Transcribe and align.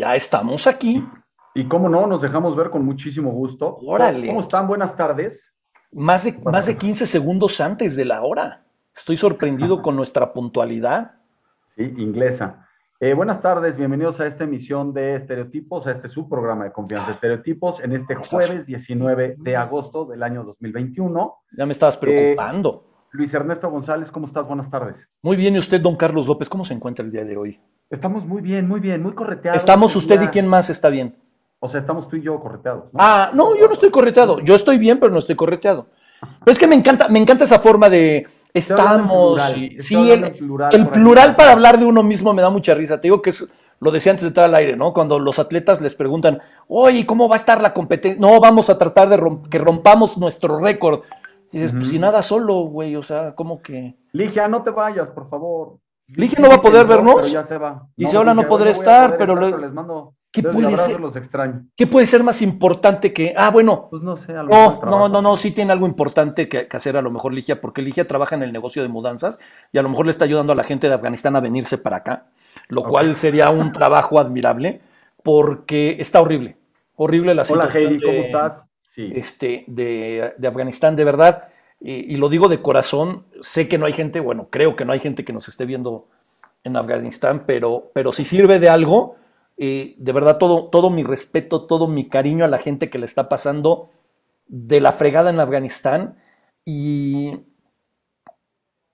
Ya 0.00 0.16
estamos 0.16 0.66
aquí. 0.66 1.06
Y 1.54 1.68
cómo 1.68 1.90
no, 1.90 2.06
nos 2.06 2.22
dejamos 2.22 2.56
ver 2.56 2.70
con 2.70 2.86
muchísimo 2.86 3.32
gusto. 3.32 3.76
Órale. 3.82 4.28
¿Cómo 4.28 4.40
están? 4.40 4.66
Buenas 4.66 4.96
tardes. 4.96 5.38
Más 5.92 6.24
de, 6.24 6.38
más 6.42 6.64
de 6.64 6.78
15 6.78 7.04
segundos 7.04 7.60
antes 7.60 7.96
de 7.96 8.06
la 8.06 8.22
hora. 8.22 8.64
Estoy 8.96 9.18
sorprendido 9.18 9.82
con 9.82 9.96
nuestra 9.96 10.32
puntualidad. 10.32 11.16
Sí, 11.76 11.82
inglesa. 11.98 12.66
Eh, 12.98 13.12
buenas 13.12 13.42
tardes, 13.42 13.76
bienvenidos 13.76 14.18
a 14.20 14.26
esta 14.26 14.44
emisión 14.44 14.94
de 14.94 15.16
Estereotipos, 15.16 15.86
a 15.86 15.90
este 15.90 16.08
subprograma 16.08 16.64
de 16.64 16.72
confianza 16.72 17.12
Estereotipos, 17.12 17.80
en 17.84 17.92
este 17.92 18.14
jueves 18.14 18.64
19 18.64 19.36
de 19.36 19.56
agosto 19.56 20.06
del 20.06 20.22
año 20.22 20.44
2021. 20.44 21.34
Ya 21.58 21.66
me 21.66 21.72
estabas 21.72 21.98
preocupando. 21.98 22.84
Eh, 22.86 23.06
Luis 23.12 23.34
Ernesto 23.34 23.68
González, 23.68 24.10
¿cómo 24.10 24.28
estás? 24.28 24.46
Buenas 24.46 24.70
tardes. 24.70 24.96
Muy 25.20 25.36
bien, 25.36 25.56
¿y 25.56 25.58
usted, 25.58 25.78
don 25.78 25.96
Carlos 25.96 26.26
López, 26.26 26.48
cómo 26.48 26.64
se 26.64 26.72
encuentra 26.72 27.04
el 27.04 27.10
día 27.10 27.24
de 27.24 27.36
hoy? 27.36 27.60
Estamos 27.90 28.24
muy 28.24 28.40
bien, 28.40 28.68
muy 28.68 28.78
bien, 28.78 29.02
muy 29.02 29.12
correteados. 29.12 29.60
Estamos 29.60 29.96
usted 29.96 30.22
y 30.22 30.28
quién 30.28 30.46
más 30.46 30.70
está 30.70 30.88
bien. 30.88 31.16
O 31.58 31.68
sea, 31.68 31.80
estamos 31.80 32.08
tú 32.08 32.16
y 32.16 32.22
yo 32.22 32.38
correteados. 32.38 32.84
¿no? 32.84 32.98
Ah, 32.98 33.30
no, 33.34 33.56
yo 33.56 33.66
no 33.66 33.72
estoy 33.72 33.90
correteado. 33.90 34.38
Yo 34.40 34.54
estoy 34.54 34.78
bien, 34.78 34.98
pero 34.98 35.12
no 35.12 35.18
estoy 35.18 35.34
correteado. 35.34 35.86
Pero 36.44 36.52
es 36.52 36.58
que 36.58 36.66
me 36.66 36.76
encanta, 36.76 37.08
me 37.08 37.18
encanta 37.18 37.44
esa 37.44 37.58
forma 37.58 37.90
de 37.90 38.26
estamos. 38.54 39.34
plural, 39.34 39.54
sí, 39.82 40.10
el, 40.10 40.88
plural 40.88 41.30
el 41.30 41.36
para 41.36 41.52
hablar 41.52 41.78
de 41.78 41.84
uno 41.84 42.02
mismo 42.02 42.32
me 42.32 42.42
da 42.42 42.50
mucha 42.50 42.74
risa. 42.74 43.00
Te 43.00 43.08
digo 43.08 43.20
que 43.20 43.30
es, 43.30 43.50
lo 43.80 43.90
decía 43.90 44.12
antes 44.12 44.22
de 44.22 44.28
entrar 44.28 44.46
al 44.46 44.54
aire, 44.54 44.76
¿no? 44.76 44.92
Cuando 44.92 45.18
los 45.18 45.38
atletas 45.38 45.80
les 45.80 45.94
preguntan, 45.94 46.40
oye, 46.68 47.04
¿cómo 47.04 47.28
va 47.28 47.34
a 47.34 47.38
estar 47.38 47.60
la 47.60 47.72
competencia? 47.72 48.20
No, 48.20 48.38
vamos 48.40 48.70
a 48.70 48.78
tratar 48.78 49.08
de 49.08 49.38
que 49.50 49.58
rompamos 49.58 50.16
nuestro 50.16 50.58
récord. 50.58 51.00
Dices, 51.50 51.72
pues 51.72 51.88
si 51.88 51.98
nada 51.98 52.22
solo, 52.22 52.60
güey, 52.66 52.94
o 52.94 53.02
sea, 53.02 53.34
¿cómo 53.34 53.60
que? 53.60 53.96
Ligia, 54.12 54.46
no 54.46 54.62
te 54.62 54.70
vayas, 54.70 55.08
por 55.08 55.28
favor. 55.28 55.78
Ligia 56.16 56.38
no 56.40 56.48
va 56.48 56.56
a 56.56 56.62
poder 56.62 56.86
vernos. 56.86 57.30
Ya 57.30 57.46
se 57.46 57.58
va. 57.58 57.86
Dice, 57.96 58.16
"Hola, 58.16 58.34
no 58.34 58.42
a 58.42 58.70
estar, 58.70 59.16
pero 59.16 59.34
les 59.36 59.72
mando 59.72 60.14
¿Qué 60.32 60.40
y 60.40 60.44
puede 60.44 60.76
ser? 60.76 61.00
los. 61.00 61.12
¿Qué 61.74 61.86
puede 61.88 62.06
ser 62.06 62.22
más 62.22 62.40
importante 62.40 63.12
que, 63.12 63.34
ah, 63.36 63.50
bueno, 63.50 63.88
Pues 63.90 64.02
no 64.02 64.16
sé, 64.16 64.32
a 64.32 64.44
lo 64.44 64.50
mejor 64.50 64.84
No, 64.84 64.90
no, 64.90 65.08
no, 65.08 65.22
no, 65.22 65.36
sí 65.36 65.50
tiene 65.50 65.72
algo 65.72 65.86
importante 65.86 66.48
que, 66.48 66.68
que 66.68 66.76
hacer 66.76 66.96
a 66.96 67.02
lo 67.02 67.10
mejor 67.10 67.34
Ligia, 67.34 67.60
porque 67.60 67.82
Ligia 67.82 68.06
trabaja 68.06 68.36
en 68.36 68.44
el 68.44 68.52
negocio 68.52 68.82
de 68.82 68.88
mudanzas 68.88 69.40
y 69.72 69.78
a 69.78 69.82
lo 69.82 69.88
mejor 69.88 70.06
le 70.06 70.12
está 70.12 70.24
ayudando 70.26 70.52
a 70.52 70.56
la 70.56 70.62
gente 70.62 70.88
de 70.88 70.94
Afganistán 70.94 71.34
a 71.34 71.40
venirse 71.40 71.78
para 71.78 71.96
acá, 71.96 72.26
lo 72.68 72.84
cual 72.84 73.16
sería 73.16 73.50
un 73.50 73.72
trabajo 73.72 74.20
admirable, 74.20 74.80
porque 75.24 75.96
está 75.98 76.20
horrible, 76.20 76.58
horrible 76.94 77.34
la 77.34 77.42
Hola 77.42 77.64
situación 77.64 77.92
Heidi, 77.92 78.00
¿cómo 78.00 78.12
de, 78.12 78.26
estás? 78.26 78.52
Sí. 78.94 79.12
este, 79.14 79.64
de, 79.66 80.34
de 80.38 80.48
Afganistán, 80.48 80.94
de 80.94 81.04
verdad, 81.04 81.48
y, 81.80 82.16
lo 82.16 82.28
digo 82.28 82.48
de 82.48 82.60
corazón, 82.60 83.24
sé 83.40 83.66
que 83.66 83.78
no 83.78 83.86
hay 83.86 83.94
gente, 83.94 84.20
bueno, 84.20 84.48
creo 84.50 84.76
que 84.76 84.84
no 84.84 84.92
hay 84.92 85.00
gente 85.00 85.24
que 85.24 85.32
nos 85.32 85.48
esté 85.48 85.64
viendo 85.64 86.08
en 86.62 86.76
Afganistán, 86.76 87.44
pero, 87.46 87.90
pero 87.94 88.12
si 88.12 88.26
sirve 88.26 88.58
de 88.58 88.68
algo, 88.68 89.16
eh, 89.56 89.94
de 89.96 90.12
verdad 90.12 90.36
todo, 90.36 90.68
todo 90.68 90.90
mi 90.90 91.04
respeto, 91.04 91.66
todo 91.66 91.88
mi 91.88 92.06
cariño 92.08 92.44
a 92.44 92.48
la 92.48 92.58
gente 92.58 92.90
que 92.90 92.98
le 92.98 93.06
está 93.06 93.30
pasando 93.30 93.88
de 94.46 94.80
la 94.80 94.92
fregada 94.92 95.30
en 95.30 95.40
Afganistán 95.40 96.16
y 96.66 97.46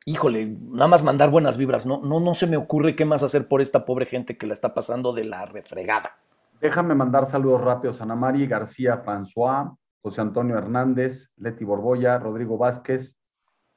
híjole, 0.05 0.47
nada 0.47 0.87
más 0.87 1.03
mandar 1.03 1.31
buenas 1.31 1.57
vibras, 1.57 1.85
no, 1.87 2.01
no, 2.01 2.21
no 2.21 2.35
se 2.35 2.47
me 2.47 2.57
ocurre 2.57 2.95
qué 2.95 3.05
más 3.05 3.25
hacer 3.25 3.49
por 3.49 3.61
esta 3.61 3.85
pobre 3.85 4.07
gente 4.07 4.39
que 4.39 4.47
la 4.47 4.55
está 4.55 4.73
pasando 4.73 5.13
de 5.13 5.25
la 5.25 5.45
refregada. 5.45 6.13
Déjame 6.61 6.95
mandar 6.95 7.31
saludos 7.31 7.61
rápidos 7.61 8.01
a 8.01 8.05
Ana 8.05 8.15
Mari 8.15 8.47
García 8.47 9.03
François, 9.05 9.77
José 10.07 10.21
Antonio 10.21 10.57
Hernández, 10.57 11.19
Leti 11.37 11.65
Borboya, 11.65 12.17
Rodrigo 12.21 12.57
Vázquez, 12.57 13.13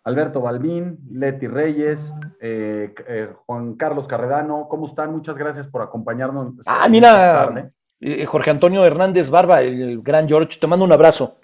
Alberto 0.04 0.42
Balbín, 0.42 1.00
Leti 1.12 1.48
Reyes, 1.48 1.98
eh, 2.40 2.94
eh, 3.08 3.30
Juan 3.48 3.74
Carlos 3.74 4.06
Carredano. 4.08 4.68
¿Cómo 4.70 4.90
están? 4.90 5.12
Muchas 5.12 5.36
gracias 5.36 5.66
por 5.70 5.82
acompañarnos. 5.82 6.54
Ah, 6.68 6.88
mira, 6.88 7.52
eh, 8.00 8.24
Jorge 8.28 8.52
Antonio 8.52 8.86
Hernández 8.86 9.32
Barba, 9.32 9.62
el 9.62 10.04
gran 10.04 10.28
George, 10.28 10.60
te 10.62 10.68
mando 10.68 10.86
un 10.86 10.92
abrazo. 10.92 11.38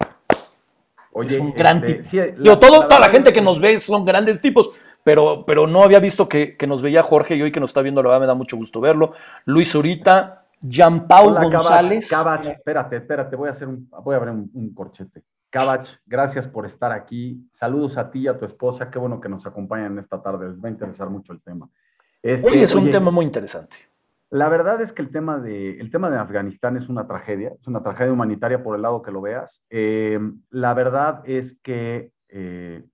Oye, 1.10 1.34
es 1.34 1.42
un 1.42 1.52
gran 1.52 1.78
este, 1.78 1.94
tipo. 1.94 2.10
sí, 2.10 2.16
la- 2.18 2.26
Digo, 2.26 2.58
todo- 2.60 2.82
la 2.82 2.88
toda 2.88 3.00
la 3.00 3.08
gente 3.08 3.32
que 3.32 3.42
nos 3.42 3.60
ve 3.60 3.80
son 3.80 4.04
grandes 4.04 4.40
tipos, 4.40 4.70
pero, 5.02 5.42
pero 5.44 5.66
no 5.66 5.82
había 5.82 5.98
visto 5.98 6.28
que, 6.28 6.56
que 6.56 6.68
nos 6.68 6.80
veía 6.80 7.02
Jorge 7.02 7.34
y 7.34 7.42
hoy 7.42 7.50
que 7.50 7.58
nos 7.58 7.70
está 7.70 7.82
viendo, 7.82 8.04
la 8.04 8.10
verdad 8.10 8.20
me 8.20 8.26
da 8.28 8.34
mucho 8.34 8.56
gusto 8.56 8.80
verlo. 8.80 9.14
Luis 9.46 9.72
Zurita, 9.72 10.45
Jean 10.60 11.06
Paul 11.06 11.36
Hola, 11.36 11.44
González. 11.44 12.08
Cabach, 12.08 12.46
espérate, 12.46 12.96
espérate, 12.96 13.36
voy 13.36 13.48
a 13.48 13.52
hacer 13.52 13.68
un, 13.68 13.88
voy 14.02 14.14
a 14.14 14.18
abrir 14.18 14.32
un, 14.32 14.50
un 14.54 14.74
corchete. 14.74 15.22
Cabach, 15.50 15.88
gracias 16.06 16.46
por 16.48 16.66
estar 16.66 16.92
aquí. 16.92 17.48
Saludos 17.58 17.96
a 17.96 18.10
ti 18.10 18.20
y 18.20 18.28
a 18.28 18.38
tu 18.38 18.44
esposa. 18.44 18.90
Qué 18.90 18.98
bueno 18.98 19.20
que 19.20 19.28
nos 19.28 19.46
acompañan 19.46 19.98
esta 19.98 20.22
tarde. 20.22 20.48
Les 20.48 20.62
va 20.62 20.68
a 20.68 20.72
interesar 20.72 21.08
mucho 21.08 21.32
el 21.32 21.40
tema. 21.40 21.68
Este, 22.22 22.46
Hoy 22.46 22.62
es 22.62 22.74
un 22.74 22.82
oye, 22.84 22.90
tema 22.90 23.10
muy 23.10 23.24
interesante. 23.24 23.76
La 24.30 24.48
verdad 24.48 24.82
es 24.82 24.92
que 24.92 25.02
el 25.02 25.10
tema, 25.10 25.38
de, 25.38 25.78
el 25.78 25.90
tema 25.90 26.10
de 26.10 26.18
Afganistán 26.18 26.76
es 26.76 26.88
una 26.88 27.06
tragedia, 27.06 27.52
es 27.58 27.66
una 27.68 27.82
tragedia 27.82 28.12
humanitaria 28.12 28.62
por 28.62 28.74
el 28.74 28.82
lado 28.82 29.00
que 29.02 29.12
lo 29.12 29.20
veas. 29.20 29.62
Eh, 29.70 30.18
la 30.50 30.74
verdad 30.74 31.22
es 31.24 31.56
que 31.62 32.10
eh, 32.28 32.84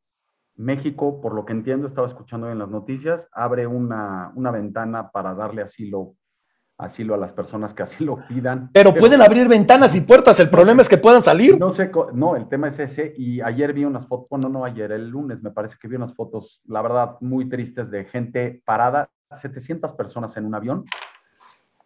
México, 0.54 1.22
por 1.22 1.34
lo 1.34 1.46
que 1.46 1.52
entiendo, 1.52 1.88
estaba 1.88 2.06
escuchando 2.06 2.46
hoy 2.46 2.52
en 2.52 2.58
las 2.58 2.68
noticias, 2.68 3.26
abre 3.32 3.66
una, 3.66 4.30
una 4.34 4.50
ventana 4.50 5.10
para 5.10 5.34
darle 5.34 5.62
asilo, 5.62 6.14
asilo 6.82 7.14
a 7.14 7.16
las 7.18 7.32
personas 7.32 7.72
que 7.74 7.82
así 7.84 8.04
lo 8.04 8.18
pidan. 8.28 8.70
Pero 8.72 8.94
pueden 8.94 9.22
abrir 9.22 9.48
ventanas 9.48 9.94
y 9.96 10.00
puertas, 10.02 10.38
el 10.40 10.50
problema 10.50 10.82
es 10.82 10.88
que 10.88 10.98
puedan 10.98 11.22
salir. 11.22 11.58
No 11.58 11.74
sé, 11.74 11.90
no, 12.12 12.36
el 12.36 12.48
tema 12.48 12.68
es 12.68 12.78
ese. 12.78 13.14
Y 13.16 13.40
ayer 13.40 13.72
vi 13.72 13.84
unas 13.84 14.06
fotos, 14.06 14.28
bueno, 14.30 14.48
no 14.48 14.64
ayer, 14.64 14.90
el 14.92 15.08
lunes 15.08 15.42
me 15.42 15.50
parece 15.50 15.76
que 15.80 15.88
vi 15.88 15.96
unas 15.96 16.14
fotos, 16.14 16.60
la 16.66 16.82
verdad, 16.82 17.16
muy 17.20 17.48
tristes 17.48 17.90
de 17.90 18.04
gente 18.06 18.62
parada, 18.64 19.08
700 19.40 19.92
personas 19.92 20.36
en 20.36 20.44
un 20.46 20.54
avión, 20.54 20.84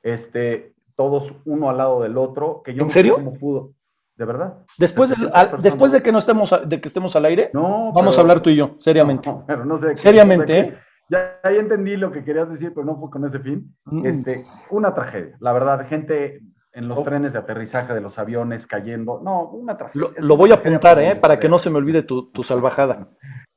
este, 0.02 0.72
todos 0.96 1.32
uno 1.44 1.68
al 1.70 1.78
lado 1.78 2.00
del 2.02 2.16
otro, 2.18 2.62
que 2.64 2.72
yo 2.72 2.80
¿En 2.82 2.86
no 2.86 2.90
sé 2.90 3.00
serio? 3.00 3.14
cómo 3.16 3.34
pudo, 3.34 3.72
de 4.16 4.24
verdad. 4.24 4.54
Después, 4.78 5.10
del- 5.10 5.18
700 5.18 5.38
al- 5.40 5.46
personas. 5.50 5.62
después 5.64 5.92
de 5.92 6.02
que 6.02 6.12
no 6.12 6.18
estemos 6.18 6.54
de 6.66 6.80
que 6.80 6.88
estemos 6.88 7.16
al 7.16 7.24
aire, 7.26 7.50
No, 7.52 7.92
vamos 7.92 8.14
pero- 8.14 8.18
a 8.18 8.20
hablar 8.22 8.40
tú 8.40 8.50
y 8.50 8.56
yo, 8.56 8.76
seriamente. 8.78 9.28
No, 9.28 9.44
pero 9.46 9.64
no 9.64 9.80
sé. 9.80 9.96
Seriamente, 9.96 10.46
sé 10.62 10.68
qué- 10.70 10.85
Ya, 11.08 11.38
ya 11.44 11.50
entendí 11.50 11.96
lo 11.96 12.10
que 12.10 12.24
querías 12.24 12.50
decir, 12.50 12.72
pero 12.74 12.84
no 12.84 12.98
fue 12.98 13.10
con 13.10 13.24
ese 13.26 13.38
fin. 13.38 13.74
Mm. 13.84 14.06
Este, 14.06 14.44
una 14.70 14.94
tragedia, 14.94 15.36
la 15.40 15.52
verdad, 15.52 15.86
gente 15.88 16.40
en 16.72 16.88
los 16.88 16.98
Oh. 16.98 17.02
trenes 17.04 17.32
de 17.32 17.38
aterrizaje 17.38 17.94
de 17.94 18.00
los 18.00 18.18
aviones 18.18 18.66
cayendo. 18.66 19.20
No, 19.24 19.48
una 19.50 19.76
tragedia. 19.78 20.08
Lo, 20.18 20.36
voy 20.36 20.50
a 20.50 20.56
apuntar, 20.56 20.98
¿eh? 20.98 21.16
Para 21.16 21.38
que 21.38 21.48
no 21.48 21.58
se 21.58 21.70
me 21.70 21.78
olvide 21.78 22.02
tu, 22.02 22.30
tu 22.32 22.42
salvajada. 22.42 23.08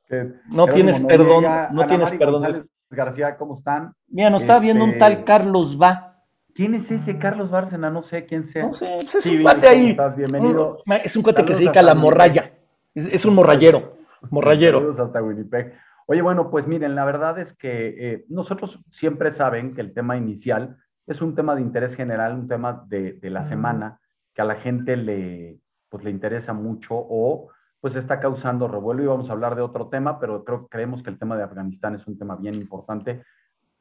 Eh, 0.08 0.32
No 0.48 0.66
tienes 0.66 1.00
perdón, 1.00 1.42
no 1.44 1.48
Ana 1.48 1.84
tienes 1.84 2.10
perdón. 2.12 2.42
González 2.42 2.66
García, 2.90 3.36
¿cómo 3.36 3.58
están? 3.58 3.92
Mira, 4.08 4.30
nos 4.30 4.40
estaba 4.40 4.58
viendo 4.58 4.82
un 4.84 4.90
Este- 4.90 4.98
tal 5.00 5.24
Carlos 5.24 5.78
Va. 5.80 6.06
¿Quién 6.54 6.74
es 6.74 6.90
ese 6.90 7.16
Carlos 7.18 7.50
Bárcena? 7.50 7.90
No 7.90 8.02
sé 8.02 8.26
quién 8.26 8.50
sea. 8.52 8.64
No 8.66 8.72
sé, 8.72 8.86
pues 8.86 9.14
es 9.14 9.22
Sí, 9.24 9.36
un 9.36 9.42
cuate 9.42 9.60
¿cómo 9.60 9.70
ahí. 9.72 9.90
estás? 9.90 10.16
Bienvenido. 10.16 10.78
Un- 10.86 10.92
Es 11.04 11.14
un 11.16 11.22
cuate 11.22 11.44
que 11.44 11.52
se 11.52 11.58
dedica 11.60 11.80
a 11.80 11.84
la 11.84 11.94
morralla. 11.94 12.50
Es, 12.94 13.06
es 13.06 13.24
un 13.24 13.34
morrallero. 13.34 13.96
Morrallero. 14.30 14.80
Saludos 14.80 15.00
hasta 15.06 15.22
Winnipeg. 15.22 15.74
Oye, 16.10 16.22
bueno, 16.22 16.50
pues 16.50 16.66
miren, 16.66 16.96
la 16.96 17.04
verdad 17.04 17.38
es 17.38 17.56
que 17.56 17.94
eh, 17.96 18.24
nosotros 18.28 18.80
siempre 18.98 19.32
saben 19.32 19.76
que 19.76 19.80
el 19.80 19.94
tema 19.94 20.16
inicial 20.16 20.76
es 21.06 21.22
un 21.22 21.36
tema 21.36 21.54
de 21.54 21.60
interés 21.60 21.94
general, 21.94 22.34
un 22.34 22.48
tema 22.48 22.84
de, 22.88 23.12
de 23.12 23.30
la 23.30 23.48
semana 23.48 24.00
que 24.34 24.42
a 24.42 24.44
la 24.44 24.56
gente 24.56 24.96
le, 24.96 25.60
pues, 25.88 26.02
le 26.02 26.10
interesa 26.10 26.52
mucho 26.52 26.96
o 26.96 27.50
pues 27.80 27.94
está 27.94 28.18
causando 28.18 28.66
revuelo 28.66 29.04
y 29.04 29.06
vamos 29.06 29.30
a 29.30 29.34
hablar 29.34 29.54
de 29.54 29.62
otro 29.62 29.88
tema, 29.88 30.18
pero 30.18 30.42
creo 30.42 30.66
creemos 30.66 31.00
que 31.04 31.10
el 31.10 31.18
tema 31.20 31.36
de 31.36 31.44
Afganistán 31.44 31.94
es 31.94 32.04
un 32.08 32.18
tema 32.18 32.34
bien 32.34 32.56
importante 32.56 33.22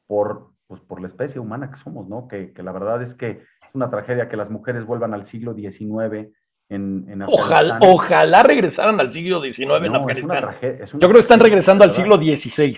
por, 0.06 0.52
pues, 0.68 0.82
por 0.82 1.02
la 1.02 1.08
especie 1.08 1.42
humana 1.42 1.72
que 1.72 1.80
somos, 1.80 2.08
¿no? 2.08 2.28
Que, 2.28 2.54
que 2.54 2.62
la 2.62 2.72
verdad 2.72 3.02
es 3.02 3.16
que 3.16 3.32
es 3.32 3.74
una 3.74 3.90
tragedia 3.90 4.30
que 4.30 4.38
las 4.38 4.52
mujeres 4.52 4.86
vuelvan 4.86 5.16
al 5.16 5.26
siglo 5.30 5.56
XIX 5.56 6.32
en, 6.70 7.06
en 7.10 7.22
Ojalá, 7.24 7.74
Afganistán. 7.76 7.90
ojalá 7.92 8.44
regresaran 8.44 9.00
al 9.00 9.10
siglo 9.10 9.42
XIX 9.42 9.60
en 9.84 9.92
No, 9.92 10.00
Afganistán. 10.00 10.50
es 10.62 10.92
Yo 10.92 11.00
creo 11.00 11.14
que 11.14 11.20
están 11.20 11.40
regresando 11.40 11.84
al 11.84 11.92
siglo 11.92 12.18
XVI. 12.18 12.76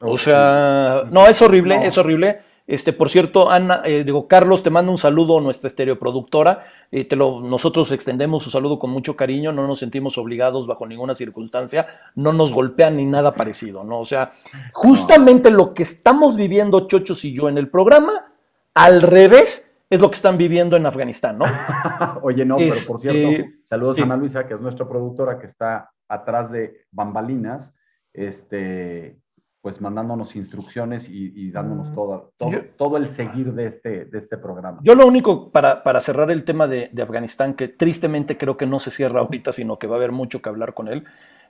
O 0.00 0.16
sea, 0.18 1.02
no, 1.10 1.26
es 1.26 1.40
horrible, 1.42 1.76
No. 1.78 1.82
es 1.84 1.96
horrible. 1.98 2.40
Este, 2.66 2.92
por 2.92 3.08
cierto, 3.08 3.50
Ana, 3.50 3.82
eh, 3.84 4.04
digo, 4.04 4.28
Carlos, 4.28 4.62
te 4.62 4.70
mando 4.70 4.92
un 4.92 4.98
saludo, 4.98 5.40
nuestra 5.40 5.66
estereoproductora. 5.66 6.66
Eh, 6.92 7.04
te 7.04 7.16
lo, 7.16 7.40
nosotros 7.40 7.90
extendemos 7.90 8.44
su 8.44 8.50
saludo 8.50 8.78
con 8.78 8.90
mucho 8.90 9.16
cariño, 9.16 9.50
no 9.52 9.66
nos 9.66 9.80
sentimos 9.80 10.16
obligados 10.18 10.68
bajo 10.68 10.86
ninguna 10.86 11.16
circunstancia, 11.16 11.86
no 12.14 12.32
nos 12.32 12.52
golpean 12.52 12.96
ni 12.96 13.06
nada 13.06 13.34
parecido, 13.34 13.82
¿no? 13.82 13.98
O 13.98 14.04
sea, 14.04 14.30
justamente 14.72 15.50
lo 15.50 15.74
que 15.74 15.82
estamos 15.82 16.36
viviendo 16.36 16.86
Chochos 16.86 17.24
y 17.24 17.34
yo 17.34 17.48
en 17.48 17.58
el 17.58 17.68
programa, 17.68 18.26
al 18.74 19.02
revés, 19.02 19.69
es 19.90 20.00
lo 20.00 20.08
que 20.08 20.14
están 20.14 20.38
viviendo 20.38 20.76
en 20.76 20.86
Afganistán, 20.86 21.36
¿no? 21.38 21.44
Oye, 22.22 22.44
no, 22.44 22.56
pero 22.56 22.74
por 22.86 23.04
Este, 23.04 23.12
cierto, 23.12 23.50
saludos 23.68 23.96
sí. 23.96 24.02
a 24.02 24.04
Ana 24.04 24.16
Luisa, 24.16 24.46
que 24.46 24.54
es 24.54 24.60
nuestra 24.60 24.88
productora, 24.88 25.38
que 25.38 25.48
está 25.48 25.90
atrás 26.08 26.50
de 26.52 26.86
bambalinas, 26.92 27.68
este, 28.14 29.18
pues 29.60 29.80
mandándonos 29.80 30.34
instrucciones 30.36 31.04
y, 31.08 31.32
y 31.46 31.50
dándonos 31.50 31.94
todo, 31.94 32.32
todo, 32.38 32.50
Yo- 32.50 32.64
todo 32.78 32.96
el 32.96 33.10
seguir 33.10 33.52
de 33.52 33.66
este, 33.66 34.04
de 34.06 34.18
este 34.18 34.38
programa. 34.38 34.78
Yo 34.82 34.94
lo 34.94 35.06
único 35.06 35.50
para, 35.50 35.82
para 35.82 36.00
cerrar 36.00 36.30
el 36.30 36.44
tema 36.44 36.66
de, 36.66 36.88
de 36.92 37.02
Afganistán, 37.02 37.54
que 37.54 37.68
tristemente 37.68 38.38
creo 38.38 38.56
que 38.56 38.66
no 38.66 38.78
se 38.78 38.90
cierra 38.90 39.20
ahorita, 39.20 39.52
sino 39.52 39.78
que 39.78 39.86
va 39.86 39.96
a 39.96 39.98
haber 39.98 40.12
mucho 40.12 40.40
que 40.40 40.48
hablar 40.48 40.72
con 40.74 40.88
él, 40.88 41.04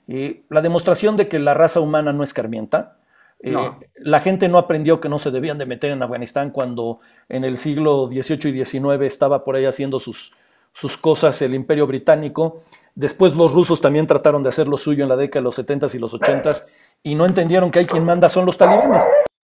eh, 0.07 0.43
la 0.49 0.61
demostración 0.61 1.15
de 1.15 1.27
que 1.27 1.39
la 1.39 1.53
raza 1.53 1.79
humana 1.79 2.11
no 2.11 2.23
escarmienta. 2.23 2.97
Eh, 3.43 3.55
la 3.95 4.19
gente 4.19 4.47
no 4.47 4.57
aprendió 4.57 5.01
que 5.01 5.09
no 5.09 5.17
se 5.17 5.31
debían 5.31 5.57
de 5.57 5.65
meter 5.65 5.91
en 5.91 6.03
Afganistán 6.03 6.51
cuando 6.51 6.99
en 7.27 7.43
el 7.43 7.57
siglo 7.57 8.07
XVIII 8.07 8.61
y 8.61 8.65
XIX 8.65 9.01
estaba 9.01 9.43
por 9.43 9.55
ahí 9.55 9.65
haciendo 9.65 9.99
sus, 9.99 10.33
sus 10.73 10.97
cosas 10.97 11.41
el 11.41 11.53
imperio 11.55 11.87
británico. 11.87 12.61
Después 12.93 13.35
los 13.35 13.53
rusos 13.53 13.81
también 13.81 14.05
trataron 14.05 14.43
de 14.43 14.49
hacer 14.49 14.67
lo 14.67 14.77
suyo 14.77 15.03
en 15.03 15.09
la 15.09 15.15
década 15.15 15.41
de 15.41 15.45
los 15.45 15.57
70s 15.57 15.95
y 15.95 15.99
los 15.99 16.13
80s 16.13 16.65
y 17.03 17.15
no 17.15 17.25
entendieron 17.25 17.71
que 17.71 17.79
hay 17.79 17.85
quien 17.85 18.05
manda 18.05 18.29
son 18.29 18.45
los 18.45 18.57
talibanes. 18.57 19.03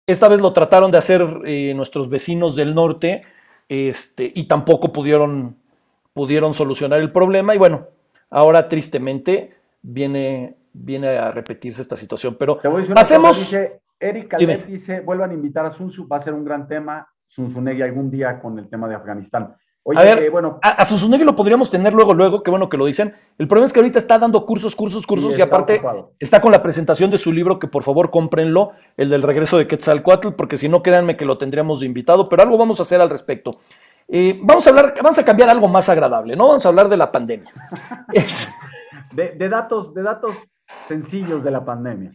Esta 0.06 0.28
vez 0.28 0.42
lo 0.42 0.54
trataron 0.54 0.92
de 0.92 0.98
hacer 0.98 1.22
eh, 1.46 1.74
nuestros 1.76 2.10
vecinos 2.10 2.56
del 2.56 2.74
norte 2.74 3.24
este, 3.70 4.32
y 4.34 4.46
tampoco 4.46 4.94
pudieron, 4.94 5.58
pudieron 6.14 6.54
solucionar 6.54 7.00
el 7.00 7.12
problema. 7.12 7.54
Y 7.54 7.58
bueno, 7.58 7.88
ahora 8.30 8.68
tristemente 8.70 9.56
viene, 9.82 10.56
viene 10.78 11.10
a 11.10 11.32
repetirse 11.32 11.82
esta 11.82 11.96
situación. 11.96 12.36
Pero 12.40 12.58
hacemos. 12.96 13.38
Dice, 13.38 13.82
Erika 14.00 14.38
dice: 14.38 15.02
vuelvan 15.02 15.32
a 15.32 15.34
invitar 15.34 15.66
a 15.66 15.74
Sun 15.74 15.92
va 16.12 16.18
a 16.18 16.24
ser 16.24 16.34
un 16.34 16.46
gran 16.46 16.68
tema. 16.68 17.08
Sun 17.28 17.68
algún 17.68 18.10
día 18.10 18.40
con 18.40 18.58
el 18.58 18.70
tema 18.70 18.88
de 18.88 18.96
Afganistán 18.96 19.56
a 19.96 20.04
ver, 20.04 20.24
eh, 20.24 20.30
bueno. 20.30 20.60
A, 20.62 20.82
a 20.82 20.86
lo 20.86 21.36
podríamos 21.36 21.72
tener 21.72 21.94
luego, 21.94 22.14
luego, 22.14 22.44
qué 22.44 22.52
bueno 22.52 22.68
que 22.68 22.78
lo 22.78 22.86
dicen. 22.86 23.16
El 23.38 23.48
problema 23.48 23.68
es 23.68 23.74
que 23.74 23.80
ahorita 23.80 24.00
está 24.00 24.20
dando 24.20 24.46
cursos, 24.46 24.76
cursos, 24.76 25.08
cursos 25.08 25.38
y, 25.38 25.42
aparte 25.42 25.82
está 26.20 26.42
con 26.42 26.52
la 26.52 26.62
presentación 26.62 27.10
de 27.10 27.18
su 27.18 27.32
libro, 27.32 27.58
que 27.58 27.68
por 27.68 27.84
favor 27.84 28.10
cómprenlo, 28.10 28.72
el 28.98 29.10
del 29.10 29.24
regreso 29.24 29.58
de 29.58 29.68
Quetzalcoatl, 29.68 30.30
porque 30.34 30.58
si 30.58 30.68
no, 30.68 30.84
créanme 30.84 31.16
que 31.16 31.26
lo 31.26 31.38
tendríamos 31.38 31.80
de 31.80 31.86
invitado, 31.86 32.26
pero 32.26 32.42
algo 32.42 32.58
vamos 32.58 32.80
a 32.80 32.84
hacer 32.84 33.00
al 33.00 33.10
respecto. 33.10 33.52
Eh, 34.10 34.40
vamos 34.44 34.66
a 34.68 34.70
hablar, 34.72 34.94
vamos 35.02 35.20
a 35.20 35.26
cambiar 35.26 35.50
algo 35.50 35.68
más 35.68 35.88
agradable, 35.88 36.36
¿no? 36.36 36.48
Vamos 36.50 36.66
a 36.66 36.70
hablar 36.70 36.90
de 36.90 36.98
la 36.98 37.12
pandemia. 37.12 37.52
de, 39.14 39.50
datos, 39.50 39.94
de 39.94 40.04
datos 40.04 40.34
sencillos 40.88 41.44
de 41.44 41.52
la 41.52 41.64
pandemia. 41.64 42.10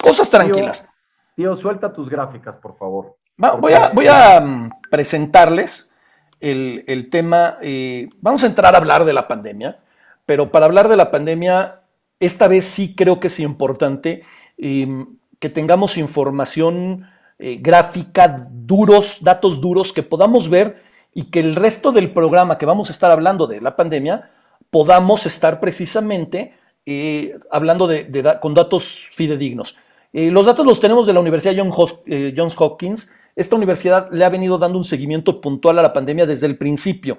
Cosas 0.00 0.30
tranquilas. 0.30 0.88
Tío, 1.34 1.56
suelta 1.56 1.92
tus 1.92 2.08
gráficas, 2.08 2.56
por 2.56 2.76
favor. 2.76 3.16
voy, 3.36 3.72
a, 3.72 3.88
voy 3.88 4.06
a 4.08 4.40
mm, 4.40 4.70
presentarles 4.90 5.92
el, 6.40 7.08
tema, 7.10 7.56
eh, 7.62 8.08
vamos 8.20 8.42
a 8.44 8.46
entrar 8.46 8.74
a 8.74 8.78
hablar 8.78 9.04
de 9.04 9.12
la 9.12 9.26
pandemia, 9.28 9.80
pero 10.24 10.50
para 10.50 10.66
hablar 10.66 10.88
de 10.88 10.96
la 10.96 11.10
pandemia, 11.10 11.82
esta 12.20 12.48
vez 12.48 12.64
sí 12.64 12.94
creo 12.94 13.20
que 13.20 13.28
es 13.28 13.40
importante 13.40 14.22
em, 14.58 15.18
que 15.38 15.50
tengamos 15.50 15.96
información 15.96 17.06
eh, 17.38 17.58
gráfica, 17.60 18.48
duros, 18.50 19.18
datos 19.22 19.60
duros, 19.60 19.92
que 19.92 20.02
podamos 20.02 20.48
ver 20.48 20.82
y 21.12 21.24
que 21.24 21.40
el 21.40 21.56
resto 21.56 21.92
del 21.92 22.10
programa 22.10 22.58
que 22.58 22.66
vamos 22.66 22.88
a 22.88 22.92
estar 22.92 23.10
hablando 23.10 23.46
de 23.46 23.60
la 23.60 23.76
pandemia, 23.76 24.30
podamos 24.70 25.26
estar 25.26 25.60
precisamente 25.60 26.54
eh, 26.86 27.38
hablando 27.50 27.86
de, 27.86 28.38
con 28.40 28.54
datos 28.54 29.08
fidedignos. 29.12 29.76
los 30.12 30.46
datos 30.46 30.64
los 30.64 30.80
tenemos 30.80 31.06
de 31.06 31.12
la 31.12 31.20
Universidad 31.20 31.54
Johns 31.56 32.54
Hopkins, 32.56 33.12
esta 33.34 33.54
universidad 33.54 34.08
le 34.10 34.24
ha 34.24 34.30
venido 34.30 34.56
dando 34.56 34.78
un 34.78 34.84
seguimiento 34.84 35.42
puntual 35.42 35.78
a 35.78 35.82
la 35.82 35.92
pandemia 35.92 36.24
desde 36.24 36.46
el 36.46 36.56
principio 36.56 37.18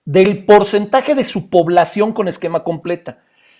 del 0.05 0.43
porcentaje 0.45 1.15
de 1.15 1.23
su 1.23 1.49
población 1.49 2.11
con 2.13 2.27
esquema 2.27 2.61
completa. 2.61 3.19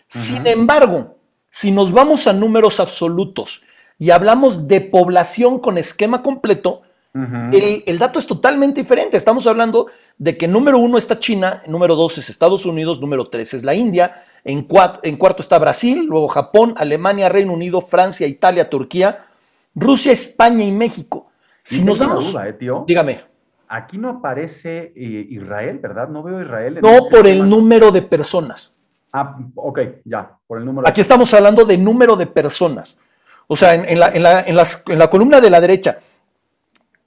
Sin 0.10 0.46
embargo, 0.46 1.16
si 1.50 1.72
nos 1.72 1.92
vamos 1.92 2.28
a 2.28 2.34
números 2.34 2.80
absolutos 2.80 3.62
y 3.98 4.10
hablamos 4.12 4.68
de 4.68 4.82
población 4.82 5.60
con 5.60 5.78
esquema 5.78 6.22
completo, 6.22 6.82
el, 7.13 8.00
dato 8.00 8.18
es 8.18 8.25
totalmente 8.25 8.82
diferente. 8.82 9.18
Estamos 9.18 9.46
hablando 9.46 9.88
de 10.17 10.38
que 10.38 10.48
número 10.48 10.77
uno 10.77 10.98
está 10.98 11.20
China, 11.20 11.63
número 11.67 11.96
dos 11.96 12.17
es 12.17 12.29
Estados 12.29 12.65
Unidos, 12.65 13.01
número 13.01 13.27
tres 13.27 13.53
es 13.53 13.63
la 13.63 13.74
India, 13.74 14.24
en, 14.46 14.63
cuarto 14.63 15.41
está 15.41 15.58
Brasil, 15.58 16.05
luego 16.05 16.27
Japón, 16.27 16.74
Alemania, 16.77 17.29
Reino 17.29 17.53
Unido, 17.53 17.82
Francia, 17.82 18.27
Italia, 18.27 18.70
Turquía, 18.70 19.25
Rusia, 19.74 20.12
España 20.12 20.65
y 20.65 20.72
México. 20.72 21.32
Si 21.63 21.84
nos 21.84 21.98
damos. 21.98 22.32
Duda, 22.32 22.50
eh, 22.50 22.53
tío. 22.53 22.84
Dígame. 22.86 23.22
Aquí 23.70 23.98
no 23.98 24.10
aparece 24.10 24.93
eh, 24.96 25.27
Israel, 25.29 25.79
¿verdad? 25.79 26.10
No 26.10 26.22
veo 26.22 26.41
Israel. 26.41 26.79
no, 26.82 27.08
por 27.10 27.25
el 27.25 27.48
número 27.48 27.91
de 27.91 28.01
personas. 28.01 28.75
Ah, 29.13 29.38
ok, 29.55 29.79
ya, 30.03 30.38
por 30.46 30.60
el 30.60 30.65
número. 30.65 30.88
Aquí 30.88 31.00
estamos 31.01 31.34
hablando 31.34 31.65
de 31.65 31.77
número 31.77 32.15
de 32.15 32.27
personas. 32.27 33.00
O 33.48 33.55
sea, 33.55 33.74
en, 33.74 34.00
la, 34.00 34.10
en, 34.10 34.24
la, 34.24 34.41
en, 34.41 34.55
las, 34.55 34.84
en 34.88 35.00
la 35.00 35.10
columna 35.10 35.39
de 35.39 35.50
la 35.50 35.62
derecha, 35.62 36.00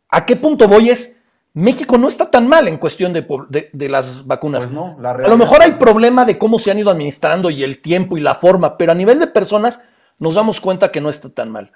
¿a 0.09 0.25
qué 0.25 0.37
punto 0.37 0.69
voy 0.69 0.91
es? 0.91 1.16
México 1.57 1.97
no 1.97 2.07
está 2.07 2.31
tan 2.31 2.47
mal 2.47 2.69
en 2.69 2.77
cuestión 2.77 3.15
de, 3.15 3.27
de, 3.49 3.71
de 3.73 3.89
las 3.89 4.27
vacunas. 4.27 4.65
Pues 4.65 4.75
no, 4.75 4.95
la 5.01 5.13
a 5.13 5.29
lo 5.29 5.39
mejor 5.39 5.63
hay 5.63 5.73
problema 5.73 6.27
de 6.27 6.37
cómo 6.37 6.59
se 6.59 6.71
han 6.71 6.79
ido 6.79 6.91
administrando 6.91 7.49
y 7.49 7.63
el 7.63 7.81
tiempo 7.81 8.19
y 8.19 8.21
la 8.21 8.35
forma, 8.35 8.77
pero 8.77 8.93
a 8.93 8.95
nivel 8.95 9.19
de 9.19 9.27
personas 9.27 9.81
nos 10.19 10.35
damos 10.35 10.61
cuenta 10.61 10.93
que 10.93 11.01
no 11.01 11.09
está 11.09 11.31
tan 11.31 11.51
mal. 11.51 11.73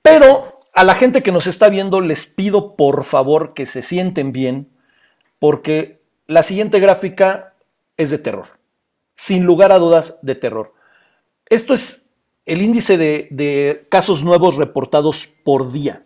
Pero 0.00 0.46
a 0.72 0.84
la 0.84 0.94
gente 0.94 1.24
que 1.24 1.32
nos 1.32 1.48
está 1.48 1.68
viendo 1.68 2.00
les 2.00 2.26
pido 2.26 2.76
por 2.76 3.02
favor 3.02 3.52
que 3.52 3.66
se 3.66 3.82
sienten 3.82 4.30
bien, 4.30 4.68
porque 5.40 6.04
la 6.28 6.44
siguiente 6.44 6.78
gráfica 6.78 7.54
es 7.96 8.10
de 8.10 8.18
terror. 8.18 8.46
Sin 9.16 9.44
lugar 9.44 9.72
a 9.72 9.78
dudas, 9.78 10.20
de 10.22 10.36
terror. 10.36 10.72
Esto 11.46 11.74
es 11.74 12.14
el 12.44 12.62
índice 12.62 12.96
de, 12.96 13.26
de 13.32 13.86
casos 13.90 14.22
nuevos 14.22 14.56
reportados 14.56 15.26
por 15.26 15.72
día. 15.72 16.02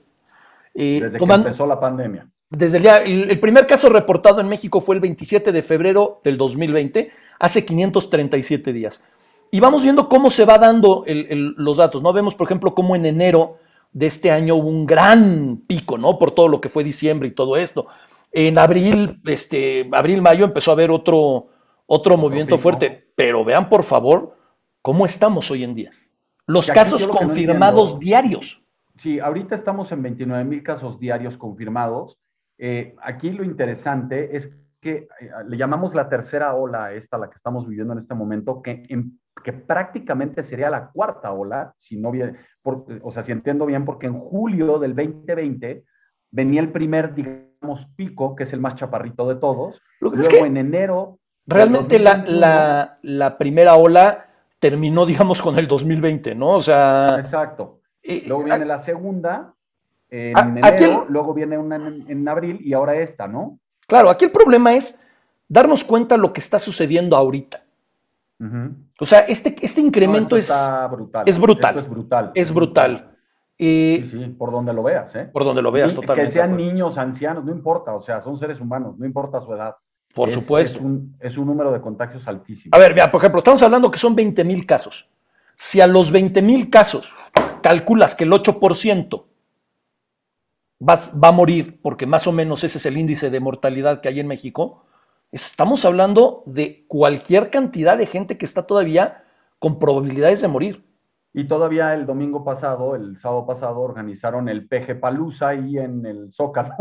Eh, 0.73 1.01
desde 1.03 1.19
que 1.19 1.35
empezó 1.35 1.67
la 1.67 1.79
pandemia. 1.79 2.27
Desde 2.51 2.79
el, 2.79 2.83
día, 2.83 2.99
el, 2.99 3.31
el, 3.31 3.41
primer 3.41 3.67
caso 3.67 3.89
reportado 3.89 4.41
en 4.41 4.49
México 4.49 4.81
fue 4.81 4.97
el 4.97 5.01
27 5.01 5.53
de 5.53 5.63
febrero 5.63 6.21
del 6.25 6.37
2020, 6.37 7.11
hace 7.39 7.65
537 7.65 8.73
días. 8.73 9.03
Y 9.53 9.61
vamos 9.61 9.83
viendo 9.83 10.09
cómo 10.09 10.31
se 10.31 10.45
va 10.45 10.59
dando 10.59 11.05
el, 11.07 11.27
el, 11.31 11.55
los 11.57 11.77
datos, 11.77 12.03
¿no? 12.03 12.13
Vemos, 12.13 12.35
por 12.35 12.47
ejemplo, 12.47 12.75
cómo 12.75 12.95
en 12.97 13.07
enero 13.07 13.59
de 13.93 14.07
este 14.07 14.31
año 14.31 14.55
hubo 14.57 14.69
un 14.69 14.87
gran 14.87 15.63
pico, 15.67 15.99
¿no? 15.99 16.19
Por 16.19 16.33
todo 16.33 16.49
lo 16.49 16.61
que 16.61 16.69
fue 16.69 16.85
diciembre 16.85 17.29
y 17.29 17.33
todo 17.33 17.57
esto. 17.57 17.87
En 18.33 18.59
abril, 18.59 19.21
este, 19.27 19.89
abril, 19.93 20.23
mayo 20.23 20.45
empezó 20.45 20.71
a 20.71 20.75
haber 20.75 20.91
otro, 20.91 21.49
otro 21.87 22.17
movimiento 22.17 22.59
fuerte. 22.59 23.09
Pero 23.17 23.45
vean, 23.45 23.69
por 23.69 23.83
favor, 23.83 24.37
cómo 24.83 25.05
estamos 25.05 25.51
hoy 25.51 25.65
en 25.65 25.75
día. 25.75 25.91
Los 26.47 26.69
casos 26.69 27.07
confirmados 27.07 27.99
diarios. 27.99 28.63
Sí, 29.03 29.19
ahorita 29.19 29.55
estamos 29.57 29.91
en 29.93 30.03
29 30.03 30.45
mil 30.45 30.63
casos 30.63 31.01
diarios 31.01 31.37
confirmados. 31.37 32.19
Eh, 32.63 32.95
aquí 33.03 33.31
lo 33.31 33.43
interesante 33.43 34.37
es 34.37 34.47
que 34.83 34.93
eh, 34.93 35.31
le 35.49 35.57
llamamos 35.57 35.95
la 35.95 36.11
tercera 36.11 36.55
ola 36.55 36.93
esta, 36.93 37.17
la 37.17 37.31
que 37.31 37.37
estamos 37.37 37.67
viviendo 37.67 37.95
en 37.95 38.01
este 38.01 38.15
momento, 38.15 38.61
que, 38.61 38.83
en, 38.91 39.19
que 39.43 39.55
prácticamente 39.55 40.45
sería 40.45 40.69
la 40.69 40.91
cuarta 40.91 41.33
ola, 41.33 41.73
si 41.79 41.97
no 41.97 42.11
bien, 42.11 42.37
por, 42.63 42.85
o 43.03 43.13
sea, 43.13 43.23
si 43.23 43.33
entiendo 43.33 43.65
bien, 43.65 43.87
porque 43.87 44.09
en 44.09 44.19
julio 44.19 44.79
del 44.79 44.95
2020 44.95 45.85
venía 46.31 46.61
el 46.61 46.71
primer, 46.71 47.15
digamos, 47.15 47.87
pico, 47.97 48.37
que 48.37 48.45
es 48.45 48.53
el 48.53 48.61
más 48.61 48.75
chaparrito 48.75 49.27
de 49.27 49.37
todos. 49.37 49.81
Lo 50.01 50.11
que 50.11 50.19
Luego 50.19 50.31
es 50.31 50.41
que 50.41 50.47
en 50.47 50.59
enero. 50.59 51.19
Realmente 51.47 51.99
la, 51.99 52.23
la, 52.27 52.99
la, 53.01 53.39
primera 53.39 53.75
ola 53.77 54.27
terminó, 54.59 55.07
digamos, 55.07 55.41
con 55.41 55.59
el 55.59 55.67
2020, 55.67 56.35
¿no? 56.35 56.51
O 56.51 56.61
sea. 56.61 57.21
Exacto. 57.21 57.81
Luego 58.27 58.45
viene 58.45 58.67
la 58.67 58.85
segunda 58.85 59.55
en 60.11 60.37
a, 60.37 60.41
enero, 60.43 60.67
aquí 60.67 60.85
el- 60.85 60.99
luego 61.09 61.35
viene 61.35 61.57
una 61.59 61.77
en, 61.77 62.05
en 62.09 62.29
abril 62.29 62.59
y 62.63 62.73
ahora 62.75 62.97
esta, 62.97 63.27
¿no? 63.29 63.59
Claro, 63.87 64.11
aquí 64.11 64.25
el 64.25 64.31
problema 64.31 64.75
es 64.75 65.03
darnos 65.49 65.83
cuenta 65.85 66.15
de 66.17 66.21
lo 66.23 66.33
que 66.33 66.41
está 66.41 66.59
sucediendo 66.59 67.17
ahorita. 67.17 67.61
O 68.99 69.05
sea, 69.07 69.21
este, 69.21 69.55
este 69.61 69.81
incremento 69.83 70.35
No, 70.35 70.41
es, 70.41 70.51
brutal. 70.91 71.25
es 71.27 71.39
brutal. 71.39 71.71
Esto 71.77 71.81
es 71.83 71.91
brutal. 71.91 72.33
es 72.35 72.55
brutal. 72.55 73.07
Eh, 73.59 74.09
Sí, 74.11 74.19
sí, 74.25 74.27
por 74.39 74.51
donde 74.51 74.73
lo 74.73 74.83
veas, 74.83 75.15
¿eh? 75.15 75.29
por 75.31 75.45
donde 75.45 75.61
lo 75.61 75.71
veas, 75.71 75.93
Y 75.93 75.97
totalmente. 75.97 76.33
Que 76.33 76.39
sean 76.39 76.57
niños, 76.57 76.97
ancianos, 76.97 77.45
no 77.45 77.53
importa, 77.53 77.95
o 77.95 78.03
sea, 78.03 78.23
son 78.23 78.39
seres 78.41 78.59
humanos, 78.59 78.97
no 78.99 79.05
importa 79.05 79.43
su 79.43 79.53
edad. 79.53 79.75
Por 80.15 80.29
Es- 80.29 80.35
supuesto. 80.35 80.79
Es 80.79 80.85
un, 80.85 81.17
es 81.21 81.37
un 81.37 81.47
número 81.47 81.71
de 81.71 81.81
contagios 81.83 82.27
altísimo. 82.27 82.75
A 82.75 82.79
ver, 82.79 82.95
mira, 82.95 83.11
por 83.11 83.21
ejemplo, 83.21 83.39
estamos 83.39 83.63
hablando 83.63 83.91
que 83.91 83.99
son 83.99 84.15
20 84.17 84.43
mil 84.45 84.65
casos. 84.65 85.07
Si 85.59 85.81
a 85.83 85.87
los 85.87 86.11
20 86.11 86.41
mil 86.41 86.71
casos 86.71 87.15
calculas 87.63 88.15
que 88.15 88.25
el 88.25 88.33
8% 88.33 89.25
va, 90.81 90.99
va 91.23 91.29
a 91.29 91.33
morir, 91.33 91.81
porque 91.83 92.07
más 92.07 92.27
o 92.27 92.33
menos 92.33 92.65
ese 92.65 92.79
es 92.79 92.87
el 92.87 92.97
índice 92.97 93.31
de 93.31 93.41
mortalidad 93.41 94.01
que 94.01 94.09
hay 94.09 94.21
en 94.21 94.27
México, 94.27 94.85
estamos 95.33 95.85
hablando 95.85 96.43
de 96.47 96.85
cualquier 96.89 97.51
cantidad 97.51 97.97
de 97.97 98.07
gente 98.07 98.39
que 98.39 98.47
está 98.47 98.67
todavía 98.67 99.25
con 99.59 99.79
probabilidades 99.79 100.41
de 100.41 100.49
morir. 100.49 100.85
Y 101.33 101.47
todavía 101.47 101.95
el 101.95 102.07
domingo 102.07 102.45
pasado, 102.45 102.97
el 102.97 103.21
sábado 103.21 103.47
pasado, 103.47 103.81
organizaron 103.81 104.49
el 104.49 104.67
PG 104.67 104.99
Palusa 104.99 105.49
ahí 105.49 105.79
en 105.79 106.05
el 106.05 106.33
Zócalo 106.35 106.75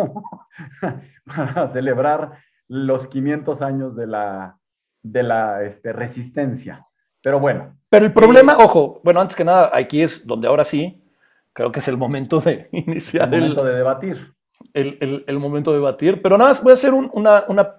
para 1.25 1.71
celebrar 1.71 2.39
los 2.67 3.07
500 3.09 3.61
años 3.61 3.95
de 3.95 4.07
la, 4.07 4.57
de 5.03 5.23
la 5.23 5.63
este, 5.63 5.93
resistencia. 5.93 6.87
Pero 7.21 7.39
bueno, 7.39 7.75
Pero 7.89 8.05
el 8.05 8.13
problema, 8.13 8.57
ojo, 8.57 9.01
bueno, 9.03 9.19
antes 9.19 9.35
que 9.35 9.43
nada, 9.43 9.69
aquí 9.73 10.01
es 10.01 10.25
donde 10.25 10.47
ahora 10.47 10.65
sí, 10.65 11.03
creo 11.59 11.73
que 11.73 11.79
es 11.79 11.87
el 11.89 11.97
momento 11.97 12.39
de 12.39 12.69
iniciar 12.71 13.33
el 13.33 13.41
momento 13.41 13.61
el, 13.63 13.67
de 13.67 13.77
debatir. 13.77 14.33
el, 14.73 14.97
el- 15.01 15.23
el 15.27 15.39
momento 15.39 15.71
de 15.71 15.77
debatir, 15.79 16.21
pero 16.21 16.37
nada 16.37 16.51
más 16.51 16.63
voy 16.63 16.71
a 16.71 16.73
hacer 16.75 16.93
un- 16.93 17.09
una, 17.13 17.43
una, 17.49 17.75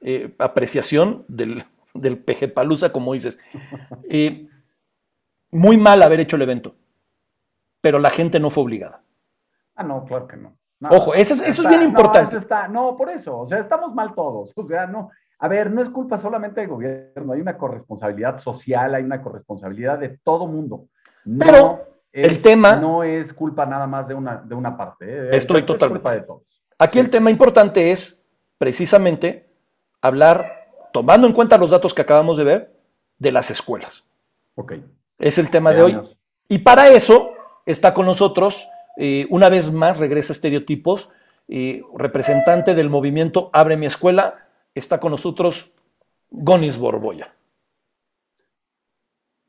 eh, 0.00 0.34
apreciación 0.36 1.24
del, 1.28 1.62
del 1.94 2.18
PG 2.18 2.52
Palusa, 2.52 2.90
como 2.92 3.12
dices. 3.14 3.38
Eh, 4.08 4.48
muy 5.52 5.76
mal 5.76 6.02
haber 6.02 6.18
hecho 6.18 6.34
el 6.34 6.42
evento, 6.42 6.74
pero 7.80 8.00
la 8.00 8.10
gente 8.10 8.40
no 8.40 8.50
fue 8.50 8.64
obligada. 8.64 9.02
Ah, 9.76 9.84
no, 9.84 10.04
claro 10.04 10.26
que 10.26 10.36
no. 10.36 10.56
Ojo, 10.90 11.14
eso 11.14 11.34
es, 11.34 11.42
eso 11.42 11.62
es 11.62 11.68
bien 11.68 11.82
no, 11.82 11.86
importante. 11.86 12.36
está- 12.38 12.66
no, 12.66 12.96
por 12.96 13.10
eso, 13.10 13.38
o 13.40 13.48
sea, 13.48 13.58
estamos 13.58 13.94
mal 13.94 14.12
todos. 14.14 14.50
O 14.56 14.66
sea, 14.66 14.86
no. 14.88 15.10
A 15.38 15.46
ver, 15.48 15.70
no 15.70 15.82
es 15.82 15.88
culpa 15.90 16.20
solamente 16.20 16.60
del 16.60 16.68
gobierno, 16.70 17.32
hay 17.32 17.40
una 17.40 17.56
corresponsabilidad 17.56 18.40
social, 18.40 18.92
hay 18.94 19.04
una 19.04 19.22
corresponsabilidad 19.22 19.98
de 20.00 20.18
todo 20.24 20.46
mundo. 20.48 20.86
No 21.24 21.44
Pero 21.46 21.89
es- 22.12 22.26
el 22.26 22.40
tema- 22.40 22.76
No 22.76 23.02
es 23.04 23.32
culpa 23.34 23.66
nada 23.66 23.86
más 23.86 24.06
de 24.08 24.14
una, 24.14 24.36
de 24.36 24.54
una 24.54 24.76
parte. 24.76 25.04
¿eh? 25.06 25.28
Estoy 25.36 25.60
Es 25.60 25.66
totalmente. 25.66 26.02
culpa 26.02 26.14
de 26.14 26.22
todos. 26.22 26.42
Aquí 26.78 26.98
el 26.98 27.10
tema 27.10 27.30
importante 27.30 27.92
es 27.92 28.24
precisamente 28.58 29.48
hablar, 30.00 30.68
tomando 30.92 31.26
en 31.26 31.32
cuenta 31.32 31.58
los 31.58 31.70
datos 31.70 31.92
que 31.94 32.02
acabamos 32.02 32.36
de 32.38 32.44
ver, 32.44 32.72
de 33.18 33.32
las 33.32 33.50
escuelas. 33.50 34.04
Ok. 34.54 34.72
Es 35.18 35.38
el 35.38 35.50
tema 35.50 35.72
de 35.72 35.82
hoy. 35.82 36.16
Y 36.48 36.58
para 36.58 36.88
eso 36.88 37.32
está 37.66 37.92
con 37.94 38.06
nosotros, 38.06 38.68
eh, 38.96 39.26
una 39.30 39.48
vez 39.48 39.70
más, 39.72 39.98
regresa 40.00 40.32
Estereotipos, 40.32 41.10
eh, 41.48 41.82
representante 41.96 42.74
del 42.74 42.88
movimiento 42.90 43.50
Abre 43.52 43.76
mi 43.76 43.86
escuela, 43.86 44.46
está 44.74 44.98
con 45.00 45.10
nosotros 45.12 45.74
Gonis 46.30 46.78
Borboya. 46.78 47.34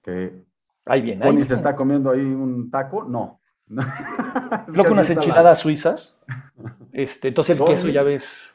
Que 0.04 0.44
Ahí 0.86 1.02
viene, 1.02 1.24
ahí 1.24 1.30
Tony 1.32 1.42
se 1.42 1.48
viene. 1.48 1.56
está 1.58 1.76
comiendo 1.76 2.10
ahí 2.12 2.20
un 2.22 2.70
taco, 2.72 3.04
no. 3.04 3.40
Creo 4.72 4.84
que 4.86 4.92
unas 4.92 5.10
enchiladas 5.10 5.60
suizas. 5.60 6.18
Este, 6.92 7.30
entonces 7.30 7.60
el 7.60 7.66
queso 7.66 7.88
ya 7.88 8.04
ves. 8.04 8.54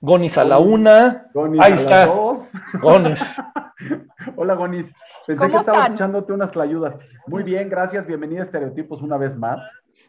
Gonis 0.00 0.36
a 0.38 0.44
la 0.44 0.58
una. 0.58 1.26
Gonis 1.32 1.60
Ahí 1.60 1.72
a 1.72 1.74
las 1.74 1.82
está. 1.82 2.06
dos. 2.06 2.38
Gonis. 2.82 3.40
Hola, 4.36 4.54
Gonis. 4.54 4.86
Pensé 5.26 5.36
¿Cómo 5.36 5.50
que 5.54 5.60
estabas 5.60 5.80
están? 5.82 5.94
echándote 5.94 6.32
unas 6.32 6.50
tlayudas. 6.52 6.94
Muy 7.26 7.42
bien, 7.42 7.68
gracias. 7.68 8.06
Bienvenida 8.06 8.42
a 8.42 8.44
Estereotipos 8.46 9.02
una 9.02 9.16
vez 9.16 9.36
más. 9.36 9.58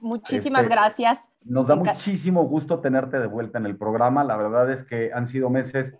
Muchísimas 0.02 0.64
Este, 0.64 0.76
gracias. 0.76 1.30
Nos 1.44 1.68
da 1.68 1.76
muchísimo 1.76 2.44
gusto 2.44 2.80
tenerte 2.80 3.20
de 3.20 3.28
vuelta 3.28 3.58
en 3.58 3.66
el 3.66 3.78
programa. 3.78 4.24
La 4.24 4.38
verdad 4.38 4.72
es 4.72 4.86
que 4.88 5.12
han 5.14 5.30
sido 5.30 5.50
meses 5.50 5.94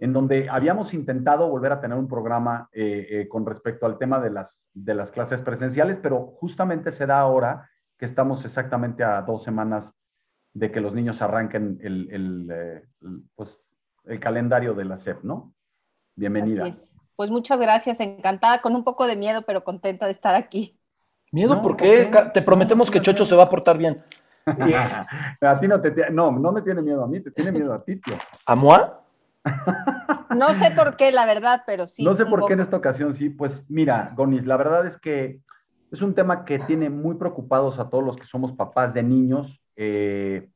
en 0.00 0.12
donde 0.12 0.48
habíamos 0.48 0.92
intentado 0.94 1.48
volver 1.48 1.72
a 1.72 1.80
tener 1.80 1.96
un 1.96 2.08
programa 2.08 2.68
eh, 2.72 3.06
eh, 3.10 3.28
con 3.28 3.46
respecto 3.46 3.86
al 3.86 3.98
tema 3.98 4.20
de 4.20 4.30
las, 4.30 4.48
de 4.84 4.94
las 4.94 5.10
clases 5.10 5.40
presenciales, 5.40 5.98
pero 6.02 6.34
justamente 6.38 6.92
se 6.92 7.06
da 7.06 7.20
ahora 7.20 7.68
que 7.98 8.06
estamos 8.06 8.44
exactamente 8.44 9.02
a 9.04 9.22
dos 9.22 9.44
semanas 9.44 9.84
de 10.54 10.70
que 10.70 10.80
los 10.80 10.94
niños 10.94 11.20
arranquen 11.20 11.78
el, 11.82 12.08
el, 12.10 12.50
eh, 12.50 12.82
el, 13.02 13.22
pues, 13.34 13.50
el 14.04 14.20
calendario 14.20 14.74
de 14.74 14.84
la 14.84 14.98
SEP, 14.98 15.22
¿no? 15.22 15.52
Bienvenida. 16.14 16.64
Así 16.64 16.70
es. 16.70 16.92
Pues 17.16 17.30
muchas 17.30 17.58
gracias, 17.58 18.00
encantada, 18.00 18.60
con 18.60 18.76
un 18.76 18.84
poco 18.84 19.06
de 19.06 19.16
miedo, 19.16 19.42
pero 19.42 19.64
contenta 19.64 20.06
de 20.06 20.12
estar 20.12 20.34
aquí. 20.34 20.78
Miedo, 21.32 21.56
No, 21.56 21.62
¿por 21.62 21.76
¿por 21.76 21.78
qué? 21.78 22.10
Te 22.32 22.42
prometemos 22.42 22.90
que 22.90 23.02
Chocho 23.02 23.24
se 23.24 23.34
va 23.34 23.44
a 23.44 23.50
portar 23.50 23.76
bien. 23.76 24.02
a 24.46 25.60
ti 25.60 25.68
no 25.68 25.80
te 25.80 26.10
no, 26.10 26.30
no 26.32 26.52
me 26.52 26.62
tiene 26.62 26.80
miedo 26.80 27.04
a 27.04 27.06
mí, 27.06 27.20
te 27.20 27.30
tiene 27.32 27.52
miedo 27.52 27.74
a 27.74 27.84
ti, 27.84 27.96
tío. 27.96 28.16
¿A 28.46 28.54
Moa? 28.54 29.02
No 30.30 30.52
sé 30.52 30.70
por 30.72 30.96
qué, 30.96 31.10
la 31.10 31.26
verdad, 31.26 31.62
pero 31.66 31.86
sí. 31.86 32.04
no 32.04 32.14
sé 32.16 32.26
por 32.26 32.46
qué 32.46 32.52
en 32.52 32.60
esta 32.60 32.76
ocasión 32.76 33.16
sí. 33.16 33.30
Pues 33.30 33.52
mira, 33.68 34.12
Gonis, 34.14 34.46
la 34.46 34.56
verdad 34.56 34.86
es 34.86 34.98
que 34.98 35.40
es 35.90 36.02
un 36.02 36.14
tema 36.14 36.44
que 36.44 36.58
tiene 36.58 36.90
muy 36.90 37.16
preocupados 37.16 37.78
a 37.78 37.88
todos 37.88 38.04
los 38.04 38.16
que 38.16 38.26
somos 38.26 38.52
papás 38.52 38.92
de 38.92 39.02
niños 39.02 39.60
eh, 39.76 40.50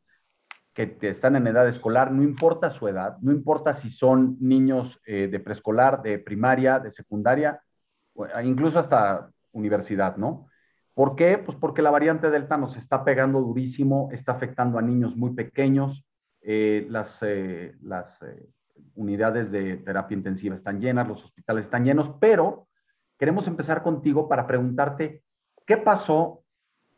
que 0.74 0.96
están 1.02 1.36
en 1.36 1.46
edad 1.46 1.68
escolar, 1.68 2.10
no 2.10 2.22
importa 2.22 2.70
su 2.70 2.88
edad, 2.88 3.18
no 3.20 3.32
importa 3.32 3.80
si 3.82 3.90
son 3.90 4.36
niños 4.40 4.98
eh, 5.06 5.28
de 5.30 5.40
preescolar, 5.40 6.00
de 6.02 6.18
primaria, 6.18 6.78
de 6.78 6.92
secundaria, 6.92 7.60
eh, 8.16 8.44
incluso 8.44 8.78
hasta 8.78 9.30
universidad, 9.52 10.16
¿no? 10.16 10.48
¿Por 10.94 11.14
qué? 11.14 11.38
Pues 11.38 11.58
porque 11.58 11.82
la 11.82 11.90
variante 11.90 12.30
Delta 12.30 12.56
nos 12.56 12.76
está 12.76 13.04
pegando 13.04 13.40
durísimo, 13.40 14.08
está 14.12 14.32
afectando 14.32 14.78
a 14.78 14.82
niños 14.82 15.14
muy 15.14 15.34
pequeños, 15.34 16.04
eh, 16.40 16.86
las, 16.88 17.08
las 17.82 18.06
unidades 18.94 19.50
de 19.50 19.76
terapia 19.78 20.16
intensiva 20.16 20.56
están 20.56 20.80
llenas, 20.80 21.08
los 21.08 21.24
hospitales 21.24 21.64
están 21.64 21.84
llenos, 21.84 22.16
pero 22.20 22.66
queremos 23.18 23.46
empezar 23.46 23.82
contigo 23.82 24.28
para 24.28 24.46
preguntarte 24.46 25.22
qué 25.66 25.76
pasó 25.76 26.42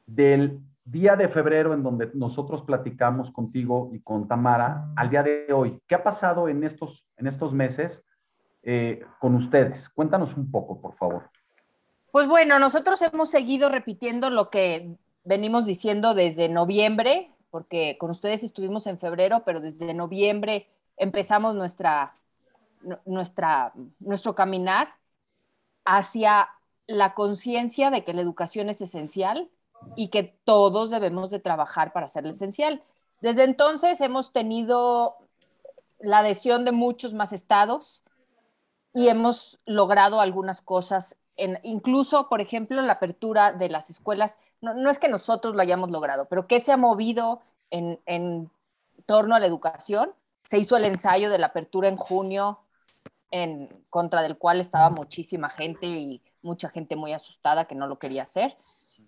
del 0.06 0.60
día 0.84 1.16
de 1.16 1.28
febrero 1.28 1.72
en 1.72 1.82
donde 1.82 2.10
nosotros 2.14 2.62
platicamos 2.62 3.30
contigo 3.32 3.90
y 3.92 4.00
con 4.00 4.28
Tamara 4.28 4.88
al 4.96 5.10
día 5.10 5.22
de 5.22 5.52
hoy. 5.52 5.80
¿Qué 5.88 5.94
ha 5.94 6.04
pasado 6.04 6.48
en 6.48 6.62
estos, 6.64 7.04
en 7.16 7.26
estos 7.26 7.52
meses 7.52 7.92
eh, 8.62 9.02
con 9.18 9.34
ustedes? 9.34 9.88
Cuéntanos 9.90 10.36
un 10.36 10.50
poco, 10.50 10.80
por 10.80 10.94
favor. 10.96 11.30
Pues 12.12 12.28
bueno, 12.28 12.58
nosotros 12.58 13.00
hemos 13.02 13.30
seguido 13.30 13.68
repitiendo 13.68 14.30
lo 14.30 14.50
que 14.50 14.96
venimos 15.24 15.66
diciendo 15.66 16.14
desde 16.14 16.48
noviembre, 16.48 17.32
porque 17.50 17.96
con 17.98 18.10
ustedes 18.10 18.42
estuvimos 18.42 18.86
en 18.86 18.98
febrero, 18.98 19.42
pero 19.44 19.60
desde 19.60 19.94
noviembre 19.94 20.68
empezamos 20.96 21.54
nuestra, 21.54 22.16
nuestra, 23.04 23.72
nuestro 23.98 24.34
caminar 24.34 24.94
hacia 25.84 26.48
la 26.86 27.14
conciencia 27.14 27.90
de 27.90 28.04
que 28.04 28.14
la 28.14 28.22
educación 28.22 28.68
es 28.68 28.80
esencial 28.80 29.50
y 29.96 30.08
que 30.08 30.22
todos 30.44 30.90
debemos 30.90 31.30
de 31.30 31.40
trabajar 31.40 31.92
para 31.92 32.06
hacerla 32.06 32.30
esencial. 32.30 32.82
Desde 33.20 33.44
entonces 33.44 34.00
hemos 34.00 34.32
tenido 34.32 35.16
la 35.98 36.18
adhesión 36.18 36.64
de 36.64 36.72
muchos 36.72 37.14
más 37.14 37.32
estados 37.32 38.02
y 38.92 39.08
hemos 39.08 39.58
logrado 39.66 40.20
algunas 40.20 40.62
cosas, 40.62 41.16
en, 41.36 41.58
incluso, 41.62 42.28
por 42.28 42.40
ejemplo, 42.40 42.80
la 42.82 42.94
apertura 42.94 43.52
de 43.52 43.68
las 43.68 43.90
escuelas. 43.90 44.38
No, 44.60 44.90
es 44.90 44.98
que 44.98 45.08
nosotros 45.08 45.54
lo 45.54 45.62
hayamos 45.62 45.90
logrado, 45.90 46.26
pero 46.26 46.46
que 46.46 46.60
se 46.60 46.72
ha 46.72 46.76
movido 46.76 47.40
en, 47.70 48.00
en 48.06 48.50
torno 49.06 49.34
a 49.34 49.40
la 49.40 49.46
educación. 49.46 50.12
Se 50.44 50.58
hizo 50.58 50.76
el 50.76 50.84
ensayo 50.84 51.30
de 51.30 51.38
la 51.38 51.46
apertura 51.46 51.88
en 51.88 51.96
junio, 51.96 52.60
en 53.30 53.68
contra 53.90 54.22
del 54.22 54.38
cual 54.38 54.60
estaba 54.60 54.90
muchísima 54.90 55.48
gente 55.48 55.86
y 55.86 56.22
mucha 56.42 56.68
gente 56.68 56.94
muy 56.94 57.12
asustada 57.12 57.64
que 57.64 57.74
no 57.74 57.86
lo 57.86 57.98
quería 57.98 58.22
hacer. 58.22 58.56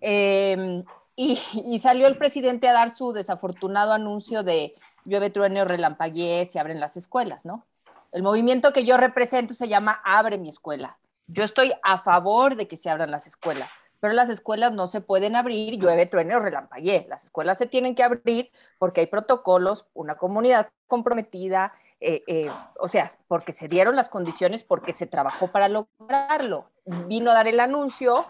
Em, 0.01 0.83
y, 1.15 1.79
salió 1.79 2.07
el 2.07 2.17
presidente 2.17 2.67
a 2.67 2.73
dar 2.73 2.89
su 2.89 3.11
desafortunado 3.11 3.93
anuncio 3.93 4.43
de 4.43 4.75
llueve, 5.05 5.29
trueno, 5.29 5.65
relampaguee, 5.65 6.45
se 6.45 6.59
abren 6.59 6.79
las 6.79 6.97
escuelas, 6.97 7.45
¿no? 7.45 7.65
El 8.11 8.23
movimiento 8.23 8.73
que 8.73 8.85
yo 8.85 8.97
represento 8.97 9.53
se 9.53 9.67
llama 9.67 10.01
Abre 10.03 10.37
mi 10.37 10.49
escuela. 10.49 10.97
Yo 11.27 11.43
estoy 11.43 11.73
a 11.83 11.97
favor 11.97 12.55
de 12.55 12.67
que 12.67 12.77
se 12.77 12.89
abran 12.89 13.11
las 13.11 13.27
escuelas, 13.27 13.69
pero 13.99 14.13
las 14.13 14.29
escuelas 14.29 14.73
no 14.73 14.87
se 14.87 15.01
pueden 15.01 15.35
abrir, 15.35 15.79
llueve, 15.79 16.05
trueno, 16.05 16.39
relampaguee. 16.39 17.05
Las 17.09 17.25
escuelas 17.25 17.57
se 17.57 17.67
tienen 17.67 17.95
que 17.95 18.03
abrir 18.03 18.51
porque 18.77 19.01
hay 19.01 19.07
protocolos, 19.07 19.87
una 19.93 20.15
comunidad 20.15 20.69
comprometida, 20.87 21.73
eh, 21.99 22.23
eh, 22.27 22.51
o 22.79 22.87
sea, 22.87 23.09
porque 23.27 23.51
se 23.51 23.67
dieron 23.67 23.95
las 23.95 24.09
condiciones, 24.09 24.63
porque 24.63 24.93
se 24.93 25.07
trabajó 25.07 25.47
para 25.47 25.67
lograrlo. 25.67 26.69
Vino 27.07 27.31
a 27.31 27.33
dar 27.33 27.47
el 27.47 27.59
anuncio 27.59 28.25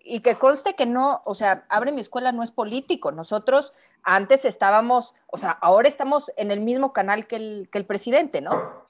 y 0.00 0.20
que 0.20 0.36
conste 0.36 0.74
que 0.74 0.86
no, 0.86 1.22
o 1.24 1.34
sea, 1.34 1.66
Abre 1.68 1.92
mi 1.92 2.00
escuela 2.00 2.32
no 2.32 2.42
es 2.42 2.50
político. 2.50 3.12
Nosotros 3.12 3.74
antes 4.02 4.44
estábamos, 4.44 5.14
o 5.26 5.38
sea, 5.38 5.50
ahora 5.50 5.88
estamos 5.88 6.32
en 6.36 6.50
el 6.50 6.60
mismo 6.60 6.92
canal 6.92 7.26
que 7.26 7.36
el, 7.36 7.68
que 7.70 7.78
el 7.78 7.86
presidente, 7.86 8.40
¿no? 8.40 8.86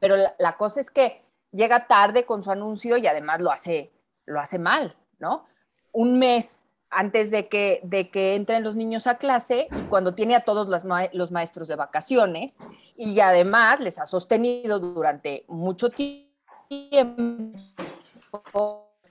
Pero 0.00 0.16
la, 0.38 0.56
cosa 0.56 0.80
es 0.80 0.90
que 0.90 1.22
llega 1.52 1.86
tarde 1.86 2.24
con 2.24 2.42
su 2.42 2.50
anuncio 2.50 2.96
y 2.96 3.06
además 3.06 3.40
lo 3.40 3.50
hace, 3.50 3.92
lo 4.26 4.40
hace 4.40 4.58
mal, 4.58 4.96
¿no? 5.18 5.46
Un 5.92 6.18
mes 6.18 6.66
antes 6.90 7.30
de 7.30 7.48
que, 7.48 7.80
de 7.82 8.10
que 8.10 8.34
entren 8.36 8.62
los 8.62 8.76
niños 8.76 9.06
a 9.06 9.18
clase 9.18 9.68
y 9.76 9.82
cuando 9.82 10.14
tiene 10.14 10.36
a 10.36 10.44
todos 10.44 10.68
los, 10.68 11.30
maestros 11.32 11.68
de 11.68 11.76
vacaciones 11.76 12.56
y 12.96 13.18
además 13.20 13.80
les 13.80 13.98
ha 13.98 14.06
sostenido 14.06 14.78
durante 14.78 15.44
mucho 15.48 15.90
tiempo 15.90 17.54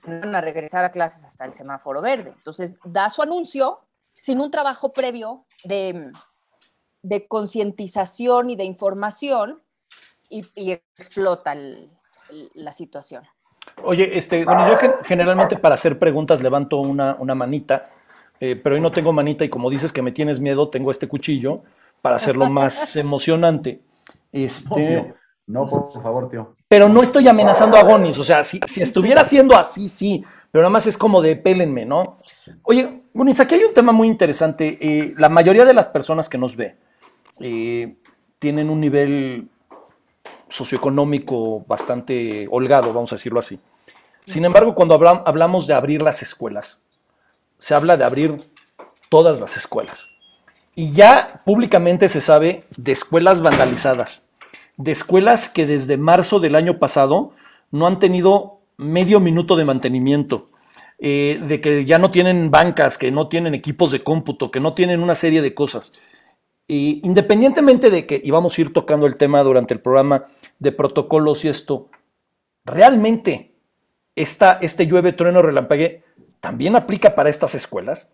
van 0.06 0.34
a 0.34 0.40
regresar 0.40 0.84
a 0.84 0.90
clases 0.90 1.24
hasta 1.24 1.44
el 1.44 1.52
semáforo 1.52 2.02
verde. 2.02 2.32
Entonces, 2.36 2.76
da 2.84 3.08
su 3.10 3.22
anuncio 3.22 3.80
sin 4.14 4.40
un 4.40 4.50
trabajo 4.50 4.92
previo 4.92 5.46
de, 5.64 6.12
de 7.02 7.26
concientización 7.26 8.50
y 8.50 8.56
de 8.56 8.64
información 8.64 9.62
y, 10.28 10.72
explota 10.96 11.54
la 12.54 12.72
situación. 12.72 13.24
Oye, 13.82 14.16
este, 14.16 14.44
bueno, 14.44 14.68
yo 14.68 14.78
generalmente 15.04 15.56
para 15.56 15.74
hacer 15.74 15.98
preguntas 15.98 16.42
levanto 16.42 16.78
una, 16.78 17.16
una 17.18 17.34
manita, 17.34 17.90
eh, 18.40 18.56
pero 18.56 18.76
hoy 18.76 18.80
no 18.80 18.92
tengo 18.92 19.12
manita 19.12 19.44
y 19.44 19.48
como 19.48 19.70
dices 19.70 19.92
que 19.92 20.02
me 20.02 20.12
tienes 20.12 20.40
miedo, 20.40 20.68
tengo 20.68 20.90
este 20.90 21.08
cuchillo 21.08 21.62
para 22.00 22.16
hacerlo 22.16 22.48
más 22.48 22.96
emocionante. 22.96 23.80
Este, 24.32 25.14
no, 25.46 25.68
por 25.68 25.90
favor, 26.02 26.28
tío. 26.28 26.54
Pero 26.68 26.88
no 26.88 27.02
estoy 27.02 27.28
amenazando 27.28 27.76
a 27.76 27.82
Gonis, 27.82 28.18
o 28.18 28.24
sea, 28.24 28.42
si, 28.44 28.60
estuviera 28.80 29.24
siendo 29.24 29.56
así, 29.56 29.88
sí, 29.88 30.24
pero 30.50 30.62
nada 30.62 30.70
más 30.70 30.86
es 30.86 30.96
como 30.96 31.20
de 31.20 31.36
pélenme, 31.36 31.84
¿no? 31.84 32.18
Oye, 32.62 33.02
Gonis, 33.12 33.40
aquí 33.40 33.56
hay 33.56 33.64
un 33.64 33.74
tema 33.74 33.92
muy 33.92 34.08
interesante. 34.08 34.78
Eh, 34.80 35.14
la 35.16 35.28
mayoría 35.28 35.64
de 35.64 35.74
las 35.74 35.88
personas 35.88 36.28
que 36.28 36.38
nos 36.38 36.56
ve 36.56 36.76
eh, 37.40 37.96
tienen 38.38 38.70
un 38.70 38.80
nivel 38.80 39.48
socioeconómico 40.54 41.64
bastante 41.66 42.46
holgado, 42.48 42.92
vamos 42.92 43.12
a 43.12 43.16
decirlo 43.16 43.40
así. 43.40 43.58
Sin 44.24 44.44
embargo, 44.44 44.74
cuando 44.74 44.94
hablamos 44.94 45.66
de 45.66 45.74
abrir 45.74 46.00
las 46.00 46.22
escuelas, 46.22 46.80
se 47.58 47.74
habla 47.74 47.96
de 47.96 48.04
abrir 48.04 48.36
todas 49.08 49.40
las 49.40 49.56
escuelas. 49.56 50.06
Y 50.76 50.92
ya 50.92 51.42
públicamente 51.44 52.08
se 52.08 52.20
sabe 52.20 52.64
de 52.76 52.92
escuelas 52.92 53.42
vandalizadas, 53.42 54.22
de 54.76 54.92
escuelas 54.92 55.48
que 55.48 55.66
desde 55.66 55.96
marzo 55.96 56.38
del 56.38 56.54
año 56.54 56.78
pasado 56.78 57.32
no 57.72 57.88
han 57.88 57.98
tenido 57.98 58.60
medio 58.76 59.18
minuto 59.18 59.56
de 59.56 59.64
mantenimiento, 59.64 60.50
eh, 60.98 61.40
de 61.44 61.60
que 61.60 61.84
ya 61.84 61.98
no 61.98 62.12
tienen 62.12 62.52
bancas, 62.52 62.96
que 62.96 63.10
no 63.10 63.28
tienen 63.28 63.54
equipos 63.54 63.90
de 63.90 64.04
cómputo, 64.04 64.52
que 64.52 64.60
no 64.60 64.74
tienen 64.74 65.00
una 65.00 65.16
serie 65.16 65.42
de 65.42 65.52
cosas. 65.52 65.92
Y 66.66 67.00
independientemente 67.04 67.90
de 67.90 68.06
que 68.06 68.20
íbamos 68.24 68.56
a 68.56 68.60
ir 68.62 68.72
tocando 68.72 69.06
el 69.06 69.16
tema 69.16 69.42
durante 69.42 69.74
el 69.74 69.80
programa 69.80 70.24
de 70.58 70.72
protocolos 70.72 71.44
y 71.44 71.48
esto, 71.48 71.88
realmente 72.64 73.54
esta, 74.14 74.54
este 74.54 74.86
llueve, 74.86 75.12
trueno, 75.12 75.42
relampague 75.42 76.04
también 76.40 76.76
aplica 76.76 77.14
para 77.14 77.30
estas 77.30 77.54
escuelas. 77.54 78.12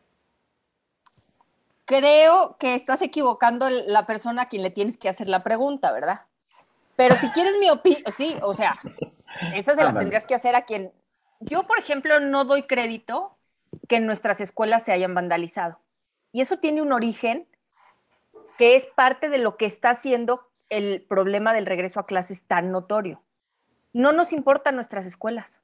Creo 1.85 2.57
que 2.59 2.75
estás 2.77 3.03
equivocando 3.03 3.69
la 3.69 4.07
persona 4.07 4.43
a 4.43 4.49
quien 4.49 4.63
le 4.63 4.71
tienes 4.71 4.97
que 4.97 5.09
hacer 5.09 5.27
la 5.27 5.43
pregunta, 5.43 5.91
¿verdad? 5.91 6.21
Pero 6.95 7.17
si 7.17 7.29
quieres 7.31 7.59
mi 7.59 7.71
opinión, 7.71 8.05
sí, 8.13 8.37
o 8.43 8.55
sea, 8.55 8.77
esa 9.55 9.75
se 9.75 9.83
la 9.83 9.99
tendrías 9.99 10.25
que 10.25 10.35
hacer 10.35 10.55
a 10.55 10.63
quien... 10.63 10.93
Yo, 11.41 11.63
por 11.65 11.79
ejemplo, 11.79 12.21
no 12.21 12.45
doy 12.45 12.65
crédito 12.65 13.37
que 13.89 13.97
en 13.97 14.07
nuestras 14.07 14.41
escuelas 14.41 14.85
se 14.85 14.93
hayan 14.93 15.15
vandalizado. 15.15 15.81
Y 16.33 16.43
eso 16.43 16.59
tiene 16.59 16.83
un 16.83 16.93
origen 16.93 17.49
que 18.59 18.77
es 18.77 18.87
parte 18.87 19.29
de 19.29 19.39
lo 19.39 19.57
que 19.57 19.67
está 19.67 19.91
haciendo 19.91 20.50
el 20.71 21.03
problema 21.03 21.53
del 21.53 21.67
regreso 21.67 22.01
a 22.01 22.07
clases 22.07 22.45
tan 22.45 22.73
notorio. 22.73 23.23
No 23.93 24.13
nos 24.13 24.33
importan 24.33 24.75
nuestras 24.77 25.05
escuelas. 25.07 25.61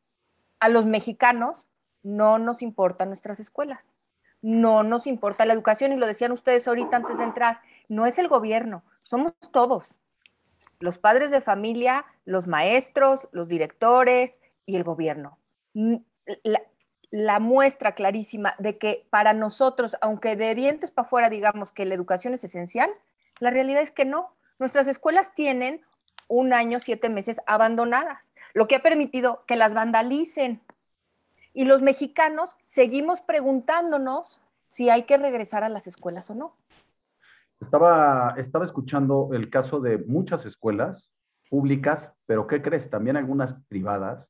A 0.61 0.69
los 0.69 0.85
mexicanos 0.87 1.69
no 2.03 2.39
nos 2.39 2.63
importan 2.63 3.09
nuestras 3.09 3.41
escuelas. 3.41 3.95
No 4.43 4.83
nos 4.83 5.07
importa 5.07 5.47
la 5.47 5.55
educación 5.55 5.93
y 5.93 5.97
lo 5.97 6.07
decían 6.07 6.33
ustedes 6.33 6.69
ahorita 6.69 6.97
antes 6.97 7.19
de 7.19 7.25
entrar. 7.25 7.61
No 7.89 8.05
es 8.07 8.19
el 8.19 8.29
gobierno, 8.29 8.85
somos 8.99 9.33
todos 9.51 9.97
los 10.81 10.99
padres 10.99 11.31
de 11.31 11.41
familia, 11.41 12.05
los 12.25 12.47
maestros, 12.47 13.29
los 13.33 13.49
directores 13.49 14.43
y 14.67 14.77
el 14.77 14.85
gobierno. 14.85 15.39
La, 17.11 17.39
muestra 17.39 17.95
clarísima 17.95 18.55
de 18.59 18.79
que 18.79 19.07
para 19.11 19.33
nosotros, 19.33 19.97
aunque 20.01 20.37
de 20.37 20.55
dientes 20.55 20.91
para 20.91 21.07
afuera 21.07 21.31
digamos 21.31 21.73
que 21.73 21.87
la 21.87 21.95
educación 21.95 22.35
es 22.35 22.45
esencial, 22.45 22.91
la 23.39 23.51
realidad 23.51 23.83
es 23.83 23.91
que 23.91 24.05
no. 24.05 24.36
Nuestras 24.59 24.87
escuelas 24.89 25.35
tienen 25.35 25.83
un 26.29 26.53
año, 26.53 26.81
siete 26.81 27.09
meses 27.09 27.41
abandonadas, 27.47 28.33
lo 28.55 28.67
que 28.67 28.77
ha 28.77 28.83
permitido 28.83 29.45
que 29.47 29.57
las 29.57 29.75
vandalicen. 29.75 30.61
Y 31.53 31.65
los 31.65 31.83
mexicanos 31.83 32.57
seguimos 32.61 33.21
preguntándonos 33.21 34.41
si 34.67 34.91
hay 34.91 35.05
que 35.05 35.17
regresar 35.17 35.63
a 35.63 35.69
las 35.69 35.87
escuelas 35.87 36.31
o 36.31 36.35
no. 36.35 36.57
Estaba, 37.61 38.35
escuchando 38.65 39.31
el 39.33 39.49
caso 39.49 39.81
de 39.81 39.99
muchas 39.99 40.45
escuelas 40.45 41.11
públicas, 41.49 42.13
pero 42.27 42.47
¿qué 42.47 42.61
crees? 42.61 42.91
También 42.91 43.17
algunas 43.17 43.55
privadas, 43.69 44.27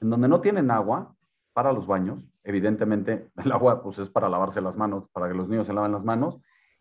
en 0.00 0.10
donde 0.10 0.28
no 0.28 0.40
tienen 0.40 0.70
agua 0.70 1.14
para 1.52 1.72
los 1.72 1.86
baños. 1.86 2.24
Evidentemente, 2.42 3.28
el 3.36 3.52
agua 3.52 3.82
pues, 3.82 3.98
es 3.98 4.08
para 4.08 4.28
lavarse 4.28 4.60
las 4.60 4.76
manos, 4.76 5.04
para 5.12 5.28
que 5.28 5.34
los 5.34 5.48
niños 5.48 5.66
se 5.66 5.72
laven 5.72 5.92
las 5.92 6.04
manos. 6.04 6.38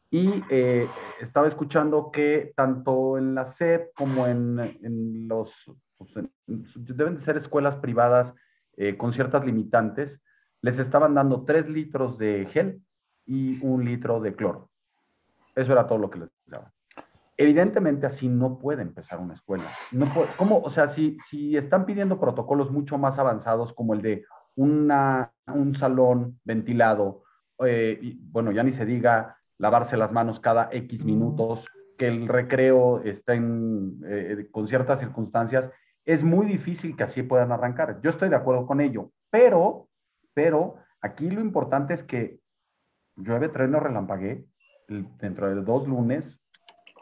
Y 0.09 0.41
eh, 0.49 0.87
estaba 1.19 1.47
escuchando 1.47 2.11
que 2.11 2.53
tanto 2.55 3.17
en 3.17 3.35
la 3.35 3.51
SED 3.53 3.89
como 3.95 4.25
en, 4.25 4.59
en 4.81 5.27
los, 5.27 5.51
pues, 5.97 6.11
deben 6.45 7.19
de 7.19 7.25
ser 7.25 7.37
escuelas 7.37 7.75
privadas 7.77 8.33
eh, 8.77 8.95
con 8.95 9.13
ciertas 9.13 9.45
limitantes, 9.45 10.21
les 10.61 10.79
estaban 10.79 11.13
dando 11.13 11.43
tres 11.43 11.67
litros 11.67 12.17
de 12.17 12.47
gel 12.51 12.81
y 13.25 13.63
un 13.65 13.83
litro 13.83 14.21
de 14.21 14.35
cloro. 14.35 14.69
Eso 15.55 15.71
era 15.71 15.87
todo 15.87 15.97
lo 15.97 16.09
que 16.09 16.19
les 16.19 16.29
daba. 16.45 16.71
Evidentemente 17.35 18.07
así 18.07 18.27
no 18.27 18.57
puede 18.57 18.81
empezar 18.81 19.19
una 19.19 19.35
escuela. 19.35 19.65
No 19.91 20.07
¿cómo? 20.37 20.59
O 20.59 20.71
sea, 20.71 20.95
si, 20.95 21.17
si 21.29 21.57
están 21.57 21.85
pidiendo 21.85 22.19
protocolos 22.19 22.71
mucho 22.71 22.97
más 22.97 23.19
avanzados 23.19 23.73
como 23.73 23.93
el 23.93 24.01
de 24.01 24.25
una, 24.55 25.31
un 25.53 25.77
salón 25.77 26.39
ventilado, 26.43 27.23
eh, 27.65 28.17
bueno, 28.21 28.51
ya 28.51 28.63
ni 28.63 28.73
se 28.73 28.85
diga 28.85 29.36
lavarse 29.57 29.97
las 29.97 30.11
manos 30.11 30.39
cada 30.39 30.69
X 30.71 31.03
minutos, 31.03 31.65
que 31.97 32.07
el 32.07 32.27
recreo 32.27 33.01
esté 33.01 33.35
eh, 33.35 34.47
con 34.51 34.67
ciertas 34.67 34.99
circunstancias, 34.99 35.71
es 36.05 36.23
muy 36.23 36.45
difícil 36.45 36.95
que 36.95 37.03
así 37.03 37.23
puedan 37.23 37.51
arrancar. 37.51 37.99
Yo 38.01 38.11
estoy 38.11 38.29
de 38.29 38.35
acuerdo 38.35 38.65
con 38.65 38.79
ello, 38.79 39.11
pero, 39.29 39.89
pero 40.33 40.75
aquí 41.01 41.29
lo 41.29 41.41
importante 41.41 41.95
es 41.95 42.03
que 42.03 42.39
llueve, 43.15 43.49
trueno, 43.49 43.79
relampagué, 43.79 44.45
dentro 44.87 45.49
de 45.49 45.61
dos 45.61 45.87
lunes 45.87 46.23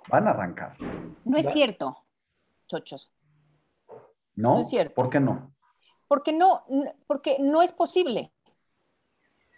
van 0.10 0.28
a 0.28 0.32
arrancar. 0.32 0.76
No 1.24 1.38
es 1.38 1.52
cierto, 1.52 2.06
chochos. 2.68 3.12
¿No? 4.36 4.60
es 4.60 4.70
cierto. 4.70 4.96
¿Por 4.96 5.10
qué 5.10 5.20
no? 5.20 5.54
Porque 6.08 6.34
no, 6.34 6.64
porque 7.08 7.38
no 7.40 7.62
es 7.62 7.72
posible. 7.72 8.34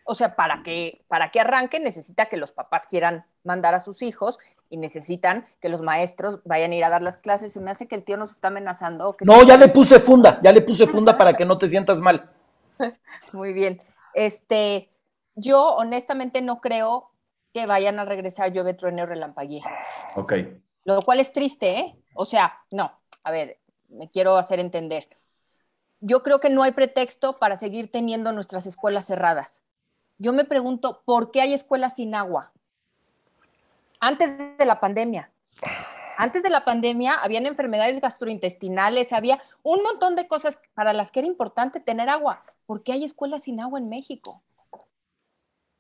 O 0.10 0.16
sea, 0.16 0.38
para 0.38 0.64
que, 0.64 1.04
para 1.10 1.32
que 1.32 1.42
arranque 1.42 1.82
necesita 1.82 2.28
que 2.28 2.38
los 2.38 2.54
papás 2.54 2.88
quieran 2.88 3.26
mandar 3.44 3.74
a 3.74 3.82
sus 3.82 4.02
hijos 4.02 4.40
y 4.70 4.78
necesitan 4.78 5.46
que 5.60 5.68
los 5.68 5.82
maestros 5.82 6.40
vayan 6.46 6.72
a 6.72 6.76
ir 6.76 6.86
a 6.86 6.90
dar 6.90 7.02
las 7.02 7.18
clases. 7.18 7.52
Se 7.52 7.60
me 7.60 7.72
hace 7.72 7.90
que 7.90 7.96
el 7.96 8.06
tío 8.06 8.16
nos 8.16 8.32
está 8.32 8.48
amenazando. 8.48 9.18
no, 9.20 9.44
ya 9.44 9.58
le 9.58 9.68
puse 9.68 10.00
funda, 10.00 10.40
ya 10.42 10.54
le 10.54 10.62
puse 10.62 10.88
funda 10.88 11.18
para 11.18 11.34
que 11.34 11.44
no 11.46 11.58
te 11.58 11.68
sientas 11.68 12.00
mal. 12.00 12.30
Muy 13.34 13.52
bien. 13.52 13.82
Este, 14.14 14.90
yo 15.36 15.76
honestamente 15.76 16.42
no 16.42 16.62
creo 16.62 17.12
que 17.54 17.66
vayan 17.66 18.00
a 18.00 18.06
regresar 18.06 18.54
llueve, 18.54 18.76
trueno, 18.76 19.06
relampaguee. 19.06 19.62
Ok. 20.16 20.34
Lo 20.86 21.02
cual 21.02 21.20
es 21.20 21.34
triste, 21.34 21.80
¿eh? 21.80 21.96
O 22.14 22.24
sea, 22.24 22.62
no, 22.72 22.94
a 23.26 23.32
ver, 23.32 23.60
me 23.90 24.10
quiero 24.10 24.38
hacer 24.38 24.62
entender. 24.62 25.10
Yo 26.00 26.24
creo 26.24 26.40
que 26.40 26.50
no 26.50 26.64
hay 26.64 26.72
pretexto 26.72 27.40
para 27.40 27.58
seguir 27.58 27.92
teniendo 27.92 28.32
nuestras 28.32 28.66
escuelas 28.68 29.06
cerradas. 29.06 29.64
Yo 30.18 30.34
me 30.34 30.46
pregunto, 30.46 31.02
¿por 31.06 31.32
qué 31.32 31.42
hay 31.42 31.54
escuelas 31.54 31.96
sin 31.96 32.16
agua? 32.16 32.52
Antes 34.00 34.38
de 34.58 34.66
la 34.66 34.80
pandemia. 34.80 35.32
Antes 36.18 36.42
de 36.42 36.50
la 36.50 36.66
pandemia 36.66 37.14
habían 37.14 37.46
enfermedades 37.46 38.02
gastrointestinales, 38.02 39.14
había 39.14 39.40
un 39.62 39.84
montón 39.84 40.16
de 40.16 40.28
cosas 40.28 40.60
para 40.74 40.94
las 40.94 41.12
que 41.12 41.20
era 41.20 41.28
importante 41.28 41.80
tener 41.80 42.10
agua. 42.10 42.44
¿Por 42.66 42.84
qué 42.84 42.94
hay 42.94 43.04
escuelas 43.04 43.44
sin 43.44 43.62
agua 43.62 43.80
en 43.80 43.90
México? 43.90 44.42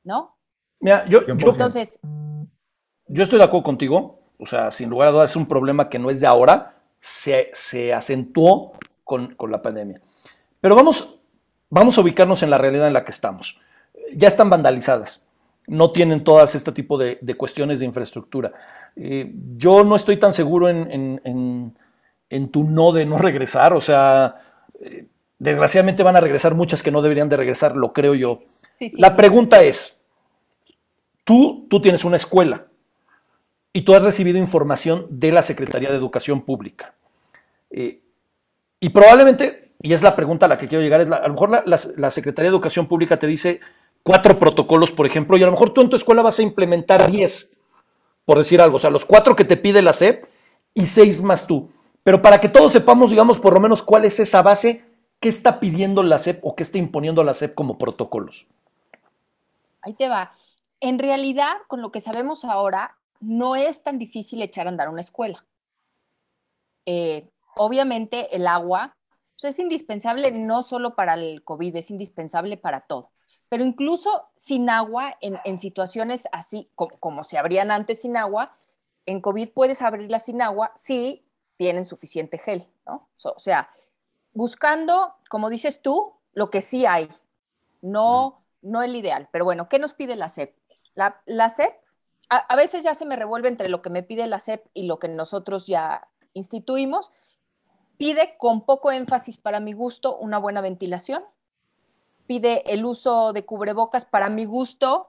¿No? 0.04 0.38
Mira, 0.80 1.06
yo, 1.08 1.22
Entonces, 1.28 2.00
yo 3.08 3.24
estoy 3.24 3.40
de 3.40 3.46
acuerdo 3.46 3.64
contigo. 3.64 4.20
O 4.40 4.46
sea, 4.46 4.72
sin 4.72 4.90
lugar 4.90 5.08
a 5.08 5.12
dudas 5.12 5.32
es 5.32 5.36
un 5.36 5.48
problema 5.48 5.90
que 5.90 5.98
no 5.98 6.12
es 6.12 6.22
de 6.22 6.28
ahora, 6.28 6.76
se, 7.00 7.50
se 7.54 7.92
acentuó 7.92 8.74
con, 9.04 9.34
con, 9.34 9.52
la 9.52 9.64
pandemia. 9.64 10.00
Pero 10.62 10.76
vamos, 10.76 11.22
vamos 11.70 11.98
a 11.98 12.02
ubicarnos 12.02 12.44
en 12.44 12.52
la 12.52 12.60
realidad 12.60 12.86
en 12.88 12.94
la 12.94 13.04
que 13.04 13.12
estamos. 13.12 13.60
Ya 14.16 14.28
están 14.28 14.50
vandalizadas, 14.50 15.22
no 15.68 15.92
tienen 15.92 16.24
todas 16.24 16.56
este 16.56 16.72
tipo 16.72 16.98
de, 16.98 17.18
de 17.22 17.36
cuestiones 17.36 17.80
de 17.80 17.86
infraestructura. 17.86 18.54
Eh, 18.96 19.32
yo 19.58 19.84
no 19.84 19.96
estoy 19.96 20.18
tan 20.18 20.34
seguro 20.34 20.70
en, 20.70 20.92
en, 21.24 21.78
en, 22.30 22.50
tu 22.50 22.64
no 22.64 22.92
de 22.92 23.06
no 23.06 23.18
regresar, 23.18 23.74
o 23.74 23.82
sea, 23.82 24.36
eh, 24.80 25.08
desgraciadamente 25.38 26.04
van 26.04 26.16
a 26.16 26.22
regresar 26.22 26.56
muchas 26.56 26.82
que 26.82 26.92
no 26.92 27.02
deberían 27.02 27.30
de 27.30 27.38
regresar, 27.38 27.76
lo 27.76 27.94
creo 27.94 28.16
yo. 28.16 28.42
la 28.98 29.16
pregunta 29.16 29.62
es, 29.62 29.98
Tú, 31.28 31.68
tú 31.70 31.82
tienes 31.82 32.06
una 32.06 32.16
escuela 32.16 32.68
y 33.74 33.82
tú 33.82 33.94
has 33.94 34.02
recibido 34.02 34.38
información 34.38 35.08
de 35.10 35.34
la 35.34 35.42
Secretaría 35.42 35.90
de 35.90 35.98
Educación 35.98 36.46
Pública. 36.46 36.94
Eh, 37.70 38.00
y 38.80 38.88
probablemente, 38.88 39.74
y 39.82 39.92
es 39.92 40.02
la 40.02 40.16
pregunta 40.16 40.46
a 40.46 40.50
la 40.50 40.58
que 40.58 40.70
quiero 40.70 40.82
llegar, 40.82 41.02
es 41.02 41.12
a 41.12 41.28
lo 41.28 41.34
mejor 41.34 41.64
la, 41.66 42.12
Secretaría 42.12 42.50
de 42.50 42.56
Educación 42.56 42.88
Pública 42.88 43.20
te 43.20 43.28
dice 43.28 43.60
cuatro 44.08 44.40
protocolos, 44.40 44.90
por 44.90 45.06
ejemplo, 45.06 45.36
y 45.36 45.44
a 45.44 45.46
lo 45.48 45.52
mejor 45.52 45.74
tú 45.74 45.82
en 45.82 45.90
tu 45.90 45.98
escuela 45.98 46.22
vas 46.22 46.40
a 46.40 46.42
implementar 46.42 47.12
diez, 47.12 47.58
por 48.24 48.38
decir 48.38 48.62
algo, 48.62 48.78
o 48.78 48.80
sea, 48.80 48.90
los 48.90 49.04
cuatro 49.04 49.36
que 49.36 49.44
te 49.44 49.58
pide 49.58 49.82
la 49.82 49.92
SEP 49.92 50.24
y 50.74 50.86
seis 50.86 51.22
más 51.22 51.46
tú. 51.46 51.70
Pero 52.04 52.22
para 52.22 52.40
que 52.40 52.48
todos 52.48 52.72
sepamos, 52.72 53.10
digamos, 53.10 53.38
por 53.38 53.54
lo 53.54 53.60
menos 53.60 53.84
cuál 53.84 54.06
es 54.06 54.22
esa 54.22 54.42
base, 54.42 54.86
qué 55.20 55.28
está 55.28 55.60
pidiendo 55.60 56.04
la 56.04 56.20
SEP 56.20 56.40
o 56.42 56.56
qué 56.56 56.64
está 56.64 56.78
imponiendo 56.78 57.22
la 57.26 57.34
SEP 57.34 57.54
como 57.54 57.78
protocolos. 57.78 58.48
Ahí 59.82 59.94
te 59.94 60.08
va. 60.08 60.32
En 60.80 61.00
realidad, 61.00 61.58
con 61.68 61.82
lo 61.82 61.92
que 61.92 62.00
sabemos 62.00 62.46
ahora, 62.46 62.96
no 63.20 63.58
es 63.58 63.84
tan 63.84 64.00
difícil 64.00 64.42
echar 64.42 64.68
a 64.68 64.70
andar 64.70 64.88
una 64.88 65.02
escuela. 65.02 65.46
Eh, 66.86 67.28
obviamente 67.58 68.34
el 68.34 68.48
agua 68.48 68.96
pues, 69.36 69.54
es 69.54 69.60
indispensable 69.60 70.32
no 70.32 70.64
solo 70.64 70.96
para 70.96 71.16
el 71.16 71.44
COVID, 71.44 71.76
es 71.76 71.92
indispensable 71.92 72.56
para 72.56 72.80
todo. 72.82 73.12
Pero 73.50 73.64
incluso 73.64 74.30
sin 74.36 74.70
agua, 74.70 75.18
en, 75.22 75.58
situaciones 75.58 76.28
así 76.32 76.70
como, 76.76 77.24
se 77.24 77.38
abrían 77.38 77.72
antes 77.72 78.02
sin 78.02 78.18
agua, 78.18 78.58
en 79.06 79.22
COVID 79.22 79.50
puedes 79.54 79.82
abrirla 79.82 80.20
sin 80.20 80.42
agua 80.42 80.72
si 80.76 81.26
tienen 81.56 81.86
suficiente 81.86 82.38
gel, 82.38 82.68
¿no? 82.86 83.10
o 83.24 83.40
sea, 83.40 83.70
buscando, 84.34 85.16
como 85.30 85.50
dices 85.50 85.82
tú, 85.82 86.14
lo 86.34 86.50
que 86.50 86.62
sí 86.62 86.86
hay, 86.86 87.10
no, 87.82 88.44
no 88.62 88.84
el 88.84 88.96
ideal. 88.96 89.30
Pero 89.32 89.46
bueno, 89.46 89.70
¿qué 89.70 89.80
nos 89.80 89.94
pide 89.94 90.16
la 90.16 90.30
CEP? 90.30 90.56
La, 90.94 91.50
SEP, 91.50 91.74
a, 92.30 92.56
veces 92.56 92.84
ya 92.84 92.96
se 92.96 93.06
me 93.06 93.16
revuelve 93.16 93.48
entre 93.48 93.70
lo 93.70 93.82
que 93.82 93.90
me 93.90 94.04
pide 94.04 94.28
la 94.28 94.40
SEP 94.40 94.66
y 94.74 94.84
lo 94.88 95.00
que 95.00 95.08
nosotros 95.08 95.68
ya 95.68 96.08
instituimos. 96.34 97.12
Pide 97.98 98.36
con 98.38 98.66
poco 98.66 98.92
énfasis 98.92 99.38
para 99.38 99.60
mi 99.60 99.74
gusto 99.74 100.18
una 100.18 100.38
buena 100.38 100.62
ventilación. 100.62 101.24
Pide 102.28 102.72
el 102.72 102.86
uso 102.86 103.34
de 103.34 103.46
cubrebocas 103.46 104.06
para 104.06 104.30
mi 104.30 104.46
gusto. 104.46 105.08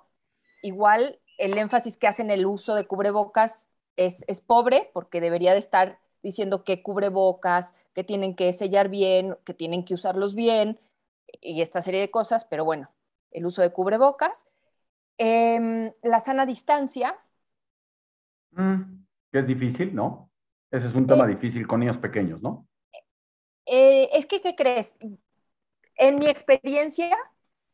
Igual 0.63 1.21
el 1.37 1.59
énfasis 1.59 1.97
que 1.97 2.07
hacen 2.07 2.31
el 2.31 2.47
uso 2.47 2.75
de 2.75 2.87
cubrebocas 2.87 3.69
es, 3.97 4.25
es 4.29 4.41
pobre 4.41 4.91
porque 4.95 5.21
debería 5.21 5.53
de 5.53 5.59
estar 5.59 5.99
diciendo 6.23 6.65
que 6.65 6.83
cubrebocas, 6.83 7.75
que 7.95 8.05
tienen 8.05 8.35
que 8.35 8.53
sellar 8.53 8.89
bien, 8.89 9.37
que 9.45 9.55
tienen 9.55 9.85
que 9.85 9.95
usarlos 9.95 10.35
bien 10.35 10.81
y 11.41 11.61
esta 11.63 11.83
serie 11.83 12.01
de 12.01 12.11
cosas, 12.11 12.45
pero 12.45 12.65
bueno, 12.65 12.91
el 13.31 13.47
uso 13.47 13.63
de 13.63 13.73
cubrebocas 13.73 14.47
Em, 15.19 15.93
la 16.05 16.21
sana 16.21 16.47
distancia. 16.47 17.19
Mm, 18.53 19.05
que 19.33 19.39
es 19.41 19.47
difícil, 19.47 19.95
¿no? 19.95 20.31
Ese 20.71 20.87
es 20.87 20.95
un 20.95 21.09
tema 21.09 21.25
eh, 21.25 21.35
difícil 21.35 21.67
con 21.67 21.81
niños 21.81 21.99
pequeños, 21.99 22.41
¿no? 22.41 22.69
Eh, 23.67 24.09
es 24.13 24.27
que, 24.27 24.41
¿qué 24.41 24.55
crees? 24.55 24.97
En 25.99 26.19
mi 26.19 26.27
experiencia, 26.27 27.17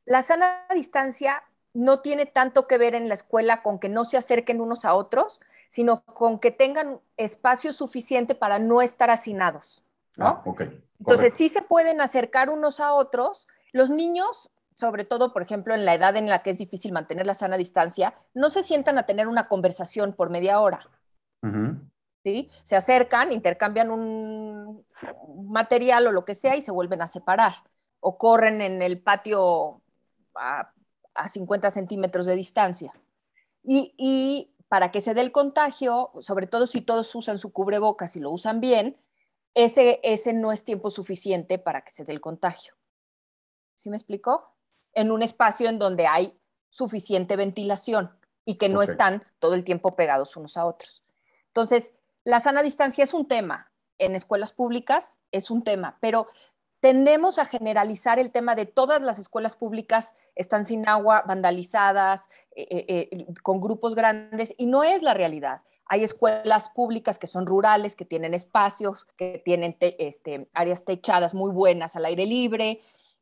la 0.05 0.23
sana 0.23 0.67
distancia 0.75 1.45
no 1.73 2.01
tiene 2.01 2.27
tanto 2.27 2.67
que 2.67 2.79
ver 2.79 2.95
en 2.95 3.09
la 3.09 3.15
escuela 3.15 3.63
con 3.63 3.79
que 3.79 3.89
no 3.89 4.05
se 4.05 4.17
acerquen 4.17 4.61
unos 4.61 4.85
a 4.85 4.95
otros, 4.95 5.41
sino 5.69 6.05
con 6.05 6.39
que 6.39 6.51
tengan 6.51 7.01
espacio 7.17 7.73
suficiente 7.73 8.35
para 8.35 8.59
no 8.59 8.83
estar 8.83 9.11
hacinados. 9.11 9.85
¿no? 10.17 10.27
Ah, 10.27 10.43
okay. 10.45 10.83
Entonces, 10.99 11.35
sí 11.35 11.49
se 11.49 11.63
pueden 11.63 12.01
acercar 12.01 12.51
unos 12.51 12.81
a 12.81 12.93
otros. 12.93 13.49
Los 13.73 13.91
niños 13.91 14.51
sobre 14.77 15.05
todo, 15.05 15.33
por 15.33 15.43
ejemplo, 15.43 15.75
en 15.75 15.85
la 15.85 15.95
edad 15.95 16.17
en 16.17 16.29
la 16.29 16.43
que 16.43 16.51
es 16.51 16.59
difícil 16.59 16.93
mantener 16.93 17.27
la 17.27 17.35
sana 17.35 17.57
distancia, 17.57 18.15
no 18.35 18.51
se 18.51 18.63
sientan 18.63 18.99
a 18.99 19.07
tener 19.07 19.29
una 19.29 19.49
conversación 19.49 20.15
por 20.15 20.31
media 20.31 20.61
hora. 20.61 20.91
¿sí? 22.25 22.49
Se 22.65 22.77
acercan, 22.77 23.33
intercambian 23.33 23.91
un 23.91 24.85
material 25.47 26.07
o 26.07 26.13
lo 26.13 26.25
que 26.25 26.35
sea 26.35 26.57
y 26.57 26.61
se 26.61 26.73
vuelven 26.73 27.03
a 27.03 27.07
separar. 27.07 27.55
O 28.05 28.19
corren 28.19 28.61
en 28.61 28.83
el 28.83 29.01
patio 29.01 29.81
a, 30.35 30.71
50 31.29 31.71
centímetros 31.71 32.27
de 32.27 32.35
distancia. 32.35 32.93
Y, 33.63 33.95
y, 33.97 34.51
para 34.69 34.91
que 34.91 35.01
se 35.01 35.15
dé 35.15 35.21
el 35.21 35.31
contagio, 35.31 36.11
sobre 36.21 36.49
todo 36.49 36.67
si 36.67 36.81
todos 36.81 37.15
usan 37.15 37.39
su 37.39 37.53
cubrebocas 37.53 38.17
y 38.17 38.21
lo 38.21 38.31
usan 38.33 38.61
bien, 38.61 38.97
ese, 39.55 40.01
ese 40.03 40.33
no 40.33 40.51
es 40.51 40.65
tiempo 40.65 40.91
suficiente 40.91 41.59
para 41.59 41.83
que 41.83 41.93
se 41.93 42.05
dé 42.05 42.13
el 42.13 42.21
contagio. 42.21 42.75
¿Sí 43.75 43.91
me 43.91 43.97
explicó? 43.97 44.55
en 44.95 45.11
un 45.11 45.23
espacio 45.23 45.69
en 45.69 45.79
donde 45.79 46.07
hay 46.07 46.39
suficiente 46.71 47.37
ventilación 47.37 48.17
y 48.45 48.57
que 48.57 48.69
no 48.69 48.83
están 48.83 49.25
todo 49.39 49.55
el 49.55 49.65
tiempo 49.65 49.97
pegados 49.97 50.37
unos 50.37 50.57
a 50.57 50.65
otros. 50.65 51.03
Entonces, 51.49 51.93
la 52.25 52.41
sana 52.41 52.63
distancia 52.63 53.05
es 53.05 53.15
un 53.15 53.27
tema. 53.27 53.71
En 53.99 54.15
escuelas 54.15 54.53
públicas 54.53 55.21
es 55.31 55.51
un 55.51 55.63
tema, 55.63 55.99
pero 56.01 56.27
tendemos 56.85 57.39
a 57.39 57.47
generalizar 57.47 58.19
el 58.19 58.31
tema 58.31 58.55
de 58.55 58.67
todas 58.67 59.01
las 59.01 59.19
escuelas 59.19 59.57
públicas 59.57 60.15
están 60.35 60.67
sin 60.67 60.87
agua, 60.87 61.25
vandalizadas, 61.27 62.29
eh, 62.55 62.67
eh, 62.69 63.09
eh, 63.11 63.27
con 63.43 63.59
grupos 63.63 63.95
grandes, 63.95 64.55
y 64.59 64.67
no 64.67 64.85
es 64.85 65.01
la 65.01 65.15
realidad. 65.15 65.63
Hay 65.87 66.05
escuelas 66.05 66.69
públicas 66.69 67.19
que 67.19 67.27
son 67.27 67.47
rurales, 67.47 67.97
que 67.97 68.05
tienen 68.05 68.35
espacios, 68.35 69.07
que 69.17 69.41
tienen 69.43 69.79
este, 69.81 70.51
áreas 70.53 70.85
techadas 70.85 71.33
muy 71.33 71.53
buenas 71.53 71.97
al 71.97 72.05
aire 72.05 72.27
libre, 72.27 72.81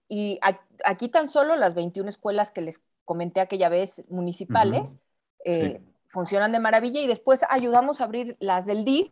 y 0.08 0.40
aquí 0.84 1.08
tan 1.08 1.28
solo 1.28 1.54
las 1.54 1.76
21 1.76 2.08
escuelas 2.08 2.50
que 2.50 2.62
les 2.62 2.82
comenté 3.04 3.40
aquella 3.40 3.68
vez 3.68 4.02
municipales 4.08 4.98
eh, 5.44 5.80
funcionan 6.06 6.50
de 6.50 6.58
maravilla 6.58 7.00
y 7.00 7.06
después 7.06 7.44
ayudamos 7.48 8.00
a 8.00 8.04
abrir 8.04 8.36
las 8.40 8.66
del 8.66 8.84
DIF 8.84 9.08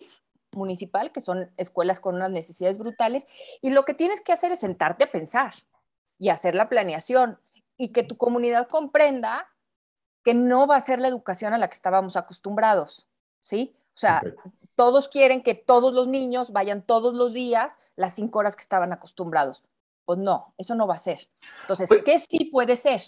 municipal, 0.53 1.13
que 1.13 1.21
son 1.21 1.51
escuelas 1.57 2.01
con 2.01 2.17
unas 2.17 2.31
necesidades 2.31 2.79
brutales, 2.79 3.27
y 3.61 3.71
lo 3.71 3.85
que 3.85 3.95
tienes 3.95 4.21
que 4.21 4.33
hacer 4.33 4.53
es 4.53 4.61
sentarte 4.61 5.05
a 5.05 5.13
pensar 5.13 5.55
y 6.19 6.29
hacer 6.29 6.55
la 6.55 6.69
planeación 6.69 7.39
y 7.77 7.89
que 7.89 8.03
tu 8.03 8.17
comunidad 8.17 8.69
comprenda 8.69 9.49
que 10.23 10.35
no 10.35 10.67
va 10.67 10.77
a 10.77 10.81
ser 10.81 10.99
la 10.99 11.09
educación 11.09 11.55
a 11.55 11.59
la 11.59 11.69
que 11.69 11.75
estábamos 11.75 12.17
acostumbrados, 12.17 13.09
¿sí? 13.41 13.75
O 13.95 13.99
sea, 14.01 14.23
todos 14.75 15.09
quieren 15.09 15.43
que 15.43 15.55
todos 15.55 15.93
los 15.93 16.09
niños 16.09 16.53
vayan 16.53 16.83
todos 16.83 17.15
los 17.15 17.33
días 17.33 17.79
las 17.97 18.15
cinco 18.15 18.39
horas 18.39 18.57
que 18.57 18.63
estaban 18.63 18.93
acostumbrados. 18.93 19.63
Pues 20.05 20.19
no, 20.19 20.55
eso 20.59 20.75
no 20.75 20.87
va 20.87 20.95
a 20.95 20.99
ser. 20.99 21.29
Entonces, 21.63 21.89
¿qué 22.05 22.19
sí 22.19 22.47
puede 22.47 22.77
ser? 22.77 23.03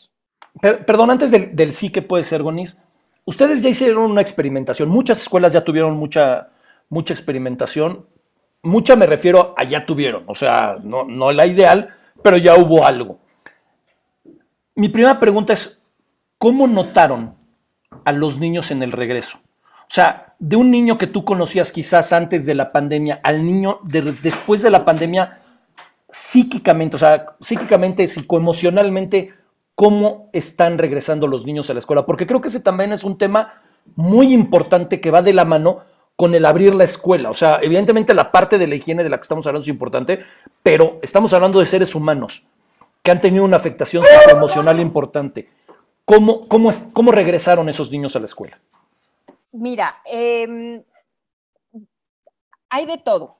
perdón, 0.60 1.10
antes 1.10 1.30
del, 1.30 1.72
sí 1.72 1.90
que 1.90 2.02
puede 2.02 2.24
ser, 2.24 2.42
Gonis, 2.42 2.78
ustedes 3.24 3.62
ya 3.62 3.70
hicieron 3.70 4.10
una 4.10 4.20
experimentación. 4.20 4.88
Muchas 4.88 5.22
escuelas 5.22 5.52
ya 5.52 5.64
tuvieron 5.64 5.96
mucha, 5.96 6.50
mucha 6.92 7.14
experimentación. 7.14 8.06
Mucha 8.62 8.96
me 8.96 9.06
refiero 9.06 9.54
a 9.56 9.64
ya 9.64 9.86
tuvieron, 9.86 10.24
o 10.26 10.34
sea, 10.34 10.76
no, 10.82 11.04
no 11.04 11.32
la 11.32 11.46
ideal, 11.46 11.88
pero 12.22 12.36
ya 12.36 12.54
hubo 12.54 12.86
algo. 12.86 13.18
Mi 14.74 14.90
primera 14.90 15.18
pregunta 15.18 15.54
es, 15.54 15.86
¿cómo 16.36 16.66
notaron 16.66 17.34
a 18.04 18.12
los 18.12 18.38
niños 18.38 18.70
en 18.70 18.82
el 18.82 18.92
regreso? 18.92 19.38
O 19.38 19.94
sea, 19.94 20.34
de 20.38 20.56
un 20.56 20.70
niño 20.70 20.98
que 20.98 21.06
tú 21.06 21.24
conocías 21.24 21.72
quizás 21.72 22.12
antes 22.12 22.44
de 22.44 22.54
la 22.54 22.70
pandemia 22.70 23.20
al 23.22 23.44
niño 23.46 23.80
después 23.82 24.60
de 24.60 24.70
la 24.70 24.84
pandemia, 24.84 25.40
psíquicamente, 26.10 26.96
o 26.96 26.98
sea, 26.98 27.24
psíquicamente, 27.40 28.06
psicoemocionalmente, 28.06 29.32
¿cómo 29.74 30.28
están 30.34 30.76
regresando 30.76 31.26
los 31.26 31.46
niños 31.46 31.70
a 31.70 31.72
la 31.72 31.78
escuela? 31.78 32.04
Porque 32.04 32.26
creo 32.26 32.42
que 32.42 32.48
ese 32.48 32.60
también 32.60 32.92
es 32.92 33.02
un 33.02 33.16
tema 33.16 33.62
muy 33.96 34.34
importante 34.34 35.00
que 35.00 35.10
va 35.10 35.22
de 35.22 35.32
la 35.32 35.46
mano 35.46 35.90
con 36.16 36.34
el 36.34 36.44
abrir 36.44 36.74
la 36.74 36.84
escuela. 36.84 37.30
O 37.30 37.34
sea, 37.34 37.58
evidentemente 37.62 38.14
la 38.14 38.30
parte 38.30 38.58
de 38.58 38.66
la 38.66 38.74
higiene 38.74 39.02
de 39.02 39.08
la 39.08 39.18
que 39.18 39.22
estamos 39.22 39.46
hablando 39.46 39.62
es 39.62 39.68
importante, 39.68 40.24
pero 40.62 40.98
estamos 41.02 41.32
hablando 41.32 41.60
de 41.60 41.66
seres 41.66 41.94
humanos 41.94 42.46
que 43.02 43.10
han 43.10 43.20
tenido 43.20 43.44
una 43.44 43.56
afectación 43.56 44.04
psicoemocional 44.04 44.78
importante. 44.80 45.48
¿Cómo, 46.04 46.48
cómo, 46.48 46.70
es, 46.70 46.90
cómo 46.92 47.12
regresaron 47.12 47.68
esos 47.68 47.90
niños 47.90 48.14
a 48.16 48.20
la 48.20 48.26
escuela? 48.26 48.60
Mira, 49.52 50.00
em, 50.04 50.82
hay 52.68 52.86
de 52.86 52.98
todo, 52.98 53.38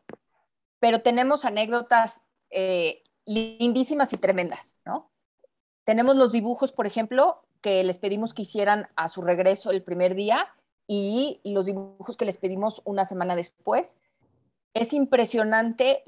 pero 0.79 1.01
tenemos 1.01 1.45
anécdotas 1.45 2.23
eh, 2.51 3.03
lindísimas 3.25 4.13
y 4.13 4.17
tremendas, 4.17 4.81
¿no? 4.85 5.11
Tenemos 5.85 6.17
los 6.17 6.33
dibujos, 6.33 6.71
por 6.73 6.87
ejemplo, 6.87 7.43
que 7.61 7.83
les 7.85 7.99
pedimos 7.99 8.35
que 8.35 8.43
hicieran 8.43 8.89
a 8.97 9.09
su 9.09 9.23
regreso 9.23 9.71
el 9.71 9.83
primer 9.83 10.15
día 10.15 10.49
y 10.87 11.41
los 11.45 11.67
dibujos 11.67 12.17
que 12.17 12.25
les 12.25 12.37
pedimos 12.37 12.83
una 12.85 13.05
semana 13.05 13.37
después. 13.37 13.97
Es 14.75 14.93
impresionante 14.93 16.03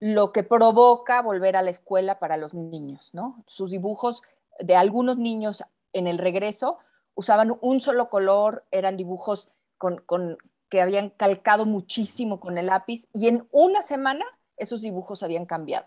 lo 0.00 0.32
que 0.32 0.42
provoca 0.44 1.22
volver 1.22 1.56
a 1.56 1.62
la 1.62 1.70
escuela 1.70 2.18
para 2.18 2.36
los 2.36 2.54
niños, 2.54 3.10
¿no? 3.14 3.42
Sus 3.46 3.70
dibujos 3.70 4.22
de 4.60 4.76
algunos 4.76 5.18
niños 5.18 5.64
en 5.92 6.06
el 6.06 6.18
regreso 6.18 6.78
usaban 7.14 7.56
un 7.60 7.80
solo 7.80 8.08
color, 8.08 8.64
eran 8.70 8.96
dibujos 8.96 9.50
con, 9.78 10.38
que 10.68 10.80
habían 10.80 11.10
calcado 11.10 11.66
muchísimo 11.66 12.40
con 12.40 12.56
el 12.58 12.66
lápiz 12.66 13.06
y 13.12 13.28
en 13.28 13.46
una 13.50 13.82
semana 13.82 14.24
esos 14.56 14.82
dibujos 14.82 15.22
habían 15.22 15.46
cambiado. 15.46 15.86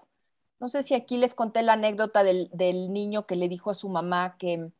No 0.60 0.69
sé 0.69 0.84
si 0.84 0.93
aquí 0.93 1.17
les 1.17 1.34
conté 1.34 1.63
la 1.63 1.73
anécdota 1.73 2.23
del, 2.23 2.49
niño 2.93 3.25
que 3.25 3.36
le 3.36 3.49
dijo 3.49 3.71
a 3.71 3.75
su 3.75 3.89
mamá 3.89 4.38
que, 4.38 4.71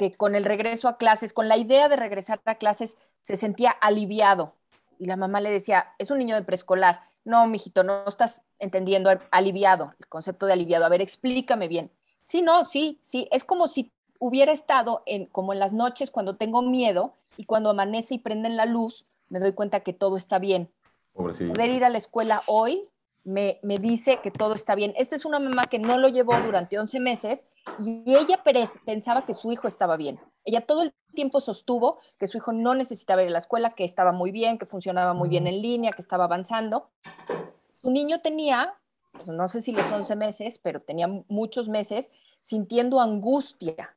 que 0.00 0.14
con 0.14 0.34
el 0.34 0.46
regreso 0.46 0.88
a 0.88 0.96
clases, 0.96 1.34
con 1.34 1.46
la 1.46 1.58
idea 1.58 1.90
de 1.90 1.96
regresar 1.96 2.40
a 2.46 2.54
clases, 2.54 2.96
se 3.20 3.36
sentía 3.36 3.70
aliviado. 3.70 4.54
Y 4.98 5.04
la 5.04 5.16
mamá 5.16 5.42
le 5.42 5.50
decía, 5.50 5.88
es 5.98 6.10
un 6.10 6.16
niño 6.16 6.36
de 6.36 6.42
preescolar. 6.42 7.02
No, 7.26 7.46
mijito, 7.46 7.84
no 7.84 8.08
estás 8.08 8.40
entendiendo 8.58 9.10
aliviado, 9.30 9.92
el 9.98 10.08
concepto 10.08 10.46
de 10.46 10.54
aliviado. 10.54 10.86
A 10.86 10.88
ver, 10.88 11.02
explícame 11.02 11.68
bien. 11.68 11.90
Sí, 12.18 12.40
no, 12.40 12.64
sí, 12.64 12.98
sí, 13.02 13.28
es 13.30 13.44
como 13.44 13.68
si 13.68 13.92
hubiera 14.18 14.52
estado 14.52 15.02
en, 15.04 15.26
como 15.26 15.52
en 15.52 15.58
las 15.58 15.74
noches 15.74 16.10
cuando 16.10 16.36
tengo 16.36 16.62
miedo 16.62 17.12
y 17.36 17.44
cuando 17.44 17.68
amanece 17.68 18.14
y 18.14 18.18
prenden 18.20 18.56
la 18.56 18.64
luz, 18.64 19.04
me 19.28 19.38
doy 19.38 19.52
cuenta 19.52 19.80
que 19.80 19.92
todo 19.92 20.16
está 20.16 20.38
bien. 20.38 20.70
Poder 21.12 21.68
ir 21.68 21.84
a 21.84 21.90
la 21.90 21.98
escuela 21.98 22.42
hoy 22.46 22.88
me, 23.24 23.58
me, 23.62 23.76
dice 23.76 24.20
que 24.22 24.30
todo 24.30 24.54
está 24.54 24.74
bien. 24.74 24.94
Esta 24.96 25.16
es 25.16 25.24
una 25.24 25.38
mamá 25.38 25.64
que 25.70 25.78
no 25.78 25.98
lo 25.98 26.08
llevó 26.08 26.38
durante 26.40 26.78
11 26.78 27.00
meses 27.00 27.46
y 27.78 28.02
ella 28.06 28.42
pensaba 28.84 29.26
que 29.26 29.34
su 29.34 29.52
hijo 29.52 29.68
estaba 29.68 29.96
bien. 29.96 30.18
Ella 30.44 30.62
todo 30.62 30.82
el 30.82 30.92
tiempo 31.14 31.40
sostuvo 31.40 31.98
que 32.18 32.26
su 32.26 32.38
hijo 32.38 32.52
no 32.52 32.74
necesitaba 32.74 33.22
ir 33.22 33.28
a 33.28 33.32
la 33.32 33.38
escuela, 33.38 33.74
que 33.74 33.84
estaba 33.84 34.12
muy 34.12 34.30
bien, 34.30 34.58
que 34.58 34.66
funcionaba 34.66 35.14
muy 35.14 35.28
bien 35.28 35.46
en 35.46 35.60
línea, 35.60 35.92
que 35.92 36.02
estaba 36.02 36.24
avanzando. 36.24 36.90
Su 37.80 37.90
niño 37.90 38.20
tenía, 38.20 38.74
pues, 39.12 39.28
no 39.28 39.48
sé 39.48 39.62
si 39.62 39.72
los 39.72 39.90
11 39.90 40.16
meses, 40.16 40.58
pero 40.58 40.80
tenía 40.80 41.08
muchos 41.28 41.68
meses 41.68 42.10
sintiendo 42.40 43.00
angustia 43.00 43.96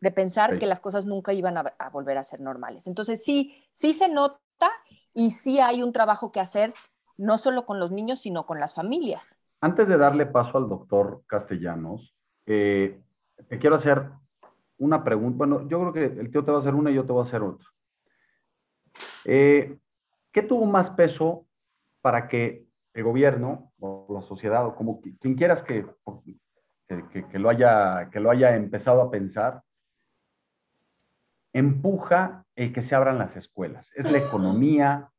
de 0.00 0.10
pensar 0.10 0.58
que 0.58 0.66
las 0.66 0.80
cosas 0.80 1.06
nunca 1.06 1.32
iban 1.32 1.56
a, 1.56 1.90
volver 1.90 2.18
a 2.18 2.24
ser 2.24 2.40
normales. 2.40 2.86
Entonces 2.86 3.24
sí, 3.24 3.64
sí 3.72 3.92
se 3.92 4.08
nota 4.08 4.70
y 5.14 5.30
sí 5.30 5.58
hay 5.58 5.82
un 5.82 5.92
trabajo 5.92 6.32
que 6.32 6.40
hacer, 6.40 6.74
no 7.16 7.38
solo 7.38 7.66
con 7.66 7.80
los 7.80 7.90
niños, 7.90 8.20
sino 8.20 8.46
con 8.46 8.60
las 8.60 8.74
familias. 8.74 9.38
Antes 9.60 9.88
de 9.88 9.96
darle 9.96 10.26
paso 10.26 10.58
al 10.58 10.68
doctor 10.68 11.22
Castellanos, 11.26 12.14
eh, 12.46 13.00
te 13.48 13.58
quiero 13.58 13.76
hacer 13.76 14.10
una 14.78 15.02
pregunta. 15.02 15.38
Bueno, 15.38 15.68
yo 15.68 15.80
creo 15.80 15.92
que 15.92 16.20
el 16.20 16.30
tío 16.30 16.44
te 16.44 16.50
va 16.50 16.58
a 16.58 16.60
hacer 16.60 16.74
una 16.74 16.90
y 16.90 16.94
yo 16.94 17.04
te 17.04 17.12
voy 17.12 17.24
a 17.24 17.28
hacer 17.28 17.42
otra. 17.42 17.66
Eh, 19.24 19.78
¿Qué 20.32 20.42
tuvo 20.42 20.66
más 20.66 20.90
peso 20.90 21.46
para 22.00 22.28
que 22.28 22.66
el 22.94 23.04
gobierno 23.04 23.72
o 23.80 24.06
la 24.10 24.22
sociedad 24.22 24.66
o 24.66 24.74
como 24.74 25.00
quien 25.00 25.34
quieras 25.34 25.62
que, 25.64 25.86
que, 27.12 27.38
lo 27.38 27.48
haya, 27.48 28.08
que 28.10 28.20
lo 28.20 28.30
haya 28.30 28.54
empezado 28.56 29.02
a 29.02 29.10
pensar, 29.10 29.62
empuja 31.52 32.44
el 32.54 32.72
que 32.72 32.86
se 32.88 32.94
abran 32.94 33.18
las 33.18 33.36
escuelas. 33.36 33.86
Es 33.94 34.10
la 34.10 34.18
economía, 34.18 35.10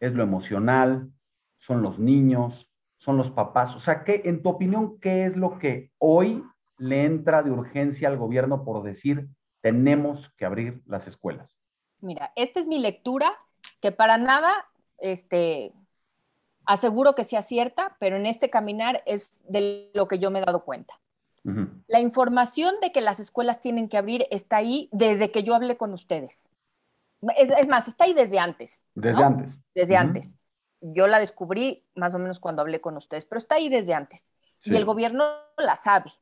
es 0.00 0.14
lo 0.14 0.22
emocional, 0.22 1.10
son 1.68 1.82
los 1.82 1.98
niños, 2.00 2.66
son 2.96 3.16
los 3.18 3.30
papás. 3.30 3.76
O 3.76 3.80
sea, 3.80 4.02
¿qué, 4.02 4.22
en 4.24 4.42
tu 4.42 4.48
opinión, 4.48 4.98
¿qué 4.98 5.26
es 5.26 5.36
lo 5.36 5.58
que 5.58 5.92
hoy 5.98 6.42
le 6.78 7.04
entra 7.04 7.42
de 7.42 7.50
urgencia 7.50 8.08
al 8.08 8.16
gobierno 8.16 8.64
por 8.64 8.82
decir 8.82 9.28
tenemos 9.60 10.32
que 10.36 10.46
abrir 10.46 10.82
las 10.86 11.06
escuelas? 11.06 11.48
Mira, 12.00 12.32
esta 12.34 12.58
es 12.58 12.66
mi 12.66 12.78
lectura, 12.78 13.32
que 13.80 13.92
para 13.92 14.18
nada 14.18 14.50
este, 14.98 15.72
aseguro 16.64 17.14
que 17.14 17.24
sea 17.24 17.42
cierta, 17.42 17.96
pero 18.00 18.16
en 18.16 18.26
este 18.26 18.50
caminar 18.50 19.02
es 19.04 19.40
de 19.48 19.90
lo 19.94 20.08
que 20.08 20.18
yo 20.18 20.30
me 20.30 20.40
he 20.40 20.44
dado 20.44 20.64
cuenta. 20.64 21.00
La 21.86 22.00
información 22.00 22.74
de 22.82 22.92
que 22.92 23.00
las 23.00 23.20
escuelas 23.20 23.62
tienen 23.62 23.88
que 23.88 23.96
abrir 23.96 24.26
está 24.30 24.58
ahí 24.58 24.90
desde 24.92 25.30
que 25.30 25.44
yo 25.44 25.54
hablé 25.54 25.78
con 25.78 25.94
ustedes. 25.94 26.50
Es, 27.38 27.68
más, 27.68 27.88
está 27.88 28.04
ahí 28.04 28.12
desde 28.12 28.38
antes. 28.38 28.84
Desde 28.94 29.22
antes. 29.22 29.54
Desde 29.74 29.96
antes. 29.96 30.37
Yo 30.80 31.08
la 31.08 31.18
descubrí 31.18 31.84
más 31.94 32.14
o 32.14 32.18
menos 32.18 32.40
cuando 32.40 32.62
hablé 32.62 32.80
con 32.80 32.96
ustedes, 32.96 33.26
pero 33.26 33.38
está 33.38 33.56
ahí 33.56 33.68
desde 33.68 33.94
antes. 33.94 34.32
Y 34.64 34.76
el 34.76 34.84
gobierno 34.84 35.24
la 35.56 35.76
sabe, 35.76 36.12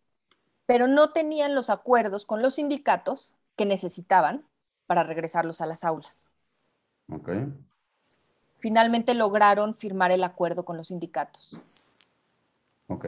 pero 0.67 0.89
no 0.89 1.13
tenían 1.13 1.55
los 1.55 1.71
acuerdos 1.71 2.27
con 2.27 2.43
los 2.43 2.55
sindicatos 2.55 3.37
que 3.57 3.67
necesitaban 3.67 4.45
para 4.87 5.03
regresarlos 5.03 5.61
a 5.61 5.67
las 5.67 5.85
aulas. 5.85 6.31
Finalmente 8.59 9.15
lograron 9.15 9.75
firmar 9.75 10.11
el 10.11 10.25
acuerdo 10.25 10.65
con 10.65 10.77
los 10.77 10.89
sindicatos. 10.89 11.57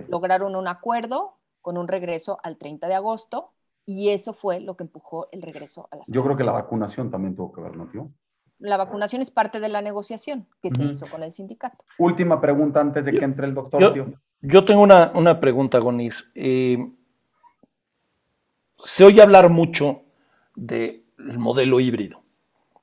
Lograron 0.08 0.56
un 0.56 0.68
acuerdo 0.68 1.34
con 1.62 1.76
un 1.78 1.88
regreso 1.88 2.38
al 2.42 2.56
30 2.56 2.88
de 2.88 2.94
agosto 2.94 3.52
y 3.84 4.11
eso 4.11 4.34
fue 4.34 4.61
lo 4.61 4.76
que 4.76 4.84
empujó 4.84 5.28
el 5.32 5.42
regreso 5.42 5.88
a 5.90 5.96
las 5.96 6.08
Yo 6.08 6.22
creo 6.22 6.37
que 6.37 6.44
la 6.44 6.52
vacunación 6.52 7.11
también 7.11 7.34
tuvo 7.34 7.52
que 7.52 7.61
ver, 7.61 7.76
¿no, 7.76 7.87
tío? 7.87 8.11
La 8.59 8.77
vacunación 8.77 9.23
es 9.23 9.31
parte 9.31 9.61
de 9.61 9.68
la 9.68 9.83
negociación 9.83 10.47
que 10.61 10.71
se 10.71 10.85
hizo 10.85 11.09
con 11.09 11.23
el 11.23 11.31
sindicato. 11.31 11.85
Última 11.99 12.40
pregunta 12.40 12.81
antes 12.81 13.05
de 13.05 13.12
que 13.12 13.25
entre 13.25 13.47
el 13.47 13.55
doctor. 13.55 13.81
Yo, 13.81 13.92
tío. 13.92 14.12
yo 14.40 14.64
tengo 14.64 14.83
una, 14.83 15.40
pregunta, 15.40 15.79
Gonis. 15.79 16.31
Eh, 16.35 16.90
se 18.85 19.05
oye 19.05 19.23
hablar 19.23 19.49
mucho 19.49 20.03
del 20.57 21.05
modelo 21.37 21.79
híbrido, 21.79 22.23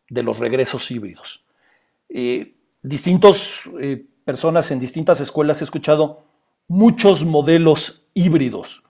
de 0.09 0.23
los 0.23 0.39
regresos 0.39 0.89
híbridos. 0.91 1.43
Eh, 2.07 2.55
distintas 2.81 3.63
eh, 3.81 4.05
personas 4.23 4.71
en 4.71 4.79
distintas 4.79 5.19
escuelas 5.19 5.61
he 5.61 5.65
escuchado 5.65 6.23
muchos 6.67 7.25
modelos 7.25 8.07
híbridos. 8.13 8.83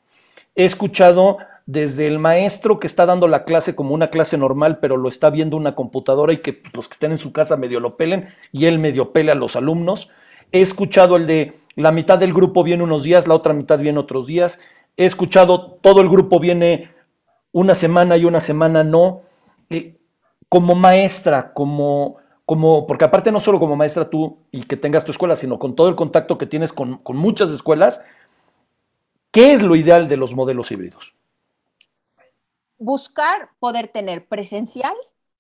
He 0.55 0.65
escuchado 0.65 1.37
desde 1.65 2.05
el 2.05 2.19
maestro 2.19 2.79
que 2.79 2.87
está 2.87 3.05
dando 3.05 3.27
la 3.27 3.43
clase 3.43 3.75
como 3.75 3.93
una 3.93 4.09
clase 4.09 4.37
normal, 4.37 4.77
pero 4.79 4.97
lo 4.97 5.09
está 5.09 5.29
viendo 5.29 5.57
una 5.57 5.73
computadora 5.73 6.31
y 6.31 6.37
que 6.37 6.61
los 6.73 6.87
que 6.87 6.93
estén 6.93 7.11
en 7.11 7.17
su 7.17 7.31
casa 7.31 7.57
medio 7.57 7.79
lo 7.79 7.97
pelen 7.97 8.27
y 8.51 8.65
él 8.65 8.77
medio 8.77 9.11
pele 9.11 9.31
a 9.31 9.35
los 9.35 9.55
alumnos. 9.55 10.11
He 10.51 10.61
escuchado 10.61 11.15
el 11.15 11.25
de 11.25 11.53
la 11.75 11.91
mitad 11.91 12.19
del 12.19 12.33
grupo 12.33 12.63
viene 12.63 12.83
unos 12.83 13.03
días, 13.03 13.27
la 13.27 13.33
otra 13.33 13.53
mitad 13.53 13.79
viene 13.79 13.99
otros 13.99 14.27
días. 14.27 14.59
He 14.95 15.05
escuchado 15.05 15.71
todo 15.81 16.01
el 16.01 16.09
grupo 16.09 16.39
viene 16.39 16.89
una 17.51 17.73
semana 17.73 18.15
y 18.17 18.25
una 18.25 18.41
semana 18.41 18.83
no. 18.83 19.21
como 20.47 20.75
maestra, 20.75 21.51
como, 21.51 22.17
como, 22.45 22.85
porque 22.85 23.05
aparte 23.05 23.31
no 23.31 23.41
solo 23.41 23.59
como 23.59 23.75
maestra 23.75 24.09
tú 24.09 24.37
y 24.51 24.63
que 24.63 24.77
tengas 24.77 25.03
tu 25.03 25.11
escuela, 25.11 25.35
sino 25.35 25.57
con 25.57 25.75
todo 25.75 25.89
el 25.89 25.95
contacto 25.95 26.37
que 26.37 26.45
tienes 26.45 26.71
con, 26.71 26.97
con 26.99 27.17
muchas 27.17 27.49
escuelas, 27.49 28.03
¿qué 29.31 29.53
es 29.53 29.63
lo 29.63 29.75
ideal 29.75 30.07
de 30.07 30.17
los 30.17 30.35
modelos 30.35 30.71
híbridos? 30.71 31.15
Buscar 32.77 33.49
poder 33.59 33.87
tener 33.87 34.27
presencial 34.27 34.95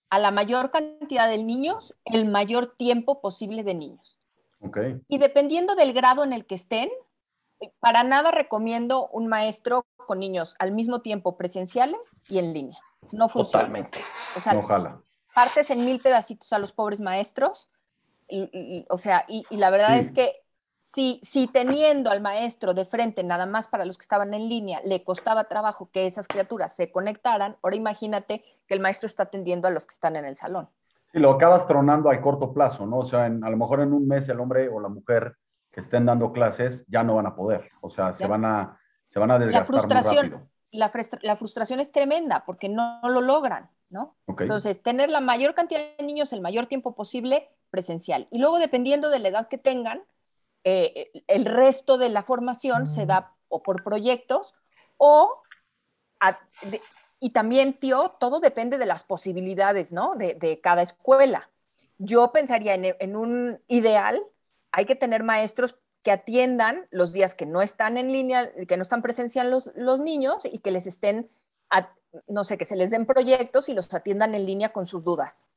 a 0.09 0.19
la 0.19 0.31
mayor 0.31 0.71
cantidad 0.71 1.27
de 1.27 1.43
niños 1.43 1.95
el 2.05 2.25
mayor 2.25 2.75
tiempo 2.77 3.21
posible 3.21 3.63
de 3.63 3.73
niños. 3.73 4.19
Okay. 4.61 5.01
Y 5.07 5.17
dependiendo 5.17 5.75
del 5.75 5.93
grado 5.93 6.23
en 6.23 6.31
el 6.33 6.45
que 6.45 6.55
estén, 6.55 6.89
para 7.79 8.03
nada 8.03 8.31
recomiendo 8.31 9.07
un 9.07 9.27
maestro 9.27 9.85
con 10.07 10.19
niños 10.19 10.55
al 10.59 10.71
mismo 10.71 11.01
tiempo 11.01 11.37
presenciales 11.37 12.23
y 12.29 12.37
en 12.39 12.53
línea. 12.53 12.79
No 13.11 13.27
funciona. 13.29 13.65
Totalmente. 13.65 13.99
O 14.37 14.39
sea, 14.39 14.57
Ojalá. 14.57 15.01
partes 15.33 15.69
en 15.69 15.83
mil 15.85 15.99
pedacitos 15.99 16.51
a 16.53 16.59
los 16.59 16.71
pobres 16.71 16.99
maestros. 16.99 17.69
y- 18.27 18.49
y- 18.53 18.85
o 18.89 18.97
sea, 18.97 19.23
y, 19.27 19.45
y 19.51 19.57
la 19.57 19.69
verdad 19.69 19.93
Sí. 19.93 19.99
es 19.99 20.11
que 20.11 20.35
si, 20.87 21.19
si 21.23 21.47
teniendo 21.47 22.11
al 22.11 22.21
maestro 22.21 22.73
de 22.73 22.85
frente, 22.85 23.23
nada 23.23 23.45
más 23.47 23.67
para 23.67 23.85
los 23.85 23.97
que 23.97 24.03
estaban 24.03 24.33
en 24.33 24.47
línea, 24.47 24.81
le 24.85 25.03
costaba 25.03 25.45
trabajo 25.45 25.89
que 25.91 26.05
esas 26.05 26.27
criaturas 26.27 26.75
se 26.75 26.91
conectaran, 26.91 27.57
ahora 27.63 27.75
imagínate 27.75 28.43
que 28.67 28.73
el 28.75 28.79
maestro 28.79 29.07
está 29.07 29.23
atendiendo 29.23 29.67
a 29.67 29.71
los 29.71 29.85
que 29.85 29.93
están 29.93 30.15
en 30.15 30.25
el 30.25 30.35
salón. 30.35 30.69
Y 31.11 31.19
lo 31.19 31.31
acabas 31.31 31.65
tronando 31.67 32.09
a 32.11 32.21
corto 32.21 32.53
plazo, 32.53 32.85
¿no? 32.85 32.99
O 32.99 33.09
sea, 33.09 33.25
en- 33.25 33.43
a 33.43 33.49
lo 33.49 33.57
mejor 33.57 33.81
en 33.81 33.93
un 33.93 34.07
mes 34.07 34.29
el 34.29 34.39
hombre 34.39 34.69
o 34.69 34.79
la 34.79 34.89
mujer 34.89 35.35
que 35.71 35.81
estén 35.81 36.05
dando 36.05 36.31
clases 36.31 36.81
ya 36.87 37.03
no 37.03 37.15
van 37.15 37.25
a 37.25 37.35
poder. 37.35 37.69
O 37.81 37.89
sea, 37.89 38.13
se 38.17 38.23
Ya. 38.23 38.27
van 38.27 38.45
a, 38.45 38.79
se 39.11 39.19
van 39.19 39.31
a 39.31 39.39
desgastar 39.39 39.71
muy 39.73 39.79
frustración. 39.81 40.25
rápido. 40.31 40.49
La, 40.73 40.89
frustra- 40.89 41.19
la 41.23 41.35
frustración 41.35 41.79
es 41.79 41.91
tremenda 41.91 42.43
porque 42.45 42.69
no, 42.69 43.01
no 43.01 43.09
lo 43.09 43.21
logran, 43.21 43.69
¿no? 43.89 44.15
Ok. 44.27 44.41
Entonces, 44.41 44.81
tener 44.83 45.09
la 45.09 45.19
mayor 45.21 45.55
cantidad 45.55 45.79
de 45.97 46.03
niños 46.05 46.31
el 46.31 46.41
mayor 46.41 46.67
tiempo 46.67 46.95
posible 46.95 47.49
presencial. 47.71 48.27
Y 48.29 48.39
luego, 48.39 48.59
dependiendo 48.59 49.09
de 49.09 49.19
la 49.19 49.29
edad 49.29 49.47
que 49.47 49.57
tengan, 49.57 50.03
eh, 50.65 51.23
el 51.27 51.45
resto 51.45 51.97
de 51.97 52.09
la 52.09 52.23
formación 52.23 52.87
se 52.87 53.05
da 53.05 53.33
o 53.47 53.63
por 53.63 53.83
proyectos 53.83 54.53
o... 54.97 55.41
a- 56.19 56.37
de- 56.63 56.81
y 57.17 57.29
también, 57.29 57.79
tío, 57.79 58.09
todo 58.19 58.41
depende 58.41 58.77
de 58.77 58.85
las 58.85 59.03
posibilidades, 59.03 59.93
¿no? 59.93 60.15
De, 60.15 60.35
de 60.35 60.59
cada 60.59 60.81
escuela. 60.81 61.49
Yo 61.97 62.31
pensaría 62.33 62.73
en, 62.73 62.93
en 62.99 63.15
un 63.15 63.61
ideal, 63.67 64.21
hay 64.73 64.85
que 64.85 64.95
tener 64.97 65.23
maestros 65.23 65.77
que 66.03 66.11
atiendan 66.11 66.87
los 66.91 67.13
días 67.13 67.33
que 67.33 67.45
no 67.45 67.61
están 67.61 67.97
en 67.97 68.11
línea, 68.11 68.51
que 68.67 68.75
no 68.75 68.81
están 68.81 69.01
presencial 69.01 69.49
los, 69.49 69.71
los 69.75 70.01
niños 70.01 70.45
y 70.45 70.59
que 70.59 70.71
les 70.71 70.87
estén, 70.87 71.29
a- 71.69 71.89
no 72.27 72.43
sé, 72.43 72.57
que 72.57 72.65
se 72.65 72.75
les 72.75 72.89
den 72.91 73.05
proyectos 73.05 73.69
y 73.69 73.73
los 73.73 73.91
atiendan 73.93 74.35
en 74.35 74.45
línea 74.45 74.73
con 74.73 74.85
sus 74.85 75.03
dudas. 75.03 75.47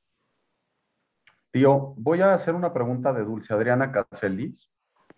Tío, 1.50 1.94
voy 1.96 2.20
a 2.22 2.34
hacer 2.34 2.54
una 2.54 2.72
pregunta 2.72 3.12
de 3.12 3.24
Dulce 3.24 3.52
Adriana 3.52 3.90
Cacelis. 3.90 4.70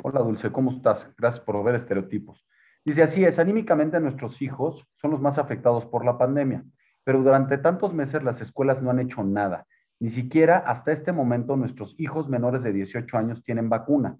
Hola 0.02 0.20
Dulce, 0.20 0.50
¿cómo 0.50 0.72
estás? 0.72 1.04
Gracias 1.18 1.44
por 1.44 1.62
ver 1.64 1.74
estereotipos. 1.76 2.44
Dice, 2.84 3.02
así 3.02 3.24
es, 3.24 3.38
anímicamente 3.38 4.00
nuestros 4.00 4.40
hijos 4.40 4.82
son 5.00 5.10
los 5.10 5.20
más 5.20 5.36
afectados 5.38 5.84
por 5.86 6.04
la 6.04 6.16
pandemia, 6.16 6.64
pero 7.04 7.22
durante 7.22 7.58
tantos 7.58 7.92
meses 7.92 8.22
las 8.22 8.40
escuelas 8.40 8.80
no 8.82 8.90
han 8.90 9.00
hecho 9.00 9.22
nada. 9.22 9.66
Ni 9.98 10.10
siquiera 10.12 10.58
hasta 10.58 10.92
este 10.92 11.12
momento 11.12 11.56
nuestros 11.56 11.94
hijos 11.98 12.28
menores 12.28 12.62
de 12.62 12.72
18 12.72 13.18
años 13.18 13.42
tienen 13.44 13.68
vacuna. 13.68 14.16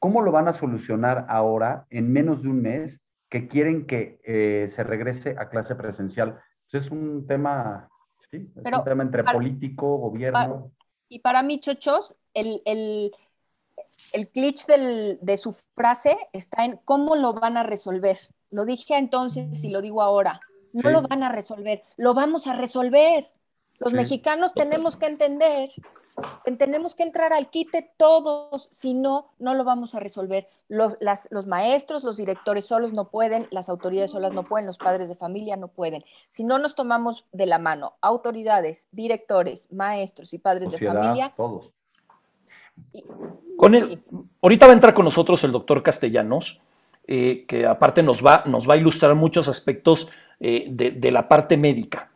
¿Cómo 0.00 0.20
lo 0.22 0.32
van 0.32 0.48
a 0.48 0.58
solucionar 0.58 1.26
ahora 1.28 1.86
en 1.90 2.12
menos 2.12 2.42
de 2.42 2.48
un 2.48 2.60
mes 2.62 3.00
que 3.30 3.46
quieren 3.46 3.86
que 3.86 4.18
eh, 4.24 4.72
se 4.74 4.82
regrese 4.82 5.36
a 5.38 5.48
clase 5.48 5.76
presencial? 5.76 6.40
Pues 6.70 6.84
es 6.84 6.90
un 6.90 7.24
tema, 7.28 7.88
sí, 8.32 8.50
es 8.56 8.62
Pero 8.64 8.78
un 8.78 8.84
tema 8.84 9.02
entre 9.04 9.22
para- 9.22 9.38
político, 9.38 9.98
gobierno. 9.98 10.72
Y 11.08 11.20
para 11.20 11.44
mí, 11.44 11.60
chochos, 11.60 12.16
el, 12.34 12.62
el, 12.64 13.12
el 14.12 14.26
glitch 14.34 14.66
del- 14.66 15.18
de 15.20 15.36
su 15.36 15.52
frase 15.52 16.16
está 16.32 16.64
en 16.64 16.78
cómo 16.84 17.16
lo 17.16 17.32
van 17.32 17.56
a 17.56 17.62
resolver. 17.62 18.18
Lo 18.50 18.64
dije 18.64 18.96
entonces 18.96 19.64
y 19.64 19.70
lo 19.70 19.80
digo 19.80 20.02
ahora. 20.02 20.40
No 20.72 20.88
Sí. 20.88 20.94
lo 20.94 21.02
van 21.02 21.22
a 21.22 21.30
resolver, 21.30 21.82
lo 21.96 22.14
vamos 22.14 22.46
a 22.46 22.54
resolver. 22.54 23.30
Los 23.78 23.90
Sí. 23.90 23.96
mexicanos 23.96 24.54
tenemos 24.54 24.96
que 24.96 25.06
entender, 25.06 25.70
tenemos 26.58 26.94
que 26.94 27.02
entrar 27.02 27.32
al 27.32 27.50
quite 27.50 27.90
todos, 27.96 28.68
si 28.70 28.94
no, 28.94 29.32
no 29.38 29.54
lo 29.54 29.64
vamos 29.64 29.94
a 29.94 30.00
resolver. 30.00 30.48
Los, 30.68 30.96
las- 31.00 31.26
los 31.30 31.46
maestros, 31.46 32.04
los 32.04 32.16
directores 32.16 32.64
solos 32.66 32.92
no 32.92 33.10
pueden, 33.10 33.48
las 33.50 33.68
autoridades 33.68 34.12
solas 34.12 34.32
no 34.32 34.44
pueden, 34.44 34.66
los 34.66 34.78
padres 34.78 35.08
de 35.08 35.14
familia 35.16 35.56
no 35.56 35.68
pueden. 35.68 36.04
Si 36.28 36.44
no 36.44 36.58
nos 36.58 36.74
tomamos 36.74 37.26
de 37.32 37.46
la 37.46 37.58
mano, 37.58 37.94
autoridades, 38.00 38.88
directores, 38.92 39.70
maestros 39.72 40.32
y 40.32 40.38
padres 40.38 40.70
de 40.70 40.78
familia, 40.78 41.32
todos. 41.36 41.70
Con 43.56 43.74
el, 43.74 44.02
ahorita 44.40 44.66
va 44.66 44.72
a 44.72 44.74
entrar 44.74 44.94
con 44.94 45.04
nosotros 45.04 45.42
el 45.44 45.52
doctor 45.52 45.82
Castellanos, 45.82 46.60
eh, 47.06 47.44
que 47.46 47.66
aparte 47.66 48.02
nos 48.02 48.24
va, 48.24 48.42
nos 48.46 48.68
va 48.68 48.74
a 48.74 48.76
ilustrar 48.76 49.14
muchos 49.14 49.48
aspectos 49.48 50.08
eh, 50.40 50.66
de, 50.70 50.90
de 50.92 51.10
la 51.10 51.28
parte 51.28 51.56
médica. 51.56 52.10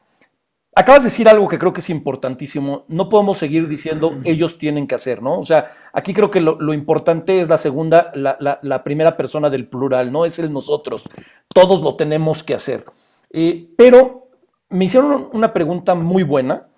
Acabas 0.79 1.03
de 1.05 1.07
decir 1.09 1.27
algo 1.29 1.49
que 1.49 1.59
creo 1.59 1.73
que 1.73 1.81
es 1.81 1.89
importantísimo. 1.89 2.85
No 2.89 3.09
podemos 3.09 3.39
seguir 3.39 3.67
diciendo 3.67 4.19
ellos 4.25 4.59
tienen 4.59 4.87
que 4.87 4.95
hacer, 4.95 5.23
¿no? 5.23 5.39
O 5.41 5.45
sea, 5.45 5.71
aquí 5.93 6.13
creo 6.13 6.31
que 6.31 6.41
lo, 6.41 6.61
lo 6.61 6.75
importante 6.75 7.41
es 7.41 7.49
la 7.49 7.57
segunda, 7.57 8.11
la, 8.15 8.37
la- 8.41 8.59
la 8.63 8.85
primera 8.85 9.17
persona 9.17 9.49
del 9.49 9.69
plural, 9.69 10.13
¿no? 10.13 10.27
Es 10.27 10.39
el 10.39 10.53
nosotros. 10.53 11.09
Todos 11.49 11.81
lo 11.81 11.95
tenemos 11.97 12.43
que 12.43 12.53
hacer. 12.55 12.85
Eh, 13.31 13.71
pero 13.79 14.29
me 14.69 14.85
hicieron 14.85 15.31
una 15.33 15.55
pregunta 15.55 15.95
muy 15.95 16.23
buena, 16.25 16.69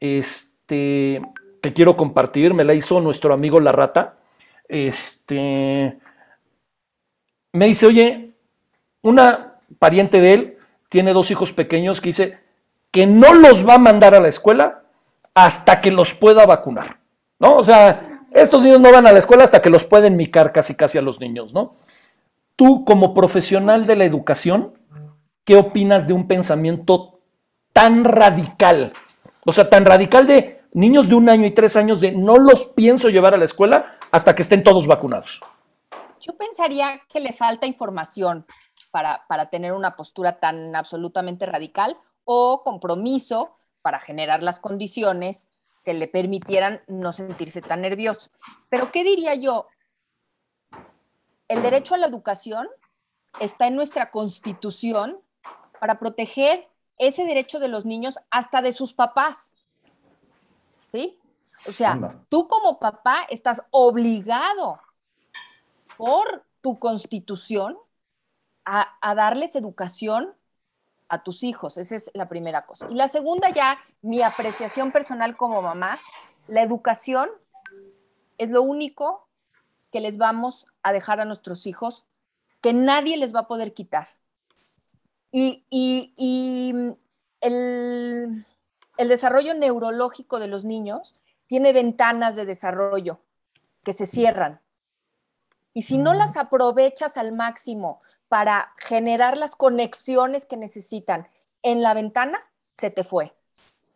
este, 0.00 1.20
que 1.62 1.72
quiero 1.72 1.96
compartir. 1.96 2.52
Me 2.52 2.64
la 2.64 2.74
hizo 2.74 3.00
nuestro 3.00 3.32
amigo 3.32 3.60
La 3.60 3.72
Rata. 3.72 4.16
Este, 4.68 5.98
me 7.52 7.66
dice, 7.66 7.86
oye, 7.86 8.32
una 9.02 9.54
pariente 9.78 10.20
de 10.20 10.32
él 10.34 10.58
tiene 10.90 11.12
dos 11.12 11.30
hijos 11.30 11.52
pequeños 11.52 12.00
que 12.00 12.10
dice 12.10 12.38
que 12.90 13.06
no 13.06 13.32
los 13.32 13.66
va 13.66 13.74
a 13.74 13.78
mandar 13.78 14.14
a 14.14 14.20
la 14.20 14.28
escuela 14.28 14.82
hasta 15.34 15.80
que 15.80 15.90
los 15.90 16.12
pueda 16.12 16.44
vacunar, 16.44 16.98
¿no? 17.38 17.56
O 17.56 17.64
sea, 17.64 18.20
estos 18.32 18.62
niños 18.62 18.80
no 18.80 18.92
van 18.92 19.06
a 19.06 19.12
la 19.12 19.18
escuela 19.18 19.44
hasta 19.44 19.62
que 19.62 19.70
los 19.70 19.86
pueden 19.86 20.16
micar 20.16 20.52
casi 20.52 20.74
casi 20.74 20.98
a 20.98 21.02
los 21.02 21.20
niños, 21.20 21.54
¿no? 21.54 21.74
Tú 22.56 22.84
como 22.84 23.14
profesional 23.14 23.86
de 23.86 23.96
la 23.96 24.04
educación, 24.04 24.74
¿qué 25.44 25.56
opinas 25.56 26.06
de 26.06 26.12
un 26.12 26.28
pensamiento 26.28 27.20
tan 27.72 28.04
radical? 28.04 28.92
O 29.46 29.52
sea, 29.52 29.70
tan 29.70 29.86
radical 29.86 30.26
de 30.26 30.61
niños 30.72 31.08
de 31.08 31.14
un 31.14 31.28
año 31.28 31.46
y 31.46 31.50
tres 31.50 31.76
años 31.76 32.00
de 32.00 32.12
no 32.12 32.36
los 32.36 32.66
pienso 32.66 33.08
llevar 33.08 33.34
a 33.34 33.36
la 33.36 33.44
escuela 33.44 33.98
hasta 34.10 34.34
que 34.34 34.42
estén 34.42 34.62
todos 34.62 34.86
vacunados. 34.86 35.40
Yo 36.20 36.36
pensaría 36.36 37.00
que 37.08 37.20
le 37.20 37.32
falta 37.32 37.66
información 37.66 38.46
para, 38.90 39.24
para 39.28 39.50
tener 39.50 39.72
una 39.72 39.96
postura 39.96 40.38
tan 40.38 40.76
absolutamente 40.76 41.46
radical 41.46 41.98
o 42.24 42.62
compromiso 42.62 43.56
para 43.82 43.98
generar 43.98 44.42
las 44.42 44.60
condiciones 44.60 45.48
que 45.84 45.94
le 45.94 46.08
permitieran 46.08 46.82
no 46.86 47.12
sentirse 47.12 47.60
tan 47.60 47.82
nervioso. 47.82 48.30
Pero, 48.68 48.92
¿qué 48.92 49.02
diría 49.02 49.34
yo? 49.34 49.66
El 51.48 51.62
derecho 51.62 51.94
a 51.94 51.98
la 51.98 52.06
educación 52.06 52.68
está 53.40 53.66
en 53.66 53.74
nuestra 53.74 54.10
constitución 54.10 55.18
para 55.80 55.98
proteger 55.98 56.68
ese 56.98 57.24
derecho 57.24 57.58
de 57.58 57.68
los 57.68 57.84
niños 57.84 58.18
hasta 58.30 58.62
de 58.62 58.72
sus 58.72 58.94
papás. 58.94 59.61
¿Sí? 60.92 61.18
O 61.66 61.72
sea, 61.72 61.92
Anda. 61.92 62.24
tú 62.28 62.46
como 62.48 62.78
papá 62.78 63.26
estás 63.30 63.62
obligado 63.70 64.80
por 65.96 66.44
tu 66.60 66.78
constitución 66.78 67.76
a, 68.64 68.96
a 69.00 69.14
darles 69.14 69.56
educación 69.56 70.34
a 71.08 71.22
tus 71.22 71.42
hijos. 71.42 71.78
Esa 71.78 71.96
es 71.96 72.10
la 72.14 72.28
primera 72.28 72.66
cosa. 72.66 72.88
Y 72.90 72.94
la 72.94 73.08
segunda 73.08 73.50
ya, 73.50 73.78
mi 74.02 74.22
apreciación 74.22 74.92
personal 74.92 75.36
como 75.36 75.62
mamá, 75.62 75.98
la 76.48 76.62
educación 76.62 77.30
es 78.38 78.50
lo 78.50 78.62
único 78.62 79.28
que 79.90 80.00
les 80.00 80.16
vamos 80.16 80.66
a 80.82 80.92
dejar 80.92 81.20
a 81.20 81.24
nuestros 81.24 81.66
hijos, 81.66 82.06
que 82.60 82.72
nadie 82.72 83.16
les 83.16 83.34
va 83.34 83.40
a 83.40 83.46
poder 83.48 83.74
quitar. 83.74 84.08
Y, 85.30 85.64
y- 85.70 86.12
y 86.16 86.74
el, 87.40 88.46
el 89.02 89.08
desarrollo 89.08 89.54
neurológico 89.54 90.38
de 90.38 90.48
los 90.48 90.64
niños 90.64 91.14
tiene 91.46 91.72
ventanas 91.72 92.36
de 92.36 92.46
desarrollo 92.46 93.20
que 93.84 93.92
se 93.92 94.06
cierran. 94.06 94.60
Y 95.74 95.82
si 95.82 95.98
no 95.98 96.14
las 96.14 96.36
aprovechas 96.36 97.16
al 97.16 97.32
máximo 97.32 98.00
para 98.28 98.72
generar 98.78 99.36
las 99.36 99.56
conexiones 99.56 100.46
que 100.46 100.56
necesitan 100.56 101.28
en 101.62 101.82
la 101.82 101.94
ventana, 101.94 102.38
se 102.74 102.90
te 102.90 103.04
fue. 103.04 103.34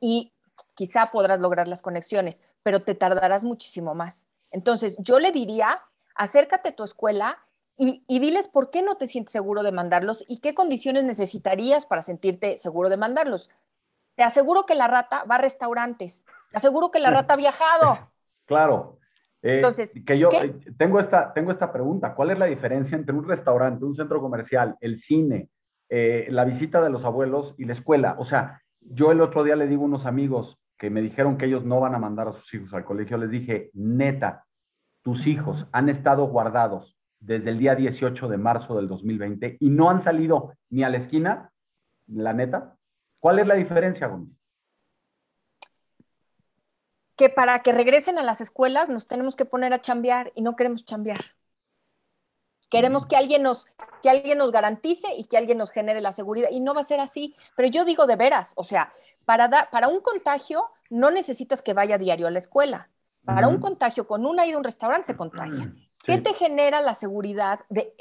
Y 0.00 0.32
quizá 0.74 1.10
podrás 1.10 1.40
lograr 1.40 1.68
las 1.68 1.82
conexiones, 1.82 2.42
pero 2.62 2.82
te 2.82 2.94
tardarás 2.94 3.44
muchísimo 3.44 3.94
más. 3.94 4.26
Entonces, 4.52 4.96
yo 4.98 5.18
le 5.18 5.32
diría, 5.32 5.82
acércate 6.14 6.70
a 6.70 6.76
tu 6.76 6.84
escuela 6.84 7.38
y, 7.76 8.04
y 8.08 8.18
diles 8.18 8.48
por 8.48 8.70
qué 8.70 8.82
no 8.82 8.96
te 8.96 9.06
sientes 9.06 9.32
seguro 9.32 9.62
de 9.62 9.72
mandarlos 9.72 10.24
y 10.28 10.38
qué 10.38 10.54
condiciones 10.54 11.04
necesitarías 11.04 11.86
para 11.86 12.02
sentirte 12.02 12.56
seguro 12.56 12.88
de 12.88 12.96
mandarlos. 12.96 13.50
Te 14.16 14.24
aseguro 14.24 14.66
que 14.66 14.74
la 14.74 14.88
rata 14.88 15.24
va 15.30 15.36
a 15.36 15.38
restaurantes, 15.38 16.24
te 16.50 16.56
aseguro 16.56 16.90
que 16.90 16.98
la 16.98 17.10
rata 17.10 17.34
ha 17.34 17.36
viajado. 17.36 17.98
Claro. 18.46 19.00
Eh, 19.42 19.56
Entonces, 19.56 19.92
que 20.06 20.20
yo 20.20 20.28
eh, 20.30 20.54
tengo 20.78 21.00
esta, 21.00 21.32
tengo 21.32 21.50
esta 21.50 21.72
pregunta, 21.72 22.14
¿cuál 22.14 22.30
es 22.30 22.38
la 22.38 22.46
diferencia 22.46 22.96
entre 22.96 23.12
un 23.12 23.26
restaurante, 23.26 23.84
un 23.84 23.96
centro 23.96 24.20
comercial, 24.20 24.76
el 24.80 25.00
cine, 25.00 25.50
eh, 25.88 26.28
la 26.30 26.44
visita 26.44 26.80
de 26.80 26.90
los 26.90 27.04
abuelos 27.04 27.56
y 27.58 27.64
la 27.64 27.72
escuela? 27.72 28.14
O 28.20 28.24
sea, 28.24 28.62
yo 28.80 29.10
el 29.10 29.20
otro 29.20 29.42
día 29.42 29.56
le 29.56 29.66
digo 29.66 29.82
a 29.82 29.86
unos 29.86 30.06
amigos 30.06 30.60
que 30.78 30.90
me 30.90 31.02
dijeron 31.02 31.38
que 31.38 31.46
ellos 31.46 31.64
no 31.64 31.80
van 31.80 31.96
a 31.96 31.98
mandar 31.98 32.28
a 32.28 32.34
sus 32.34 32.54
hijos 32.54 32.72
al 32.72 32.84
colegio, 32.84 33.16
les 33.18 33.30
dije, 33.30 33.70
neta, 33.74 34.44
tus 35.02 35.26
hijos 35.26 35.66
han 35.72 35.88
estado 35.88 36.26
guardados 36.26 36.96
desde 37.18 37.50
el 37.50 37.58
día 37.58 37.74
18 37.74 38.28
de 38.28 38.36
marzo 38.36 38.76
del 38.76 38.86
2020 38.86 39.56
y 39.58 39.70
no 39.70 39.90
han 39.90 40.02
salido 40.02 40.52
ni 40.70 40.84
a 40.84 40.88
la 40.88 40.98
esquina, 40.98 41.50
la 42.06 42.32
neta. 42.32 42.75
¿Cuál 43.26 43.40
es 43.40 43.46
la 43.48 43.56
diferencia, 43.56 44.06
Gómez? 44.06 44.28
Que 47.16 47.28
para 47.28 47.60
que 47.60 47.72
regresen 47.72 48.20
a 48.20 48.22
las 48.22 48.40
escuelas 48.40 48.88
nos 48.88 49.08
tenemos 49.08 49.34
que 49.34 49.44
poner 49.44 49.72
a 49.72 49.80
chambear 49.80 50.30
y 50.36 50.42
no 50.42 50.54
queremos 50.54 50.84
chambear. 50.84 51.18
Queremos 52.70 53.04
que 53.04 53.16
alguien 53.16 53.42
nos, 53.42 53.66
que 54.00 54.10
alguien 54.10 54.38
nos 54.38 54.52
garantice 54.52 55.08
y 55.18 55.24
que 55.24 55.36
alguien 55.36 55.58
nos 55.58 55.72
genere 55.72 56.00
la 56.00 56.12
seguridad. 56.12 56.50
Y 56.52 56.60
no 56.60 56.72
va 56.72 56.82
a 56.82 56.84
ser 56.84 57.00
así. 57.00 57.34
Pero 57.56 57.68
yo 57.68 57.84
digo 57.84 58.06
de 58.06 58.14
veras, 58.14 58.52
o 58.54 58.62
sea, 58.62 58.92
para, 59.24 59.50
para 59.72 59.88
un 59.88 60.02
contagio 60.02 60.70
no 60.88 61.10
necesitas 61.10 61.62
que 61.62 61.74
vaya 61.74 61.98
diario 61.98 62.28
a 62.28 62.30
la 62.30 62.38
escuela. 62.38 62.90
Para 63.24 63.48
un 63.48 63.58
contagio 63.58 64.06
con 64.06 64.24
una 64.24 64.46
ida 64.46 64.54
a 64.54 64.58
un 64.58 64.62
restaurante 64.62 65.08
se 65.08 65.16
contagia. 65.16 65.74
¿Qué 66.04 66.18
te 66.18 66.32
genera 66.32 66.80
la 66.80 66.94
seguridad 66.94 67.58
de, 67.70 67.92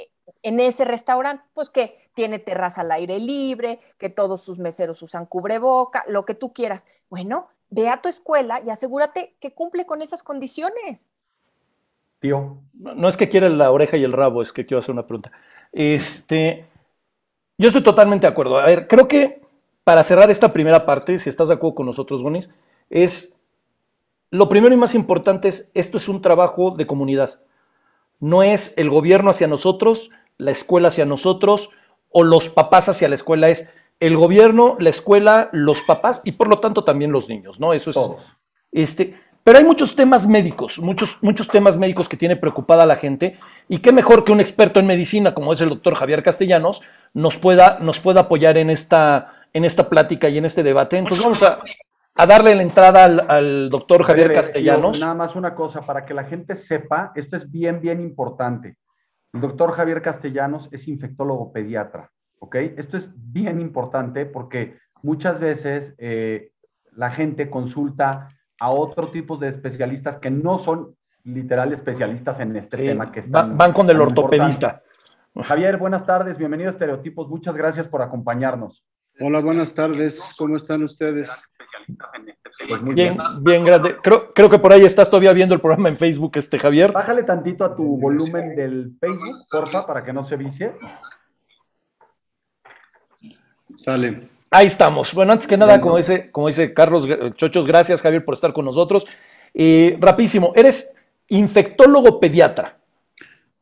en 0.42 0.60
ese 0.60 0.86
restaurante? 0.86 1.44
Pues 1.54 1.70
que 1.70 1.96
tiene 2.14 2.40
terraza 2.40 2.82
al 2.82 2.92
aire 2.92 3.20
libre, 3.20 3.80
que 3.98 4.10
todos 4.10 4.42
sus 4.42 4.60
meseros 4.60 5.02
usan 5.02 5.26
cubreboca, 5.26 6.04
lo 6.08 6.26
que 6.26 6.36
tú 6.36 6.54
quieras. 6.54 6.86
Bueno, 7.10 7.48
ve 7.70 7.90
a 7.90 8.02
tu 8.02 8.10
escuela 8.10 8.62
y 8.66 8.70
asegúrate 8.70 9.36
que 9.40 9.54
cumple 9.54 9.86
con 9.86 10.02
esas 10.02 10.24
condiciones. 10.24 11.10
Tío. 12.20 12.58
No 12.74 13.10
es 13.10 13.18
que 13.18 13.30
quiera 13.30 13.50
la 13.50 13.72
oreja 13.72 13.98
y 13.98 14.04
el 14.04 14.14
rabo, 14.14 14.42
es 14.42 14.54
que 14.54 14.66
quiero 14.66 14.80
hacer 14.80 14.94
una 14.94 15.06
pregunta. 15.06 15.32
Este, 15.72 16.66
yo 17.58 17.68
estoy 17.68 17.84
totalmente 17.84 18.28
de 18.28 18.32
acuerdo. 18.32 18.58
A 18.58 18.66
ver, 18.66 18.88
creo 18.88 19.08
que 19.08 19.42
para 19.84 20.04
cerrar 20.04 20.32
esta 20.32 20.52
primera 20.52 20.86
parte, 20.86 21.20
si 21.20 21.30
estás 21.30 21.48
de 21.48 21.54
acuerdo 21.54 21.76
con 21.76 21.86
nosotros, 21.86 22.24
Gonis, 22.24 22.50
es 22.90 23.40
lo 24.32 24.50
primero 24.50 24.74
y 24.74 24.78
más 24.78 24.96
importante 24.96 25.48
es, 25.48 25.72
esto 25.74 25.98
es 25.98 26.10
un 26.10 26.22
trabajo 26.22 26.72
de 26.72 26.88
comunidad. 26.88 27.30
No 28.20 28.44
es 28.44 28.74
el 28.78 28.90
gobierno 28.90 29.32
hacia 29.32 29.48
nosotros, 29.48 30.12
la 30.38 30.52
escuela 30.52 30.90
hacia 30.90 31.06
nosotros 31.06 31.70
o 32.10 32.24
los 32.24 32.50
papás 32.50 32.90
hacia 32.90 33.10
la 33.10 33.16
escuela, 33.16 33.50
es 33.50 33.70
el 34.00 34.18
gobierno, 34.18 34.76
la 34.80 34.90
escuela, 34.90 35.50
los 35.52 35.82
papás 35.82 36.22
y 36.26 36.34
por 36.34 36.48
lo 36.48 36.60
tanto 36.60 36.84
también 36.84 37.12
los 37.12 37.30
niños, 37.30 37.60
¿no? 37.60 37.74
Eso 37.74 37.92
es. 37.92 37.98
Este, 38.72 39.16
pero 39.44 39.60
hay 39.60 39.64
muchos 39.64 39.96
temas 39.96 40.28
médicos, 40.28 40.80
muchos, 40.80 41.18
muchos 41.22 41.48
temas 41.48 41.78
médicos 41.78 42.10
que 42.10 42.18
tiene 42.18 42.36
preocupada 42.36 42.86
la 42.86 42.96
gente 42.96 43.38
y 43.70 43.78
qué 43.78 43.92
mejor 43.92 44.24
que 44.24 44.32
un 44.32 44.40
experto 44.40 44.80
en 44.80 44.88
medicina 44.88 45.34
como 45.34 45.54
es 45.54 45.62
el 45.62 45.70
doctor 45.70 45.96
Javier 45.96 46.24
Castellanos 46.24 46.82
nos 47.14 47.38
pueda, 47.38 47.78
nos 47.80 48.00
pueda 48.00 48.22
apoyar 48.22 48.58
en 48.58 48.70
esta, 48.70 49.46
en 49.54 49.64
esta 49.64 49.88
plática 49.88 50.30
y 50.30 50.38
en 50.40 50.46
este 50.46 50.64
debate. 50.64 50.98
Entonces 50.98 51.24
vamos 51.24 51.44
a, 51.44 51.60
a 52.16 52.26
darle 52.26 52.56
la 52.56 52.62
entrada 52.62 53.04
al, 53.04 53.70
doctor 53.70 54.04
Javier 54.04 54.34
Castellanos. 54.34 55.00
nada 55.00 55.14
más 55.14 55.36
una 55.36 55.54
cosa, 55.54 55.82
para 55.82 56.06
que 56.06 56.14
la 56.14 56.24
gente 56.24 56.66
sepa, 56.68 57.12
esto 57.16 57.36
es 57.36 57.52
bien, 57.52 57.82
bien 57.82 58.02
importante. 58.02 58.78
El 59.34 59.42
doctor 59.42 59.74
Javier 59.74 60.02
Castellanos 60.02 60.70
es 60.72 60.88
infectólogo 60.88 61.52
pediatra, 61.52 62.10
¿ok? 62.40 62.56
Esto 62.78 62.98
es 62.98 63.04
bien 63.16 63.60
importante 63.60 64.26
porque 64.26 64.78
muchas 65.04 65.42
veces 65.42 65.94
eh, 65.98 66.52
la 66.94 67.12
gente 67.12 67.50
consulta 67.50 68.30
a 68.62 68.70
otros 68.70 69.12
tipos 69.12 69.42
de 69.42 69.50
especialistas 69.50 70.20
que 70.20 70.32
no 70.32 70.64
son 70.64 70.96
literal 71.26 71.74
especialistas 71.74 72.40
en 72.40 72.56
este 72.56 72.78
tema. 72.78 73.12
Que 73.12 73.20
están, 73.22 73.58
van 73.58 73.74
con 73.74 73.90
el 73.90 74.00
ortopedista. 74.00 74.82
Javier, 75.44 75.76
buenas 75.76 76.06
tardes, 76.06 76.38
bienvenido 76.38 76.70
a 76.70 76.74
Estereotipos, 76.74 77.28
muchas 77.28 77.54
gracias 77.56 77.90
por 77.90 78.02
acompañarnos. 78.02 78.86
Hola, 79.20 79.42
buenas 79.42 79.74
tardes, 79.74 80.34
¿cómo 80.38 80.56
están 80.56 80.84
ustedes? 80.84 81.44
Pues 82.68 82.82
muy 82.82 82.96
bien, 82.96 83.18
bien, 83.42 83.64
grande. 83.64 83.98
Creo, 84.02 84.34
creo, 84.34 84.50
que 84.50 84.60
por 84.60 84.74
ahí 84.74 84.84
estás 84.84 85.10
todavía 85.10 85.34
viendo 85.34 85.54
el 85.54 85.62
programa 85.62 85.90
en 85.90 85.98
Facebook, 85.98 86.32
este 86.36 86.58
Javier. 86.58 86.92
Bájale 86.92 87.24
tantito 87.24 87.66
a 87.66 87.76
tu 87.76 87.98
volumen 87.98 88.56
del 88.56 88.96
Facebook, 89.00 89.36
porfa, 89.52 89.86
para 89.86 90.04
que 90.04 90.14
no 90.14 90.28
se 90.28 90.36
vicie. 90.36 90.72
Sale. 93.76 94.30
Ahí 94.50 94.68
estamos. 94.68 95.14
Bueno, 95.14 95.34
antes 95.34 95.48
que 95.48 95.58
nada, 95.58 95.82
como 95.82 95.98
dice, 95.98 96.32
como 96.32 96.48
dice 96.48 96.74
Carlos 96.74 97.08
Chochos, 97.36 97.68
gracias 97.68 98.02
Javier 98.02 98.24
por 98.24 98.36
estar 98.36 98.54
con 98.54 98.66
nosotros. 98.66 99.06
Eh, 99.54 99.98
rapidísimo, 100.00 100.54
eres 100.56 100.98
infectólogo 101.28 102.20
pediatra. 102.20 102.78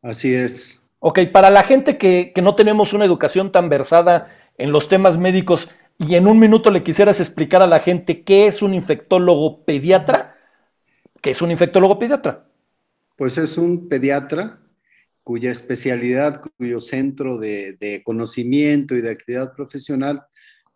Así 0.02 0.34
es. 0.34 0.80
Ok, 1.00 1.20
para 1.32 1.50
la 1.50 1.62
gente 1.62 1.98
que, 1.98 2.32
que 2.34 2.42
no 2.42 2.54
tenemos 2.54 2.92
una 2.92 3.04
educación 3.04 3.50
tan 3.50 3.68
versada 3.68 4.26
en 4.56 4.70
los 4.70 4.88
temas 4.88 5.18
médicos, 5.18 5.68
y 5.98 6.16
en 6.16 6.26
un 6.26 6.38
minuto 6.38 6.70
le 6.70 6.82
quisieras 6.82 7.20
explicar 7.20 7.62
a 7.62 7.66
la 7.66 7.80
gente 7.80 8.22
qué 8.22 8.46
es 8.46 8.62
un 8.62 8.74
infectólogo 8.74 9.64
pediatra, 9.64 10.34
¿qué 11.20 11.30
es 11.30 11.42
un 11.42 11.50
infectólogo 11.50 11.98
pediatra? 11.98 12.46
Pues 13.16 13.38
es 13.38 13.56
un 13.56 13.88
pediatra 13.88 14.60
cuya 15.22 15.50
especialidad, 15.50 16.42
cuyo 16.58 16.80
centro 16.80 17.38
de, 17.38 18.02
conocimiento 18.04 18.94
y 18.96 19.00
de 19.00 19.10
actividad 19.10 19.54
profesional 19.54 20.22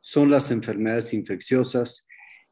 son 0.01 0.31
las 0.31 0.51
enfermedades 0.51 1.13
infecciosas 1.13 2.07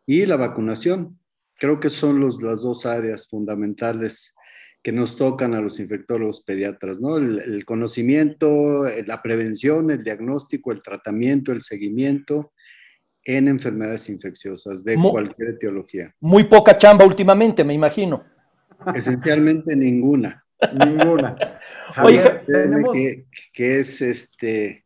y 0.05 0.27
la 0.27 0.37
vacunación. 0.37 1.19
Creo 1.55 1.81
que 1.81 1.89
son 1.89 2.21
las 2.21 2.39
dos 2.39 2.85
áreas 2.85 3.29
fundamentales 3.29 4.35
que 4.83 4.93
nos 4.93 5.17
tocan 5.17 5.55
a 5.55 5.61
los 5.61 5.81
infectólogos 5.81 6.43
pediatras, 6.43 7.01
¿no? 7.01 7.17
el, 7.17 7.64
conocimiento, 7.64 8.85
la 9.07 9.23
prevención, 9.23 9.91
el 9.91 10.05
diagnóstico, 10.05 10.73
el 10.73 10.83
tratamiento, 10.83 11.51
el 11.51 11.62
seguimiento 11.62 12.53
en 13.27 13.49
enfermedades 13.49 14.09
infecciosas 14.09 14.85
de 14.85 14.97
cualquier 14.97 15.51
etiología. 15.51 16.14
Muy 16.20 16.45
poca 16.45 16.79
chamba 16.79 17.05
últimamente, 17.05 17.64
me 17.64 17.74
imagino. 17.74 18.24
Esencialmente 18.95 19.74
ninguna. 19.74 20.45
ninguna. 20.72 21.37
Oye, 22.03 22.43
que, 22.93 23.27
que, 23.53 23.79
es 23.81 24.01
este, 24.01 24.85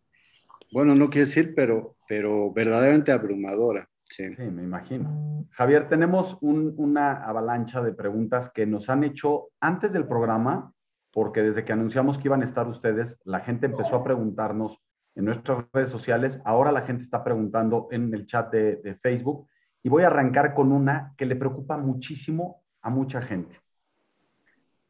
bueno, 0.73 0.95
no 0.95 1.11
quiero 1.11 1.27
decir, 1.27 1.53
pero, 1.55 1.97
pero 2.09 2.53
verdaderamente 2.53 3.13
abrumadora. 3.13 3.87
Sí. 4.05 4.25
me 4.39 4.63
imagino. 4.65 5.47
Javier, 5.53 5.89
tenemos 5.89 6.37
una 6.41 7.25
avalancha 7.25 7.81
de 7.81 7.93
preguntas 7.93 8.51
que 8.53 8.67
nos 8.67 8.89
han 8.89 9.05
hecho 9.05 9.51
antes 9.61 9.93
del 9.93 10.07
programa, 10.07 10.73
porque 11.13 11.43
desde 11.43 11.65
que 11.65 11.73
anunciamos 11.73 12.19
que 12.19 12.27
iban 12.27 12.43
a 12.43 12.47
estar 12.47 12.67
ustedes, 12.67 13.17
la 13.25 13.41
gente 13.41 13.67
empezó 13.67 13.95
a 13.95 14.05
preguntarnos 14.05 14.77
en 15.15 15.25
nuestras 15.25 15.65
redes 15.73 15.91
sociales. 15.91 16.39
Ahora 16.45 16.73
la 16.73 16.83
gente 16.83 17.05
está 17.05 17.23
preguntando 17.25 17.89
en 17.91 18.13
el 18.15 18.27
chat 18.27 18.53
de, 18.53 18.99
Facebook 19.03 19.49
y 19.83 19.89
voy 19.89 20.03
a 20.03 20.09
arrancar 20.09 20.55
con 20.55 20.73
una 20.73 21.15
que 21.17 21.27
le 21.27 21.37
preocupa 21.37 21.77
muchísimo 21.77 22.63
a 22.83 22.91
mucha 22.91 23.23
gente. 23.23 23.59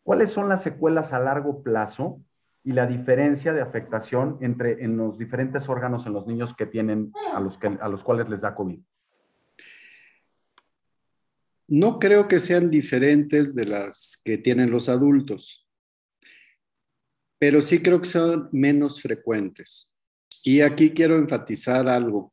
¿Cuáles 0.02 0.30
son 0.30 0.48
las 0.48 0.62
secuelas 0.62 1.12
a 1.12 1.18
largo 1.18 1.62
plazo 1.62 2.20
y 2.64 2.72
la 2.72 2.86
diferencia 2.86 3.52
de 3.52 3.60
afectación 3.60 4.38
entre 4.40 4.84
en 4.84 4.96
los 4.96 5.18
diferentes 5.18 5.68
órganos 5.68 6.06
en 6.06 6.12
los 6.12 6.26
niños 6.26 6.54
que 6.56 6.66
tienen 6.66 7.12
a 7.32 7.40
los, 7.40 7.58
que, 7.58 7.78
a 7.80 7.88
los 7.88 8.02
cuales 8.02 8.28
les 8.28 8.40
da 8.40 8.54
COVID? 8.54 8.80
No 11.68 12.00
creo 12.00 12.26
que 12.26 12.40
sean 12.40 12.68
diferentes 12.68 13.54
de 13.54 13.64
las 13.64 14.20
que 14.24 14.38
tienen 14.38 14.72
los 14.72 14.88
adultos, 14.88 15.68
pero 17.38 17.60
sí 17.60 17.80
creo 17.80 18.00
que 18.00 18.08
son 18.08 18.48
menos 18.50 19.00
frecuentes. 19.00 19.89
Y 20.42 20.60
aquí 20.60 20.90
quiero 20.90 21.16
enfatizar 21.16 21.88
algo. 21.88 22.32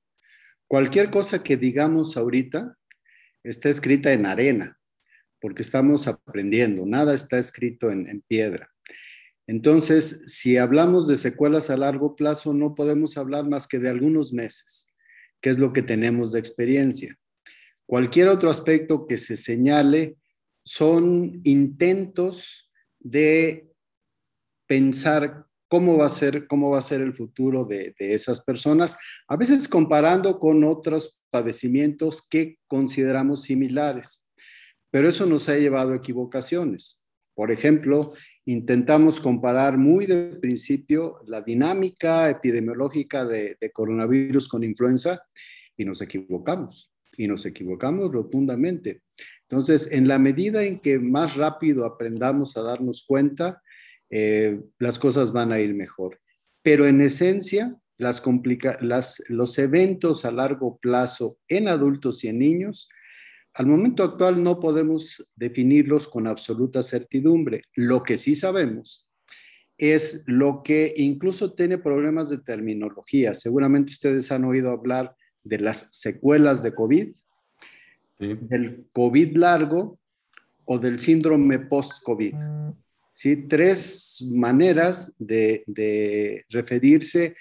Cualquier 0.68 1.10
cosa 1.10 1.44
que 1.44 1.58
digamos 1.58 2.18
ahorita 2.18 2.78
está 3.44 3.70
escrita 3.70 4.12
en 4.12 4.26
arena, 4.26 4.80
porque 5.40 5.62
estamos 5.62 6.08
aprendiendo, 6.08 6.86
nada 6.86 7.14
está 7.14 7.40
escrito 7.40 7.90
en, 7.90 8.22
piedra. 8.28 8.70
Entonces, 9.48 10.24
si 10.26 10.58
hablamos 10.58 11.08
de 11.08 11.16
secuelas 11.16 11.70
a 11.70 11.78
largo 11.78 12.16
plazo, 12.16 12.54
no 12.54 12.76
podemos 12.76 13.18
hablar 13.18 13.48
más 13.48 13.68
que 13.68 13.80
de 13.80 13.90
algunos 13.90 14.34
meses, 14.34 14.94
que 15.42 15.50
es 15.50 15.58
lo 15.58 15.72
que 15.72 15.82
tenemos 15.82 16.34
de 16.34 16.40
experiencia. 16.40 17.16
Cualquier 17.86 18.28
otro 18.28 18.50
aspecto 18.50 19.08
que 19.08 19.16
se 19.16 19.38
señale 19.38 20.18
son 20.66 21.40
intentos 21.46 22.70
de 23.00 23.72
pensar 24.68 25.47
cómo 25.68 25.98
va 25.98 26.06
a 26.06 26.10
ser, 26.10 26.48
cómo 26.48 26.72
va 26.72 26.80
a 26.80 26.82
ser 26.82 27.02
el 27.02 27.14
futuro 27.14 27.66
de, 27.66 27.94
esas 28.00 28.44
personas, 28.44 28.98
a 29.28 29.36
veces 29.36 29.68
comparando 29.68 30.40
con 30.40 30.64
otros 30.64 31.20
padecimientos 31.30 32.28
que 32.28 32.58
consideramos 32.68 33.44
similares. 33.44 34.32
Pero 34.90 35.10
eso 35.10 35.26
nos 35.26 35.50
ha 35.50 35.58
llevado 35.58 35.94
a 35.94 35.98
equivocaciones. 35.98 37.06
Por 37.36 37.52
ejemplo, 37.52 38.14
intentamos 38.46 39.20
comparar 39.20 39.78
muy 39.78 40.06
de 40.06 40.38
principio 40.42 41.20
la 41.28 41.42
dinámica 41.42 42.30
epidemiológica 42.30 43.26
de, 43.26 43.58
de 43.60 43.72
coronavirus 43.72 44.48
con 44.48 44.64
influenza 44.64 45.22
y 45.76 45.86
nos 45.86 46.02
equivocamos. 46.02 46.92
y 47.20 47.28
nos 47.28 47.48
equivocamos 47.48 48.12
rotundamente. 48.12 49.02
Entonces, 49.50 49.92
en 49.92 50.08
la 50.08 50.20
medida 50.20 50.64
en 50.64 50.80
que 50.80 51.00
más 51.00 51.36
rápido 51.36 51.86
aprendamos 51.86 52.58
a 52.58 52.62
darnos 52.62 53.04
cuenta, 53.08 53.64
eh, 54.10 54.60
las 54.80 55.00
cosas 55.00 55.32
van 55.32 55.52
a 55.52 55.60
ir 55.60 55.74
mejor. 55.74 56.20
Pero 56.62 56.86
en 56.88 57.02
esencia, 57.02 57.76
las 57.98 58.22
las, 58.82 59.24
los 59.30 59.58
eventos 59.58 60.26
a 60.26 60.32
largo 60.32 60.78
plazo 60.78 61.38
en 61.48 61.68
adultos 61.68 62.24
y 62.24 62.30
en 62.30 62.40
niños, 62.40 62.90
al 63.54 63.66
momento 63.66 64.04
actual 64.04 64.44
no 64.44 64.60
podemos 64.60 65.32
definirlos 65.36 66.08
con 66.08 66.28
absoluta 66.28 66.84
certidumbre. 66.84 67.64
Lo 67.74 68.04
que 68.04 68.18
sí 68.18 68.36
sabemos 68.36 69.08
es 69.78 70.24
lo 70.28 70.62
que 70.64 70.94
incluso 70.98 71.54
tiene 71.54 71.78
problemas 71.78 72.30
de 72.30 72.38
terminología. 72.40 73.34
Seguramente 73.34 73.94
ustedes 73.94 74.32
han 74.32 74.46
oído 74.46 74.72
hablar 74.72 75.16
de 75.44 75.60
las 75.60 75.88
secuelas 75.92 76.62
de 76.62 76.74
COVID, 76.74 77.16
del 78.20 78.88
COVID 78.92 79.38
largo 79.38 80.00
o 80.66 80.80
del 80.80 81.00
síndrome 81.00 81.60
post-COVID. 81.60 82.36
¿Sí? 83.18 83.48
Tres 83.48 84.24
maneras 84.30 85.16
de, 85.18 86.46
referirse 86.50 87.36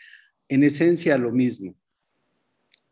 en 0.48 0.62
esencia 0.62 1.16
a 1.16 1.18
lo 1.18 1.30
mismo. 1.32 1.76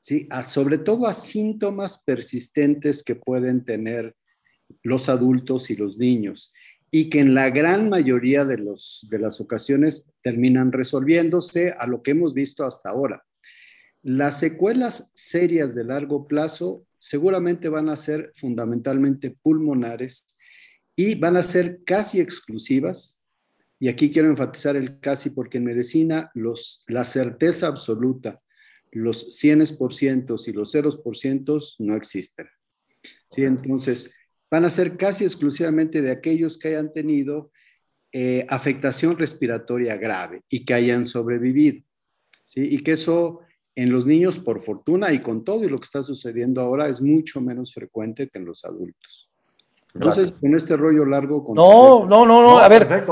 ¿Sí? 0.01 0.29
sobre 0.47 0.77
todo 0.77 1.07
a 1.07 1.15
síntomas 1.15 2.03
persistentes 2.05 3.03
que 3.03 3.15
pueden 3.15 3.65
tener 3.65 4.15
los 4.83 5.09
adultos 5.09 5.71
y 5.71 5.77
los 5.77 5.97
niños 5.97 6.53
y 6.91 7.09
que 7.09 7.21
en 7.21 7.33
la 7.33 7.49
gran 7.49 7.89
mayoría 7.89 8.45
de 8.45 8.59
las 8.59 9.41
ocasiones 9.41 10.13
terminan 10.21 10.71
resolviéndose 10.71 11.71
a 11.71 11.87
lo 11.87 12.03
que 12.03 12.11
hemos 12.11 12.35
visto 12.35 12.67
hasta 12.67 12.91
ahora. 12.91 13.25
Las 14.03 14.41
secuelas 14.41 15.11
serias 15.15 15.75
de 15.75 15.85
largo 15.85 16.29
plazo 16.29 16.87
seguramente 16.99 17.71
van 17.71 17.89
a 17.89 17.97
ser 17.97 18.31
fundamentalmente 18.35 19.31
pulmonares 19.31 20.37
y 20.97 21.15
van 21.15 21.37
a 21.37 21.43
ser 21.43 21.83
casi 21.85 22.21
exclusivas. 22.21 23.23
Y 23.79 23.89
aquí 23.89 24.11
quiero 24.11 24.29
enfatizar 24.29 24.77
el 24.77 25.01
casi 25.01 25.31
porque 25.31 25.59
en 25.59 25.65
medicina 25.65 26.31
los, 26.35 26.85
la 26.87 27.05
certeza 27.05 27.67
absoluta, 27.67 28.41
los 28.93 29.41
100% 29.41 30.49
y 30.49 30.53
los 30.53 30.75
0% 30.75 31.75
no 31.81 31.95
existen. 31.95 32.47
¿Sí? 33.29 33.45
Entonces, 33.45 34.15
van 34.51 34.65
a 34.65 34.71
ser 34.71 34.97
casi 34.97 35.25
exclusivamente 35.25 36.01
de 36.01 36.13
aquellos 36.13 36.59
que 36.59 36.69
hayan 36.69 36.93
tenido 36.93 37.51
eh, 38.13 38.47
afectación 38.49 39.19
respiratoria 39.19 39.97
grave 39.97 40.43
y 40.49 40.65
que 40.65 40.75
hayan 40.75 41.05
sobrevivido. 41.05 41.85
¿sí? 42.45 42.69
Y 42.71 42.79
que 42.79 42.93
eso 42.93 43.41
en 43.77 43.91
los 43.91 44.07
niños, 44.07 44.39
por 44.39 44.63
fortuna 44.63 45.13
y 45.13 45.21
con 45.21 45.45
todo 45.45 45.65
y 45.65 45.69
lo 45.69 45.79
que 45.79 45.85
está 45.85 46.03
sucediendo 46.03 46.61
ahora, 46.61 46.89
es 46.89 47.03
mucho 47.03 47.41
menos 47.41 47.75
frecuente 47.75 48.29
que 48.29 48.39
en 48.39 48.45
los 48.45 48.65
adultos. 48.65 49.29
Entonces, 49.95 50.33
con 50.33 50.55
este 50.55 50.77
rollo 50.77 51.05
largo... 51.05 51.45
no, 51.55 52.05
no, 52.05 52.27
no, 52.27 52.43
no, 52.43 52.59
a 52.59 52.69
ver, 52.69 53.07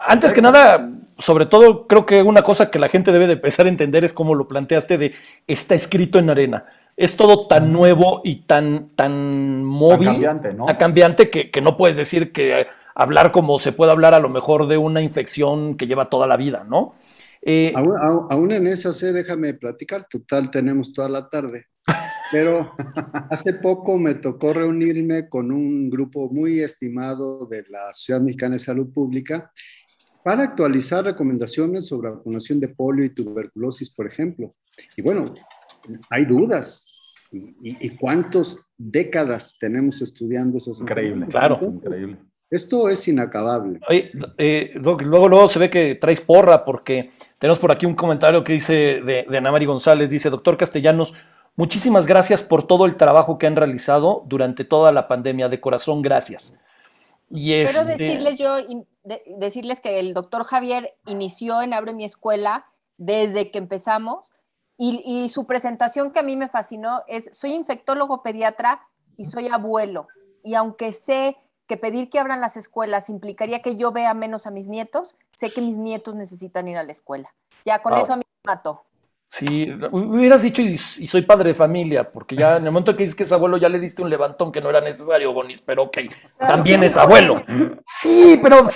antes 0.00 0.32
que 0.32 0.40
nada, 0.40 0.88
sobre 1.18 1.44
todo 1.44 1.86
creo 1.86 2.06
que 2.06 2.22
una 2.22 2.42
cosa 2.42 2.70
que 2.70 2.78
la 2.78 2.88
gente 2.88 3.12
debe 3.12 3.26
de 3.26 3.34
empezar 3.34 3.66
a 3.66 3.68
entender 3.68 4.02
es 4.02 4.14
como 4.14 4.34
lo 4.34 4.48
planteaste 4.48 4.96
de 4.96 5.12
está 5.46 5.74
escrito 5.74 6.18
en 6.18 6.30
arena. 6.30 6.64
Es 6.96 7.16
todo 7.16 7.46
tan 7.46 7.72
nuevo 7.72 8.22
y 8.24 8.46
tan, 8.46 8.90
tan 8.96 9.62
móvil, 9.64 10.06
tan 10.06 10.14
cambiante, 10.14 10.54
¿no? 10.54 10.66
cambiante 10.78 11.30
que, 11.30 11.50
que 11.50 11.60
no 11.60 11.76
puedes 11.76 11.96
decir 11.96 12.32
que 12.32 12.66
hablar 12.94 13.32
como 13.32 13.58
se 13.58 13.72
puede 13.72 13.92
hablar 13.92 14.14
a 14.14 14.20
lo 14.20 14.28
mejor 14.28 14.66
de 14.66 14.78
una 14.78 15.00
infección 15.00 15.76
que 15.76 15.86
lleva 15.86 16.06
toda 16.06 16.26
la 16.26 16.36
vida, 16.36 16.64
¿no? 16.68 16.94
Eh, 17.44 17.72
aún, 17.74 18.52
en 18.52 18.68
esa 18.68 18.92
sé, 18.92 19.12
déjame 19.12 19.54
platicar, 19.54 20.06
total, 20.08 20.50
tenemos 20.50 20.92
toda 20.92 21.08
la 21.08 21.28
tarde. 21.28 21.66
Pero 22.32 22.72
hace 23.30 23.52
poco 23.52 23.98
me 23.98 24.14
tocó 24.14 24.52
reunirme 24.54 25.28
con 25.28 25.52
un 25.52 25.90
grupo 25.90 26.28
muy 26.30 26.60
estimado 26.60 27.46
de 27.46 27.64
la 27.68 27.92
Sociedad 27.92 28.22
Mexicana 28.22 28.54
de 28.54 28.60
Salud 28.60 28.92
Pública 28.92 29.52
para 30.24 30.44
actualizar 30.44 31.04
recomendaciones 31.04 31.86
sobre 31.86 32.10
vacunación 32.10 32.58
de 32.58 32.68
polio 32.68 33.04
y 33.04 33.10
tuberculosis, 33.10 33.94
por 33.94 34.06
ejemplo. 34.06 34.54
Y 34.96 35.02
bueno, 35.02 35.24
hay 36.10 36.24
dudas. 36.24 36.88
¿Y, 37.34 37.96
cuántas 37.96 38.62
décadas 38.76 39.56
tenemos 39.58 40.02
estudiando 40.02 40.58
esas 40.58 40.82
Increíble, 40.82 41.26
claro, 41.30 41.58
increíble. 41.62 42.18
Esto 42.50 42.90
es 42.90 43.08
inacabable. 43.08 43.80
Oye, 43.88 44.10
eh, 44.36 44.72
luego, 44.74 45.26
luego 45.26 45.48
se 45.48 45.58
ve 45.58 45.70
que 45.70 45.94
traes 45.94 46.20
porra 46.20 46.62
porque 46.62 47.10
tenemos 47.38 47.58
por 47.58 47.72
aquí 47.72 47.86
un 47.86 47.94
comentario 47.94 48.44
que 48.44 48.52
dice 48.52 49.00
de, 49.00 49.24
de 49.26 49.38
Ana 49.38 49.50
Mari 49.50 49.64
González, 49.64 50.10
dice, 50.10 50.28
doctor 50.28 50.58
Castellanos, 50.58 51.14
muchísimas 51.56 52.06
gracias 52.06 52.42
por 52.42 52.66
todo 52.66 52.86
el 52.86 52.96
trabajo 52.96 53.38
que 53.38 53.46
han 53.46 53.56
realizado 53.56 54.22
durante 54.26 54.64
toda 54.64 54.92
la 54.92 55.08
pandemia. 55.08 55.48
De 55.48 55.60
corazón, 55.60 56.02
gracias. 56.02 56.58
Y 57.30 57.64
Pero 57.64 57.80
este 57.80 57.96
decirles 57.96 58.38
yo, 58.38 58.56
decirles 59.38 59.80
que 59.80 59.98
el 59.98 60.12
doctor 60.12 60.44
Javier 60.44 60.94
inició 61.06 61.62
en 61.62 61.72
Abre 61.72 61.94
mi 61.94 62.04
Escuela 62.04 62.66
desde 62.98 63.50
que 63.50 63.58
empezamos 63.58 64.32
y, 64.76 65.02
y 65.04 65.30
su 65.30 65.46
presentación 65.46 66.10
que 66.10 66.18
a 66.18 66.22
mí 66.22 66.36
me 66.36 66.48
fascinó 66.48 67.02
es, 67.06 67.30
soy 67.32 67.54
infectólogo 67.54 68.22
pediatra 68.22 68.82
y 69.16 69.24
soy 69.24 69.48
abuelo. 69.48 70.08
Y 70.42 70.54
aunque 70.54 70.92
sé 70.92 71.36
que 71.66 71.76
pedir 71.76 72.10
que 72.10 72.18
abran 72.18 72.40
las 72.40 72.56
escuelas 72.56 73.08
implicaría 73.08 73.62
que 73.62 73.76
yo 73.76 73.92
vea 73.92 74.12
menos 74.12 74.46
a 74.46 74.50
mis 74.50 74.68
nietos, 74.68 75.16
sé 75.34 75.50
que 75.50 75.62
mis 75.62 75.78
nietos 75.78 76.14
necesitan 76.14 76.68
ir 76.68 76.76
a 76.76 76.82
la 76.82 76.92
escuela. 76.92 77.34
Ya 77.64 77.80
con 77.80 77.96
eso 77.96 78.12
a 78.12 78.16
mí 78.16 78.24
me 78.44 78.52
mató. 78.52 78.84
Sí, 79.32 79.66
hubieras 79.92 80.42
dicho 80.42 80.60
y, 80.60 80.76
soy 80.76 81.22
padre 81.22 81.48
de 81.48 81.54
familia, 81.54 82.04
porque 82.04 82.36
ya 82.36 82.58
en 82.58 82.66
el 82.66 82.70
momento 82.70 82.94
que 82.94 83.04
dices 83.04 83.14
que 83.14 83.22
es 83.22 83.32
abuelo 83.32 83.56
ya 83.56 83.70
le 83.70 83.80
diste 83.80 84.02
un 84.02 84.10
levantón 84.10 84.52
que 84.52 84.60
no 84.60 84.68
era 84.68 84.82
necesario, 84.82 85.32
Gonis, 85.32 85.62
pero 85.62 85.84
ok, 85.84 85.98
también 86.36 86.82
es 86.82 86.98
abuelo. 86.98 87.40
Sí, 87.98 88.38
pero 88.42 88.68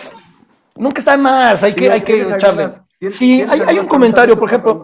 nunca 0.76 1.00
está 1.00 1.18
más, 1.18 1.62
hay 1.62 1.74
que, 1.74 1.90
hay 1.90 2.00
que 2.00 2.22
echarle. 2.22 2.72
Sí, 3.10 3.42
hay, 3.42 3.78
un 3.78 3.86
comentario, 3.86 4.38
por 4.38 4.48
ejemplo, 4.48 4.82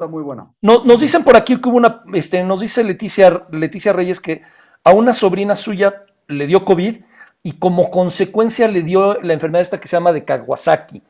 nos 0.60 1.00
dicen 1.00 1.24
por 1.24 1.38
aquí 1.38 1.58
que 1.58 1.66
hubo 1.70 1.78
una, 1.78 2.02
este, 2.12 2.44
nos 2.44 2.60
dice 2.60 2.84
Leticia, 2.84 3.46
Leticia 3.50 3.94
Reyes 3.94 4.20
que 4.20 4.42
a 4.84 4.92
una 4.92 5.14
sobrina 5.14 5.56
suya 5.56 6.04
le 6.28 6.46
dio 6.46 6.66
COVID 6.66 6.96
y 7.42 7.52
como 7.52 7.90
consecuencia 7.90 8.68
le 8.68 8.82
dio 8.82 9.18
la 9.22 9.32
enfermedad 9.32 9.62
esta 9.62 9.80
que 9.80 9.88
se 9.88 9.96
llama 9.96 10.12
de 10.12 10.22
Kawasaki. 10.22 11.02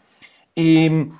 Em, 0.54 1.10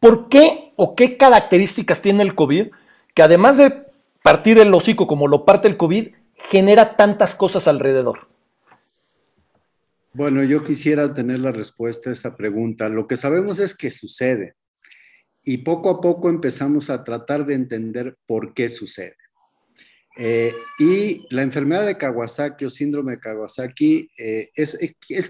¿Por 0.00 0.30
qué 0.30 0.72
o 0.76 0.96
qué 0.96 1.18
características 1.18 2.00
tiene 2.00 2.22
el 2.22 2.34
COVID 2.34 2.68
que 3.14 3.22
además 3.22 3.58
de 3.58 3.84
partir 4.22 4.58
el 4.58 4.72
hocico 4.72 5.06
como 5.06 5.28
lo 5.28 5.44
parte 5.44 5.68
el 5.68 5.76
COVID, 5.76 6.08
genera 6.34 6.96
tantas 6.96 7.34
cosas 7.34 7.68
alrededor? 7.68 8.28
Bueno, 10.14 10.42
yo 10.42 10.64
quisiera 10.64 11.12
tener 11.12 11.40
la 11.40 11.52
respuesta 11.52 12.10
a 12.10 12.12
esta 12.12 12.36
pregunta. 12.36 12.88
Lo 12.88 13.06
que 13.06 13.16
sabemos 13.16 13.60
es 13.60 13.76
que 13.76 13.90
sucede 13.90 14.56
y 15.44 15.58
poco 15.58 15.90
a 15.90 16.00
poco 16.00 16.28
empezamos 16.28 16.90
a 16.90 17.04
tratar 17.04 17.46
de 17.46 17.54
entender 17.54 18.16
por 18.26 18.54
qué 18.54 18.68
sucede. 18.68 19.16
Eh, 20.16 20.52
y 20.80 21.24
la 21.30 21.42
enfermedad 21.42 21.86
de 21.86 21.96
Kawasaki 21.96 22.64
o 22.64 22.70
síndrome 22.70 23.12
de 23.12 23.20
Kawasaki 23.20 24.10
eh, 24.18 24.50
es, 24.54 24.76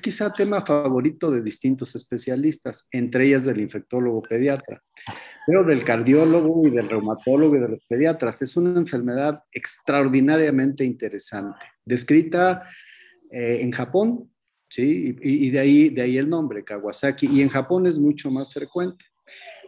quizá 0.00 0.32
tema 0.32 0.64
favorito 0.64 1.30
de 1.30 1.42
distintos 1.42 1.94
especialistas, 1.94 2.88
entre 2.90 3.26
ellas 3.26 3.44
del 3.44 3.60
infectólogo 3.60 4.22
pediatra, 4.22 4.82
pero 5.46 5.64
del 5.64 5.84
cardiólogo 5.84 6.66
y 6.66 6.70
del 6.70 6.88
reumatólogo 6.88 7.56
y 7.56 7.60
de 7.60 7.68
los 7.68 7.84
pediatras. 7.86 8.40
Es 8.40 8.56
una 8.56 8.78
enfermedad 8.78 9.42
extraordinariamente 9.52 10.84
interesante, 10.84 11.58
descrita 11.84 12.66
eh, 13.30 13.58
en 13.60 13.70
Japón, 13.72 14.32
¿sí? 14.70 15.14
Y, 15.20 15.50
de 15.50 15.60
ahí 15.60 16.16
el 16.16 16.28
nombre, 16.28 16.64
Kawasaki, 16.64 17.26
y 17.26 17.42
en 17.42 17.48
Japón 17.50 17.86
es 17.86 17.98
mucho 17.98 18.30
más 18.30 18.54
frecuente. 18.54 19.04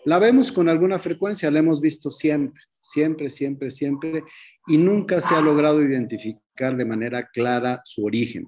La 0.06 0.18
vemos 0.18 0.50
con 0.50 0.68
alguna 0.68 0.98
frecuencia, 0.98 1.50
la 1.50 1.60
hemos 1.60 1.80
visto 1.80 2.10
siempre, 2.10 2.62
siempre, 2.82 3.30
siempre, 3.30 3.70
siempre, 3.70 4.24
y 4.66 4.76
nunca 4.76 5.20
se 5.20 5.34
ha 5.34 5.40
logrado 5.40 5.80
identificar 5.82 6.76
de 6.76 6.84
manera 6.84 7.28
clara 7.32 7.80
su 7.84 8.04
origen. 8.04 8.46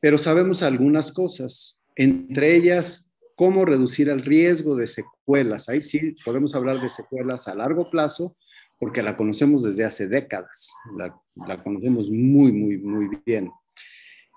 Pero 0.00 0.18
sabemos 0.18 0.62
algunas 0.62 1.12
cosas, 1.12 1.80
entre 1.94 2.56
ellas 2.56 3.14
cómo 3.36 3.64
reducir 3.64 4.08
el 4.08 4.22
riesgo 4.22 4.74
de 4.74 4.86
secuelas. 4.86 5.68
Ahí 5.68 5.82
sí 5.82 6.16
podemos 6.24 6.54
hablar 6.54 6.80
de 6.80 6.88
secuelas 6.88 7.46
a 7.48 7.54
largo 7.54 7.90
plazo, 7.90 8.36
porque 8.78 9.02
la 9.02 9.16
conocemos 9.16 9.62
desde 9.62 9.84
hace 9.84 10.08
décadas, 10.08 10.70
la, 10.96 11.62
conocemos 11.62 12.10
muy, 12.10 12.52
muy, 12.52 12.78
muy 12.78 13.08
bien. 13.24 13.50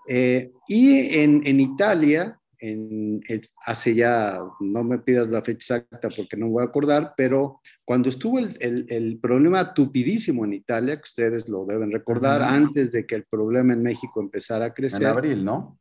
Eh, 0.08 0.52
y 0.68 1.20
en, 1.20 1.42
en 1.46 1.60
Italia, 1.60 2.39
en, 2.60 3.22
hace 3.66 3.96
ya, 3.96 4.40
no 4.60 4.84
me 4.84 5.00
pidas 5.00 5.30
la 5.30 5.42
fecha 5.42 5.78
exacta 5.78 6.10
porque 6.16 6.38
no 6.38 6.50
voy 6.50 6.64
a 6.64 6.68
acordar, 6.68 7.14
pero 7.16 7.62
cuando 7.86 8.10
estuvo 8.10 8.40
el, 8.40 8.58
el, 8.60 9.20
problema 9.20 9.74
tupidísimo 9.74 10.46
en 10.46 10.54
Italia, 10.54 10.98
que 10.98 11.04
ustedes 11.04 11.48
lo 11.48 11.66
deben 11.66 11.92
recordar, 11.92 12.42
antes 12.42 12.92
de 12.92 13.06
que 13.06 13.16
el 13.16 13.26
problema 13.26 13.74
en 13.74 13.82
México 13.82 14.22
empezara 14.22 14.66
a 14.66 14.74
crecer. 14.74 15.04
En 15.04 15.08
abril, 15.08 15.46
¿no? 15.46 15.80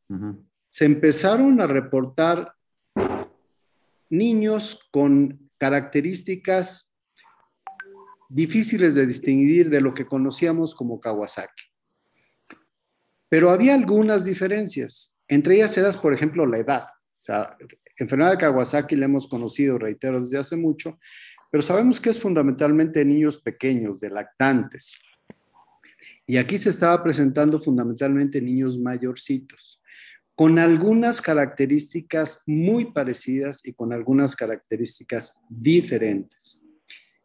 Se 0.70 0.84
empezaron 0.84 1.60
a 1.60 1.66
reportar 1.66 2.52
niños 4.10 4.88
con 4.90 5.50
características 5.58 6.94
difíciles 8.28 8.94
de 8.94 9.06
distinguir 9.06 9.70
de 9.70 9.80
lo 9.80 9.94
que 9.94 10.06
conocíamos 10.06 10.74
como 10.74 11.00
Kawasaki. 11.00 11.64
Pero 13.28 13.50
había 13.50 13.74
algunas 13.74 14.24
diferencias. 14.24 15.17
Entre 15.28 15.56
ellas 15.56 15.76
era, 15.76 15.92
por 15.92 16.14
ejemplo, 16.14 16.46
la 16.46 16.58
edad. 16.58 16.84
O 16.84 17.20
sea, 17.20 17.56
enfermedad 17.96 18.32
de 18.32 18.38
Kawasaki 18.38 18.96
la 18.96 19.06
hemos 19.06 19.28
conocido, 19.28 19.78
reitero, 19.78 20.20
desde 20.20 20.38
hace 20.38 20.56
mucho, 20.56 20.98
pero 21.50 21.62
sabemos 21.62 22.00
que 22.00 22.10
es 22.10 22.20
fundamentalmente 22.20 23.04
niños 23.04 23.40
pequeños, 23.40 24.00
de 24.00 24.10
lactantes. 24.10 25.00
Y 26.26 26.36
aquí 26.36 26.58
se 26.58 26.70
estaba 26.70 27.02
presentando 27.02 27.58
fundamentalmente 27.58 28.40
niños 28.40 28.78
mayorcitos, 28.78 29.82
con 30.34 30.58
algunas 30.58 31.22
características 31.22 32.42
muy 32.46 32.92
parecidas 32.92 33.66
y 33.66 33.72
con 33.72 33.92
algunas 33.92 34.36
características 34.36 35.38
diferentes. 35.48 36.64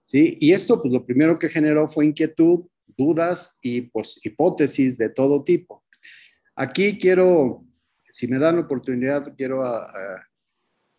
¿Sí? 0.03 0.37
Y 0.39 0.53
esto, 0.53 0.81
pues 0.81 0.93
lo 0.93 1.05
primero 1.05 1.37
que 1.37 1.49
generó 1.49 1.87
fue 1.87 2.05
inquietud, 2.05 2.65
dudas 2.97 3.57
y 3.61 3.81
pues 3.81 4.19
hipótesis 4.23 4.97
de 4.97 5.09
todo 5.09 5.43
tipo. 5.43 5.83
Aquí 6.55 6.97
quiero, 6.97 7.65
si 8.13 8.27
me 8.27 8.37
dan 8.37 8.59
oportunidad, 8.59 9.33
quiero 9.35 9.65
ah, 9.65 9.87
ah, 9.91 10.21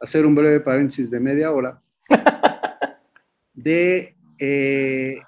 hacer 0.01 0.27
un 0.27 0.35
breve 0.35 0.59
paréntesis 0.59 1.13
de 1.13 1.21
media 1.21 1.53
hora 1.53 1.81
de 3.55 4.17
eh, 4.41 5.19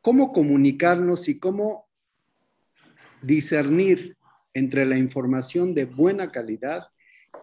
cómo 0.00 0.32
comunicarnos 0.32 1.28
y 1.28 1.40
cómo 1.40 1.88
discernir 3.20 4.16
entre 4.54 4.86
la 4.86 4.96
información 4.96 5.74
de 5.74 5.86
buena 5.86 6.30
calidad 6.30 6.86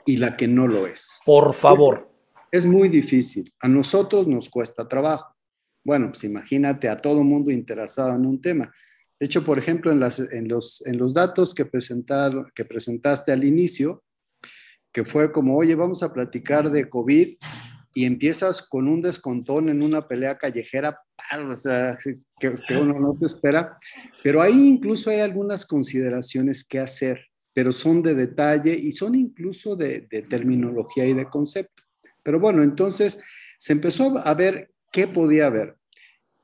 y 0.05 0.15
la 0.15 0.37
que 0.37 0.47
no 0.47 0.65
lo 0.65 0.87
es. 0.87 1.19
Por 1.25 1.53
favor. 1.53 2.07
Es, 2.49 2.63
es 2.63 2.65
muy 2.65 2.87
difícil. 2.87 3.53
A 3.59 3.67
nosotros 3.67 4.25
nos 4.25 4.49
cuesta 4.49 4.87
trabajo. 4.87 5.35
Bueno, 5.83 6.11
pues 6.11 6.23
imagínate 6.23 6.87
a 6.87 7.01
todo 7.01 7.25
mundo 7.25 7.51
interesado 7.51 8.15
en 8.15 8.25
un 8.25 8.41
tema. 8.41 8.73
De 9.19 9.25
hecho, 9.25 9.45
por 9.45 9.57
ejemplo, 9.57 9.91
en, 9.91 9.99
las, 9.99 10.19
en, 10.19 10.47
los, 10.47 10.85
en 10.85 10.97
los 10.97 11.13
datos 11.13 11.53
que, 11.53 11.65
presentar, 11.65 12.51
que 12.53 12.65
presentaste 12.65 13.31
al 13.31 13.43
inicio, 13.43 14.03
que 14.91 15.05
fue 15.05 15.31
como, 15.31 15.57
oye, 15.57 15.75
vamos 15.75 16.03
a 16.03 16.13
platicar 16.13 16.71
de 16.71 16.89
COVID 16.89 17.35
y 17.93 18.05
empiezas 18.05 18.61
con 18.61 18.89
un 18.89 19.01
descontón 19.01 19.69
en 19.69 19.81
una 19.81 20.05
pelea 20.05 20.37
callejera, 20.37 20.99
o 21.49 21.55
sea, 21.55 21.97
que, 22.39 22.53
uno 22.75 22.99
no 22.99 23.13
se 23.13 23.25
espera, 23.25 23.77
pero 24.21 24.41
ahí 24.41 24.67
incluso 24.67 25.09
hay 25.09 25.21
algunas 25.21 25.65
consideraciones 25.65 26.65
que 26.67 26.79
hacer, 26.79 27.25
pero 27.53 27.71
son 27.71 28.03
de 28.03 28.13
detalle 28.13 28.75
y 28.75 28.91
son 28.91 29.15
incluso 29.15 29.77
de, 29.77 30.07
terminología 30.29 31.05
y 31.05 31.13
de 31.13 31.29
concepto. 31.29 31.83
Pero 32.21 32.37
bueno, 32.37 32.63
entonces 32.63 33.21
se 33.57 33.71
empezó 33.71 34.17
a 34.17 34.33
ver 34.33 34.71
qué 34.91 35.07
podía 35.07 35.47
haber, 35.47 35.77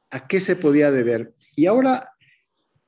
a 0.10 0.26
qué 0.26 0.40
se 0.40 0.56
podía 0.56 0.90
deber. 0.90 1.34
Y 1.58 1.66
ahora 1.66 2.11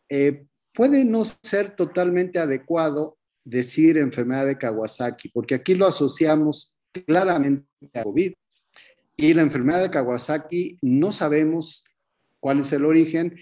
eh, 0.09 0.45
puede 0.73 1.05
no 1.05 1.23
ser 1.25 1.75
totalmente 1.75 2.39
adecuado 2.39 3.17
decir 3.43 3.97
enfermedad 3.97 4.45
de 4.45 4.57
Kawasaki, 4.57 5.29
porque 5.29 5.55
aquí 5.55 5.75
lo 5.75 5.85
asociamos 5.85 6.75
claramente 7.05 7.67
a 7.93 8.03
COVID. 8.03 8.33
Y 9.15 9.33
la 9.33 9.41
enfermedad 9.43 9.81
de 9.81 9.89
Kawasaki 9.89 10.77
no 10.81 11.11
sabemos 11.11 11.85
cuál 12.39 12.59
es 12.59 12.71
el 12.73 12.85
origen, 12.85 13.35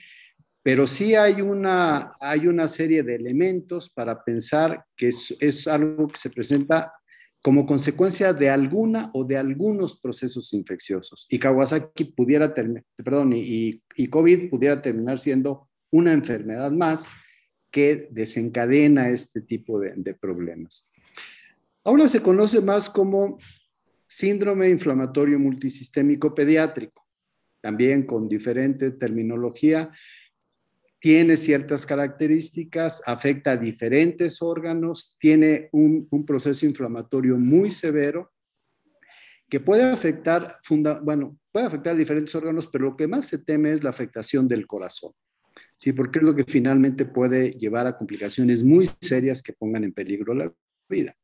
pero 0.64 0.86
sí 0.86 1.16
hay 1.16 1.42
una, 1.42 2.14
hay 2.20 2.48
una 2.48 2.68
serie 2.68 3.04
de 3.04 3.16
elementos 3.16 3.90
para 3.90 4.24
pensar 4.24 4.86
que 4.96 5.10
es, 5.10 5.68
algo 5.68 6.08
que 6.08 6.20
se 6.20 6.30
presenta 6.30 6.94
como 7.42 7.66
consecuencia 7.66 8.34
de 8.34 8.50
alguna 8.50 9.10
o 9.14 9.24
de 9.24 9.38
algunos 9.38 10.00
procesos 10.00 10.54
infecciosos. 10.54 11.26
Y 11.30 11.40
Kawasaki 11.40 12.06
pudiera 12.06 12.54
terminar, 12.54 12.84
perdón, 12.96 13.34
y, 13.34 13.82
y 13.96 14.08
COVID 14.08 14.50
pudiera 14.50 14.80
terminar 14.80 15.18
siendo 15.18 15.71
una 15.92 16.14
enfermedad 16.14 16.72
más 16.72 17.08
que 17.70 18.10
desencadena 18.12 19.10
este 19.10 19.42
tipo 19.42 19.80
de, 19.80 20.14
problemas. 20.14 20.92
Ahora 21.84 22.08
se 22.08 22.22
conoce 22.22 22.62
más 22.62 22.90
como 22.90 23.40
síndrome 24.06 24.70
inflamatorio 24.70 25.40
multisistémico 25.40 26.36
pediátrico, 26.36 27.08
también 27.62 28.06
con 28.06 28.28
diferente 28.28 28.92
terminología, 28.92 29.92
tiene 31.00 31.36
ciertas 31.36 31.86
características, 31.86 33.02
afecta 33.08 33.52
a 33.52 33.58
diferentes 33.58 34.42
órganos, 34.42 35.18
tiene 35.20 35.70
un, 35.72 36.08
proceso 36.28 36.66
inflamatorio 36.66 37.38
muy 37.38 37.72
severo 37.72 38.32
que 39.50 39.60
puede 39.60 39.84
afectar, 39.84 40.60
bueno, 41.02 41.38
puede 41.52 41.66
afectar 41.66 41.96
a 41.96 41.98
diferentes 41.98 42.36
órganos, 42.36 42.68
pero 42.68 42.86
lo 42.86 42.96
que 42.96 43.08
más 43.08 43.26
se 43.26 43.40
teme 43.40 43.72
es 43.72 43.84
la 43.84 43.90
afectación 43.90 44.48
del 44.48 44.68
corazón. 44.68 45.12
Sí, 45.82 45.94
porque 45.94 46.20
es 46.20 46.24
lo 46.24 46.36
que 46.36 46.44
finalmente 46.44 47.06
puede 47.06 47.54
llevar 47.54 47.88
a 47.88 47.98
complicaciones 47.98 48.64
muy 48.64 48.88
serias 49.02 49.42
que 49.42 49.54
pongan 49.54 49.84
en 49.84 49.94
peligro 49.94 50.36
la 50.36 50.54
vida. 50.88 51.16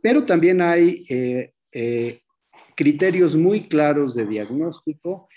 Pero 0.00 0.24
también 0.24 0.62
hay 0.62 1.04
eh, 1.10 1.52
eh, 1.74 2.22
criterios 2.74 3.36
muy 3.36 3.68
claros 3.68 4.14
de 4.14 4.26
diagnóstico 4.26 5.28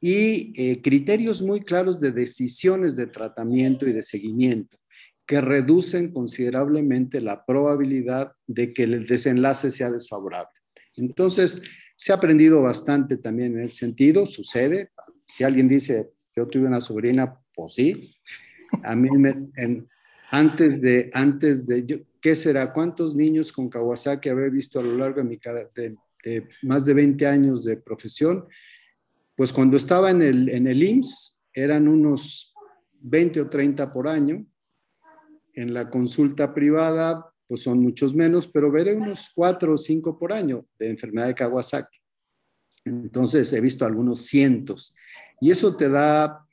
y 0.00 0.54
eh, 0.56 0.80
criterios 0.80 1.42
muy 1.42 1.60
claros 1.60 2.00
de 2.00 2.12
decisiones 2.12 2.96
de 2.96 3.08
tratamiento 3.08 3.86
y 3.86 3.92
de 3.92 4.02
seguimiento 4.02 4.78
que 5.26 5.42
reducen 5.42 6.10
considerablemente 6.10 7.20
la 7.20 7.44
probabilidad 7.44 8.32
de 8.46 8.72
que 8.72 8.84
el 8.84 9.06
desenlace 9.06 9.70
sea 9.70 9.90
desfavorable. 9.90 10.58
Entonces, 10.96 11.60
se 11.94 12.12
ha 12.12 12.14
aprendido 12.14 12.62
bastante 12.62 13.18
también 13.18 13.58
en 13.58 13.64
el 13.64 13.72
sentido, 13.72 14.24
sucede, 14.24 14.92
si 15.26 15.44
alguien 15.44 15.68
dice, 15.68 16.08
yo 16.34 16.46
tuve 16.46 16.68
una 16.68 16.80
sobrina, 16.80 17.38
pues 17.58 17.74
sí, 17.74 18.14
a 18.84 18.94
mí 18.94 19.10
me, 19.10 19.48
antes 20.30 20.80
de, 20.80 21.10
antes 21.12 21.66
de, 21.66 22.06
¿qué 22.20 22.36
será? 22.36 22.72
¿Cuántos 22.72 23.16
niños 23.16 23.50
con 23.50 23.68
Kawasaki 23.68 24.28
habré 24.28 24.48
visto 24.48 24.78
a 24.78 24.82
lo 24.84 24.96
largo 24.96 25.24
de 25.24 25.24
mi, 25.24 25.40
de, 25.74 26.46
más 26.62 26.84
de 26.84 26.94
20 26.94 27.26
años 27.26 27.64
de 27.64 27.76
profesión, 27.76 28.46
pues 29.34 29.52
cuando 29.52 29.76
estaba 29.76 30.12
en 30.12 30.22
el, 30.22 30.48
en 30.50 30.68
el 30.68 30.80
IMSS 30.84 31.40
eran 31.52 31.88
unos 31.88 32.54
20 33.00 33.40
o 33.40 33.50
30 33.50 33.92
por 33.92 34.06
año. 34.06 34.46
En 35.52 35.74
la 35.74 35.90
consulta 35.90 36.54
privada, 36.54 37.28
pues 37.48 37.62
son 37.62 37.80
muchos 37.80 38.14
menos, 38.14 38.46
pero 38.46 38.70
veré 38.70 38.94
unos 38.94 39.32
4 39.34 39.74
o 39.74 39.76
5 39.76 40.16
por 40.16 40.32
año 40.32 40.64
de 40.78 40.90
enfermedad 40.90 41.26
de 41.26 41.34
Kawasaki. 41.34 41.98
Entonces 42.84 43.52
he 43.52 43.60
visto 43.60 43.84
algunos 43.84 44.26
cientos. 44.26 44.94
Y 45.40 45.50
eso 45.50 45.76
te 45.76 45.88
da 45.88 46.44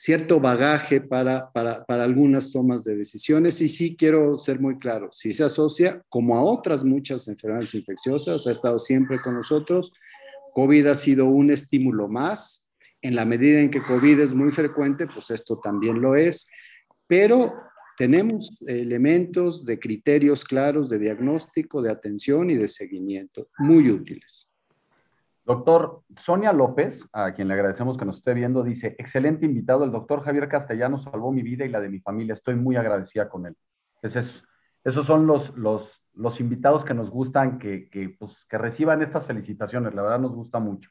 cierto 0.00 0.40
bagaje 0.40 1.02
para, 1.02 1.52
para, 1.52 1.84
para, 1.84 2.04
algunas 2.04 2.52
tomas 2.52 2.84
de 2.84 2.96
decisiones. 2.96 3.60
Y 3.60 3.68
sí 3.68 3.96
quiero 3.96 4.38
ser 4.38 4.58
muy 4.58 4.78
claro, 4.78 5.10
si 5.12 5.34
se 5.34 5.44
asocia 5.44 6.02
como 6.08 6.36
a 6.36 6.42
otras 6.42 6.84
muchas 6.84 7.28
enfermedades 7.28 7.74
infecciosas, 7.74 8.46
ha 8.46 8.50
estado 8.50 8.78
siempre 8.78 9.20
con 9.20 9.34
nosotros, 9.34 9.92
COVID 10.54 10.86
ha 10.86 10.94
sido 10.94 11.26
un 11.26 11.50
estímulo 11.50 12.08
más, 12.08 12.70
en 13.02 13.14
la 13.14 13.26
medida 13.26 13.60
en 13.60 13.70
que 13.70 13.82
COVID 13.82 14.20
es 14.20 14.32
muy 14.32 14.52
frecuente, 14.52 15.06
pues 15.06 15.30
esto 15.30 15.60
también 15.62 16.00
lo 16.00 16.14
es, 16.14 16.48
pero 17.06 17.52
tenemos 17.98 18.62
elementos 18.66 19.66
de 19.66 19.78
criterios 19.78 20.44
claros 20.44 20.88
de 20.88 20.98
diagnóstico, 20.98 21.82
de 21.82 21.90
atención 21.90 22.48
y 22.48 22.56
de 22.56 22.68
seguimiento 22.68 23.48
muy 23.58 23.90
útiles. 23.90 24.49
Doctor 25.50 26.02
Sonia 26.24 26.52
López, 26.52 26.96
a 27.12 27.34
quien 27.34 27.48
le 27.48 27.54
agradecemos 27.54 27.98
que 27.98 28.04
nos 28.04 28.18
esté 28.18 28.34
viendo, 28.34 28.62
dice, 28.62 28.94
excelente 29.00 29.46
invitado, 29.46 29.82
el 29.82 29.90
doctor 29.90 30.22
Javier 30.22 30.48
Castellanos 30.48 31.02
salvó 31.02 31.32
mi 31.32 31.42
vida 31.42 31.64
y 31.64 31.68
la 31.68 31.80
de 31.80 31.88
mi 31.88 31.98
familia, 31.98 32.34
estoy 32.34 32.54
muy 32.54 32.76
agradecida 32.76 33.28
con 33.28 33.46
él. 33.46 33.56
Entonces, 34.00 34.32
esos 34.84 35.04
son 35.06 35.26
los, 35.26 35.52
los, 35.56 35.90
los 36.14 36.38
invitados 36.38 36.84
que 36.84 36.94
nos 36.94 37.10
gustan, 37.10 37.58
que, 37.58 37.90
que, 37.90 38.10
pues, 38.10 38.32
que 38.48 38.58
reciban 38.58 39.02
estas 39.02 39.26
felicitaciones, 39.26 39.92
la 39.92 40.02
verdad 40.02 40.20
nos 40.20 40.36
gusta 40.36 40.60
mucho. 40.60 40.88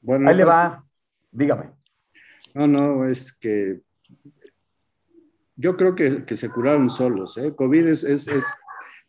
Bueno, 0.00 0.30
Ahí 0.30 0.36
le 0.36 0.44
va, 0.46 0.82
dígame. 1.30 1.72
No, 2.54 2.66
no, 2.66 3.04
es 3.04 3.38
que 3.38 3.82
yo 5.56 5.76
creo 5.76 5.94
que, 5.94 6.24
que 6.24 6.36
se 6.36 6.48
curaron 6.48 6.88
solos, 6.88 7.36
¿eh? 7.36 7.54
COVID 7.54 7.86
es, 7.86 8.02
es, 8.02 8.28
es, 8.28 8.46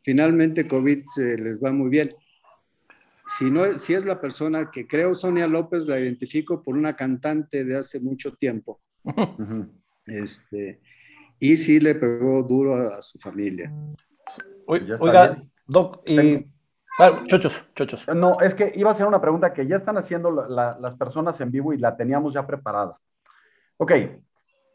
finalmente 0.02 0.68
COVID 0.68 1.00
se 1.16 1.38
les 1.38 1.64
va 1.64 1.72
muy 1.72 1.90
bien 1.90 2.10
si, 3.28 3.52
no, 3.52 3.78
si 3.78 3.94
es 3.94 4.06
la 4.06 4.22
persona 4.22 4.72
que 4.72 4.88
creo 4.88 5.14
Sonia 5.14 5.48
López, 5.48 5.86
la 5.86 6.00
identifico 6.00 6.64
por 6.64 6.76
una 6.76 6.96
cantante 6.96 7.66
de 7.66 7.78
hace 7.78 8.00
mucho 8.00 8.34
tiempo. 8.34 8.80
este, 10.06 10.80
y 11.40 11.58
sí 11.58 11.80
le 11.80 11.96
pegó 11.96 12.42
duro 12.44 12.76
a, 12.76 13.02
su 13.02 13.20
familia. 13.20 13.72
Oiga, 14.66 15.44
Doc, 15.66 16.02
y... 16.06 16.48
chochos, 17.28 17.68
chochos. 17.76 18.08
No, 18.16 18.40
es 18.40 18.56
que 18.56 18.72
iba 18.76 18.92
a 18.92 18.94
hacer 18.94 19.06
una 19.06 19.22
pregunta 19.22 19.54
que 19.54 19.68
ya 19.68 19.78
están 19.78 19.98
haciendo 19.98 20.32
las 20.32 20.98
personas 20.98 21.40
en 21.42 21.52
vivo 21.52 21.74
y 21.74 21.78
la 21.78 21.96
teníamos 21.98 22.34
ya 22.34 22.48
preparada. 22.48 22.98
Ok, 23.78 23.92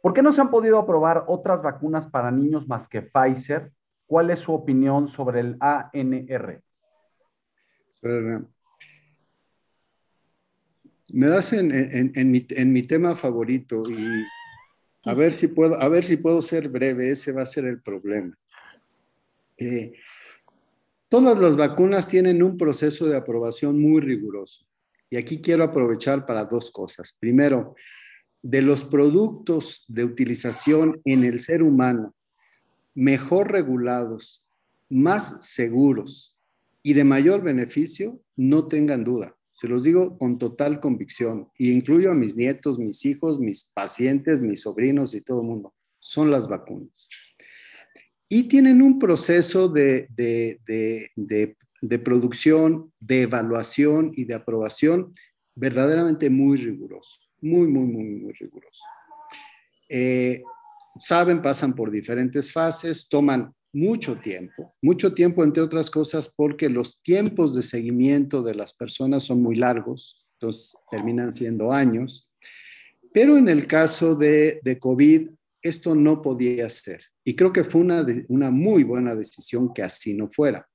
¿por 0.03 0.13
qué 0.13 0.23
no 0.23 0.33
se 0.33 0.41
han 0.41 0.51
podido 0.51 0.79
aprobar 0.79 1.25
otras 1.27 1.63
vacunas 1.63 2.09
para 2.11 2.31
niños 2.31 2.69
más 2.69 2.87
que 2.89 3.03
Pfizer? 3.03 3.73
¿Cuál 4.07 4.31
es 4.31 4.41
su 4.41 4.53
opinión 4.53 5.09
sobre 5.09 5.41
el 5.41 5.57
ANR? 5.59 6.63
Me 8.03 8.45
das 11.29 11.53
en, 11.53 11.69
mi, 12.31 12.47
en, 12.51 12.73
mi, 12.73 12.83
tema 12.83 13.15
favorito 13.15 13.83
y 13.89 14.25
a 15.05 15.15
ver, 15.15 15.33
si 15.33 15.49
puedo, 15.49 15.81
a 15.81 15.89
ver 15.89 16.05
si 16.05 16.17
puedo 16.17 16.43
ser 16.43 16.69
breve, 16.69 17.11
ese 17.11 17.33
va 17.33 17.43
a 17.43 17.47
ser 17.47 17.67
el 17.67 17.81
problema. 17.81 18.37
Eh, 19.57 19.93
todas 21.09 21.39
las 21.39 21.57
vacunas 21.57 22.09
tienen 22.09 22.43
un 22.43 22.57
proceso 22.57 23.07
de 23.07 23.17
aprobación 23.17 23.81
muy 23.81 24.01
riguroso. 24.01 24.67
Y 25.11 25.17
aquí 25.17 25.41
quiero 25.41 25.63
aprovechar 25.63 26.27
para 26.27 26.45
dos 26.45 26.71
cosas. 26.71 27.17
Primero, 27.21 27.77
de 28.41 28.63
los 28.63 28.85
productos 28.85 29.85
de 29.87 30.05
utilización 30.05 31.01
en 31.05 31.25
el 31.25 31.39
ser 31.39 31.63
humano 31.63 32.15
mejor 32.95 33.51
regulados, 33.51 34.47
más 34.89 35.47
seguros 35.47 36.32
y 36.83 36.95
de 36.95 37.05
mayor 37.05 37.43
beneficio, 37.43 38.21
no 38.37 38.67
tengan 38.67 39.05
duda. 39.05 39.37
Se 39.51 39.69
los 39.69 39.85
digo 39.85 40.17
con 40.19 40.39
total 40.39 40.81
convicción 40.81 41.49
y 41.59 41.73
incluyo 41.73 42.11
a 42.11 42.15
mis 42.15 42.37
nietos, 42.37 42.79
mis 42.79 43.05
hijos, 43.05 43.39
mis 43.39 43.65
pacientes, 43.65 44.41
mis 44.41 44.63
sobrinos 44.63 45.15
y 45.15 45.21
todo 45.21 45.43
el 45.43 45.49
mundo. 45.49 45.75
Son 46.01 46.31
las 46.31 46.49
vacunas. 46.49 47.09
Y 48.29 48.45
tienen 48.49 48.81
un 48.81 48.99
proceso 48.99 49.69
de, 49.69 50.09
de, 50.17 50.59
de, 50.67 51.57
de 51.83 51.99
producción, 51.99 52.93
de 52.99 53.23
evaluación 53.23 54.13
y 54.15 54.25
de 54.25 54.35
aprobación 54.35 55.13
verdaderamente 55.55 56.31
muy 56.31 56.57
riguroso, 56.57 57.19
muy, 57.41 57.67
muy, 57.67 57.87
muy, 57.87 58.05
muy 58.05 58.33
riguroso. 58.33 58.85
Eh, 59.89 60.43
saben, 60.99 61.43
pasan 61.43 61.75
por 61.75 61.91
diferentes 61.91 62.51
fases, 62.51 63.09
toman 63.09 63.53
mucho 63.73 64.17
tiempo, 64.17 64.75
mucho 64.83 65.15
tiempo 65.15 65.45
entre 65.45 65.63
otras 65.63 65.91
cosas 65.91 66.33
porque 66.37 66.69
los 66.69 67.03
tiempos 67.03 67.55
de 67.55 67.63
seguimiento 67.63 68.43
de 68.43 68.55
las 68.55 68.75
personas 68.75 69.25
son 69.25 69.43
muy 69.43 69.57
largos, 69.57 70.27
entonces 70.35 70.77
terminan 70.91 71.33
siendo 71.33 71.73
años, 71.73 72.31
pero 73.13 73.37
en 73.37 73.49
el 73.49 73.67
caso 73.67 74.15
de, 74.15 74.61
de 74.63 74.79
COVID 74.79 75.31
esto 75.63 75.95
no 75.95 76.21
podía 76.21 76.69
ser 76.69 77.03
y 77.25 77.35
creo 77.35 77.53
que 77.53 77.65
fue 77.65 77.81
una, 77.81 78.05
una 78.29 78.51
muy 78.51 78.83
buena 78.83 79.15
decisión 79.15 79.73
que 79.73 79.83
así 79.83 80.15
no 80.15 80.29
fuera. 80.29 80.69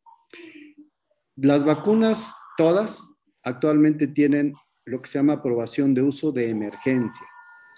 Las 1.35 1.63
vacunas, 1.63 2.33
todas, 2.57 3.07
actualmente 3.43 4.07
tienen 4.07 4.53
lo 4.85 5.01
que 5.01 5.09
se 5.09 5.19
llama 5.19 5.33
aprobación 5.33 5.93
de 5.93 6.01
uso 6.01 6.31
de 6.31 6.49
emergencia. 6.49 7.27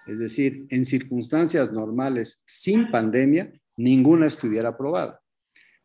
Es 0.07 0.19
decir, 0.19 0.65
en 0.69 0.85
circunstancias 0.85 1.71
normales, 1.71 2.43
sin 2.45 2.89
pandemia, 2.91 3.51
ninguna 3.79 4.27
estuviera 4.27 4.69
aprobada. 4.69 5.21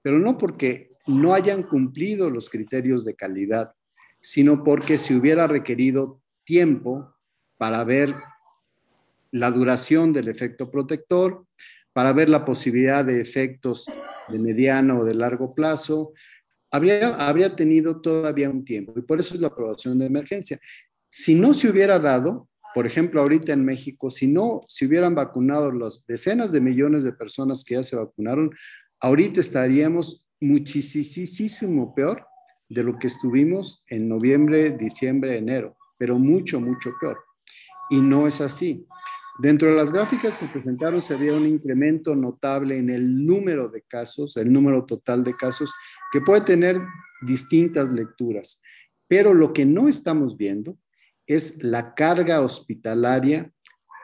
Pero 0.02 0.18
no 0.18 0.36
porque 0.36 0.92
no 1.06 1.32
hayan 1.32 1.62
cumplido 1.62 2.28
los 2.28 2.50
criterios 2.50 3.04
de 3.04 3.14
calidad, 3.14 3.72
sino 4.20 4.64
porque 4.64 4.98
se 4.98 5.14
hubiera 5.14 5.46
requerido 5.46 6.20
tiempo 6.44 7.14
para 7.56 7.84
ver 7.84 8.14
la 9.30 9.50
duración 9.50 10.12
del 10.12 10.28
efecto 10.28 10.70
protector, 10.70 11.46
para 11.92 12.12
ver 12.12 12.28
la 12.28 12.44
posibilidad 12.44 13.04
de 13.04 13.20
efectos 13.20 13.90
de 14.28 14.38
mediano 14.38 15.00
o 15.00 15.04
de 15.04 15.14
largo 15.14 15.54
plazo, 15.54 16.12
habría, 16.70 17.54
tenido 17.54 18.00
todavía 18.00 18.50
un 18.50 18.64
tiempo 18.64 18.94
y 18.96 19.02
por 19.02 19.20
eso 19.20 19.34
es 19.34 19.40
la 19.40 19.48
aprobación 19.48 19.98
de 19.98 20.06
emergencia. 20.06 20.58
Si 21.08 21.34
no 21.34 21.54
se 21.54 21.68
hubiera 21.68 22.00
dado, 22.00 22.48
por 22.74 22.86
ejemplo, 22.86 23.20
ahorita 23.20 23.52
en 23.52 23.64
México, 23.64 24.10
si 24.10 24.26
no 24.26 24.62
se 24.66 24.86
hubieran 24.86 25.14
vacunado 25.14 25.70
las 25.70 26.04
decenas 26.06 26.50
de 26.50 26.60
millones 26.60 27.04
de 27.04 27.12
personas 27.12 27.64
que 27.64 27.74
ya 27.74 27.84
se 27.84 27.94
vacunaron, 27.94 28.50
ahorita 29.00 29.38
estaríamos 29.38 30.26
muchísimo 30.40 31.94
peor 31.94 32.26
de 32.68 32.82
lo 32.82 32.98
que 32.98 33.06
estuvimos 33.06 33.84
en 33.88 34.08
noviembre, 34.08 34.72
diciembre, 34.72 35.38
enero, 35.38 35.76
pero 35.96 36.18
mucho, 36.18 36.60
mucho 36.60 36.92
peor. 37.00 37.18
Y 37.90 38.00
no 38.00 38.26
es 38.26 38.40
así. 38.40 38.84
Dentro 39.38 39.70
de 39.70 39.76
las 39.76 39.92
gráficas 39.92 40.36
que 40.36 40.46
presentaron 40.46 41.00
se 41.00 41.14
había 41.14 41.34
un 41.34 41.46
incremento 41.46 42.16
notable 42.16 42.76
en 42.76 42.90
el 42.90 43.24
número 43.24 43.68
de 43.68 43.82
casos, 43.82 44.36
el 44.36 44.52
número 44.52 44.84
total 44.84 45.22
de 45.22 45.36
casos, 45.36 45.72
que 46.10 46.20
puede 46.20 46.40
tener 46.40 46.80
distintas 47.22 47.92
lecturas, 47.92 48.60
pero 49.06 49.32
lo 49.32 49.52
que 49.52 49.64
no 49.64 49.86
estamos 49.86 50.36
viendo 50.36 50.76
es 51.26 51.62
la 51.62 51.94
carga 51.94 52.40
hospitalaria 52.40 53.50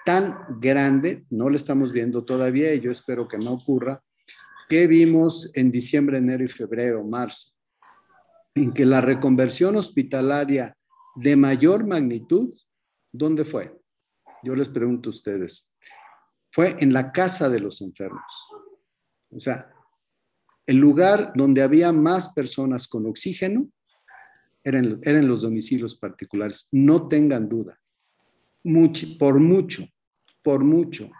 tan 0.04 0.60
grande, 0.60 1.24
no 1.30 1.50
la 1.50 1.56
estamos 1.56 1.92
viendo 1.92 2.24
todavía 2.24 2.72
y 2.74 2.80
yo 2.80 2.90
espero 2.90 3.28
que 3.28 3.38
no 3.38 3.52
ocurra, 3.52 4.02
que 4.68 4.86
vimos 4.86 5.50
en 5.54 5.70
diciembre, 5.70 6.18
enero 6.18 6.44
y 6.44 6.48
febrero, 6.48 7.04
marzo, 7.04 7.52
en 8.54 8.72
que 8.72 8.86
la 8.86 9.00
reconversión 9.00 9.76
hospitalaria 9.76 10.76
de 11.16 11.36
mayor 11.36 11.86
magnitud, 11.86 12.54
¿dónde 13.12 13.44
fue? 13.44 13.76
Yo 14.42 14.54
les 14.54 14.68
pregunto 14.68 15.10
a 15.10 15.10
ustedes, 15.10 15.74
fue 16.50 16.76
en 16.80 16.92
la 16.92 17.12
casa 17.12 17.48
de 17.48 17.60
los 17.60 17.80
enfermos. 17.80 18.48
O 19.30 19.40
sea, 19.40 19.70
el 20.66 20.76
lugar 20.76 21.32
donde 21.34 21.62
había 21.62 21.92
más 21.92 22.32
personas 22.32 22.88
con 22.88 23.06
oxígeno 23.06 23.68
eran, 24.64 25.00
eran 25.02 25.28
los 25.28 25.42
domicilios 25.42 25.96
particulares, 25.96 26.68
no 26.72 27.08
tengan 27.08 27.48
duda. 27.48 27.78
por 29.18 29.40
mucho, 29.40 29.86
por 30.42 30.64
mucho. 30.64 31.10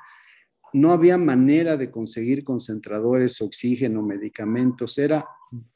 No 0.73 0.93
había 0.93 1.19
manera 1.19 1.77
de 1.77 1.91
conseguir 1.91 2.45
concentradores, 2.45 3.41
oxígeno, 3.41 4.03
medicamentos. 4.03 4.99
Era, 4.99 5.27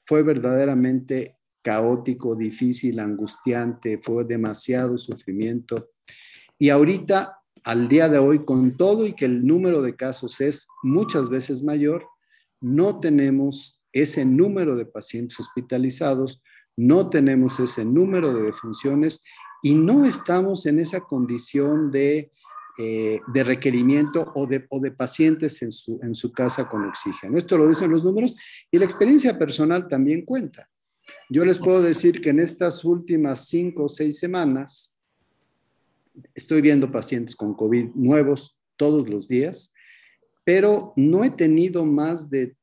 fue 0.06 0.22
verdaderamente 0.22 1.36
caótico, 1.62 2.36
difícil, 2.36 3.00
angustiante, 3.00 3.98
fue 3.98 4.24
demasiado 4.24 4.98
sufrimiento. 4.98 5.90
Y 6.58 6.68
ahorita, 6.68 7.38
al 7.64 7.88
día 7.88 8.08
de 8.08 8.18
hoy, 8.18 8.44
con 8.44 8.76
todo 8.76 9.06
y 9.06 9.14
que 9.14 9.24
el 9.24 9.46
número 9.46 9.82
de 9.82 9.96
casos 9.96 10.40
es 10.40 10.68
muchas 10.82 11.30
veces 11.30 11.62
mayor, 11.62 12.06
no 12.60 13.00
tenemos 13.00 13.82
ese 13.92 14.24
número 14.24 14.76
de 14.76 14.84
pacientes 14.86 15.40
hospitalizados, 15.40 16.42
no 16.76 17.08
tenemos 17.08 17.60
ese 17.60 17.84
número 17.84 18.32
de 18.32 18.42
defunciones 18.42 19.24
y 19.62 19.74
no 19.74 20.04
estamos 20.04 20.66
en 20.66 20.78
esa 20.78 21.00
condición 21.00 21.90
de, 21.90 22.30
eh, 22.78 23.20
de 23.32 23.44
requerimiento 23.44 24.32
o 24.34 24.46
de, 24.46 24.66
o 24.68 24.80
de 24.80 24.90
pacientes 24.90 25.62
en 25.62 25.72
su, 25.72 25.98
en 26.02 26.14
su 26.14 26.32
casa 26.32 26.68
con 26.68 26.84
oxígeno. 26.84 27.38
Esto 27.38 27.56
lo 27.56 27.68
dicen 27.68 27.90
los 27.90 28.04
números 28.04 28.36
y 28.70 28.78
la 28.78 28.84
experiencia 28.84 29.38
personal 29.38 29.88
también 29.88 30.24
cuenta. 30.24 30.68
Yo 31.30 31.44
les 31.44 31.58
puedo 31.58 31.82
decir 31.82 32.20
que 32.20 32.30
en 32.30 32.40
estas 32.40 32.84
últimas 32.84 33.46
cinco 33.48 33.84
o 33.84 33.88
seis 33.88 34.18
semanas 34.18 34.96
estoy 36.34 36.60
viendo 36.60 36.90
pacientes 36.90 37.34
con 37.36 37.54
COVID 37.54 37.94
nuevos 37.94 38.58
todos 38.76 39.08
los 39.08 39.28
días 39.28 39.74
pero 40.44 40.92
no 40.96 41.24
he 41.24 41.30
tenido 41.30 41.84
más 41.84 42.28
de 42.28 42.54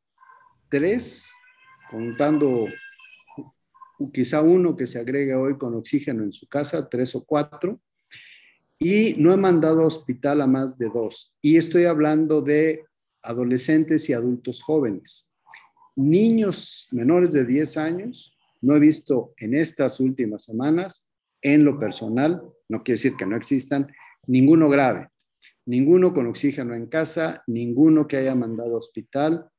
tres, 0.70 1.30
contando 1.89 2.68
quizá 4.14 4.41
uno 4.41 4.76
que 4.76 4.88
se 4.88 4.99
agregue 4.99 5.36
hoy 5.36 5.58
con 5.58 5.76
oxígeno 5.76 6.24
en 6.24 6.32
su 6.32 6.47
casa, 6.47 6.88
tres 6.89 7.16
o 7.16 7.24
cuatro, 7.24 7.80
y 8.80 9.16
no 9.18 9.34
he 9.34 9.38
mandado 9.38 9.82
a 9.82 9.88
hospital 9.88 10.41
a 10.41 10.47
más 10.47 10.78
de 10.78 10.89
dos. 10.89 11.36
Y 11.41 11.58
estoy 11.58 11.86
hablando 11.86 12.41
de 12.41 12.86
adolescentes 13.22 14.10
y 14.10 14.14
adultos 14.14 14.64
jóvenes. 14.64 15.30
Niños 15.95 16.88
menores 16.91 17.34
de 17.34 17.45
10 17.45 17.78
años, 17.78 18.36
no 18.62 18.76
he 18.76 18.80
visto 18.80 19.34
en 19.38 19.54
estas 19.54 19.99
últimas 19.99 20.45
semanas, 20.45 21.08
en 21.41 21.66
lo 21.66 21.78
personal, 21.80 22.41
no 22.70 22.84
quiere 22.84 22.97
decir 22.97 23.16
que 23.18 23.26
no 23.26 23.36
existan, 23.36 23.88
ninguno 24.28 24.70
grave 24.70 25.12
ninguno 25.66 26.14
con 26.14 26.28
oxígeno 26.28 26.74
en 26.76 26.88
casa, 26.88 27.43
ninguno 27.47 28.08
que 28.08 28.18
haya 28.18 28.36
mandado 28.36 28.76
a 28.76 28.80
hospital. 28.80 29.49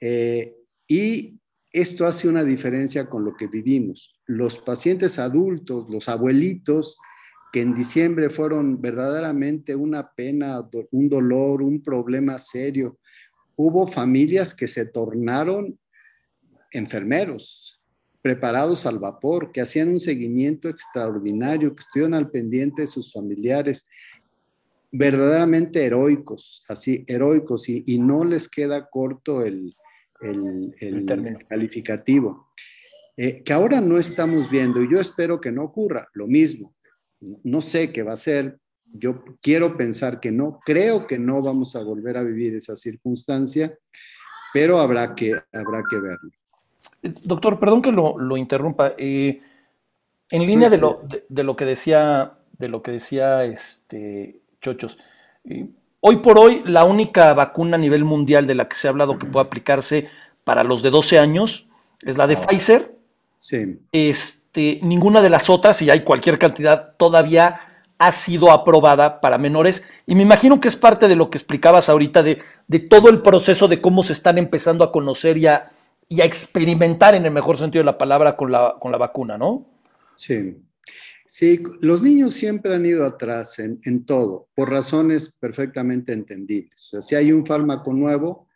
Eh, 0.00 0.54
y 0.88 1.38
esto 1.72 2.06
hace 2.06 2.28
una 2.28 2.44
diferencia 2.44 3.08
con 3.08 3.24
lo 3.24 3.34
que 3.34 3.46
vivimos. 3.46 4.14
Los 4.26 4.58
pacientes 4.58 5.18
adultos, 5.18 5.86
los 5.88 6.08
abuelitos, 6.08 6.98
que 7.52 7.60
en 7.60 7.74
diciembre 7.74 8.30
fueron 8.30 8.80
verdaderamente 8.80 9.74
una 9.74 10.10
pena, 10.10 10.66
un 10.90 11.08
dolor, 11.08 11.62
un 11.62 11.82
problema 11.82 12.38
serio. 12.38 12.98
Hubo 13.56 13.86
familias 13.86 14.54
que 14.54 14.66
se 14.66 14.86
tornaron 14.86 15.78
enfermeros, 16.70 17.82
preparados 18.22 18.86
al 18.86 18.98
vapor, 18.98 19.52
que 19.52 19.60
hacían 19.60 19.88
un 19.88 20.00
seguimiento 20.00 20.68
extraordinario, 20.68 21.74
que 21.74 21.80
estuvieron 21.80 22.14
al 22.14 22.30
pendiente 22.30 22.82
de 22.82 22.86
sus 22.86 23.12
familiares, 23.12 23.88
verdaderamente 24.90 25.84
heroicos, 25.84 26.62
así, 26.68 27.04
heroicos, 27.06 27.68
y, 27.68 27.98
no 27.98 28.24
les 28.24 28.48
queda 28.48 28.88
corto 28.88 29.42
el, 29.42 29.74
el, 30.22 31.44
calificativo, 31.48 32.48
eh, 33.16 33.42
que 33.42 33.52
ahora 33.52 33.80
no 33.80 33.98
estamos 33.98 34.50
viendo, 34.50 34.82
y 34.82 34.92
yo 34.92 35.00
espero 35.00 35.40
que 35.40 35.52
no 35.52 35.64
ocurra 35.64 36.08
lo 36.14 36.26
mismo. 36.26 36.74
No 37.44 37.60
sé 37.60 37.92
qué 37.92 38.02
va 38.02 38.14
a 38.14 38.16
ser, 38.16 38.58
yo 38.84 39.24
quiero 39.40 39.76
pensar 39.76 40.20
que 40.20 40.32
no, 40.32 40.60
creo 40.64 41.06
que 41.06 41.18
no 41.18 41.40
vamos 41.42 41.76
a 41.76 41.82
volver 41.82 42.16
a 42.16 42.22
vivir 42.22 42.56
esa 42.56 42.76
circunstancia, 42.76 43.76
pero 44.52 44.78
habrá 44.78 45.14
que, 45.14 45.32
habrá 45.52 45.82
que 45.88 45.96
verlo. 45.96 46.30
Doctor, 47.24 47.58
perdón 47.58 47.82
que 47.82 47.92
lo, 47.92 48.36
interrumpa. 48.36 48.94
Eh, 48.96 49.40
en 50.30 50.46
línea 50.46 50.68
de 50.70 50.78
lo, 50.78 51.02
de 51.28 51.42
lo 51.42 51.56
que 51.56 51.64
decía 51.64 52.38
de 52.62 52.68
lo 52.68 52.82
que 52.82 52.92
decía 52.92 53.44
este 53.44 54.40
Chochos. 54.60 54.98
Hoy 56.04 56.16
por 56.16 56.36
hoy, 56.36 56.64
la 56.66 56.82
única 56.82 57.32
vacuna 57.32 57.76
a 57.76 57.78
nivel 57.78 58.04
mundial 58.04 58.44
de 58.48 58.56
la 58.56 58.66
que 58.66 58.74
se 58.74 58.88
ha 58.88 58.90
hablado 58.90 59.20
que 59.20 59.26
puede 59.26 59.46
aplicarse 59.46 60.08
para 60.42 60.64
los 60.64 60.82
de 60.82 60.90
12 60.90 61.20
años 61.20 61.68
es 62.00 62.16
la 62.16 62.26
de 62.26 62.36
Pfizer. 62.36 62.98
Sí. 63.36 63.78
Este, 63.92 64.80
ninguna 64.82 65.22
de 65.22 65.30
las 65.30 65.48
otras, 65.48 65.80
y 65.80 65.90
hay 65.90 66.00
cualquier 66.00 66.40
cantidad, 66.40 66.96
todavía 66.96 67.60
ha 67.98 68.10
sido 68.10 68.50
aprobada 68.50 69.20
para 69.20 69.38
menores. 69.38 69.86
Y 70.04 70.16
me 70.16 70.22
imagino 70.22 70.60
que 70.60 70.66
es 70.66 70.74
parte 70.74 71.06
de 71.06 71.14
lo 71.14 71.30
que 71.30 71.38
explicabas 71.38 71.88
ahorita, 71.88 72.24
de, 72.24 72.42
de 72.66 72.80
todo 72.80 73.08
el 73.08 73.22
proceso 73.22 73.68
de 73.68 73.80
cómo 73.80 74.02
se 74.02 74.14
están 74.14 74.38
empezando 74.38 74.82
a 74.82 74.90
conocer 74.90 75.38
y 75.38 75.46
a, 75.46 75.70
y 76.08 76.20
a 76.20 76.24
experimentar, 76.24 77.14
en 77.14 77.26
el 77.26 77.30
mejor 77.30 77.58
sentido 77.58 77.82
de 77.82 77.92
la 77.92 77.98
palabra, 77.98 78.36
con 78.36 78.50
la, 78.50 78.74
con 78.80 78.90
la 78.90 78.98
vacuna, 78.98 79.38
¿no? 79.38 79.66
Sí. 80.16 80.56
Sí, 81.34 81.62
los 81.80 82.02
niños 82.02 82.34
siempre 82.34 82.74
han 82.74 82.84
ido 82.84 83.06
atrás 83.06 83.58
en, 83.58 84.04
todo, 84.04 84.50
por 84.54 84.68
razones 84.68 85.34
perfectamente 85.40 86.12
entendibles. 86.12 86.92
O 86.92 87.00
sea, 87.00 87.00
si 87.00 87.14
hay 87.14 87.32
un 87.32 87.46
fármaco 87.46 87.94
nuevo, 87.94 88.50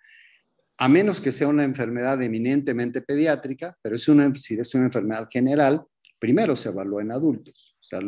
a 0.77 0.87
menos 0.87 1.22
que 1.22 1.33
sea 1.33 1.49
una 1.49 1.64
enfermedad 1.64 2.22
eminentemente 2.22 3.01
pediátrica, 3.01 3.79
pero 3.81 3.97
es 3.97 4.07
una, 4.09 4.35
si 4.35 4.61
es 4.61 4.74
una 4.74 4.85
enfermedad 4.85 5.27
general, 5.31 5.87
primero 6.18 6.55
se 6.55 6.68
evalúa 6.68 7.01
en 7.01 7.12
adultos, 7.12 7.79
o 7.81 7.83
sea, 7.83 7.99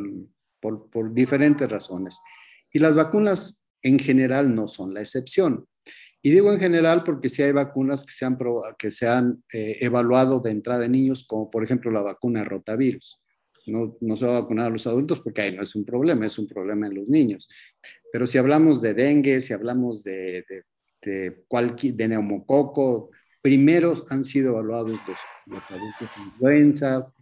por, 0.60 1.14
diferentes 1.14 1.66
razones. 1.66 2.20
Y 2.70 2.78
las 2.78 2.94
vacunas 2.94 3.64
en 3.80 3.98
general 3.98 4.54
no 4.54 4.68
son 4.68 4.92
la 4.92 5.00
excepción. 5.00 5.64
Y 6.20 6.30
digo 6.30 6.52
en 6.52 6.60
general 6.60 7.04
porque 7.04 7.30
sí 7.30 7.42
hay 7.42 7.52
vacunas 7.52 8.04
que 8.04 8.12
se 8.12 8.26
han, 8.26 8.36
que 8.78 8.90
se 8.90 9.08
han 9.08 9.42
eh, 9.50 9.78
evaluado 9.80 10.40
de 10.40 10.50
entrada 10.50 10.84
en 10.84 10.92
niños, 10.92 11.26
como 11.26 11.50
por 11.50 11.64
ejemplo 11.64 11.90
la 11.90 12.02
vacuna 12.02 12.44
rotavirus. 12.44 13.22
No, 13.68 13.96
no, 14.00 14.16
se 14.16 14.26
va 14.26 14.38
a 14.38 14.40
vacunar 14.40 14.66
a 14.66 14.70
los 14.70 14.86
adultos 14.86 15.20
porque 15.20 15.42
ahí 15.42 15.56
no 15.56 15.62
es 15.62 15.74
un 15.74 15.84
problema, 15.84 16.26
es 16.26 16.38
un 16.38 16.46
problema 16.46 16.86
en 16.86 16.94
los 16.94 17.08
niños. 17.08 17.48
Pero 18.12 18.26
si 18.26 18.38
hablamos 18.38 18.80
de 18.80 18.94
dengue, 18.94 19.40
si 19.40 19.52
hablamos 19.52 20.02
de, 20.02 20.44
de, 20.48 20.64
de, 21.02 21.44
cualquier, 21.46 21.94
de 21.94 22.08
neumococo, 22.08 23.10
primeros 23.42 24.04
han 24.10 24.24
sido 24.24 24.52
evaluados 24.52 24.90
los, 24.90 25.18
los 25.46 25.70
adultos 25.70 26.08
influenza, 26.26 27.12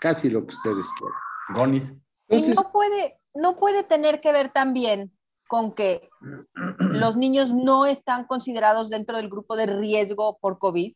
casi 0.00 0.30
lo 0.30 0.46
que 0.46 0.54
ustedes 0.54 0.86
quieran. 0.98 1.18
Gonis. 1.54 1.82
y 2.28 2.54
no 2.54 2.72
puede, 2.72 3.18
no 3.34 3.58
puede 3.58 3.84
tener 3.84 4.20
que 4.20 4.32
ver 4.32 4.52
también 4.52 5.12
con 5.52 5.74
que 5.74 6.08
los 6.78 7.16
niños 7.16 7.52
no 7.52 7.86
están 7.86 8.26
considerados 8.26 8.90
dentro 8.90 9.16
del 9.16 9.28
grupo 9.28 9.54
de 9.54 9.66
riesgo 9.66 10.38
por 10.40 10.58
COVID? 10.58 10.94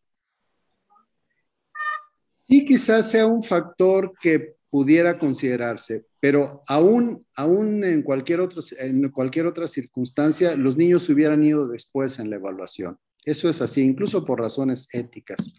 Sí, 2.49 2.65
quizás 2.65 3.11
sea 3.11 3.27
un 3.27 3.43
factor 3.43 4.13
que 4.21 4.56
pudiera 4.77 5.15
considerarse, 5.15 6.05
pero 6.21 6.61
aún, 6.69 7.25
aún 7.35 7.83
en, 7.83 8.03
cualquier 8.03 8.41
otro, 8.41 8.61
en 8.79 9.09
cualquier 9.09 9.47
otra 9.47 9.67
circunstancia, 9.67 10.55
los 10.55 10.77
niños 10.77 11.05
se 11.05 11.15
hubieran 11.15 11.43
ido 11.43 11.67
después 11.67 12.19
en 12.19 12.29
la 12.29 12.37
evaluación. 12.37 12.99
Eso 13.25 13.49
es 13.49 13.63
así, 13.63 13.81
incluso 13.81 14.23
por 14.27 14.39
razones 14.39 14.93
éticas. 14.93 15.59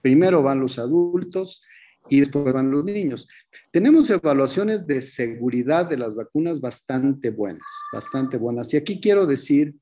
Primero 0.00 0.42
van 0.42 0.58
los 0.58 0.78
adultos 0.78 1.66
y 2.08 2.20
después 2.20 2.50
van 2.54 2.70
los 2.70 2.82
niños. 2.82 3.28
Tenemos 3.70 4.08
evaluaciones 4.08 4.86
de 4.86 5.02
seguridad 5.02 5.86
de 5.86 5.98
las 5.98 6.14
vacunas 6.14 6.58
bastante 6.58 7.28
buenas, 7.28 7.70
bastante 7.92 8.38
buenas. 8.38 8.72
Y 8.72 8.78
aquí 8.78 9.02
quiero 9.02 9.26
decir, 9.26 9.74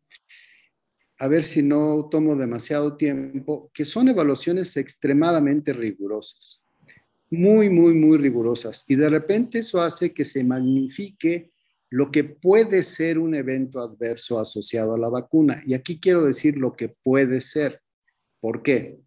a 1.20 1.29
ver 1.29 1.45
si 1.45 1.62
no 1.62 2.09
tomo 2.11 2.35
demasiado 2.35 2.97
tiempo, 2.97 3.70
que 3.72 3.85
son 3.85 4.09
evaluaciones 4.09 4.77
extremadamente 4.77 5.72
rigurosas, 5.72 6.64
muy, 7.35 7.70
muy, 7.70 7.95
muy 7.95 8.18
rigurosas. 8.18 8.85
Y 8.89 8.97
de 8.97 9.09
repente 9.09 9.59
eso 9.59 9.82
hace 9.82 10.12
que 10.12 10.24
se 10.24 10.43
magnifique 10.43 11.51
lo 11.91 12.11
que 12.11 12.24
puede 12.24 12.82
ser 12.82 13.18
un 13.18 13.35
evento 13.35 13.80
adverso 13.80 14.41
asociado 14.41 14.95
a 14.95 14.99
la 14.99 15.09
vacuna. 15.09 15.61
Y 15.64 15.74
aquí 15.74 16.01
quiero 16.01 16.24
decir 16.24 16.57
lo 16.57 16.74
que 16.74 16.89
puede 16.89 17.41
ser. 17.41 17.80
¿Por 18.41 18.62
qué? 18.62 18.99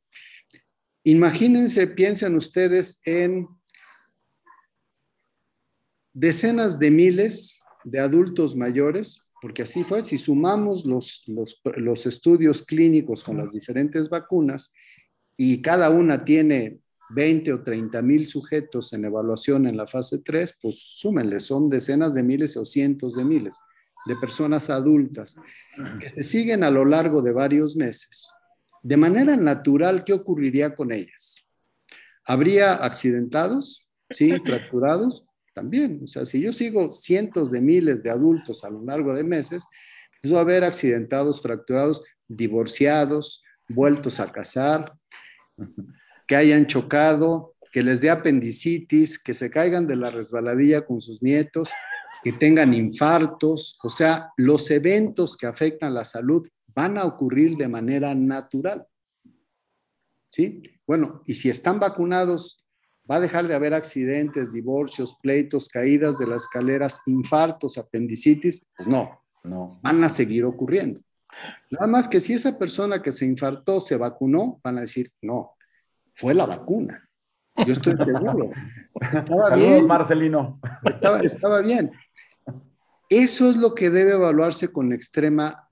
Imagínense, 1.03 1.87
piensen 1.87 2.35
ustedes 2.35 3.01
en 3.05 3.47
decenas 6.13 6.79
de 6.79 6.91
miles 6.91 7.61
de 7.83 7.99
adultos 7.99 8.55
mayores, 8.55 9.23
porque 9.41 9.61
así 9.61 9.83
fue, 9.83 10.01
si 10.01 10.17
sumamos 10.17 10.85
los, 10.85 11.23
los, 11.27 11.61
los, 11.75 12.05
estudios 12.05 12.63
clínicos 12.63 13.23
con 13.23 13.37
las 13.37 13.51
diferentes 13.51 14.09
vacunas 14.09 14.73
y 15.37 15.61
cada 15.61 15.89
una 15.91 16.25
tiene 16.25 16.79
20 17.09 17.53
o 17.53 17.63
30 17.63 18.01
mil 18.01 18.27
sujetos 18.27 18.93
en 18.93 19.05
evaluación 19.05 19.67
en 19.67 19.77
la 19.77 19.87
fase 19.87 20.19
3, 20.23 20.59
pues 20.61 20.79
súmenle, 20.99 21.39
son 21.39 21.69
decenas 21.69 22.13
de 22.13 22.23
miles 22.23 22.57
o 22.57 22.65
cientos 22.65 23.15
de 23.15 23.23
miles 23.23 23.57
de 24.05 24.15
personas 24.15 24.69
adultas 24.69 25.35
que 25.99 26.07
se 26.07 26.23
siguen 26.23 26.63
a 26.63 26.69
lo 26.69 26.85
largo 26.85 27.21
de 27.21 27.33
varios 27.33 27.75
meses 27.75 28.31
de 28.87 28.95
manera 28.95 29.35
natural, 29.35 30.05
¿qué 30.05 30.13
ocurriría 30.13 30.75
con 30.75 30.93
ellas? 30.93 31.45
¿Habría 32.23 32.73
accidentados? 32.73 33.89
¿Sí? 34.11 34.33
¿Fracturados? 34.39 35.27
También. 35.53 36.01
O 36.03 36.07
sea, 36.07 36.23
si 36.23 36.39
yo 36.39 36.53
sigo 36.53 36.91
cientos 36.93 37.51
de 37.51 37.59
miles 37.59 38.01
de 38.03 38.09
adultos 38.09 38.63
a 38.63 38.69
lo 38.69 38.81
largo 38.83 39.13
de 39.13 39.23
meses, 39.23 39.65
pues 40.21 40.33
va 40.33 40.37
a 40.37 40.41
haber 40.41 40.63
accidentados, 40.63 41.41
fracturados, 41.41 42.05
divorciados, 42.27 43.43
vueltos 43.67 44.21
a 44.21 44.31
casar, 44.31 44.93
que 46.27 46.35
hayan 46.35 46.67
chocado, 46.67 47.55
que 47.71 47.83
les 47.83 48.01
dé 48.01 48.09
apendicitis, 48.09 49.17
que 49.19 49.33
se 49.33 49.49
caigan 49.49 49.87
de 49.87 49.95
la 49.95 50.11
resbaladilla 50.11 50.85
con 50.85 51.01
sus 51.01 51.21
nietos, 51.21 51.71
que 52.23 52.31
tengan 52.31 52.73
infartos, 52.73 53.79
o 53.83 53.89
sea, 53.89 54.31
los 54.37 54.69
eventos 54.71 55.37
que 55.37 55.47
afectan 55.47 55.93
la 55.93 56.03
salud 56.03 56.47
van 56.73 56.97
a 56.97 57.05
ocurrir 57.05 57.55
de 57.55 57.67
manera 57.67 58.13
natural. 58.13 58.85
¿Sí? 60.29 60.63
Bueno, 60.85 61.21
y 61.25 61.33
si 61.33 61.49
están 61.49 61.79
vacunados, 61.79 62.63
¿va 63.09 63.15
a 63.15 63.19
dejar 63.19 63.47
de 63.47 63.55
haber 63.55 63.73
accidentes, 63.73 64.53
divorcios, 64.53 65.17
pleitos, 65.21 65.69
caídas 65.69 66.17
de 66.17 66.27
las 66.27 66.43
escaleras, 66.43 67.01
infartos, 67.07 67.77
apendicitis? 67.77 68.67
Pues 68.75 68.87
no, 68.87 69.21
no, 69.43 69.79
van 69.81 70.03
a 70.03 70.09
seguir 70.09 70.45
ocurriendo. 70.45 71.01
Nada 71.69 71.87
más 71.87 72.07
que 72.07 72.19
si 72.19 72.33
esa 72.33 72.57
persona 72.57 73.01
que 73.01 73.11
se 73.11 73.25
infartó 73.25 73.79
se 73.79 73.97
vacunó, 73.97 74.59
van 74.63 74.77
a 74.77 74.81
decir, 74.81 75.11
no, 75.21 75.56
fue 76.17 76.33
la 76.33 76.47
vacuna. 76.47 77.07
Yo 77.65 77.73
estoy 77.73 77.95
seguro. 78.05 78.51
Estaba 79.13 79.49
Saludos, 79.49 79.59
bien. 79.59 79.87
Marcelino. 79.87 80.59
Estaba, 80.83 81.19
estaba 81.19 81.61
bien. 81.61 81.91
Eso 83.09 83.49
es 83.49 83.55
lo 83.55 83.73
que 83.73 83.89
debe 83.89 84.13
evaluarse 84.13 84.71
con 84.71 84.91
extrema 84.91 85.63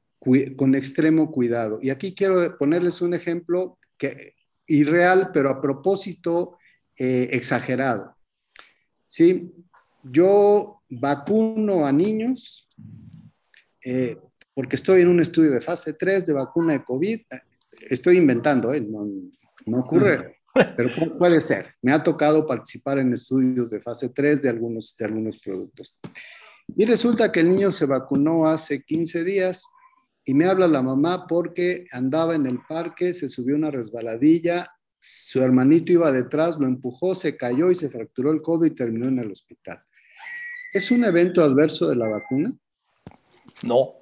con 0.56 0.74
extremo 0.74 1.32
cuidado. 1.32 1.78
Y 1.82 1.92
aquí 1.92 2.16
quiero 2.16 2.58
ponerles 2.58 3.02
un 3.02 3.14
ejemplo 3.14 3.78
que, 3.96 4.34
irreal, 4.66 5.30
pero 5.32 5.52
a 5.52 5.62
propósito 5.62 6.58
eh, 6.98 7.30
exagerado. 7.32 8.16
¿Sí? 9.06 9.54
Yo 10.04 10.82
vacuno 10.90 11.86
a 11.86 11.92
niños 11.92 12.68
eh, 13.84 14.18
porque 14.54 14.78
estoy 14.78 15.02
en 15.02 15.10
un 15.10 15.20
estudio 15.20 15.52
de 15.52 15.62
fase 15.62 15.94
3 15.94 16.26
de 16.26 16.34
vacuna 16.34 16.74
de 16.74 16.84
COVID. 16.84 17.22
Estoy 17.90 18.18
inventando, 18.18 18.74
¿eh? 18.74 18.82
no, 18.82 19.06
no 19.66 19.80
ocurre, 19.80 20.40
pero 20.76 20.90
puede 21.18 21.42
ser. 21.42 21.76
Me 21.82 21.92
ha 21.92 22.02
tocado 22.02 22.46
participar 22.46 23.00
en 23.00 23.14
estudios 23.14 23.70
de 23.70 23.82
fase 23.82 24.10
3 24.10 24.42
de 24.42 24.50
algunos, 24.50 24.96
de 24.98 25.06
algunos 25.06 25.40
productos. 25.40 25.98
Y 26.76 26.86
resulta 26.86 27.32
que 27.32 27.42
el 27.42 27.50
niño 27.50 27.72
se 27.72 27.86
vacunó 27.86 28.48
hace 28.48 28.84
15 28.84 29.24
días 29.24 29.64
y 30.26 30.34
me 30.34 30.46
habla 30.46 30.68
la 30.68 30.82
mamá 30.82 31.28
porque 31.28 31.86
andaba 31.92 32.36
en 32.36 32.48
el 32.48 32.60
parque, 32.68 33.14
se 33.14 33.30
subió 33.30 33.56
una 33.56 33.70
resbaladilla, 33.70 34.68
su 34.98 35.44
hermanito 35.44 35.92
iba 35.92 36.12
detrás, 36.12 36.58
lo 36.58 36.66
empujó, 36.66 37.14
se 37.14 37.38
cayó 37.38 37.70
y 37.70 37.76
se 37.76 37.90
fracturó 37.90 38.32
el 38.32 38.42
codo 38.42 38.66
y 38.66 38.72
terminó 38.72 39.08
en 39.08 39.20
el 39.20 39.32
hospital. 39.32 39.84
¿Es 40.74 40.90
un 40.90 41.06
evento 41.06 41.44
adverso 41.44 41.88
de 41.88 41.96
la 41.96 42.08
vacuna? 42.08 42.54
No, 43.64 43.94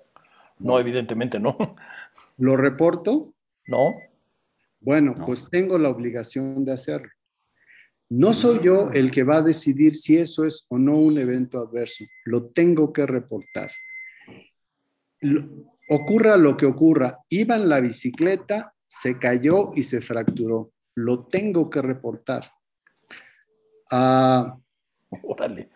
no, 0.60 0.80
evidentemente 0.80 1.40
no. 1.40 1.58
¿Lo 2.38 2.56
reporto? 2.56 3.34
No. 3.68 3.92
Bueno, 4.84 5.16
no. 5.18 5.26
pues 5.26 5.50
tengo 5.50 5.78
la 5.78 5.90
obligación 5.90 6.64
de 6.66 6.74
hacerlo. 6.74 7.10
No 8.10 8.34
soy 8.34 8.60
yo 8.64 8.92
el 8.92 9.10
que 9.10 9.24
va 9.24 9.38
a 9.38 9.42
decidir 9.42 9.96
si 9.96 10.18
eso 10.18 10.46
es 10.46 10.66
o 10.70 10.78
no 10.78 10.98
un 10.98 11.18
evento 11.18 11.60
adverso. 11.60 12.06
Lo 12.26 12.52
tengo 12.52 12.94
que 12.94 13.06
reportar 13.06 13.72
ocurra 15.90 16.38
lo 16.38 16.56
que 16.58 16.66
ocurra, 16.66 17.20
iba 17.30 17.56
en 17.56 17.70
la 17.70 17.80
bicicleta, 17.80 18.74
se 18.86 19.18
cayó 19.18 19.72
y 19.76 19.84
se 19.84 20.02
fracturó. 20.02 20.72
Lo 20.96 21.26
tengo 21.26 21.70
que 21.70 21.82
reportar. 21.82 22.52
Uh, 23.92 24.52
Órale. 25.24 25.70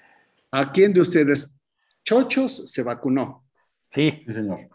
¿A 0.51 0.71
quién 0.71 0.91
de 0.91 1.01
ustedes? 1.01 1.55
Chochos 2.03 2.71
se 2.71 2.83
vacunó. 2.83 3.45
Sí, 3.89 4.23
señor. 4.27 4.69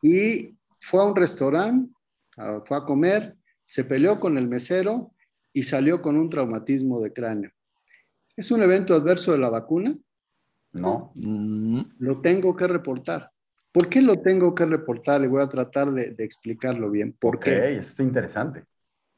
Y 0.00 0.56
fue 0.80 1.00
a 1.00 1.04
un 1.04 1.16
restaurante, 1.16 1.92
uh, 2.38 2.60
fue 2.64 2.76
a 2.76 2.84
comer, 2.84 3.36
se 3.72 3.84
peleó 3.84 4.20
con 4.20 4.36
el 4.36 4.48
mesero 4.48 5.14
y 5.50 5.62
salió 5.62 6.02
con 6.02 6.18
un 6.18 6.28
traumatismo 6.28 7.00
de 7.00 7.10
cráneo. 7.10 7.52
¿Es 8.36 8.50
un 8.50 8.62
evento 8.62 8.92
adverso 8.92 9.32
de 9.32 9.38
la 9.38 9.48
vacuna? 9.48 9.96
No. 10.72 11.10
Mm. 11.14 11.80
Lo 12.00 12.20
tengo 12.20 12.54
que 12.54 12.66
reportar. 12.66 13.30
¿Por 13.72 13.88
qué 13.88 14.02
lo 14.02 14.20
tengo 14.20 14.54
que 14.54 14.66
reportar? 14.66 15.22
Le 15.22 15.28
voy 15.28 15.40
a 15.40 15.48
tratar 15.48 15.90
de, 15.90 16.14
explicarlo 16.18 16.90
bien. 16.90 17.16
¿Por 17.18 17.36
okay, 17.36 17.54
qué? 17.54 17.76
Es 17.78 17.98
interesante. 17.98 18.64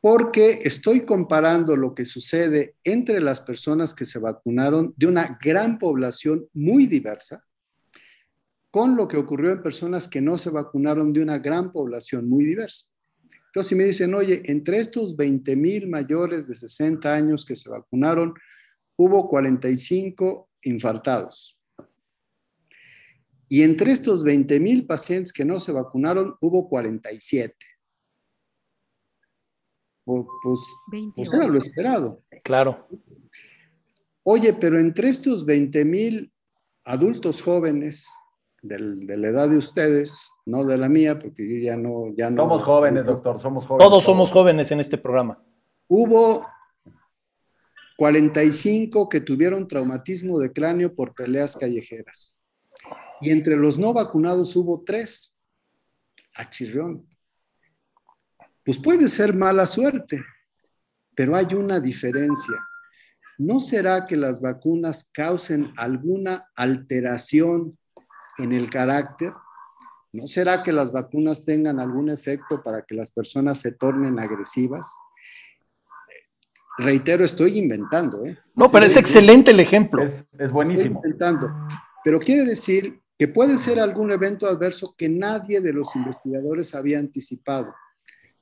Porque 0.01 0.61
estoy 0.63 1.05
comparando 1.05 1.75
lo 1.75 1.93
que 1.93 2.05
sucede 2.05 2.77
entre 2.85 3.21
las 3.21 3.41
personas 3.41 3.93
que 3.93 4.05
se 4.05 4.21
vacunaron 4.21 4.95
de 4.97 5.09
una 5.09 5.37
gran 5.43 5.81
población 5.81 6.47
muy 6.53 6.87
diversa 6.87 7.45
con 8.71 8.95
lo 8.95 9.09
que 9.09 9.17
ocurrió 9.17 9.51
en 9.51 9.63
personas 9.63 10.07
que 10.07 10.21
no 10.21 10.39
se 10.39 10.51
vacunaron 10.51 11.13
de 11.13 11.23
una 11.23 11.39
gran 11.39 11.73
población 11.73 12.29
muy 12.29 12.45
diversa. 12.45 12.94
Entonces, 13.55 13.69
si 13.69 13.75
me 13.77 13.85
dicen, 13.85 14.13
oye, 14.15 14.43
entre 14.47 14.81
estos 14.81 15.15
20 15.15 15.55
mil 15.55 15.87
mayores 15.87 16.49
de 16.49 16.57
60 16.57 17.15
años 17.15 17.45
que 17.45 17.55
se 17.55 17.71
vacunaron, 17.71 18.35
hubo 18.97 19.29
45 19.29 20.51
infartados. 20.63 21.57
Y 23.49 23.63
entre 23.63 23.93
estos 23.93 24.25
20 24.25 24.59
mil 24.59 24.87
pacientes 24.87 25.33
que 25.33 25.45
no 25.45 25.61
se 25.61 25.71
vacunaron, 25.71 26.35
hubo 26.41 26.69
47. 26.69 27.55
Pues, 30.05 30.27
pues, 31.15 31.33
era 31.33 31.47
lo 31.47 31.59
esperado. 31.59 32.25
Claro. 32.43 32.89
Oye, 34.25 34.53
pero 34.55 34.81
entre 34.81 35.11
estos 35.11 35.47
20 35.47 35.85
mil 35.85 36.33
adultos 36.83 37.41
jóvenes 37.41 38.05
de 38.65 39.17
la 39.19 39.29
edad 39.29 39.49
de 39.49 39.59
ustedes, 39.59 40.33
no 40.47 40.65
de 40.65 40.79
la 40.79 40.89
mía, 40.89 41.19
porque 41.19 41.47
yo 41.47 41.63
ya 41.63 41.77
no... 41.77 42.15
Ya 42.17 42.31
no 42.31 42.45
somos 42.45 42.65
jóvenes, 42.65 43.05
doctor, 43.05 43.41
somos 43.43 43.67
jóvenes. 43.67 43.87
Todos 43.87 44.05
somos 44.05 44.33
jóvenes 44.33 44.71
en 44.73 44.81
este 44.81 44.97
programa. 44.97 45.39
Hubo 45.87 46.47
45 47.99 49.09
que 49.09 49.21
tuvieron 49.21 49.69
traumatismo 49.69 50.39
de 50.39 50.51
cráneo 50.51 50.95
por 50.95 51.15
peleas 51.15 51.57
callejeras. 51.57 52.39
Y 53.21 53.31
entre 53.31 53.57
los 53.57 53.79
no 53.79 53.93
vacunados 53.93 54.57
hubo 54.57 54.83
tres. 54.83 55.37
A 56.35 56.49
chirrión. 56.49 57.07
Pues 58.65 58.79
puede 58.79 59.11
ser 59.11 59.35
mala 59.35 59.67
suerte, 59.67 60.25
pero 61.15 61.37
hay 61.37 61.55
una 61.55 61.81
diferencia. 61.81 62.57
¿No 63.37 63.61
será 63.61 64.07
que 64.07 64.17
las 64.17 64.41
vacunas 64.41 65.11
causen 65.13 65.73
alguna 65.77 66.51
alteración 66.57 67.79
en 68.39 68.53
el 68.53 68.71
carácter? 68.71 69.33
¿No 70.13 70.29
será 70.29 70.63
que 70.63 70.73
las 70.73 70.93
vacunas 70.93 71.45
tengan 71.45 71.81
algún 71.81 72.09
efecto 72.09 72.63
para 72.63 72.83
que 72.83 72.95
las 72.95 73.11
personas 73.11 73.59
se 73.59 73.73
tornen 73.73 74.19
agresivas? 74.19 74.97
Reitero, 76.79 77.25
estoy 77.25 77.59
inventando. 77.59 78.25
¿eh? 78.25 78.37
No, 78.57 78.69
pero 78.69 78.87
es 78.87 78.97
excelente 78.97 79.51
el 79.51 79.61
ejemplo. 79.61 80.03
Es, 80.39 80.51
buenísimo. 80.51 80.97
Estoy 80.97 81.11
inventando. 81.11 81.51
Pero 82.05 82.19
quiere 82.21 82.45
decir 82.45 83.01
que 83.19 83.29
puede 83.29 83.59
ser 83.59 83.79
algún 83.81 84.11
evento 84.13 84.47
adverso 84.47 84.95
que 84.97 85.09
nadie 85.09 85.61
de 85.61 85.73
los 85.73 85.95
investigadores 85.97 86.75
había 86.75 86.99
anticipado, 86.99 87.75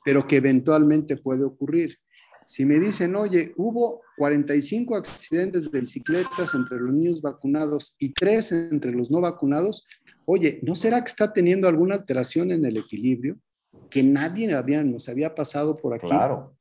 pero 0.04 0.26
que 0.26 0.36
eventualmente 0.36 1.16
puede 1.16 1.44
ocurrir. 1.44 1.98
Si 2.44 2.64
me 2.64 2.78
dicen, 2.78 3.14
oye, 3.16 3.52
hubo 3.56 4.02
45 4.16 4.96
accidentes 4.96 5.70
de 5.70 5.80
bicicletas 5.80 6.54
entre 6.54 6.78
los 6.78 6.92
niños 6.92 7.22
vacunados 7.22 7.96
y 7.98 8.12
3 8.12 8.52
entre 8.52 8.92
los 8.92 9.10
no 9.10 9.20
vacunados, 9.20 9.86
oye, 10.24 10.60
¿no 10.62 10.74
será 10.74 11.02
que 11.02 11.10
está 11.10 11.32
teniendo 11.32 11.68
alguna 11.68 11.94
alteración 11.94 12.50
en 12.50 12.64
el 12.64 12.76
equilibrio 12.76 13.38
que 13.90 14.02
nadie 14.02 14.52
había, 14.54 14.82
nos 14.82 15.08
había 15.08 15.34
pasado 15.34 15.76
por 15.76 15.94
aquí? 15.94 16.06
Claro. 16.06 16.56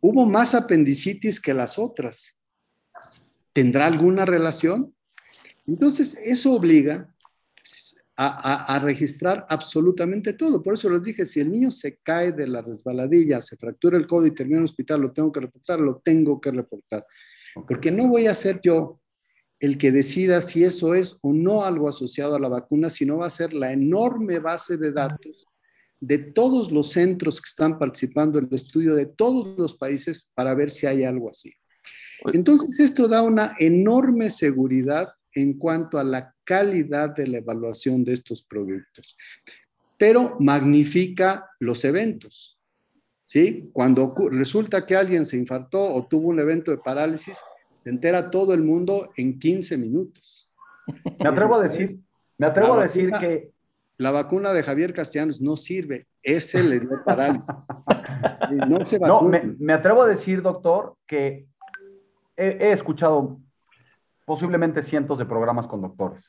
Hubo 0.00 0.26
más 0.26 0.54
apendicitis 0.54 1.40
que 1.40 1.54
las 1.54 1.78
otras. 1.78 2.36
¿Tendrá 3.52 3.86
alguna 3.86 4.24
relación? 4.24 4.94
Entonces, 5.66 6.18
eso 6.24 6.54
obliga 6.54 7.11
a, 8.16 8.78
registrar 8.82 9.46
absolutamente 9.48 10.34
todo. 10.34 10.62
Por 10.62 10.74
eso 10.74 10.90
les 10.90 11.02
dije, 11.02 11.24
si 11.24 11.40
el 11.40 11.50
niño 11.50 11.70
se 11.70 11.96
cae 12.02 12.32
de 12.32 12.46
la 12.46 12.60
resbaladilla, 12.60 13.40
se 13.40 13.56
fractura 13.56 13.96
el 13.96 14.06
codo 14.06 14.26
y 14.26 14.34
termina 14.34 14.58
en 14.58 14.62
el 14.62 14.70
hospital, 14.70 15.00
lo 15.00 15.12
tengo 15.12 15.32
que 15.32 15.40
reportar, 15.40 15.80
lo 15.80 16.00
tengo 16.04 16.40
que 16.40 16.50
reportar. 16.50 17.06
Porque 17.66 17.90
no 17.90 18.08
voy 18.08 18.26
a 18.26 18.34
ser 18.34 18.60
yo 18.62 19.00
el 19.60 19.78
que 19.78 19.92
decida 19.92 20.40
si 20.40 20.64
eso 20.64 20.94
es 20.94 21.18
o 21.22 21.32
no 21.32 21.64
algo 21.64 21.88
asociado 21.88 22.34
a 22.34 22.40
la 22.40 22.48
vacuna, 22.48 22.90
sino 22.90 23.18
va 23.18 23.26
a 23.26 23.30
ser 23.30 23.54
la 23.54 23.72
enorme 23.72 24.40
base 24.40 24.76
de 24.76 24.92
datos 24.92 25.46
de 26.00 26.18
todos 26.18 26.72
los 26.72 26.90
centros 26.90 27.40
que 27.40 27.48
están 27.48 27.78
participando 27.78 28.40
en 28.40 28.46
el 28.46 28.54
estudio 28.54 28.96
de 28.96 29.06
todos 29.06 29.56
los 29.56 29.76
países 29.76 30.32
para 30.34 30.52
ver 30.52 30.68
si 30.72 30.86
hay 30.86 31.04
algo 31.04 31.30
así. 31.30 31.52
Entonces, 32.32 32.80
esto 32.80 33.06
da 33.06 33.22
una 33.22 33.54
enorme 33.60 34.28
seguridad 34.28 35.12
en 35.34 35.58
cuanto 35.58 35.98
a 35.98 36.04
la 36.04 36.34
calidad 36.44 37.10
de 37.10 37.26
la 37.26 37.38
evaluación 37.38 38.04
de 38.04 38.12
estos 38.12 38.42
productos, 38.42 39.16
pero 39.98 40.36
magnifica 40.40 41.50
los 41.60 41.84
eventos. 41.84 42.58
¿Sí? 43.24 43.70
Cuando 43.72 44.14
resulta 44.30 44.84
que 44.84 44.94
alguien 44.94 45.24
se 45.24 45.38
infartó 45.38 45.82
o 45.82 46.06
tuvo 46.06 46.28
un 46.28 46.40
evento 46.40 46.70
de 46.70 46.78
parálisis, 46.78 47.38
se 47.78 47.88
entera 47.88 48.30
todo 48.30 48.52
el 48.52 48.62
mundo 48.62 49.10
en 49.16 49.38
15 49.38 49.78
minutos. 49.78 50.50
Me 51.18 51.28
atrevo 51.28 51.54
a 51.56 51.68
decir, 51.68 51.98
me 52.36 52.46
atrevo 52.46 52.74
a 52.74 52.82
decir 52.84 53.10
que 53.18 53.52
la 53.98 54.10
vacuna 54.10 54.52
de 54.52 54.62
Javier 54.62 54.92
Castellanos 54.92 55.40
no 55.40 55.56
sirve, 55.56 56.06
ese 56.22 56.62
le 56.62 56.80
dio 56.80 57.02
parálisis. 57.04 57.54
no, 58.68 58.84
se 58.84 58.98
no 58.98 59.22
me, 59.22 59.72
atrevo 59.72 60.02
a 60.02 60.08
decir, 60.08 60.42
doctor, 60.42 60.96
que 61.06 61.46
he, 62.36 62.72
escuchado 62.72 63.38
posiblemente 64.24 64.82
cientos 64.84 65.18
de 65.18 65.26
programas 65.26 65.66
con 65.66 65.82
doctores. 65.82 66.24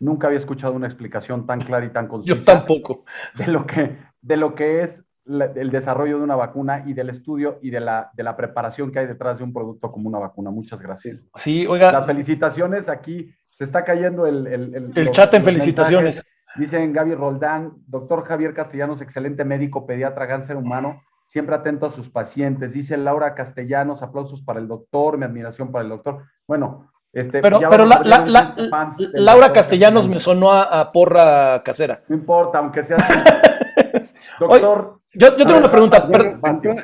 Nunca 0.00 0.26
había 0.26 0.40
escuchado 0.40 0.72
una 0.74 0.86
explicación 0.86 1.46
tan 1.46 1.60
clara 1.60 1.86
y 1.86 1.90
tan 1.90 2.08
concisa. 2.08 2.34
Yo 2.34 2.44
tampoco. 2.44 3.04
De 3.34 3.46
lo 3.46 3.66
que, 3.66 3.96
de 4.20 4.36
lo 4.36 4.54
que 4.54 4.82
es 4.82 4.94
el 5.26 5.70
desarrollo 5.70 6.18
de 6.18 6.24
una 6.24 6.36
vacuna 6.36 6.84
y 6.86 6.92
del 6.92 7.10
estudio 7.10 7.58
y 7.62 7.70
de 7.70 7.80
la, 7.80 8.10
de 8.14 8.22
la 8.22 8.36
preparación 8.36 8.92
que 8.92 9.00
hay 9.00 9.06
detrás 9.06 9.38
de 9.38 9.44
un 9.44 9.52
producto 9.52 9.90
como 9.90 10.08
una 10.08 10.18
vacuna. 10.18 10.50
Muchas 10.50 10.80
gracias. 10.80 11.18
Sí, 11.34 11.66
oiga. 11.66 11.92
Las 11.92 12.06
felicitaciones 12.06 12.88
aquí. 12.88 13.32
Se 13.58 13.64
está 13.64 13.84
cayendo 13.84 14.26
el, 14.26 14.46
el, 14.46 14.92
el, 14.94 15.10
chat 15.10 15.32
en 15.32 15.42
felicitaciones. 15.42 16.22
Dicen 16.56 16.92
Gaby 16.92 17.14
Roldán, 17.14 17.72
doctor 17.86 18.24
Javier 18.24 18.52
Castellanos, 18.52 19.00
excelente 19.00 19.44
médico, 19.44 19.86
pediatra, 19.86 20.28
cáncer 20.28 20.56
humano, 20.56 21.02
siempre 21.32 21.54
atento 21.54 21.86
a 21.86 21.94
sus 21.94 22.10
pacientes. 22.10 22.72
Dice 22.72 22.98
Laura 22.98 23.34
Castellanos, 23.34 24.02
aplausos 24.02 24.42
para 24.42 24.60
el 24.60 24.68
doctor, 24.68 25.16
mi 25.16 25.24
admiración 25.24 25.72
para 25.72 25.84
el 25.84 25.88
doctor. 25.88 26.24
Bueno, 26.46 26.92
este, 27.16 27.40
pero, 27.40 27.60
pero 27.70 27.86
Laura 29.14 29.50
Castellanos 29.50 30.06
me 30.06 30.18
sonó 30.18 30.52
a, 30.52 30.92
porra 30.92 31.62
casera. 31.64 31.98
No 32.08 32.16
importa, 32.16 32.58
aunque 32.58 32.84
sea. 32.84 32.98
Doctor. 34.38 35.00
yo, 35.14 35.34
tengo 35.34 35.56
una 35.56 35.70
pregunta. 35.70 36.06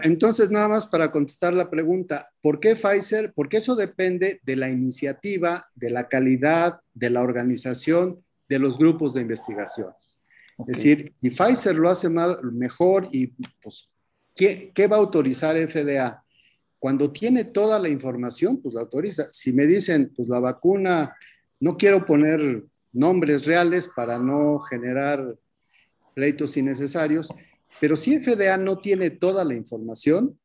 Entonces, 0.04 0.50
nada 0.50 0.68
más 0.68 0.86
para 0.86 1.10
contestar 1.10 1.52
la 1.52 1.68
pregunta, 1.68 2.24
¿por 2.40 2.58
qué 2.58 2.74
Pfizer? 2.76 3.34
Porque 3.34 3.58
eso 3.58 3.76
depende 3.76 4.40
de 4.42 4.56
la 4.56 4.70
iniciativa, 4.70 5.68
de 5.74 5.90
la 5.90 6.08
calidad, 6.08 6.80
de 6.94 7.10
la 7.10 7.20
organización 7.20 8.24
de 8.48 8.58
los 8.58 8.78
grupos 8.78 9.12
de 9.12 9.20
investigación. 9.20 9.92
Es 10.60 10.78
decir, 10.78 11.12
si 11.14 11.28
Pfizer 11.28 11.74
lo 11.74 11.90
hace 11.90 12.08
mal, 12.08 12.38
mejor 12.42 13.06
y 13.12 13.26
pues, 13.62 13.92
¿qué, 14.34 14.72
¿qué 14.74 14.86
va 14.86 14.96
a 14.96 15.00
autorizar 15.00 15.56
FDA? 15.56 16.24
Cuando 16.82 17.12
tiene 17.12 17.44
toda 17.44 17.78
la 17.78 17.88
información, 17.88 18.60
pues 18.60 18.74
la 18.74 18.80
autoriza. 18.80 19.28
Si 19.30 19.52
me 19.52 19.68
dicen, 19.68 20.12
pues 20.16 20.28
la 20.28 20.40
vacuna, 20.40 21.16
no 21.60 21.76
quiero 21.76 22.04
poner 22.04 22.64
nombres 22.92 23.46
reales 23.46 23.86
para 23.94 24.18
no 24.18 24.58
generar 24.58 25.36
pleitos 26.12 26.56
innecesarios, 26.56 27.32
pero 27.80 27.94
si 27.94 28.18
FDA 28.18 28.56
no 28.56 28.78
tiene 28.78 29.10
toda 29.10 29.44
la 29.44 29.54
información, 29.54 30.36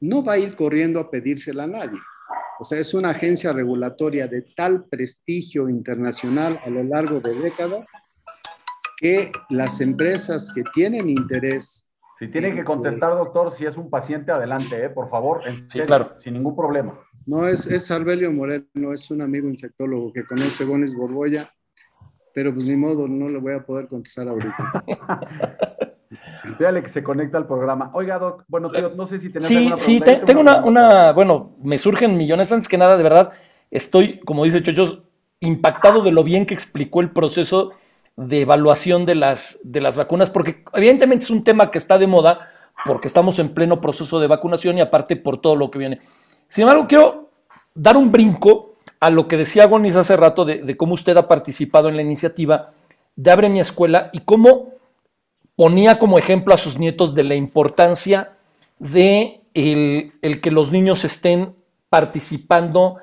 no 0.00 0.24
va 0.24 0.32
a 0.32 0.38
ir 0.40 0.56
corriendo 0.56 0.98
a 0.98 1.12
pedírsela 1.12 1.62
a 1.62 1.68
nadie. 1.68 2.00
O 2.58 2.64
sea, 2.64 2.80
es 2.80 2.92
una 2.92 3.10
agencia 3.10 3.52
regulatoria 3.52 4.26
de 4.26 4.42
tal 4.56 4.84
prestigio 4.86 5.68
internacional 5.68 6.58
a 6.66 6.70
lo 6.70 6.82
largo 6.82 7.20
de 7.20 7.34
décadas 7.34 7.86
que 8.96 9.30
las 9.48 9.80
empresas 9.80 10.50
que 10.52 10.64
tienen 10.74 11.08
interés 11.08 11.87
si 12.18 12.28
tiene 12.28 12.54
que 12.54 12.64
contestar, 12.64 13.12
doctor, 13.12 13.56
si 13.56 13.64
es 13.64 13.76
un 13.76 13.90
paciente, 13.90 14.32
adelante, 14.32 14.84
¿eh? 14.84 14.88
por 14.90 15.08
favor, 15.08 15.42
sí, 15.68 15.80
claro. 15.80 16.14
sin 16.22 16.34
ningún 16.34 16.56
problema. 16.56 16.98
No, 17.26 17.46
es, 17.46 17.66
es 17.66 17.90
Arbelio 17.90 18.32
Moreno, 18.32 18.92
es 18.92 19.10
un 19.10 19.22
amigo 19.22 19.48
infectólogo 19.48 20.12
que 20.12 20.24
conoce 20.24 20.64
Bonis 20.64 20.96
Borboya, 20.96 21.52
pero 22.34 22.52
pues 22.52 22.66
ni 22.66 22.76
modo, 22.76 23.06
no 23.06 23.28
le 23.28 23.38
voy 23.38 23.54
a 23.54 23.64
poder 23.64 23.86
contestar 23.86 24.28
ahorita. 24.28 24.84
Dígale 26.58 26.82
que 26.82 26.90
se 26.90 27.02
conecta 27.02 27.36
al 27.38 27.46
programa. 27.46 27.90
Oiga, 27.94 28.18
doc, 28.18 28.44
bueno, 28.48 28.70
tío, 28.70 28.90
no 28.96 29.08
sé 29.08 29.20
si 29.20 29.28
tenés 29.28 29.46
Sí, 29.46 29.70
sí, 29.76 30.02
tengo 30.24 30.40
una, 30.40 30.64
una, 30.64 31.12
bueno, 31.12 31.56
me 31.62 31.78
surgen 31.78 32.16
millones. 32.16 32.50
Antes 32.50 32.68
que 32.68 32.78
nada, 32.78 32.96
de 32.96 33.02
verdad, 33.02 33.32
estoy, 33.70 34.20
como 34.20 34.44
dice 34.44 34.62
Chochos, 34.62 35.02
impactado 35.40 36.02
de 36.02 36.10
lo 36.10 36.24
bien 36.24 36.46
que 36.46 36.54
explicó 36.54 37.00
el 37.00 37.10
proceso 37.10 37.72
de 38.18 38.40
evaluación 38.40 39.06
de 39.06 39.14
las, 39.14 39.60
de 39.62 39.80
las 39.80 39.96
vacunas, 39.96 40.28
porque 40.28 40.64
evidentemente 40.74 41.24
es 41.24 41.30
un 41.30 41.44
tema 41.44 41.70
que 41.70 41.78
está 41.78 41.98
de 41.98 42.08
moda, 42.08 42.50
porque 42.84 43.06
estamos 43.06 43.38
en 43.38 43.54
pleno 43.54 43.80
proceso 43.80 44.18
de 44.18 44.26
vacunación 44.26 44.76
y 44.76 44.80
aparte 44.80 45.14
por 45.14 45.40
todo 45.40 45.54
lo 45.54 45.70
que 45.70 45.78
viene. 45.78 46.00
Sin 46.48 46.62
embargo, 46.62 46.86
quiero 46.88 47.30
dar 47.76 47.96
un 47.96 48.10
brinco 48.10 48.74
a 48.98 49.10
lo 49.10 49.28
que 49.28 49.36
decía 49.36 49.66
Gonis 49.66 49.94
hace 49.94 50.16
rato 50.16 50.44
de, 50.44 50.76
cómo 50.76 50.94
usted 50.94 51.16
ha 51.16 51.28
participado 51.28 51.88
en 51.88 51.94
la 51.94 52.02
iniciativa 52.02 52.72
de 53.14 53.30
Abre 53.30 53.48
mi 53.48 53.60
escuela 53.60 54.10
y 54.12 54.20
cómo 54.20 54.70
ponía 55.54 56.00
como 56.00 56.18
ejemplo 56.18 56.52
a 56.52 56.58
sus 56.58 56.76
nietos 56.76 57.14
de 57.14 57.22
la 57.22 57.36
importancia 57.36 58.32
de 58.80 59.42
el, 59.54 60.40
que 60.42 60.50
los 60.50 60.72
niños 60.72 61.04
estén 61.04 61.54
participando 61.88 62.96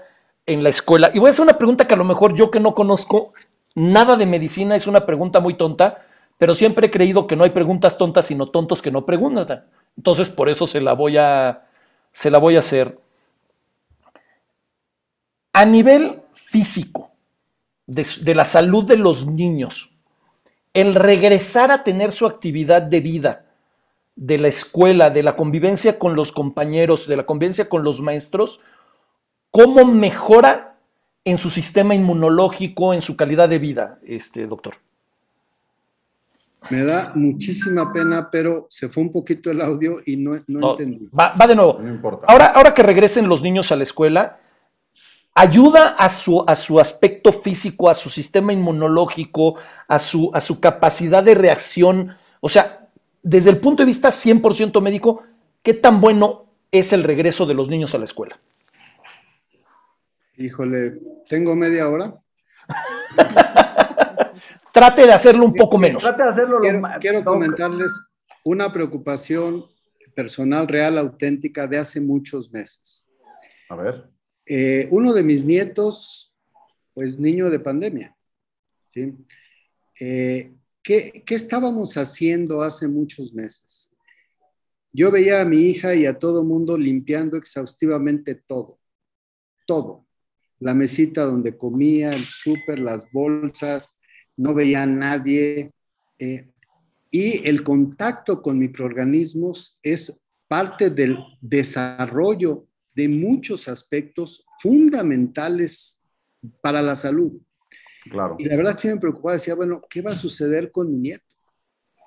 en 0.46 0.62
la 0.62 0.70
escuela. 0.70 1.10
Y 1.14 1.20
voy 1.20 1.28
a 1.28 1.32
hacer 1.32 1.44
una 1.44 1.58
pregunta 1.58 1.88
que 1.88 1.94
a 1.94 1.98
lo 1.98 2.04
mejor 2.04 2.36
yo 2.36 2.52
que 2.52 2.60
no 2.60 2.76
conozco 2.76 3.34
nada 3.76 4.16
de 4.16 4.26
medicina 4.26 4.76
es 4.76 4.88
una 4.88 5.06
pregunta 5.06 5.40
muy 5.40 5.54
tonta, 5.54 5.98
pero 6.38 6.56
siempre 6.56 6.88
he 6.88 6.92
creído 6.92 7.28
que 7.28 7.36
no 7.36 7.44
hay 7.44 7.52
preguntas 7.52 7.98
tontas, 7.98 8.26
sino 8.26 8.48
tontos 8.48 8.82
que 8.82 8.92
no 8.92 9.06
preguntan. 9.06 9.66
Entonces, 9.98 10.30
por 10.30 10.50
eso 10.50 10.66
se 10.66 10.82
la 10.82 10.94
voy 10.94 11.18
a, 11.18 11.68
se 12.12 12.32
la 12.32 12.40
voy 12.40 12.56
a 12.56 12.60
hacer. 12.60 12.98
A 15.54 15.66
nivel 15.66 16.22
físico, 16.34 17.12
de, 17.88 18.36
la 18.36 18.46
salud 18.46 18.84
de 18.84 18.98
los 18.98 19.28
niños, 19.28 19.92
el 20.74 20.96
regresar 20.96 21.72
a 21.72 21.84
tener 21.84 22.12
su 22.12 22.26
actividad 22.26 22.82
de 22.82 23.00
vida, 23.00 23.46
de 24.16 24.38
la 24.38 24.48
escuela, 24.48 25.10
de 25.10 25.24
la 25.24 25.36
convivencia 25.36 26.00
con 26.00 26.16
los 26.16 26.32
compañeros, 26.32 27.08
de 27.08 27.18
la 27.18 27.26
convivencia 27.26 27.70
con 27.70 27.84
los 27.84 28.02
maestros, 28.02 28.62
¿cómo 29.52 29.86
mejora 29.86 30.75
en 31.26 31.40
su 31.40 31.50
sistema 31.50 31.96
inmunológico, 31.96 32.94
en 32.94 33.02
su 33.02 33.18
calidad 33.18 33.50
de 33.50 33.60
vida, 33.60 34.00
este 34.06 34.46
doctor? 34.46 34.76
Me 36.70 36.84
da 36.84 37.12
muchísima 37.16 37.92
pena, 37.92 38.30
pero 38.32 38.66
se 38.70 38.90
fue 38.90 39.04
un 39.04 39.12
poquito 39.12 39.52
el 39.52 39.62
audio 39.62 39.98
y 40.06 40.18
no, 40.18 40.36
entendí. 40.36 41.10
Va, 41.18 41.34
de 41.48 41.56
nuevo. 41.56 41.80
Ahora, 42.28 42.48
ahora 42.48 42.74
que 42.74 42.84
regresen 42.84 43.28
los 43.28 43.42
niños 43.42 43.72
a 43.72 43.76
la 43.76 43.84
escuela, 43.84 44.40
ayuda 45.34 45.90
a 45.90 46.10
su, 46.10 46.44
a 46.48 46.56
su 46.56 46.80
aspecto 46.80 47.32
físico, 47.32 47.90
a 47.90 47.96
su 47.96 48.10
sistema 48.10 48.54
inmunológico, 48.54 49.56
a 49.88 50.00
su, 50.00 50.32
a 50.34 50.42
su 50.42 50.60
capacidad 50.60 51.24
de 51.24 51.36
reacción. 51.36 52.16
O 52.40 52.50
sea, 52.50 52.88
desde 53.22 53.52
el 53.52 53.58
punto 53.58 53.84
de 53.84 53.88
vista 53.88 54.10
100% 54.10 54.82
médico, 54.82 55.24
¿qué 55.62 55.74
tan 55.74 56.02
bueno 56.02 56.46
es 56.72 56.94
el 56.94 57.04
regreso 57.04 57.46
de 57.46 57.54
los 57.54 57.70
niños 57.70 57.94
a 57.94 58.00
la 58.00 58.06
escuela? 58.06 58.40
Híjole, 60.38 60.96
¿tengo 61.30 61.56
media 61.56 61.90
hora? 61.90 62.14
Trate 64.74 65.04
de 65.04 65.14
hacerlo 65.14 65.46
un 65.46 65.54
poco 65.54 65.78
menos. 65.78 66.02
Trate 66.02 66.24
de 66.24 66.30
hacerlo 66.30 66.60
quiero, 66.60 66.82
quiero 67.00 67.24
comentarles 67.24 67.92
una 68.44 68.72
preocupación 68.72 69.66
personal, 70.14 70.68
real, 70.68 70.98
auténtica 70.98 71.68
de 71.68 71.78
hace 71.78 72.02
muchos 72.02 72.52
meses. 72.52 73.10
A 73.70 73.76
ver. 73.76 74.10
Eh, 74.46 74.88
uno 74.92 75.14
de 75.14 75.24
mis 75.24 75.46
nietos, 75.46 76.34
pues 76.94 77.20
niño 77.20 77.50
de 77.50 77.60
pandemia, 77.60 78.16
¿sí? 78.88 79.14
Eh, 80.00 80.54
¿qué, 80.84 81.24
¿Qué 81.26 81.36
estábamos 81.36 81.98
haciendo 81.98 82.62
hace 82.62 82.88
muchos 82.88 83.34
meses? 83.34 83.92
Yo 84.92 85.12
veía 85.12 85.42
a 85.42 85.46
mi 85.46 85.58
hija 85.58 85.96
y 85.96 86.06
a 86.06 86.18
todo 86.18 86.44
mundo 86.44 86.78
limpiando 86.78 87.38
exhaustivamente 87.38 88.36
todo, 88.36 88.80
todo. 89.66 90.05
La 90.60 90.74
mesita 90.74 91.26
donde 91.26 91.58
comía, 91.58 92.14
el 92.14 92.24
súper, 92.24 92.80
las 92.80 93.12
bolsas, 93.12 94.00
no 94.38 94.54
veía 94.54 94.84
a 94.84 94.88
nadie. 94.88 95.72
Eh, 96.20 96.50
y 97.12 97.48
el 97.48 97.64
contacto 97.64 98.42
con 98.42 98.60
microorganismos 98.60 99.80
es 99.82 100.22
parte 100.48 100.90
del 100.90 101.18
desarrollo 101.42 102.68
de 102.94 103.08
muchos 103.10 103.68
aspectos 103.68 104.46
fundamentales 104.62 106.02
para 106.62 106.82
la 106.82 106.96
salud. 106.96 107.34
Claro. 108.10 108.36
Y 108.38 108.46
la 108.46 108.56
verdad 108.56 108.78
sí 108.78 108.88
me 108.88 108.98
preocupaba, 108.98 109.34
decía, 109.34 109.56
bueno, 109.56 109.82
¿qué 109.90 110.02
va 110.02 110.12
a 110.12 110.16
suceder 110.16 110.72
con 110.72 110.92
mi 110.92 110.98
nieto? 110.98 111.25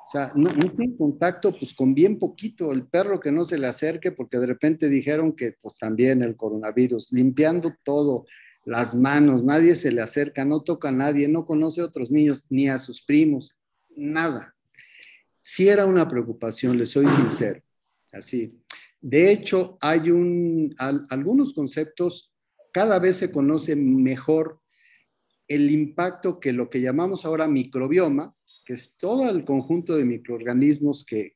O 0.08 0.10
sea, 0.10 0.32
no, 0.34 0.48
no 0.50 0.70
tiene 0.72 0.96
contacto 0.96 1.54
pues 1.54 1.74
con 1.74 1.92
bien 1.92 2.18
poquito, 2.18 2.72
el 2.72 2.86
perro 2.86 3.20
que 3.20 3.30
no 3.30 3.44
se 3.44 3.58
le 3.58 3.66
acerque 3.66 4.10
porque 4.10 4.38
de 4.38 4.46
repente 4.46 4.88
dijeron 4.88 5.34
que 5.34 5.56
pues 5.60 5.76
también 5.76 6.22
el 6.22 6.34
coronavirus, 6.34 7.12
limpiando 7.12 7.74
todo, 7.84 8.24
las 8.64 8.94
manos, 8.94 9.44
nadie 9.44 9.74
se 9.74 9.92
le 9.92 10.00
acerca, 10.00 10.46
no 10.46 10.62
toca 10.62 10.88
a 10.88 10.92
nadie, 10.92 11.28
no 11.28 11.44
conoce 11.44 11.82
a 11.82 11.84
otros 11.84 12.10
niños 12.10 12.46
ni 12.48 12.70
a 12.70 12.78
sus 12.78 13.02
primos, 13.02 13.58
nada. 13.94 14.54
Sí 15.42 15.68
era 15.68 15.84
una 15.84 16.08
preocupación, 16.08 16.78
le 16.78 16.86
soy 16.86 17.06
sincero, 17.08 17.60
así. 18.10 18.62
De 19.02 19.30
hecho, 19.30 19.76
hay 19.78 20.10
un, 20.10 20.74
algunos 20.78 21.52
conceptos, 21.52 22.32
cada 22.72 22.98
vez 22.98 23.16
se 23.16 23.30
conoce 23.30 23.76
mejor 23.76 24.58
el 25.48 25.70
impacto 25.70 26.40
que 26.40 26.54
lo 26.54 26.70
que 26.70 26.80
llamamos 26.80 27.26
ahora 27.26 27.46
microbioma, 27.46 28.34
que 28.68 28.74
es 28.74 28.98
todo 28.98 29.30
el 29.30 29.46
conjunto 29.46 29.96
de 29.96 30.04
microorganismos 30.04 31.02
que, 31.02 31.34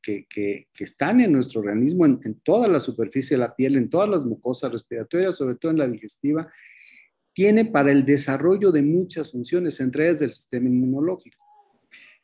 están 0.79 1.19
en 1.19 1.33
nuestro 1.33 1.61
organismo, 1.61 2.05
en, 2.05 2.21
en, 2.25 2.35
toda 2.41 2.69
la 2.69 2.79
superficie 2.79 3.39
de 3.39 3.41
la 3.41 3.57
piel, 3.57 3.77
en 3.77 3.89
todas 3.89 4.11
las 4.11 4.27
mucosas 4.27 4.71
respiratorias, 4.71 5.37
sobre 5.37 5.55
todo 5.55 5.73
en 5.73 5.79
la 5.79 5.89
digestiva, 5.89 6.53
tiene 7.33 7.65
para 7.65 7.91
el 7.91 8.05
desarrollo 8.05 8.71
de 8.71 8.83
muchas 8.83 9.33
funciones, 9.33 9.81
entre 9.81 10.09
ellas 10.09 10.19
del 10.21 10.35
sistema 10.35 10.69
inmunológico. 10.69 11.43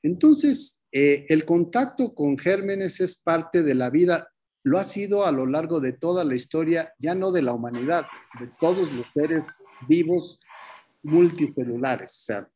Entonces, 0.02 0.84
eh, 0.92 1.24
el 1.30 1.46
contacto 1.46 2.14
con 2.14 2.36
gérmenes 2.36 3.00
es 3.00 3.14
parte 3.16 3.62
de 3.62 3.74
la 3.74 3.88
vida 3.88 4.28
lo 4.62 4.76
ha 4.76 4.84
sido 4.84 5.24
a 5.24 5.32
lo 5.32 5.46
largo 5.46 5.80
de 5.80 5.94
toda 5.94 6.22
la 6.22 6.34
historia, 6.34 6.92
ya 6.98 7.14
no 7.14 7.32
de 7.32 7.40
la 7.40 7.54
humanidad, 7.54 8.04
de 8.38 8.50
todos 8.61 8.92
los 8.92 9.06
seres 9.14 9.62
vivos 9.88 10.38
multicelulares. 11.02 12.11
O 12.11 12.24
sea, 12.26 12.48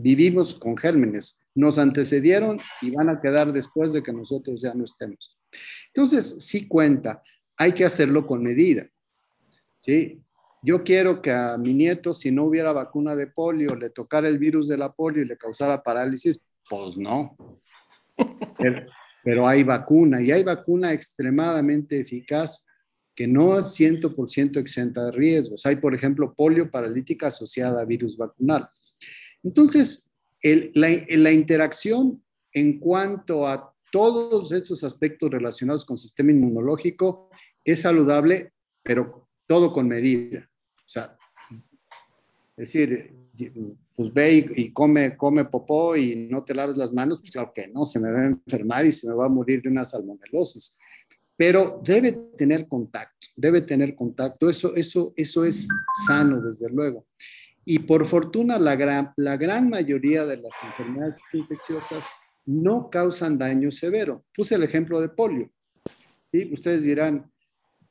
vivimos 0.00 0.54
con 0.54 0.76
gérmenes, 0.76 1.44
nos 1.54 1.78
antecedieron 1.78 2.60
y 2.80 2.94
van 2.94 3.08
a 3.08 3.20
quedar 3.20 3.52
después 3.52 3.92
de 3.92 4.02
que 4.02 4.12
nosotros 4.12 4.60
ya 4.60 4.74
no 4.74 4.84
estemos. 4.84 5.36
Entonces, 5.92 6.44
sí 6.46 6.68
cuenta, 6.68 7.22
hay 7.56 7.72
que 7.72 7.84
hacerlo 7.84 8.26
con 8.26 8.42
medida. 8.42 8.88
¿sí? 9.76 10.22
Yo 10.62 10.84
quiero 10.84 11.20
que 11.20 11.32
a 11.32 11.56
mi 11.58 11.74
nieto, 11.74 12.14
si 12.14 12.30
no 12.30 12.44
hubiera 12.44 12.72
vacuna 12.72 13.16
de 13.16 13.26
polio, 13.26 13.74
le 13.74 13.90
tocara 13.90 14.28
el 14.28 14.38
virus 14.38 14.68
de 14.68 14.76
la 14.76 14.92
polio 14.92 15.22
y 15.22 15.26
le 15.26 15.36
causara 15.36 15.82
parálisis, 15.82 16.44
pues 16.68 16.96
no. 16.96 17.36
pero 19.24 19.46
hay 19.46 19.62
vacuna 19.62 20.22
y 20.22 20.30
hay 20.30 20.42
vacuna 20.42 20.92
extremadamente 20.92 22.00
eficaz 22.00 22.66
que 23.14 23.26
no 23.26 23.58
es 23.58 23.78
100% 23.78 24.58
exenta 24.58 25.06
de 25.06 25.12
riesgos. 25.12 25.66
Hay, 25.66 25.76
por 25.76 25.92
ejemplo, 25.92 26.34
polio 26.34 26.70
paralítica 26.70 27.26
asociada 27.26 27.80
a 27.80 27.84
virus 27.84 28.16
vacunal. 28.16 28.68
Entonces, 29.42 30.12
la, 30.42 30.88
la 31.08 31.32
interacción 31.32 32.22
en 32.52 32.78
cuanto 32.78 33.46
a 33.46 33.74
todos 33.90 34.52
estos 34.52 34.84
aspectos 34.84 35.30
relacionados 35.30 35.84
con 35.84 35.94
el 35.94 36.00
sistema 36.00 36.32
inmunológico 36.32 37.30
es 37.64 37.80
saludable, 37.82 38.52
pero 38.82 39.28
todo 39.46 39.72
con 39.72 39.88
medida. 39.88 40.48
O 40.76 40.88
sea, 40.88 41.16
es 42.56 42.72
decir, 42.72 43.14
pues 43.94 44.12
ve 44.12 44.50
y, 44.56 44.72
come, 44.72 45.16
come 45.16 45.44
popó 45.44 45.96
y 45.96 46.16
no 46.16 46.44
te 46.44 46.54
laves 46.54 46.76
las 46.76 46.92
manos, 46.92 47.20
pues 47.20 47.30
claro 47.30 47.52
que 47.54 47.68
no, 47.68 47.86
se 47.86 48.00
me 48.00 48.10
va 48.10 48.20
a 48.20 48.26
enfermar 48.26 48.86
y 48.86 48.92
se 48.92 49.08
me 49.08 49.14
va 49.14 49.26
a 49.26 49.30
morir 49.30 49.62
de 49.62 49.68
una 49.68 49.84
salmonelosis. 49.84 50.78
Pero 51.36 51.80
debe 51.84 52.12
tener 52.36 52.66
contacto, 52.66 53.28
debe 53.36 53.62
tener 53.62 53.94
contacto. 53.94 54.50
Eso, 54.50 54.74
eso, 54.74 55.12
eso 55.16 55.44
es 55.44 55.68
sano, 56.06 56.40
desde 56.40 56.68
luego. 56.68 57.06
Y 57.70 57.80
por 57.80 58.06
fortuna, 58.06 58.58
la 58.58 58.76
gran, 58.76 59.12
la 59.16 59.36
gran 59.36 59.68
mayoría 59.68 60.24
de 60.24 60.38
las 60.38 60.52
enfermedades 60.62 61.18
infecciosas 61.32 62.04
no 62.46 62.88
causan 62.88 63.36
daño 63.36 63.70
severo. 63.70 64.24
Puse 64.34 64.54
el 64.54 64.62
ejemplo 64.62 65.00
de 65.00 65.10
polio. 65.10 65.50
y 66.32 66.52
Ustedes 66.54 66.84
dirán, 66.84 67.30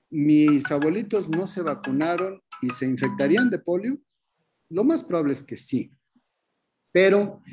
mis 0.10 0.72
abuelitos 0.72 1.30
no 1.30 1.46
se 1.46 1.62
vacunaron 1.62 2.42
y 2.62 2.70
se 2.72 2.86
infectarían 2.86 3.50
de 3.52 3.60
polio. 3.60 4.00
Lo 4.70 4.84
más 4.84 5.04
probable 5.04 5.34
es 5.34 5.44
que 5.44 5.56
sí 5.56 5.92
pero 6.98 7.44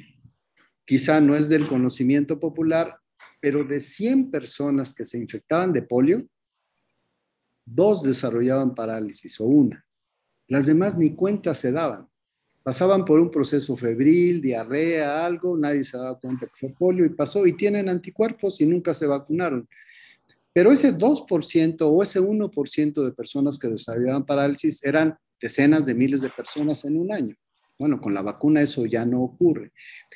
quizá 0.86 1.20
no 1.20 1.36
es 1.36 1.50
del 1.50 1.68
conocimiento 1.68 2.40
popular, 2.40 2.98
pero 3.40 3.62
de 3.62 3.78
100 3.78 4.30
personas 4.30 4.94
que 4.94 5.04
se 5.04 5.18
infectaban 5.18 5.70
de 5.70 5.82
polio, 5.82 6.26
dos 7.66 8.02
desarrollaban 8.02 8.74
parálisis 8.74 9.38
o 9.42 9.44
una. 9.44 9.84
Las 10.48 10.64
demás 10.64 10.96
ni 10.96 11.14
cuenta 11.14 11.52
se 11.52 11.72
daban. 11.72 12.08
Pasaban 12.64 13.04
por 13.04 13.20
un 13.20 13.30
proceso 13.30 13.76
febril, 13.76 14.40
diarrea, 14.40 15.24
algo, 15.24 15.54
nadie 15.54 15.84
se 15.84 15.98
daba 15.98 16.18
cuenta 16.18 16.46
que 16.46 16.52
fue 16.54 16.70
polio 16.70 17.04
y 17.04 17.10
pasó 17.10 17.46
y 17.46 17.52
tienen 17.52 17.90
anticuerpos 17.90 18.58
y 18.62 18.66
nunca 18.66 18.94
se 18.94 19.06
vacunaron. 19.06 19.68
Pero 20.50 20.72
ese 20.72 20.96
2% 20.96 21.76
o 21.82 22.02
ese 22.02 22.20
1% 22.20 23.04
de 23.04 23.12
personas 23.12 23.58
que 23.58 23.68
desarrollaban 23.68 24.24
parálisis 24.24 24.82
eran 24.82 25.14
decenas 25.38 25.84
de 25.84 25.94
miles 25.94 26.22
de 26.22 26.30
personas 26.30 26.86
en 26.86 26.96
un 26.96 27.12
año. 27.12 27.36
Bueno, 27.78 28.00
con 28.00 28.14
la 28.14 28.22
vacuna 28.22 28.62
eso 28.62 28.86
ya 28.86 29.04
no 29.04 29.22
ocurre. 29.22 29.72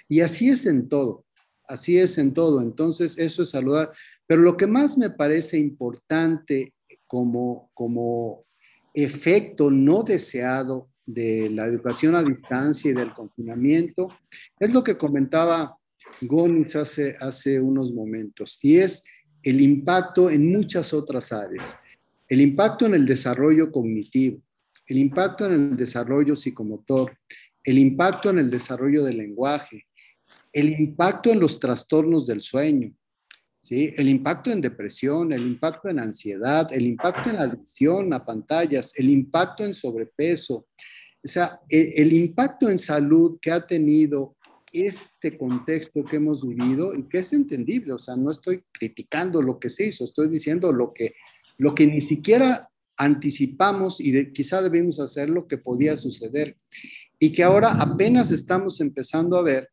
Y 0.09 0.21
así 0.21 0.49
es 0.49 0.65
en 0.65 0.89
todo, 0.89 1.27
así 1.67 1.99
es 1.99 2.17
en 2.17 2.33
todo. 2.33 2.63
Entonces, 2.63 3.19
eso 3.19 3.43
es 3.43 3.51
saludar. 3.51 3.93
Pero 4.27 4.41
lo 4.41 4.57
que 4.57 4.67
más 4.67 4.97
me 4.97 5.11
parece 5.11 5.59
importante 5.59 6.73
como, 7.07 7.71
como 7.75 8.45
efecto 8.95 9.71
no 9.71 10.03
deseado 10.03 10.89
de 11.09 11.49
la 11.49 11.65
educación 11.65 12.15
a 12.15 12.23
distancia 12.23 12.91
y 12.91 12.95
del 12.95 13.15
confinamiento 13.15 14.09
es 14.61 14.75
lo 14.75 14.85
que 14.85 14.99
comentaba 14.99 15.75
Gonis 16.21 16.77
hace, 16.77 17.17
hace 17.19 17.59
unos 17.59 17.93
momentos, 17.93 18.59
y 18.63 18.77
es 18.77 19.05
el 19.43 19.61
impacto 19.63 20.29
en 20.29 20.53
muchas 20.53 20.93
otras 20.93 21.33
áreas. 21.33 21.79
El 22.29 22.43
impacto 22.43 22.85
en 22.85 22.95
el 22.95 23.07
desarrollo 23.07 23.73
cognitivo, 23.73 24.43
el 24.87 24.99
impacto 24.99 25.47
en 25.47 25.53
el 25.53 25.77
desarrollo 25.77 26.37
psicomotor, 26.37 27.17
el 27.65 27.79
impacto 27.79 28.29
en 28.29 28.39
el 28.39 28.51
desarrollo 28.51 29.03
del 29.03 29.17
lenguaje, 29.17 29.87
el 30.53 30.79
impacto 30.79 31.31
en 31.31 31.41
los 31.41 31.59
trastornos 31.59 32.27
del 32.27 32.43
sueño, 32.43 32.93
¿sí? 33.63 33.95
el 33.97 34.11
impacto 34.11 34.51
en 34.51 34.61
depresión, 34.61 35.33
el 35.33 35.47
impacto 35.47 35.89
en 35.89 36.01
ansiedad, 36.01 36.71
el 36.71 36.87
impacto 36.87 37.31
en 37.31 37.37
adicción 37.37 38.13
a 38.13 38.25
pantallas, 38.25 38.93
el 38.97 39.09
impacto 39.09 39.65
en 39.65 39.73
sobrepeso. 39.73 40.67
O 41.25 41.29
sea, 41.29 41.61
el, 41.69 41.93
el 41.97 42.13
impacto 42.13 42.71
en 42.71 42.79
salud 42.79 43.39
que 43.41 43.51
ha 43.51 43.67
tenido 43.67 44.37
este 44.73 45.37
contexto 45.37 46.05
que 46.05 46.17
hemos 46.17 46.47
vivido 46.47 46.95
y 46.95 47.05
que 47.05 47.19
es 47.19 47.33
entendible, 47.33 47.93
o 47.93 47.99
sea, 47.99 48.17
no 48.17 48.31
estoy 48.31 48.65
criticando 48.73 49.43
lo 49.43 49.59
que 49.59 49.71
se 49.71 49.87
hizo, 49.87 50.05
estoy 50.05 50.29
diciendo 50.29 50.73
lo 50.73 50.93
que, 50.93 51.15
lo 51.57 51.75
que 51.75 51.87
ni 51.87 52.01
siquiera 52.01 52.69
anticipamos 52.99 54.01
y 54.01 54.11
de, 54.11 54.33
quizá 54.33 54.61
debimos 54.61 55.01
hacer 55.01 55.31
lo 55.31 55.47
que 55.47 55.57
podía 55.57 55.97
suceder. 55.97 56.57
Y 57.21 57.33
que 57.33 57.43
ahora 57.43 57.73
apenas 57.81 58.31
estamos 58.31 58.81
empezando 58.81 59.37
a 59.37 59.43
ver 59.43 59.71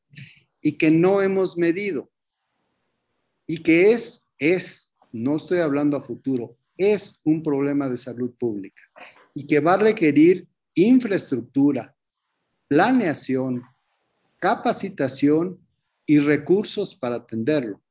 y 0.62 0.74
que 0.74 0.90
no 0.90 1.22
hemos 1.22 1.58
medido. 1.58 2.10
Y 3.48 3.58
que 3.58 3.92
es, 3.92 4.30
es, 4.40 4.96
no 5.12 5.36
estoy 5.36 5.60
hablando 5.60 5.98
a 5.98 6.04
futuro, 6.04 6.58
es 6.78 7.22
un 7.24 7.44
problema 7.44 7.90
de 7.90 7.98
salud 7.98 8.34
pública 8.38 8.82
y 9.34 9.46
que 9.46 9.60
va 9.60 9.74
a 9.74 9.78
requerir 9.78 10.48
infraestructura, 10.76 11.96
planeación, 12.68 13.64
capacitación 14.40 15.60
y 16.06 16.20
recursos 16.20 16.94
para 16.94 17.16
atenderlo. 17.16 17.82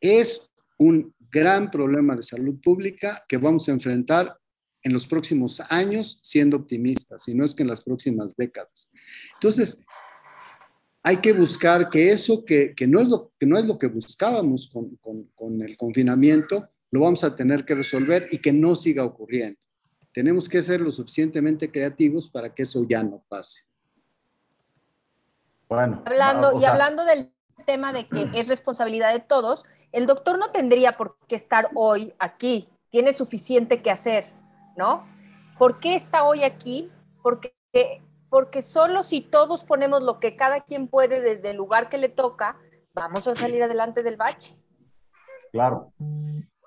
Es 0.00 0.50
un 0.78 1.14
gran 1.30 1.70
problema 1.70 2.16
de 2.16 2.22
salud 2.22 2.60
pública 2.62 3.24
que 3.28 3.36
vamos 3.36 3.68
a 3.68 3.72
enfrentar 3.72 4.36
en 4.82 4.92
los 4.92 5.06
próximos 5.06 5.60
años, 5.70 6.18
siendo 6.22 6.56
optimistas, 6.56 7.24
si 7.24 7.34
no 7.34 7.44
es 7.44 7.54
que 7.54 7.62
en 7.62 7.68
las 7.68 7.82
próximas 7.82 8.34
décadas. 8.34 8.90
Entonces, 9.34 9.84
hay 11.02 11.18
que 11.18 11.32
buscar 11.32 11.90
que 11.90 12.12
eso 12.12 12.44
que, 12.44 12.74
que 12.74 12.86
no, 12.86 13.00
es 13.00 13.08
lo, 13.08 13.32
que 13.38 13.46
no 13.46 13.58
es 13.58 13.66
lo 13.66 13.78
que 13.78 13.88
buscábamos 13.88 14.70
con, 14.72 14.96
con, 14.96 15.24
con 15.34 15.60
el 15.62 15.76
confinamiento, 15.76 16.68
lo 16.90 17.00
vamos 17.00 17.24
a 17.24 17.34
tener 17.34 17.64
que 17.64 17.74
resolver 17.74 18.26
y 18.30 18.38
que 18.38 18.52
no 18.52 18.74
siga 18.74 19.04
ocurriendo. 19.04 19.58
Tenemos 20.12 20.48
que 20.48 20.62
ser 20.62 20.80
lo 20.80 20.90
suficientemente 20.90 21.70
creativos 21.70 22.28
para 22.28 22.52
que 22.52 22.62
eso 22.62 22.84
ya 22.88 23.02
no 23.02 23.22
pase. 23.28 23.62
Bueno, 25.68 26.02
hablando, 26.04 26.60
y 26.60 26.64
hablando 26.64 27.04
del 27.04 27.32
tema 27.64 27.92
de 27.92 28.06
que 28.06 28.28
es 28.34 28.48
responsabilidad 28.48 29.12
de 29.12 29.20
todos, 29.20 29.64
el 29.92 30.06
doctor 30.06 30.38
no 30.38 30.50
tendría 30.50 30.92
por 30.92 31.16
qué 31.28 31.36
estar 31.36 31.70
hoy 31.74 32.12
aquí, 32.18 32.68
tiene 32.88 33.12
suficiente 33.12 33.80
que 33.80 33.90
hacer, 33.90 34.24
¿no? 34.76 35.06
¿Por 35.58 35.78
qué 35.78 35.94
está 35.94 36.24
hoy 36.24 36.42
aquí? 36.42 36.90
Porque, 37.22 37.54
porque 38.28 38.62
solo 38.62 39.04
si 39.04 39.20
todos 39.20 39.62
ponemos 39.64 40.02
lo 40.02 40.18
que 40.18 40.34
cada 40.34 40.60
quien 40.60 40.88
puede 40.88 41.20
desde 41.20 41.50
el 41.50 41.56
lugar 41.56 41.88
que 41.88 41.98
le 41.98 42.08
toca, 42.08 42.56
vamos 42.92 43.28
a 43.28 43.34
salir 43.36 43.62
adelante 43.62 44.02
del 44.02 44.16
bache. 44.16 44.56
Claro. 45.52 45.92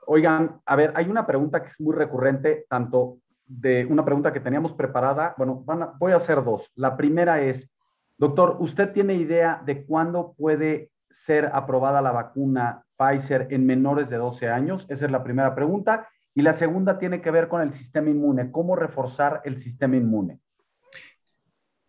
Oigan, 0.06 0.62
a 0.66 0.76
ver, 0.76 0.94
hay 0.96 1.10
una 1.10 1.26
pregunta 1.26 1.62
que 1.62 1.70
es 1.70 1.80
muy 1.80 1.96
recurrente, 1.96 2.66
tanto 2.70 3.18
de 3.60 3.86
una 3.86 4.04
pregunta 4.04 4.34
que 4.34 4.40
teníamos 4.40 4.74
preparada. 4.74 5.36
Bueno, 5.38 5.64
voy 6.00 6.12
a 6.12 6.18
hacer 6.18 6.44
dos. 6.44 6.64
La 6.76 6.98
primera 6.98 7.42
es, 7.42 7.70
Doctor, 8.18 8.58
¿usted 8.60 8.94
tiene 8.94 9.16
idea 9.16 9.62
de 9.66 9.86
cuándo 9.86 10.34
puede 10.38 10.92
ser 11.26 11.50
aprobada 11.54 12.02
la 12.02 12.12
vacuna 12.12 12.86
Pfizer 12.98 13.48
en 13.50 13.66
menores 13.66 14.10
de 14.10 14.18
12 14.18 14.48
años? 14.50 14.86
Esa 14.88 15.06
es 15.06 15.12
la 15.12 15.24
primera 15.24 15.56
pregunta. 15.56 16.08
Y 16.36 16.42
la 16.42 16.58
segunda 16.58 17.00
tiene 17.00 17.22
que 17.22 17.32
ver 17.32 17.48
con 17.48 17.62
el 17.62 17.74
sistema 17.78 18.10
inmune. 18.10 18.52
¿Cómo 18.52 18.76
reforzar 18.76 19.42
el 19.46 19.64
sistema 19.64 19.98
inmune? 19.98 20.40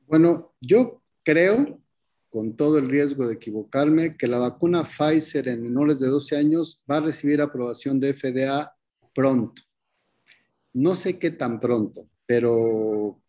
Bueno, 0.06 0.52
yo 0.60 1.02
creo, 1.22 1.78
con 2.30 2.56
todo 2.56 2.78
el 2.78 2.90
riesgo 2.90 3.26
de 3.26 3.34
equivocarme, 3.34 4.16
que 4.16 4.26
la 4.26 4.38
vacuna 4.38 4.82
Pfizer 4.82 5.48
en 5.48 5.62
menores 5.62 6.00
de 6.00 6.08
12 6.08 6.36
años 6.36 6.82
va 6.90 6.98
a 6.98 7.00
recibir 7.00 7.40
aprobación 7.40 8.00
de 8.00 8.12
FDA 8.12 8.74
pronto. 9.14 9.62
No 10.74 10.94
sé 10.94 11.18
qué 11.18 11.30
tan 11.30 11.60
pronto, 11.60 12.08
pero 12.26 13.20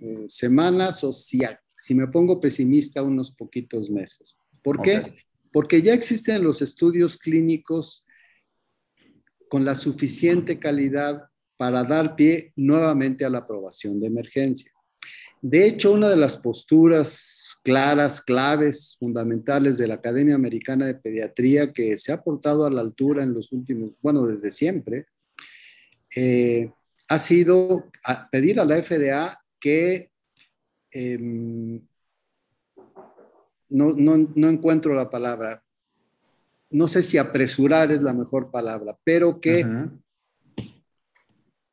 eh, 0.00 0.26
semanas 0.28 1.04
o 1.04 1.12
si 1.12 1.40
si 1.76 1.94
me 1.94 2.08
pongo 2.08 2.40
pesimista, 2.40 3.02
unos 3.02 3.30
poquitos 3.30 3.90
meses. 3.90 4.36
¿Por 4.62 4.82
qué? 4.82 5.14
Porque 5.52 5.82
ya 5.82 5.94
existen 5.94 6.42
los 6.42 6.62
estudios 6.62 7.16
clínicos 7.16 8.04
con 9.48 9.64
la 9.64 9.74
suficiente 9.74 10.58
calidad 10.58 11.28
para 11.56 11.84
dar 11.84 12.16
pie 12.16 12.52
nuevamente 12.56 13.24
a 13.24 13.30
la 13.30 13.38
aprobación 13.38 14.00
de 14.00 14.08
emergencia. 14.08 14.72
De 15.40 15.66
hecho, 15.66 15.92
una 15.92 16.08
de 16.08 16.16
las 16.16 16.36
posturas 16.36 17.60
claras, 17.62 18.20
claves, 18.20 18.96
fundamentales 18.98 19.78
de 19.78 19.86
la 19.86 19.94
Academia 19.94 20.34
Americana 20.34 20.86
de 20.86 20.94
Pediatría 20.94 21.72
que 21.72 21.96
se 21.96 22.12
ha 22.12 22.22
portado 22.22 22.64
a 22.64 22.70
la 22.70 22.80
altura 22.80 23.22
en 23.22 23.34
los 23.34 23.52
últimos, 23.52 23.98
bueno, 24.02 24.26
desde 24.26 24.50
siempre, 24.50 25.06
eh, 26.16 26.72
ha 27.08 27.18
sido 27.18 27.88
pedir 28.32 28.58
a 28.58 28.64
la 28.64 28.82
FDA 28.82 29.38
que 29.60 30.10
Em, 30.98 31.78
no, 33.68 33.92
no, 33.94 34.48
encuentro 34.48 34.94
la 34.94 35.10
palabra. 35.10 35.62
No 36.70 36.88
sé 36.88 37.02
si 37.02 37.18
apresurar 37.18 37.92
es 37.92 38.00
la 38.00 38.14
mejor 38.14 38.50
palabra, 38.50 38.96
pero 39.04 39.38
que 39.38 39.66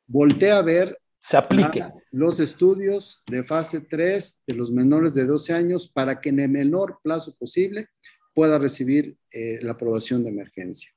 voltee 0.06 0.50
a 0.50 0.60
ver 0.60 0.98
se 1.18 1.38
aplique. 1.38 1.86
Los 2.10 2.38
estudios 2.38 3.22
de 3.26 3.42
fase 3.42 3.80
3 3.80 4.42
de 4.46 4.54
los 4.54 4.70
menores 4.70 5.14
de 5.14 5.24
12 5.24 5.54
años 5.54 5.88
para 5.88 6.20
que 6.20 6.28
en 6.28 6.40
el 6.40 6.50
menor 6.50 6.98
plazo 7.02 7.34
posible 7.34 7.88
pueda 8.34 8.58
recibir 8.58 9.16
eh, 9.32 9.58
la 9.62 9.72
aprobación 9.72 10.22
de 10.22 10.28
emergencia. 10.28 10.92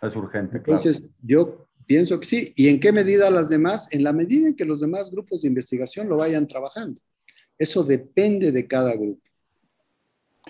Es 0.00 0.14
urgente. 0.14 0.58
Entonces, 0.58 1.08
yo 1.20 1.66
pienso 1.92 2.18
que 2.18 2.26
sí. 2.26 2.52
¿Y 2.56 2.70
en 2.70 2.80
qué 2.80 2.90
medida 2.90 3.30
las 3.30 3.50
demás? 3.50 3.92
En 3.92 4.02
la 4.02 4.14
medida 4.14 4.48
en 4.48 4.56
que 4.56 4.64
los 4.64 4.80
demás 4.80 5.10
grupos 5.10 5.42
de 5.42 5.48
investigación 5.48 6.08
lo 6.08 6.16
vayan 6.16 6.46
trabajando. 6.46 6.98
Eso 7.58 7.84
depende 7.84 8.50
de 8.50 8.66
cada 8.66 8.94
grupo. 8.94 9.20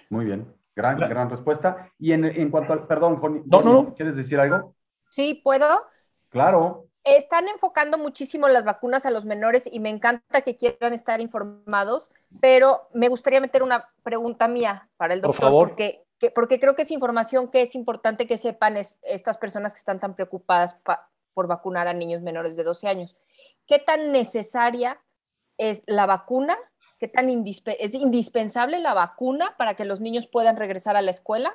Muy 0.09 0.27
bien, 0.27 0.47
gran, 0.77 0.99
gran 0.99 1.29
respuesta. 1.29 1.91
Y 1.99 2.13
en, 2.13 2.49
cuanto 2.49 2.73
al, 2.75 2.87
perdón, 2.87 3.17
Joni, 3.17 3.43
no, 3.45 3.61
no, 3.61 3.87
¿quieres 3.87 4.15
decir 4.15 4.39
algo? 4.39 4.77
Sí, 5.11 5.41
¿puedo? 5.43 5.83
Claro. 6.29 6.87
Están 7.03 7.49
enfocando 7.49 7.99
muchísimo 7.99 8.49
las 8.49 8.65
vacunas 8.65 9.05
a 9.05 9.11
los 9.11 9.25
menores 9.25 9.69
y 9.71 9.81
me 9.81 9.91
encanta 9.91 10.43
que 10.43 10.55
quieran 10.55 10.93
estar 10.93 11.21
informados, 11.21 12.09
pero 12.41 12.83
me 12.95 13.09
gustaría 13.09 13.41
meter 13.41 13.65
una 13.65 13.89
pregunta 14.05 14.47
mía 14.47 14.89
para 14.97 15.15
el 15.15 15.23
doctor, 15.23 15.41
Por 15.41 15.45
favor. 15.45 15.69
Porque, 15.71 16.05
porque 16.37 16.61
creo 16.61 16.77
que 16.77 16.83
es 16.83 16.93
información 16.93 17.51
que 17.51 17.63
es 17.63 17.75
importante 17.75 18.29
que 18.29 18.39
sepan 18.39 18.77
estas 18.77 19.39
personas 19.39 19.73
que 19.73 19.81
están 19.81 19.99
tan 19.99 20.15
preocupadas 20.15 20.75
por 21.35 21.47
vacunar 21.47 21.89
a 21.89 21.93
niños 21.93 22.23
menores 22.23 22.57
de 22.57 22.65
12 22.65 22.89
años. 22.89 23.17
¿Qué 23.67 23.79
tan 23.79 24.13
necesaria 24.13 25.01
es 25.59 25.83
la 25.87 26.07
vacuna 26.07 26.57
¿Qué 27.03 27.09
tan 27.09 27.29
es 27.29 27.95
indispensable 27.95 28.79
la 28.79 28.95
vacuna 28.95 29.57
para 29.59 29.75
que 29.75 29.85
los 29.85 30.01
niños 30.01 30.29
puedan 30.29 30.57
regresar 30.57 30.95
a 30.95 31.03
la 31.03 31.11
escuela? 31.11 31.53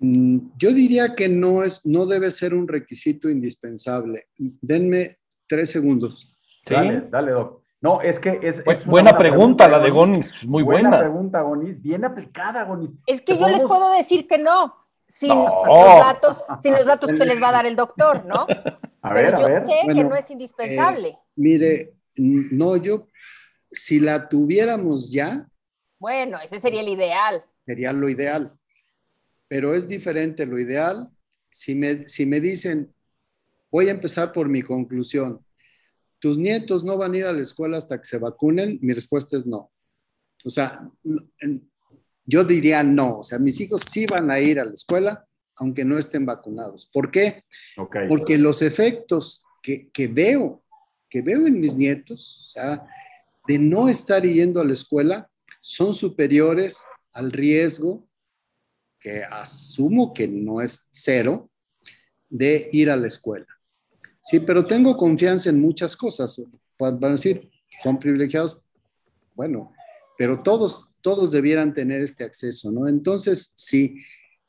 Mm, 0.00 0.38
yo 0.58 0.70
diría 0.74 1.14
que 1.14 1.30
no, 1.30 1.64
es, 1.64 1.86
no 1.86 2.04
debe 2.04 2.30
ser 2.30 2.52
un 2.52 2.68
requisito 2.68 3.30
indispensable. 3.30 4.26
Denme 4.36 5.16
tres 5.46 5.70
segundos. 5.70 6.30
Dale, 6.68 7.08
dale, 7.10 7.30
Doc. 7.30 7.62
No, 7.80 8.02
es 8.02 8.18
que 8.18 8.38
es. 8.42 8.84
buena, 8.84 9.16
pregunta, 9.16 9.66
la 9.66 9.78
de 9.78 9.88
Gonis, 9.88 10.46
muy 10.46 10.62
buena. 10.62 10.90
Buena 10.90 11.04
pregunta, 11.04 11.40
Gonis, 11.40 11.80
bien 11.80 12.04
aplicada, 12.04 12.64
Gonis. 12.64 12.90
Es 13.06 13.22
que 13.22 13.38
yo 13.38 13.48
les 13.48 13.62
puedo 13.62 13.90
decir 13.94 14.28
que 14.28 14.36
no, 14.36 14.74
sin, 15.06 15.28
los, 15.28 15.62
datos, 15.66 16.44
sin 16.60 16.72
los 16.72 16.86
datos 16.86 17.12
que 17.12 17.26
les 17.26 17.40
va 17.40 17.48
a 17.50 17.52
dar 17.52 17.66
el 17.66 17.76
doctor, 17.76 18.24
¿no? 18.24 18.46
A 19.02 19.14
Pero 19.14 19.38
yo 19.38 19.46
sé 19.66 19.94
que 19.94 20.04
no 20.04 20.14
es 20.14 20.30
indispensable. 20.30 21.08
Eh, 21.08 21.18
mire, 21.36 21.94
no, 22.16 22.76
yo 22.76 23.08
si 23.70 24.00
la 24.00 24.28
tuviéramos 24.28 25.10
ya. 25.10 25.48
Bueno, 25.98 26.38
ese 26.42 26.60
sería 26.60 26.80
el 26.80 26.88
ideal. 26.88 27.44
Sería 27.66 27.92
lo 27.92 28.08
ideal. 28.08 28.56
Pero 29.48 29.74
es 29.74 29.86
diferente 29.86 30.46
lo 30.46 30.58
ideal. 30.58 31.10
Si 31.50 31.74
me, 31.74 32.08
si 32.08 32.26
me 32.26 32.40
dicen, 32.40 32.94
voy 33.70 33.88
a 33.88 33.92
empezar 33.92 34.32
por 34.32 34.48
mi 34.48 34.62
conclusión, 34.62 35.44
tus 36.18 36.38
nietos 36.38 36.84
no 36.84 36.96
van 36.96 37.12
a 37.12 37.16
ir 37.18 37.24
a 37.26 37.32
la 37.32 37.42
escuela 37.42 37.76
hasta 37.76 37.98
que 37.98 38.04
se 38.04 38.18
vacunen, 38.18 38.78
mi 38.80 38.94
respuesta 38.94 39.36
es 39.36 39.46
no. 39.46 39.70
O 40.44 40.50
sea, 40.50 40.90
yo 42.24 42.44
diría 42.44 42.82
no. 42.82 43.18
O 43.18 43.22
sea, 43.22 43.38
mis 43.38 43.60
hijos 43.60 43.82
sí 43.90 44.06
van 44.06 44.30
a 44.30 44.40
ir 44.40 44.60
a 44.60 44.64
la 44.64 44.74
escuela, 44.74 45.26
aunque 45.56 45.84
no 45.84 45.98
estén 45.98 46.26
vacunados. 46.26 46.88
¿Por 46.92 47.10
qué? 47.10 47.44
Porque 48.08 48.38
los 48.38 48.62
efectos 48.62 49.44
que, 49.62 49.88
que 49.90 50.08
veo 50.08 50.64
que 51.14 51.22
veo 51.22 51.46
en 51.46 51.60
mis 51.60 51.76
nietos, 51.76 52.46
o 52.46 52.48
sea, 52.48 52.82
de 53.46 53.56
no 53.56 53.88
estar 53.88 54.24
yendo 54.24 54.60
a 54.60 54.64
la 54.64 54.72
escuela, 54.72 55.30
son 55.60 55.94
superiores 55.94 56.84
al 57.12 57.30
riesgo, 57.30 58.04
que 59.00 59.22
asumo 59.22 60.12
que 60.12 60.26
no 60.26 60.60
es 60.60 60.88
cero, 60.90 61.48
de 62.28 62.68
ir 62.72 62.90
a 62.90 62.96
la 62.96 63.06
escuela. 63.06 63.46
Sí, 64.24 64.40
pero 64.40 64.64
tengo 64.64 64.96
confianza 64.96 65.50
en 65.50 65.60
muchas 65.60 65.96
cosas. 65.96 66.42
Van 66.76 67.04
a 67.04 67.10
decir, 67.10 67.48
son 67.80 67.96
privilegiados. 67.96 68.60
Bueno, 69.36 69.72
pero 70.18 70.42
todos, 70.42 70.93
todos 71.04 71.30
debieran 71.30 71.74
tener 71.74 72.00
este 72.00 72.24
acceso, 72.24 72.72
¿no? 72.72 72.88
Entonces, 72.88 73.52
si, 73.56 74.02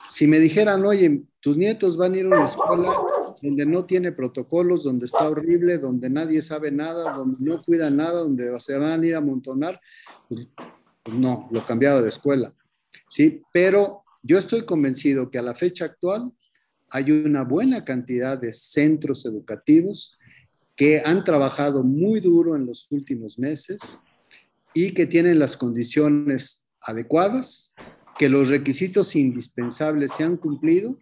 si 0.08 0.26
me 0.26 0.40
dijeran, 0.40 0.86
oye, 0.86 1.22
tus 1.42 1.58
nietos 1.58 1.98
van 1.98 2.14
a 2.14 2.18
ir 2.18 2.24
a 2.24 2.28
una 2.30 2.46
escuela 2.46 2.94
donde 3.42 3.66
no 3.66 3.84
tiene 3.84 4.14
protocolos, 4.14 4.86
donde 4.86 5.06
está 5.06 5.28
horrible, 5.28 5.80
donde 5.80 6.10
nadie 6.10 6.42
sabe 6.42 6.72
nada, 6.72 7.12
donde 7.12 7.36
no 7.42 7.62
cuida 7.62 7.90
nada, 7.90 8.22
donde 8.22 8.58
se 8.62 8.78
van 8.78 9.04
a 9.04 9.06
ir 9.06 9.16
a 9.16 9.18
amontonar, 9.18 9.82
pues, 10.30 10.48
pues 11.04 11.18
no, 11.18 11.50
lo 11.52 11.66
cambiado 11.66 12.02
de 12.02 12.08
escuela. 12.08 12.54
Sí, 13.06 13.42
pero 13.52 14.06
yo 14.24 14.38
estoy 14.38 14.64
convencido 14.64 15.30
que 15.30 15.40
a 15.40 15.42
la 15.42 15.56
fecha 15.56 15.84
actual 15.84 16.32
hay 16.90 17.12
una 17.12 17.44
buena 17.44 17.84
cantidad 17.84 18.38
de 18.38 18.54
centros 18.54 19.26
educativos 19.26 20.18
que 20.74 21.02
han 21.04 21.26
trabajado 21.26 21.84
muy 21.84 22.22
duro 22.22 22.56
en 22.56 22.66
los 22.66 22.90
últimos 22.92 23.38
meses 23.38 24.00
y 24.76 24.92
que 24.92 25.08
tienen 25.08 25.40
las 25.40 25.56
condiciones 25.56 26.66
adecuadas, 26.82 27.74
que 28.20 28.30
los 28.30 28.50
requisitos 28.50 29.16
indispensables 29.16 30.12
se 30.12 30.24
han 30.24 30.36
cumplido, 30.38 31.00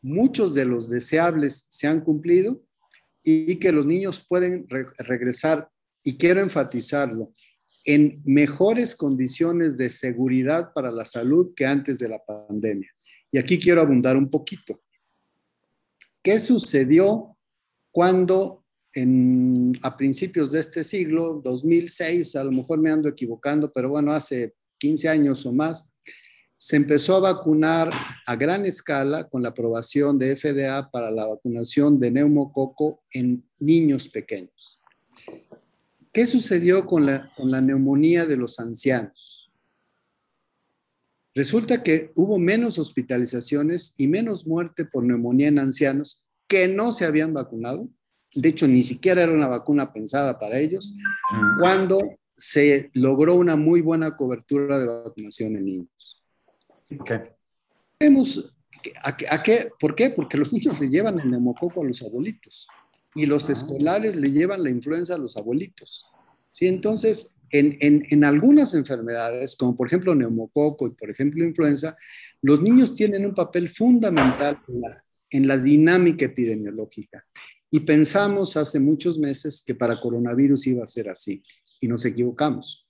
muchos 0.00 0.54
de 0.54 0.64
los 0.64 0.88
deseables 0.88 1.66
se 1.68 1.88
han 1.88 2.00
cumplido 2.00 2.62
y 3.24 3.56
que 3.56 3.72
los 3.72 3.84
niños 3.84 4.24
pueden 4.26 4.66
regresar, 4.68 5.68
y 6.04 6.16
quiero 6.16 6.40
enfatizarlo, 6.40 7.32
en 7.84 8.22
mejores 8.24 8.94
condiciones 8.94 9.76
de 9.76 9.90
seguridad 9.90 10.72
para 10.72 10.90
la 10.90 11.04
salud 11.04 11.52
que 11.56 11.66
antes 11.66 11.98
de 11.98 12.08
la 12.08 12.22
pandemia. 12.24 12.90
Y 13.32 13.38
aquí 13.38 13.58
quiero 13.58 13.80
abundar 13.80 14.16
un 14.16 14.30
poquito. 14.30 14.80
¿Qué 16.22 16.38
sucedió 16.38 17.36
cuando 17.90 18.63
a 19.82 19.96
principios 19.96 20.52
de 20.52 20.60
este 20.60 20.84
siglo, 20.84 21.40
2006, 21.42 22.36
a 22.36 22.44
lo 22.44 22.52
mejor 22.52 22.78
me 22.78 22.90
ando 22.90 23.08
equivocando, 23.08 23.72
pero 23.72 23.88
bueno, 23.88 24.12
hace 24.12 24.54
15 24.78 25.08
años 25.08 25.44
o 25.46 25.52
más, 25.52 25.92
se 26.56 26.76
empezó 26.76 27.16
a 27.16 27.32
vacunar 27.32 27.90
a 28.26 28.36
gran 28.36 28.64
escala 28.64 29.28
con 29.28 29.42
la 29.42 29.48
aprobación 29.48 30.18
de 30.18 30.36
FDA 30.36 30.90
para 30.90 31.10
la 31.10 31.26
vacunación 31.26 31.98
de 31.98 32.10
neumococo 32.12 33.02
en 33.10 33.44
niños 33.58 34.08
pequeños. 34.08 34.80
¿Qué 36.12 36.26
sucedió 36.26 36.86
con 36.86 37.04
la, 37.04 37.30
con 37.36 37.50
la 37.50 37.60
neumonía 37.60 38.24
de 38.24 38.36
los 38.36 38.60
ancianos? 38.60 39.50
Resulta 41.34 41.82
que 41.82 42.12
hubo 42.14 42.38
menos 42.38 42.78
hospitalizaciones 42.78 43.98
y 43.98 44.06
menos 44.06 44.46
muerte 44.46 44.84
por 44.84 45.02
neumonía 45.02 45.48
en 45.48 45.58
ancianos 45.58 46.24
que 46.46 46.68
no 46.68 46.92
se 46.92 47.04
habían 47.04 47.32
vacunado 47.32 47.88
de 48.34 48.48
hecho 48.48 48.66
ni 48.66 48.82
siquiera 48.82 49.22
era 49.22 49.32
una 49.32 49.48
vacuna 49.48 49.92
pensada 49.92 50.38
para 50.38 50.58
ellos, 50.58 50.94
cuando 51.58 52.00
se 52.36 52.90
logró 52.94 53.34
una 53.36 53.56
muy 53.56 53.80
buena 53.80 54.16
cobertura 54.16 54.78
de 54.78 54.86
vacunación 54.86 55.56
en 55.56 55.64
niños. 55.64 56.22
a, 59.02 59.42
qué? 59.42 59.70
¿Por 59.78 59.94
qué? 59.94 60.10
Porque 60.10 60.36
los 60.36 60.52
niños 60.52 60.78
le 60.80 60.88
llevan 60.88 61.20
el 61.20 61.30
neumococo 61.30 61.82
a 61.82 61.84
los 61.84 62.02
abuelitos 62.02 62.68
y 63.14 63.26
los 63.26 63.48
ah. 63.48 63.52
escolares 63.52 64.16
le 64.16 64.30
llevan 64.30 64.62
la 64.62 64.70
influenza 64.70 65.14
a 65.14 65.18
los 65.18 65.36
abuelitos. 65.36 66.04
¿sí? 66.50 66.66
Entonces, 66.66 67.36
en, 67.50 67.76
en, 67.80 68.24
algunas 68.24 68.74
enfermedades, 68.74 69.54
como 69.54 69.76
por 69.76 69.86
ejemplo 69.86 70.14
neumococo 70.14 70.88
y 70.88 70.90
por 70.90 71.08
ejemplo 71.08 71.44
influenza, 71.44 71.96
los 72.42 72.60
niños 72.60 72.94
tienen 72.94 73.24
un 73.24 73.34
papel 73.34 73.68
fundamental 73.68 74.58
en 74.66 74.80
la, 74.80 75.04
en 75.30 75.46
la 75.46 75.58
dinámica 75.58 76.24
epidemiológica. 76.24 77.22
Y 77.74 77.80
pensamos 77.80 78.56
hace 78.56 78.78
muchos 78.78 79.18
meses 79.18 79.60
que 79.66 79.74
para 79.74 80.00
coronavirus 80.00 80.68
iba 80.68 80.84
a 80.84 80.86
ser 80.86 81.08
así 81.08 81.42
y 81.80 81.88
nos 81.88 82.04
equivocamos. 82.04 82.88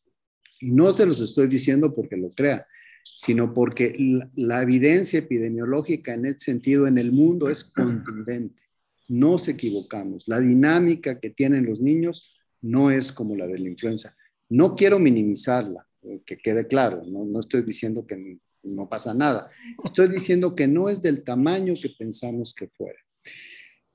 Y 0.60 0.72
no 0.72 0.92
se 0.92 1.06
los 1.06 1.22
estoy 1.22 1.48
diciendo 1.48 1.94
porque 1.94 2.18
lo 2.18 2.30
crea, 2.32 2.66
sino 3.02 3.54
porque 3.54 3.96
la, 4.36 4.60
evidencia 4.60 5.20
epidemiológica 5.20 6.12
en 6.12 6.26
este 6.26 6.44
sentido 6.44 6.86
en 6.86 6.98
el 6.98 7.12
mundo 7.12 7.48
es 7.48 7.64
contundente. 7.64 8.60
Nos 9.08 9.48
equivocamos. 9.48 10.28
La 10.28 10.38
dinámica 10.38 11.18
que 11.18 11.30
tienen 11.30 11.64
los 11.64 11.80
niños 11.80 12.36
no 12.60 12.90
es 12.90 13.10
como 13.10 13.36
la 13.36 13.46
de 13.46 13.60
la 13.60 13.70
influenza. 13.70 14.14
No 14.50 14.76
quiero 14.76 14.98
minimizarla, 14.98 15.86
que 16.26 16.36
quede 16.36 16.66
claro, 16.66 17.04
no, 17.06 17.24
no 17.24 17.40
estoy 17.40 17.62
diciendo 17.62 18.06
que 18.06 18.38
no 18.62 18.86
pasa 18.86 19.14
nada. 19.14 19.48
Estoy 19.82 20.08
diciendo 20.08 20.54
que 20.54 20.68
no 20.68 20.90
es 20.90 21.00
del 21.00 21.24
tamaño 21.24 21.72
que 21.80 21.88
pensamos 21.88 22.52
que 22.52 22.68
fuera. 22.68 22.98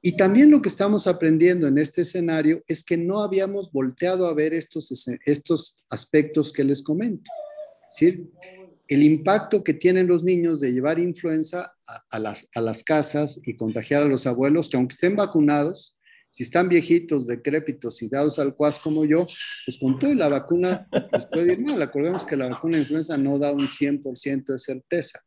Y 0.01 0.15
también 0.15 0.49
lo 0.49 0.61
que 0.61 0.69
estamos 0.69 1.07
aprendiendo 1.07 1.67
en 1.67 1.77
este 1.77 2.03
escenario 2.03 2.61
es 2.67 2.83
que 2.83 2.95
no 2.95 3.21
habíamos 3.21 3.71
volteado 3.71 4.27
a 4.27 4.33
ver 4.33 4.53
estos, 4.53 4.91
estos 5.25 5.83
aspectos 5.89 6.53
que 6.53 6.63
les 6.63 6.81
comento. 6.81 7.29
¿sí? 7.91 8.29
El 8.87 9.03
impacto 9.03 9.61
que 9.61 9.73
tienen 9.73 10.07
los 10.07 10.23
niños 10.23 10.61
de 10.61 10.71
llevar 10.71 10.99
influenza 10.99 11.75
a, 12.09 12.19
las, 12.19 12.47
a 12.55 12.61
las 12.61 12.83
casas 12.83 13.41
y 13.43 13.57
contagiar 13.57 14.03
a 14.03 14.07
los 14.07 14.25
abuelos, 14.25 14.69
que 14.69 14.77
aunque 14.77 14.93
estén 14.93 15.17
vacunados, 15.17 15.97
si 16.29 16.43
están 16.43 16.69
viejitos, 16.69 17.27
decrépitos 17.27 18.01
y 18.01 18.07
dados 18.07 18.39
al 18.39 18.55
cuas 18.55 18.79
como 18.79 19.03
yo, 19.03 19.27
pues 19.65 19.79
con 19.79 19.99
toda 19.99 20.13
la 20.15 20.29
vacuna 20.29 20.87
les 21.11 21.25
puede 21.25 21.53
ir 21.53 21.59
mal. 21.59 21.81
Acordemos 21.81 22.25
que 22.25 22.37
la 22.37 22.47
vacuna 22.47 22.77
de 22.77 22.83
influenza 22.83 23.17
no 23.17 23.37
da 23.37 23.51
un 23.51 23.67
100% 23.67 24.45
de 24.45 24.59
certeza. 24.59 25.19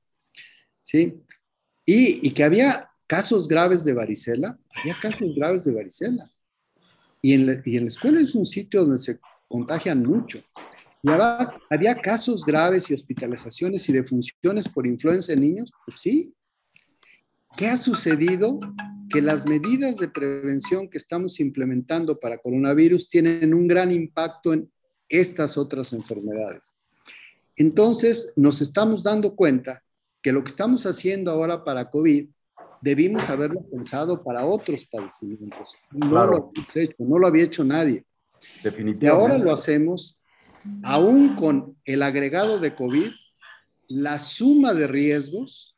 ¿Sí? 0.80 1.12
Y, 1.84 2.26
y 2.26 2.30
que 2.30 2.44
había 2.44 2.91
casos 3.06 3.48
graves 3.48 3.84
de 3.84 3.92
varicela, 3.92 4.58
había 4.76 4.94
casos 5.00 5.34
graves 5.34 5.64
de 5.64 5.72
varicela. 5.72 6.30
Y 7.20 7.34
en, 7.34 7.46
la, 7.46 7.62
y 7.64 7.76
en 7.76 7.84
la 7.84 7.88
escuela 7.88 8.20
es 8.20 8.34
un 8.34 8.46
sitio 8.46 8.80
donde 8.82 8.98
se 8.98 9.18
contagian 9.48 10.02
mucho. 10.02 10.42
Y 11.02 11.10
había, 11.10 11.54
había, 11.70 11.94
casos 11.96 12.44
graves 12.44 12.90
y 12.90 12.94
hospitalizaciones 12.94 13.88
y 13.88 13.92
defunciones 13.92 14.68
por 14.68 14.86
influenza 14.86 15.32
en 15.32 15.40
niños, 15.40 15.72
pues 15.84 16.00
sí. 16.00 16.34
¿Qué 17.56 17.68
ha 17.68 17.76
sucedido? 17.76 18.58
Que 19.10 19.20
las 19.20 19.46
medidas 19.46 19.98
de 19.98 20.08
prevención 20.08 20.88
que 20.88 20.98
estamos 20.98 21.38
implementando 21.38 22.18
para 22.18 22.38
coronavirus 22.38 23.08
tienen 23.08 23.52
un 23.52 23.68
gran 23.68 23.90
impacto 23.90 24.52
en 24.52 24.72
estas 25.08 25.58
otras 25.58 25.92
enfermedades. 25.92 26.74
Entonces, 27.56 28.32
nos 28.36 28.62
estamos 28.62 29.02
dando 29.02 29.36
cuenta 29.36 29.82
que 30.22 30.32
lo 30.32 30.42
que 30.42 30.50
estamos 30.50 30.86
haciendo 30.86 31.30
ahora 31.30 31.64
para 31.64 31.90
COVID 31.90 32.28
debimos 32.82 33.28
haberlo 33.30 33.62
pensado 33.70 34.22
para 34.22 34.44
otros 34.44 34.84
padecimientos. 34.86 35.76
No, 35.92 36.26
lo, 36.26 36.52
hecho, 36.74 36.96
no 36.98 37.18
lo 37.18 37.26
había 37.26 37.44
hecho 37.44 37.64
nadie. 37.64 38.04
Definitivamente. 38.62 39.06
Y 39.06 39.08
ahora 39.08 39.38
lo 39.38 39.52
hacemos, 39.52 40.20
aún 40.82 41.36
con 41.36 41.76
el 41.84 42.02
agregado 42.02 42.58
de 42.58 42.74
COVID, 42.74 43.10
la 43.88 44.18
suma 44.18 44.74
de 44.74 44.88
riesgos 44.88 45.76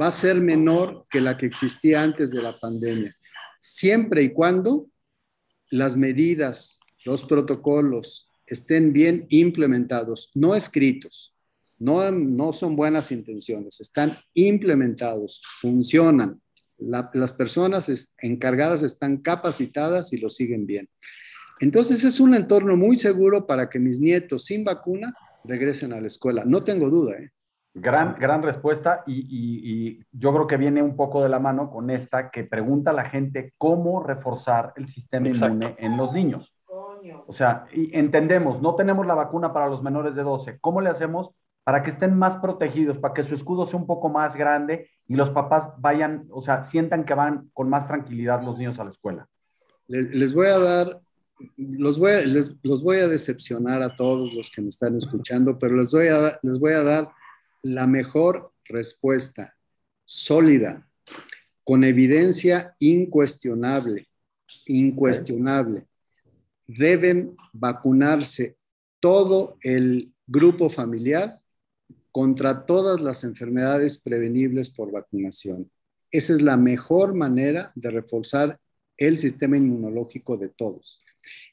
va 0.00 0.08
a 0.08 0.12
ser 0.12 0.40
menor 0.40 1.06
que 1.10 1.20
la 1.20 1.36
que 1.36 1.46
existía 1.46 2.02
antes 2.02 2.30
de 2.30 2.42
la 2.42 2.52
pandemia, 2.52 3.14
siempre 3.60 4.22
y 4.22 4.32
cuando 4.32 4.86
las 5.70 5.96
medidas, 5.96 6.80
los 7.04 7.24
protocolos 7.24 8.30
estén 8.46 8.92
bien 8.92 9.26
implementados, 9.28 10.30
no 10.34 10.54
escritos. 10.54 11.34
No, 11.78 12.10
no 12.10 12.54
son 12.54 12.74
buenas 12.74 13.12
intenciones, 13.12 13.80
están 13.82 14.18
implementados, 14.32 15.42
funcionan, 15.60 16.40
las 16.78 17.32
personas 17.32 18.14
encargadas 18.18 18.82
están 18.82 19.18
capacitadas 19.18 20.12
y 20.12 20.18
lo 20.18 20.30
siguen 20.30 20.66
bien. 20.66 20.88
Entonces 21.60 22.04
es 22.04 22.20
un 22.20 22.34
entorno 22.34 22.76
muy 22.76 22.96
seguro 22.96 23.46
para 23.46 23.70
que 23.70 23.78
mis 23.78 23.98
nietos 23.98 24.44
sin 24.44 24.64
vacuna 24.64 25.14
regresen 25.44 25.92
a 25.92 26.00
la 26.00 26.06
escuela. 26.06 26.44
No 26.44 26.62
tengo 26.64 26.90
duda. 26.90 27.16
¿eh? 27.16 27.30
Gran, 27.72 28.16
gran 28.18 28.42
respuesta 28.42 29.02
y, 29.06 30.00
yo 30.12 30.32
creo 30.32 30.46
que 30.46 30.56
viene 30.56 30.82
un 30.82 30.96
poco 30.96 31.22
de 31.22 31.28
la 31.28 31.38
mano 31.38 31.70
con 31.70 31.90
esta 31.90 32.30
que 32.30 32.44
pregunta 32.44 32.90
a 32.90 32.94
la 32.94 33.08
gente 33.08 33.52
cómo 33.58 34.02
reforzar 34.02 34.72
el 34.76 34.88
sistema 34.92 35.28
inmune 35.28 35.74
en 35.78 35.96
los 35.96 36.12
niños. 36.12 36.52
O 37.26 37.32
sea, 37.32 37.66
y 37.72 37.96
entendemos, 37.96 38.60
no 38.60 38.74
tenemos 38.74 39.06
la 39.06 39.14
vacuna 39.14 39.52
para 39.52 39.68
los 39.68 39.82
menores 39.82 40.14
de 40.14 40.22
12. 40.22 40.58
¿Cómo 40.60 40.80
le 40.80 40.90
hacemos 40.90 41.30
para 41.66 41.82
que 41.82 41.90
estén 41.90 42.16
más 42.16 42.40
protegidos, 42.40 42.96
para 42.98 43.12
que 43.12 43.24
su 43.24 43.34
escudo 43.34 43.66
sea 43.66 43.76
un 43.76 43.88
poco 43.88 44.08
más 44.08 44.36
grande 44.36 44.88
y 45.08 45.16
los 45.16 45.30
papás 45.30 45.72
vayan, 45.78 46.24
o 46.30 46.40
sea, 46.40 46.70
sientan 46.70 47.04
que 47.04 47.12
van 47.12 47.50
con 47.52 47.68
más 47.68 47.88
tranquilidad 47.88 48.40
los 48.44 48.56
niños 48.56 48.78
a 48.78 48.84
la 48.84 48.92
escuela. 48.92 49.28
Les, 49.88 50.32
voy 50.32 50.46
a 50.46 50.60
dar, 50.60 51.00
los 51.56 51.98
voy 51.98 52.12
a, 52.12 52.20
les, 52.20 52.52
los 52.62 52.84
voy 52.84 52.98
a 52.98 53.08
decepcionar 53.08 53.82
a 53.82 53.96
todos 53.96 54.32
los 54.32 54.48
que 54.48 54.62
me 54.62 54.68
están 54.68 54.96
escuchando, 54.96 55.58
pero 55.58 55.74
les 55.74 55.90
voy 55.90 56.06
a, 56.06 56.38
les 56.40 56.60
voy 56.60 56.72
a 56.72 56.84
dar 56.84 57.10
la 57.64 57.88
mejor 57.88 58.52
respuesta, 58.66 59.56
sólida, 60.04 60.86
con 61.64 61.82
evidencia 61.82 62.76
incuestionable, 62.78 64.06
incuestionable. 64.66 65.84
deben 66.68 67.36
vacunarse 67.52 68.56
todo 69.00 69.56
el 69.62 70.12
grupo 70.28 70.70
familiar 70.70 71.40
contra 72.16 72.64
todas 72.64 73.02
las 73.02 73.24
enfermedades 73.24 73.98
prevenibles 73.98 74.70
por 74.70 74.90
vacunación. 74.90 75.70
Esa 76.10 76.32
es 76.32 76.40
la 76.40 76.56
mejor 76.56 77.12
manera 77.12 77.72
de 77.74 77.90
reforzar 77.90 78.58
el 78.96 79.18
sistema 79.18 79.58
inmunológico 79.58 80.38
de 80.38 80.48
todos. 80.48 81.04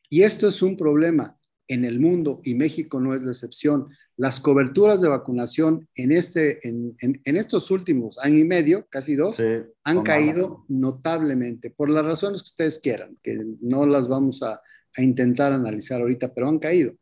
Y 0.10 0.22
esto 0.22 0.48
es 0.48 0.62
un 0.62 0.78
problema 0.78 1.38
en 1.68 1.84
el 1.84 2.00
mundo 2.00 2.40
y 2.46 2.56
México 2.56 3.02
no 3.02 3.14
es 3.14 3.24
la 3.24 3.34
excepción. 3.34 3.90
Las 4.16 4.40
coberturas 4.40 5.02
de 5.02 5.10
vacunación 5.10 5.90
en, 5.98 6.14
este, 6.14 6.66
en, 6.66 6.96
estos 7.26 7.70
últimos 7.70 8.18
año 8.20 8.40
y 8.40 8.46
medio, 8.46 8.88
casi 8.90 9.18
dos, 9.18 9.44
han 9.84 10.02
caído 10.04 10.64
notablemente 10.70 11.72
por 11.72 11.90
las 11.90 12.06
razones 12.06 12.42
que 12.42 12.52
ustedes 12.52 12.80
quieran, 12.80 13.18
que 13.22 13.38
no 13.60 13.86
las 13.86 14.08
vamos 14.08 14.42
a, 14.44 14.62
a 14.96 15.02
intentar 15.02 15.52
analizar 15.52 16.00
ahorita, 16.00 16.34
pero 16.34 16.48
han 16.48 16.60
caído. 16.60 16.94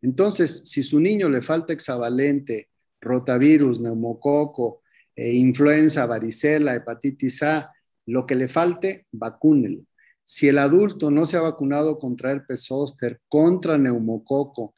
Entonces, 0.00 0.70
si 0.70 0.82
su 0.82 0.98
niño 0.98 1.28
le 1.28 1.42
falta 1.42 1.74
hexavalente, 1.74 2.70
rotavirus, 3.02 3.80
neumococo, 3.80 4.80
eh, 5.14 5.32
influenza, 5.32 6.06
varicela, 6.06 6.74
hepatitis 6.74 7.42
A, 7.42 7.72
lo 8.06 8.24
que 8.24 8.34
le 8.34 8.48
falte, 8.48 9.06
vacúnelo. 9.12 9.82
Si 10.22 10.48
el 10.48 10.58
adulto 10.58 11.10
no 11.10 11.26
se 11.26 11.36
ha 11.36 11.42
vacunado 11.42 11.98
contra 11.98 12.30
herpes 12.30 12.64
zóster, 12.64 13.20
contra 13.28 13.76
neumococo, 13.76 14.74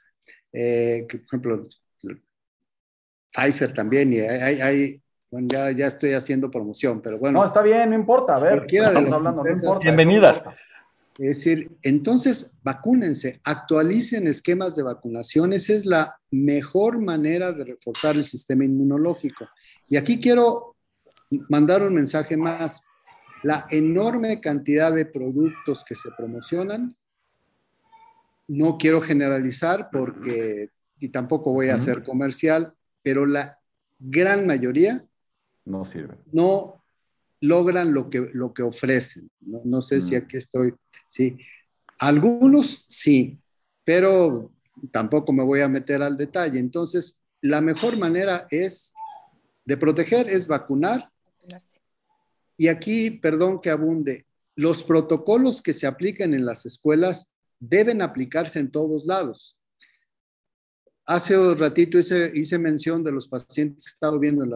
eh, 0.52 1.06
por 1.08 1.20
ejemplo, 1.20 1.68
Pfizer 3.30 3.72
también, 3.72 4.12
y 4.12 4.20
hay, 4.20 4.96
bueno, 5.30 5.48
ya, 5.50 5.70
ya, 5.72 5.86
estoy 5.88 6.12
haciendo 6.12 6.50
promoción, 6.50 7.02
pero 7.02 7.18
bueno. 7.18 7.40
No, 7.40 7.46
está 7.46 7.62
bien, 7.62 7.90
no 7.90 7.96
importa, 7.96 8.36
a 8.36 8.38
ver, 8.38 8.64
hablando, 8.84 9.44
Bienvenidas. 9.80 10.44
Es 11.18 11.28
decir, 11.28 11.70
entonces 11.82 12.56
vacúnense, 12.62 13.40
actualicen 13.44 14.26
esquemas 14.26 14.74
de 14.74 14.82
vacunación, 14.82 15.52
esa 15.52 15.72
es 15.72 15.86
la 15.86 16.16
mejor 16.30 16.98
manera 17.00 17.52
de 17.52 17.64
reforzar 17.64 18.16
el 18.16 18.24
sistema 18.24 18.64
inmunológico. 18.64 19.46
Y 19.88 19.96
aquí 19.96 20.18
quiero 20.18 20.76
mandar 21.48 21.82
un 21.82 21.94
mensaje 21.94 22.36
más. 22.36 22.84
La 23.42 23.66
enorme 23.70 24.40
cantidad 24.40 24.92
de 24.92 25.06
productos 25.06 25.84
que 25.84 25.94
se 25.94 26.10
promocionan, 26.16 26.96
no 28.48 28.76
quiero 28.78 29.00
generalizar 29.00 29.90
porque, 29.92 30.70
y 30.98 31.10
tampoco 31.10 31.52
voy 31.52 31.68
a 31.68 31.74
hacer 31.74 32.02
comercial, 32.02 32.74
pero 33.02 33.26
la 33.26 33.58
gran 33.98 34.46
mayoría 34.46 35.04
no 35.64 35.90
sirven. 35.90 36.18
No 36.32 36.83
logran 37.40 37.92
lo 37.92 38.08
que, 38.08 38.30
lo 38.32 38.52
que 38.52 38.62
ofrecen. 38.62 39.30
No, 39.40 39.82
sé 39.82 40.00
si 40.00 40.14
mm. 40.14 40.18
aquí 40.18 40.36
estoy, 40.36 40.74
sí. 41.08 41.36
Algunos 41.98 42.86
sí, 42.88 43.38
pero 43.84 44.52
tampoco 44.90 45.32
me 45.32 45.44
voy 45.44 45.60
a 45.60 45.68
meter 45.68 46.02
al 46.02 46.16
detalle. 46.16 46.58
Entonces, 46.58 47.22
la 47.40 47.60
mejor 47.60 47.96
manera 47.98 48.46
es 48.50 48.94
de 49.64 49.76
proteger 49.76 50.28
es 50.28 50.46
vacunar. 50.46 51.10
Y 52.56 52.68
aquí, 52.68 53.10
perdón 53.10 53.60
que 53.60 53.70
abunde, 53.70 54.26
los 54.54 54.82
protocolos 54.84 55.60
que 55.60 55.72
se 55.72 55.86
aplican 55.86 56.34
en 56.34 56.46
las 56.46 56.64
escuelas 56.66 57.32
deben 57.58 58.02
aplicarse 58.02 58.60
en 58.60 58.70
todos 58.70 59.04
lados. 59.06 59.58
Hace 61.06 61.36
un 61.36 61.58
ratito 61.58 61.98
hice, 61.98 62.30
hice 62.34 62.58
mención 62.58 63.02
de 63.02 63.12
los 63.12 63.26
pacientes 63.26 63.84
que 63.84 63.90
he 63.90 63.92
estado 63.92 64.18
viendo 64.18 64.44
en 64.44 64.50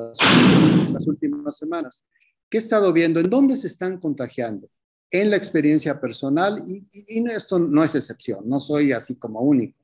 las 0.92 1.06
últimas 1.06 1.56
semanas. 1.56 2.06
¿Qué 2.50 2.56
he 2.56 2.60
estado 2.60 2.92
viendo? 2.92 3.20
¿En 3.20 3.28
dónde 3.28 3.56
se 3.56 3.66
están 3.66 3.98
contagiando? 3.98 4.68
En 5.10 5.30
la 5.30 5.36
experiencia 5.36 6.00
personal, 6.00 6.60
y, 6.66 6.82
esto 7.30 7.58
no 7.58 7.82
es 7.84 7.94
excepción, 7.94 8.40
no 8.48 8.60
soy 8.60 8.92
así 8.92 9.16
como 9.16 9.40
único. 9.40 9.78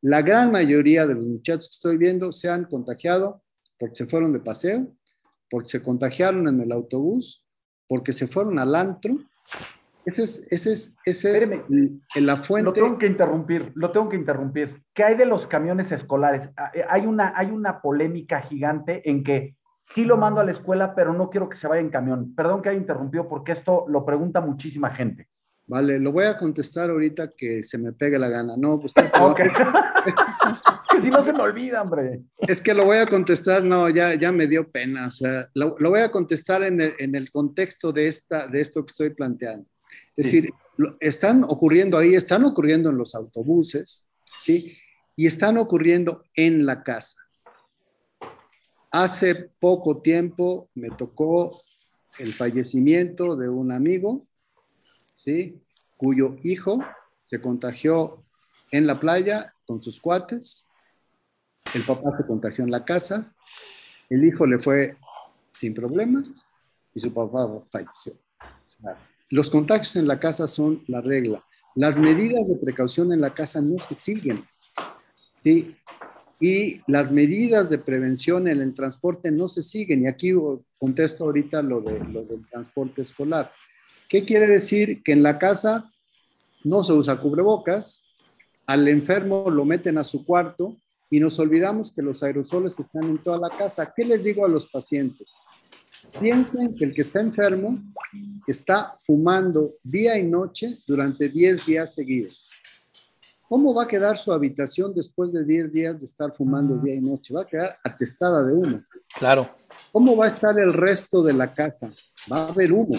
La 0.00 0.22
gran 0.22 0.52
mayoría 0.52 1.06
de 1.06 1.14
los 1.14 1.24
muchachos 1.24 1.68
que 1.68 1.74
estoy 1.74 1.96
viendo 1.96 2.30
se 2.32 2.50
han 2.50 2.64
contagiado 2.64 3.42
porque 3.78 3.96
se 3.96 4.06
fueron 4.06 4.32
de 4.32 4.40
paseo, 4.40 4.94
porque 5.50 5.68
se 5.68 5.82
contagiaron 5.82 6.46
en 6.48 6.60
el 6.60 6.72
autobús, 6.72 7.44
porque 7.88 8.12
se 8.12 8.26
fueron 8.26 8.58
al 8.58 8.74
antro. 8.74 9.16
Ese 10.04 10.24
es, 10.24 10.46
ese 10.50 10.72
es, 10.72 10.96
ese 11.06 11.34
es 11.34 12.22
la 12.22 12.36
fuente. 12.36 12.66
Lo 12.66 12.72
tengo 12.74 12.98
que 12.98 13.06
interrumpir, 13.06 13.72
lo 13.74 13.92
tengo 13.92 14.08
que 14.10 14.16
interrumpir. 14.16 14.82
¿Qué 14.92 15.04
hay 15.04 15.16
de 15.16 15.24
los 15.24 15.46
camiones 15.46 15.90
escolares? 15.90 16.50
Ah, 16.56 16.70
eh, 16.74 16.84
hay 16.88 17.06
una, 17.06 17.32
hay 17.36 17.46
una 17.50 17.80
polémica 17.80 18.42
gigante 18.42 19.08
en 19.08 19.24
que 19.24 19.56
sí 19.92 20.04
lo 20.04 20.16
mando 20.16 20.40
a 20.40 20.44
la 20.44 20.52
escuela, 20.52 20.94
pero 20.94 21.12
no 21.12 21.30
quiero 21.30 21.48
que 21.48 21.58
se 21.58 21.66
vaya 21.66 21.80
en 21.80 21.90
camión. 21.90 22.34
Perdón 22.34 22.62
que 22.62 22.70
haya 22.70 22.78
interrumpido 22.78 23.28
porque 23.28 23.52
esto 23.52 23.84
lo 23.88 24.04
pregunta 24.04 24.40
muchísima 24.40 24.90
gente. 24.94 25.28
Vale, 25.66 25.98
lo 25.98 26.12
voy 26.12 26.24
a 26.24 26.36
contestar 26.36 26.90
ahorita 26.90 27.32
que 27.36 27.62
se 27.62 27.78
me 27.78 27.92
pegue 27.92 28.18
la 28.18 28.28
gana. 28.28 28.54
No, 28.56 28.78
pues 28.78 28.92
es, 28.96 29.04
que 30.90 31.06
si 31.06 31.10
no 31.10 31.24
se 31.24 31.32
me 31.32 31.40
olvida, 31.40 31.80
hombre. 31.80 32.22
Es 32.38 32.60
que 32.60 32.74
lo 32.74 32.84
voy 32.84 32.98
a 32.98 33.06
contestar, 33.06 33.64
no, 33.64 33.88
ya, 33.88 34.14
ya 34.14 34.30
me 34.30 34.46
dio 34.46 34.70
pena. 34.70 35.06
O 35.06 35.10
sea, 35.10 35.46
lo, 35.54 35.76
voy 35.78 36.00
a 36.00 36.10
contestar 36.10 36.62
en 36.64 36.80
el, 36.80 36.92
en 36.98 37.14
el, 37.14 37.30
contexto 37.30 37.92
de, 37.92 38.06
esta, 38.06 38.46
de 38.46 38.60
esto 38.60 38.84
que 38.84 38.90
estoy 38.90 39.10
planteando. 39.10 39.66
Es 40.16 40.26
decir, 40.26 40.50
están 41.00 41.44
ocurriendo 41.44 41.96
ahí, 41.96 42.14
están 42.14 42.44
ocurriendo 42.44 42.90
en 42.90 42.98
los 42.98 43.14
autobuses, 43.14 44.06
¿sí? 44.38 44.76
Y 45.16 45.26
están 45.26 45.56
ocurriendo 45.56 46.24
en 46.34 46.66
la 46.66 46.82
casa. 46.82 47.23
Hace 48.96 49.50
poco 49.58 50.02
tiempo 50.02 50.68
me 50.76 50.88
tocó 50.88 51.50
el 52.20 52.32
fallecimiento 52.32 53.34
de 53.34 53.48
un 53.48 53.72
amigo, 53.72 54.24
¿sí? 55.16 55.60
cuyo 55.96 56.36
hijo 56.44 56.78
se 57.26 57.42
contagió 57.42 58.22
en 58.70 58.86
la 58.86 59.00
playa 59.00 59.52
con 59.66 59.82
sus 59.82 59.98
cuates, 59.98 60.64
el 61.74 61.82
papá 61.82 62.16
se 62.16 62.24
contagió 62.24 62.62
en 62.62 62.70
la 62.70 62.84
casa, 62.84 63.34
el 64.10 64.24
hijo 64.24 64.46
le 64.46 64.60
fue 64.60 64.96
sin 65.58 65.74
problemas 65.74 66.46
y 66.94 67.00
su 67.00 67.12
papá 67.12 67.48
falleció. 67.72 68.12
los 69.28 69.50
contagios 69.50 69.96
en 69.96 70.06
la 70.06 70.20
casa 70.20 70.46
son 70.46 70.84
la 70.86 71.00
regla. 71.00 71.44
Las 71.74 71.98
medidas 71.98 72.46
de 72.46 72.58
precaución 72.58 73.12
en 73.12 73.20
la 73.20 73.34
casa 73.34 73.60
no 73.60 73.82
se 73.82 73.96
siguen. 73.96 74.46
¿sí? 75.42 75.76
Y 76.44 76.82
las 76.86 77.10
medidas 77.10 77.70
de 77.70 77.78
prevención 77.78 78.48
en 78.48 78.60
el 78.60 78.74
transporte 78.74 79.30
no 79.30 79.48
se 79.48 79.62
siguen. 79.62 80.02
Y 80.02 80.08
aquí 80.08 80.34
contesto 80.78 81.24
ahorita 81.24 81.62
lo, 81.62 81.80
de, 81.80 81.98
lo 82.00 82.22
del 82.22 82.46
transporte 82.50 83.00
escolar. 83.00 83.50
¿Qué 84.10 84.26
quiere 84.26 84.46
decir? 84.46 85.02
Que 85.02 85.12
en 85.12 85.22
la 85.22 85.38
casa 85.38 85.90
no 86.62 86.84
se 86.84 86.92
usa 86.92 87.18
cubrebocas, 87.18 88.04
al 88.66 88.86
enfermo 88.88 89.48
lo 89.48 89.64
meten 89.64 89.96
a 89.96 90.04
su 90.04 90.26
cuarto 90.26 90.76
y 91.08 91.18
nos 91.18 91.38
olvidamos 91.38 91.90
que 91.90 92.02
los 92.02 92.22
aerosoles 92.22 92.78
están 92.78 93.04
en 93.04 93.22
toda 93.22 93.38
la 93.38 93.48
casa. 93.48 93.94
¿Qué 93.96 94.04
les 94.04 94.22
digo 94.22 94.44
a 94.44 94.48
los 94.48 94.66
pacientes? 94.66 95.36
Piensen 96.20 96.76
que 96.76 96.84
el 96.84 96.94
que 96.94 97.00
está 97.00 97.22
enfermo 97.22 97.82
está 98.46 98.94
fumando 99.00 99.76
día 99.82 100.18
y 100.18 100.24
noche 100.24 100.76
durante 100.86 101.26
10 101.26 101.64
días 101.64 101.94
seguidos. 101.94 102.50
¿Cómo 103.48 103.74
va 103.74 103.84
a 103.84 103.88
quedar 103.88 104.16
su 104.16 104.32
habitación 104.32 104.94
después 104.94 105.32
de 105.32 105.44
10 105.44 105.72
días 105.72 105.98
de 105.98 106.06
estar 106.06 106.34
fumando 106.34 106.78
día 106.78 106.94
y 106.94 107.00
noche? 107.00 107.34
Va 107.34 107.42
a 107.42 107.46
quedar 107.46 107.76
atestada 107.84 108.42
de 108.42 108.52
humo. 108.52 108.82
Claro. 109.18 109.48
¿Cómo 109.92 110.16
va 110.16 110.24
a 110.24 110.28
estar 110.28 110.58
el 110.58 110.72
resto 110.72 111.22
de 111.22 111.34
la 111.34 111.52
casa? 111.52 111.92
Va 112.30 112.38
a 112.38 112.48
haber 112.48 112.72
humo. 112.72 112.98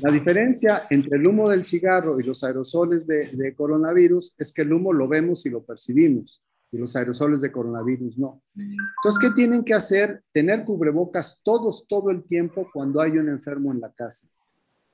La 0.00 0.10
diferencia 0.10 0.86
entre 0.88 1.18
el 1.18 1.28
humo 1.28 1.50
del 1.50 1.64
cigarro 1.64 2.18
y 2.18 2.22
los 2.22 2.42
aerosoles 2.42 3.06
de, 3.06 3.54
coronavirus 3.54 4.34
es 4.38 4.52
que 4.52 4.62
el 4.62 4.72
humo 4.72 4.92
lo 4.92 5.06
vemos 5.06 5.44
y 5.44 5.50
lo 5.50 5.62
percibimos 5.62 6.42
y 6.72 6.78
los 6.78 6.96
aerosoles 6.96 7.40
de 7.42 7.52
coronavirus 7.52 8.16
no. 8.16 8.42
Entonces, 8.56 9.18
¿qué 9.20 9.30
tienen 9.34 9.62
que 9.62 9.74
hacer? 9.74 10.22
Tener 10.32 10.64
cubrebocas 10.64 11.40
todos, 11.42 11.86
todo 11.86 12.10
el 12.10 12.24
tiempo 12.24 12.68
cuando 12.72 13.00
hay 13.00 13.18
un 13.18 13.28
enfermo 13.28 13.72
en 13.72 13.80
la 13.80 13.92
casa 13.92 14.28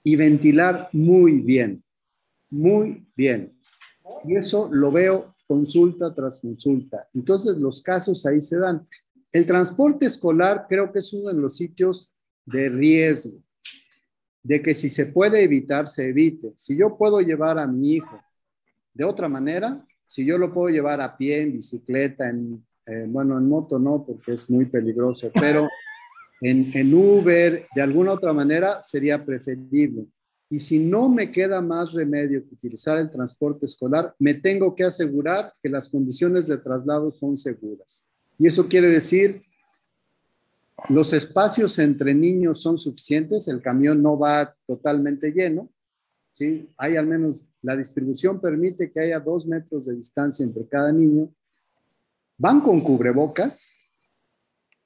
y 0.02 0.16
ventilar 0.16 0.88
muy 0.92 1.40
bien, 1.40 1.84
muy 2.50 3.06
bien. 3.14 3.55
Y 4.24 4.36
eso 4.36 4.68
lo 4.72 4.90
veo 4.90 5.34
consulta 5.46 6.14
tras 6.14 6.40
consulta. 6.40 7.08
Entonces 7.14 7.56
los 7.58 7.82
casos 7.82 8.26
ahí 8.26 8.40
se 8.40 8.58
dan. 8.58 8.86
El 9.32 9.46
transporte 9.46 10.06
escolar 10.06 10.66
creo 10.68 10.92
que 10.92 10.98
es 10.98 11.12
uno 11.12 11.32
de 11.32 11.40
los 11.40 11.56
sitios 11.56 12.12
de 12.44 12.68
riesgo, 12.68 13.38
de 14.42 14.62
que 14.62 14.74
si 14.74 14.88
se 14.88 15.06
puede 15.06 15.42
evitar, 15.42 15.88
se 15.88 16.08
evite. 16.08 16.52
Si 16.56 16.76
yo 16.76 16.96
puedo 16.96 17.20
llevar 17.20 17.58
a 17.58 17.66
mi 17.66 17.94
hijo 17.94 18.20
de 18.94 19.04
otra 19.04 19.28
manera, 19.28 19.84
si 20.06 20.24
yo 20.24 20.38
lo 20.38 20.52
puedo 20.54 20.68
llevar 20.68 21.00
a 21.00 21.16
pie, 21.16 21.42
en 21.42 21.52
bicicleta, 21.52 22.28
en, 22.28 22.64
eh, 22.86 23.04
bueno, 23.08 23.36
en 23.36 23.48
moto 23.48 23.78
no, 23.78 24.04
porque 24.06 24.32
es 24.32 24.48
muy 24.48 24.66
peligroso, 24.66 25.30
pero 25.34 25.68
en, 26.40 26.70
en 26.74 26.94
Uber, 26.94 27.66
de 27.74 27.82
alguna 27.82 28.12
otra 28.12 28.32
manera, 28.32 28.80
sería 28.80 29.24
preferible. 29.24 30.06
Y 30.48 30.60
si 30.60 30.78
no 30.78 31.08
me 31.08 31.32
queda 31.32 31.60
más 31.60 31.92
remedio 31.92 32.46
que 32.46 32.54
utilizar 32.54 32.98
el 32.98 33.10
transporte 33.10 33.66
escolar, 33.66 34.14
me 34.18 34.34
tengo 34.34 34.74
que 34.74 34.84
asegurar 34.84 35.52
que 35.60 35.68
las 35.68 35.88
condiciones 35.88 36.46
de 36.46 36.58
traslado 36.58 37.10
son 37.10 37.36
seguras. 37.36 38.06
Y 38.38 38.46
eso 38.46 38.68
quiere 38.68 38.88
decir, 38.88 39.42
los 40.88 41.12
espacios 41.12 41.78
entre 41.78 42.14
niños 42.14 42.60
son 42.60 42.78
suficientes, 42.78 43.48
el 43.48 43.60
camión 43.60 44.02
no 44.02 44.18
va 44.18 44.54
totalmente 44.66 45.32
lleno, 45.32 45.70
¿sí? 46.30 46.68
Hay 46.76 46.96
al 46.96 47.06
menos 47.06 47.40
la 47.62 47.76
distribución 47.76 48.40
permite 48.40 48.92
que 48.92 49.00
haya 49.00 49.18
dos 49.18 49.46
metros 49.46 49.86
de 49.86 49.96
distancia 49.96 50.44
entre 50.44 50.68
cada 50.68 50.92
niño, 50.92 51.34
van 52.38 52.60
con 52.60 52.82
cubrebocas, 52.82 53.72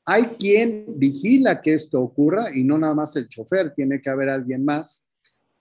hay 0.06 0.24
quien 0.38 0.86
vigila 0.96 1.60
que 1.60 1.74
esto 1.74 2.00
ocurra 2.00 2.56
y 2.56 2.64
no 2.64 2.78
nada 2.78 2.94
más 2.94 3.14
el 3.16 3.28
chofer, 3.28 3.74
tiene 3.74 4.00
que 4.00 4.08
haber 4.08 4.30
alguien 4.30 4.64
más 4.64 5.06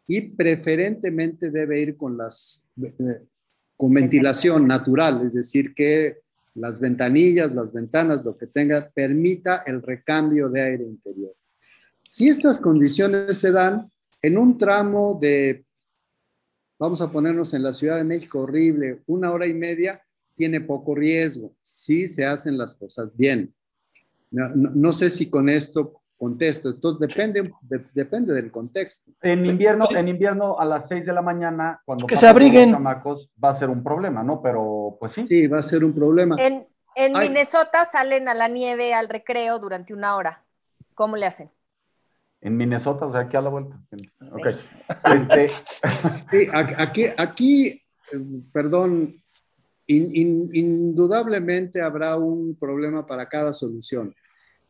y 0.10 0.22
preferentemente 0.22 1.52
debe 1.52 1.80
ir 1.80 1.96
con 1.96 2.18
las 2.18 2.68
eh, 2.82 3.22
con 3.78 3.94
ventilación 3.94 4.68
natural, 4.68 5.26
es 5.28 5.34
decir, 5.34 5.74
que 5.74 6.18
las 6.56 6.80
ventanillas, 6.80 7.54
las 7.54 7.72
ventanas, 7.72 8.26
lo 8.26 8.36
que 8.36 8.48
tenga, 8.48 8.90
permita 8.90 9.64
el 9.66 9.82
recambio 9.82 10.50
de 10.50 10.62
aire 10.62 10.84
interior. 10.84 11.32
Si 12.04 12.28
estas 12.28 12.58
condiciones 12.58 13.38
se 13.38 13.52
dan 13.52 13.90
en 14.22 14.38
un 14.38 14.58
tramo 14.58 15.18
de, 15.22 15.64
vamos 16.78 17.02
a 17.02 17.12
ponernos 17.12 17.54
en 17.54 17.64
la 17.64 17.72
Ciudad 17.72 17.98
de 17.98 18.04
México, 18.04 18.40
horrible, 18.40 19.02
una 19.06 19.32
hora 19.32 19.48
y 19.48 19.54
media, 19.54 20.02
tiene 20.34 20.60
poco 20.60 20.96
riesgo, 20.96 21.54
si 21.62 22.08
se 22.08 22.26
hacen 22.26 22.58
las 22.58 22.76
cosas 22.76 23.16
bien. 23.16 23.54
No, 24.32 24.92
sé 24.92 25.10
si 25.10 25.30
con 25.30 25.50
esto 25.50 25.99
contesto, 26.20 26.70
entonces 26.70 27.08
depende, 27.08 27.52
depende 27.94 28.34
del 28.34 28.52
contexto. 28.52 29.12
En 29.22 29.46
invierno, 29.46 29.88
en 29.90 30.10
invierno 30.10 30.60
a 30.60 30.66
las 30.66 30.90
6 30.90 31.06
de 31.06 31.14
la 31.14 31.22
mañana, 31.22 31.82
cuando 31.86 32.06
que 32.06 32.18
se 32.18 32.28
abriguen. 32.28 32.74
Chamacos, 32.74 33.32
va 33.42 33.52
a 33.52 33.60
ser 33.60 33.70
un 33.70 33.82
problema, 33.82 34.22
¿no? 34.22 34.42
Pero 34.42 34.98
pues 35.00 35.14
sí. 35.14 35.26
Sí, 35.26 35.48
va 35.48 35.60
a 35.60 35.62
ser 35.62 35.86
un 35.86 35.94
problema. 35.94 36.36
En, 36.38 36.68
en 36.96 37.14
Minnesota 37.14 37.86
salen 37.86 38.28
a 38.28 38.34
la 38.34 38.50
nieve 38.50 38.94
al 38.94 39.08
recreo 39.08 39.60
durante 39.60 39.94
una 39.94 40.18
hora. 40.18 40.44
¿Cómo 40.94 41.16
le 41.16 41.26
hacen? 41.26 41.50
En 42.42 42.58
Minnesota, 42.58 43.06
o 43.06 43.12
sea, 43.14 43.22
aquí 43.22 43.38
a 43.38 43.42
la 43.42 43.50
vuelta. 43.50 43.80
Ok. 44.32 44.48
Este, 45.32 45.48
sí, 45.48 46.48
aquí, 46.54 47.06
aquí, 47.18 47.82
perdón, 48.54 49.16
indudablemente 49.88 51.82
habrá 51.82 52.18
un 52.18 52.58
problema 52.60 53.06
para 53.06 53.28
cada 53.28 53.54
solución, 53.54 54.14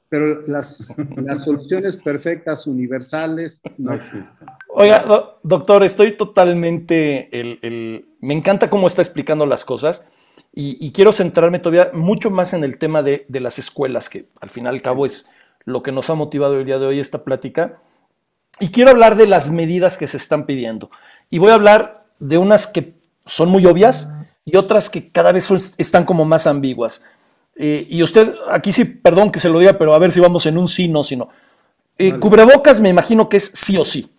pero 0.09 0.41
las, 0.47 0.95
las 1.15 1.43
soluciones 1.43 1.95
perfectas, 1.97 2.65
universales, 2.67 3.61
no 3.77 3.93
existen. 3.93 4.47
Oiga, 4.69 5.05
doctor, 5.43 5.83
estoy 5.83 6.17
totalmente, 6.17 7.29
el, 7.31 8.09
me 8.19 8.33
encanta 8.33 8.69
cómo 8.69 8.87
está 8.87 9.01
explicando 9.03 9.45
las 9.45 9.63
cosas 9.63 10.03
y, 10.53 10.91
quiero 10.91 11.13
centrarme 11.13 11.59
todavía 11.59 11.91
mucho 11.93 12.31
más 12.31 12.53
en 12.53 12.63
el 12.63 12.77
tema 12.77 13.03
de, 13.03 13.25
de 13.29 13.39
las 13.39 13.59
escuelas, 13.59 14.09
que 14.09 14.25
al 14.41 14.49
final 14.49 14.73
y 14.73 14.77
al 14.77 14.81
cabo 14.81 15.05
es 15.05 15.29
lo 15.63 15.83
que 15.83 15.91
nos 15.91 16.09
ha 16.09 16.15
motivado 16.15 16.59
el 16.59 16.65
día 16.65 16.79
de 16.79 16.87
hoy 16.87 16.99
esta 16.99 17.23
plática. 17.23 17.75
Y 18.59 18.69
quiero 18.69 18.89
hablar 18.89 19.15
de 19.15 19.27
las 19.27 19.51
medidas 19.51 19.97
que 19.97 20.07
se 20.07 20.17
están 20.17 20.45
pidiendo. 20.45 20.89
Y 21.29 21.37
voy 21.37 21.51
a 21.51 21.55
hablar 21.55 21.93
de 22.19 22.37
unas 22.37 22.67
que 22.67 22.95
son 23.25 23.49
muy 23.49 23.65
obvias 23.65 24.11
y 24.43 24.57
otras 24.57 24.89
que 24.89 25.11
cada 25.11 25.31
vez 25.31 25.49
están 25.77 26.03
como 26.03 26.25
más 26.25 26.47
ambiguas. 26.47 27.05
Eh, 27.61 27.85
y 27.89 28.01
usted, 28.01 28.33
aquí 28.49 28.71
sí, 28.71 28.85
perdón 28.85 29.33
que 29.33 29.39
se 29.41 29.49
lo 29.49 29.59
diga, 29.59 29.77
pero 29.77 29.93
a 29.93 29.99
ver 29.99 30.13
si 30.13 30.21
vamos 30.21 30.45
en 30.45 30.57
un 30.57 30.69
sí, 30.69 30.87
no, 30.87 31.03
si 31.03 31.17
no. 31.17 31.27
Eh, 31.97 32.17
cubrebocas 32.17 32.79
me 32.79 32.87
imagino 32.87 33.27
que 33.27 33.35
es 33.35 33.51
sí 33.53 33.75
o 33.77 33.83
sí. 33.83 34.09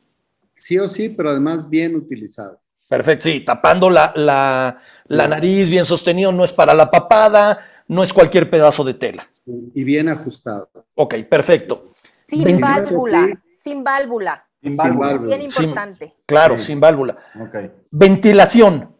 Sí 0.55 0.79
o 0.79 0.87
sí, 0.87 1.09
pero 1.09 1.31
además 1.31 1.67
bien 1.67 1.97
utilizado. 1.97 2.61
Perfecto, 2.87 3.25
sí, 3.25 3.41
tapando 3.41 3.89
la, 3.89 4.13
la, 4.15 4.83
la 5.07 5.27
nariz, 5.27 5.71
bien 5.71 5.87
sostenido, 5.87 6.33
no 6.33 6.45
es 6.45 6.53
para 6.53 6.75
la 6.75 6.91
papada, 6.91 7.61
no 7.89 8.03
es 8.03 8.13
cualquier 8.13 8.51
pedazo 8.51 8.85
de 8.85 8.93
tela. 8.93 9.27
y 9.47 9.85
bien 9.85 10.11
ajustado. 10.11 10.69
Ok, 10.95 11.15
perfecto. 11.27 11.83
Sin 12.27 12.61
válvula, 12.61 13.41
sin 13.51 13.83
válvula. 13.83 14.45
Sin 14.63 14.77
válvula. 14.77 15.17
Bien 15.17 15.41
importante. 15.41 16.15
claro, 16.27 16.59
sin 16.59 16.79
válvula. 16.79 17.17
Okay. 17.49 17.71
Ventilación, 17.91 18.95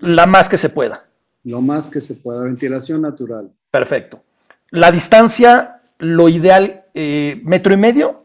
la 0.00 0.26
más 0.26 0.50
que 0.50 0.58
se 0.58 0.68
pueda. 0.68 1.06
Lo 1.44 1.60
más 1.60 1.90
que 1.90 2.00
se 2.00 2.14
pueda, 2.14 2.42
ventilación 2.42 3.02
natural. 3.02 3.52
Perfecto. 3.70 4.22
La 4.70 4.90
distancia, 4.90 5.82
lo 5.98 6.28
ideal, 6.28 6.86
eh, 6.94 7.40
metro 7.44 7.72
y 7.72 7.76
medio. 7.76 8.24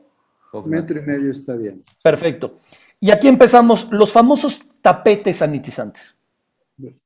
Metro 0.66 1.00
y 1.00 1.02
medio 1.04 1.30
está 1.30 1.56
bien. 1.56 1.84
Perfecto. 2.02 2.58
Y 3.00 3.12
aquí 3.12 3.28
empezamos 3.28 3.92
los 3.92 4.12
famosos 4.12 4.62
tapetes 4.82 5.38
sanitizantes. 5.38 6.16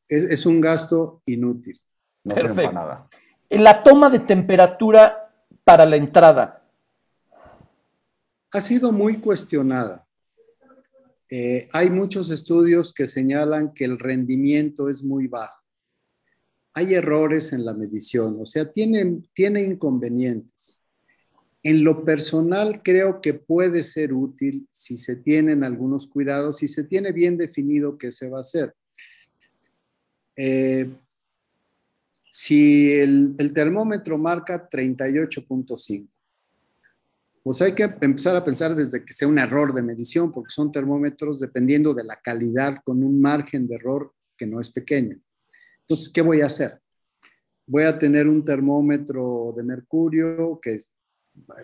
es 0.07 0.45
un 0.45 0.61
gasto 0.61 1.22
inútil. 1.26 1.80
No 2.23 2.35
Perfecto. 2.35 2.72
nada. 2.72 3.07
La 3.49 3.84
toma 3.84 4.10
de 4.10 4.19
temperatura 4.19 5.31
para 5.64 5.85
la 5.85 5.95
entrada. 5.95 6.64
Ha 8.53 8.61
sido 8.61 8.91
muy 8.91 9.18
cuestionada. 9.18 10.06
Eh, 11.30 11.68
hay 11.73 11.90
muchos 11.90 12.30
estudios 12.30 12.94
que 12.94 13.07
señalan 13.07 13.73
que 13.73 13.85
el 13.85 13.98
rendimiento 13.98 14.90
es 14.90 15.03
muy 15.03 15.27
bajo. 15.27 15.62
Hay 16.74 16.94
errores 16.94 17.54
en 17.54 17.66
la 17.66 17.74
medición, 17.74 18.38
o 18.41 18.45
sea, 18.45 18.72
tiene, 18.72 19.22
tiene 19.34 19.62
inconvenientes. 19.62 20.84
En 21.62 21.84
lo 21.84 22.04
personal, 22.04 22.82
creo 22.84 23.22
que 23.22 23.34
puede 23.34 23.84
ser 23.84 24.12
útil 24.12 24.68
si 24.70 24.98
se 24.98 25.16
tienen 25.16 25.64
algunos 25.64 26.08
cuidados, 26.08 26.58
si 26.58 26.68
se 26.68 26.84
tiene 26.84 27.12
bien 27.12 27.38
definido 27.38 27.98
qué 27.98 28.12
se 28.12 28.28
va 28.28 28.38
a 28.38 28.41
hacer. 28.41 28.74
Eh, 30.36 30.90
si 32.36 32.91
el, 32.91 33.36
termómetro 33.54 34.18
marca 34.18 34.68
38.5, 34.68 36.08
pues 37.44 37.62
hay 37.62 37.74
que 37.74 37.84
empezar 38.02 38.36
a 38.36 38.44
pensar 38.44 38.76
desde 38.76 39.06
que 39.06 39.14
sea 39.14 39.28
un 39.28 39.38
error 39.38 39.74
de 39.74 39.84
medición, 39.84 40.32
porque 40.32 40.50
son 40.50 40.72
termómetros 40.72 41.40
dependiendo 41.40 41.94
de 41.94 42.04
la 42.04 42.16
calidad 42.16 42.78
con 42.84 43.04
un 43.04 43.22
margen 43.22 43.68
de 43.68 43.76
error 43.76 44.14
que 44.36 44.48
no 44.48 44.60
es 44.60 44.72
pequeño. 44.72 45.18
Entonces, 45.84 46.10
¿qué 46.11 46.22
voy 46.22 46.41
a 46.41 46.47
hacer? 46.47 46.80
Voy 47.65 47.84
a 47.84 47.97
tener 47.97 48.27
un 48.27 48.43
termómetro 48.43 49.53
de 49.55 49.64
mercurio 49.64 50.60
que 50.61 50.80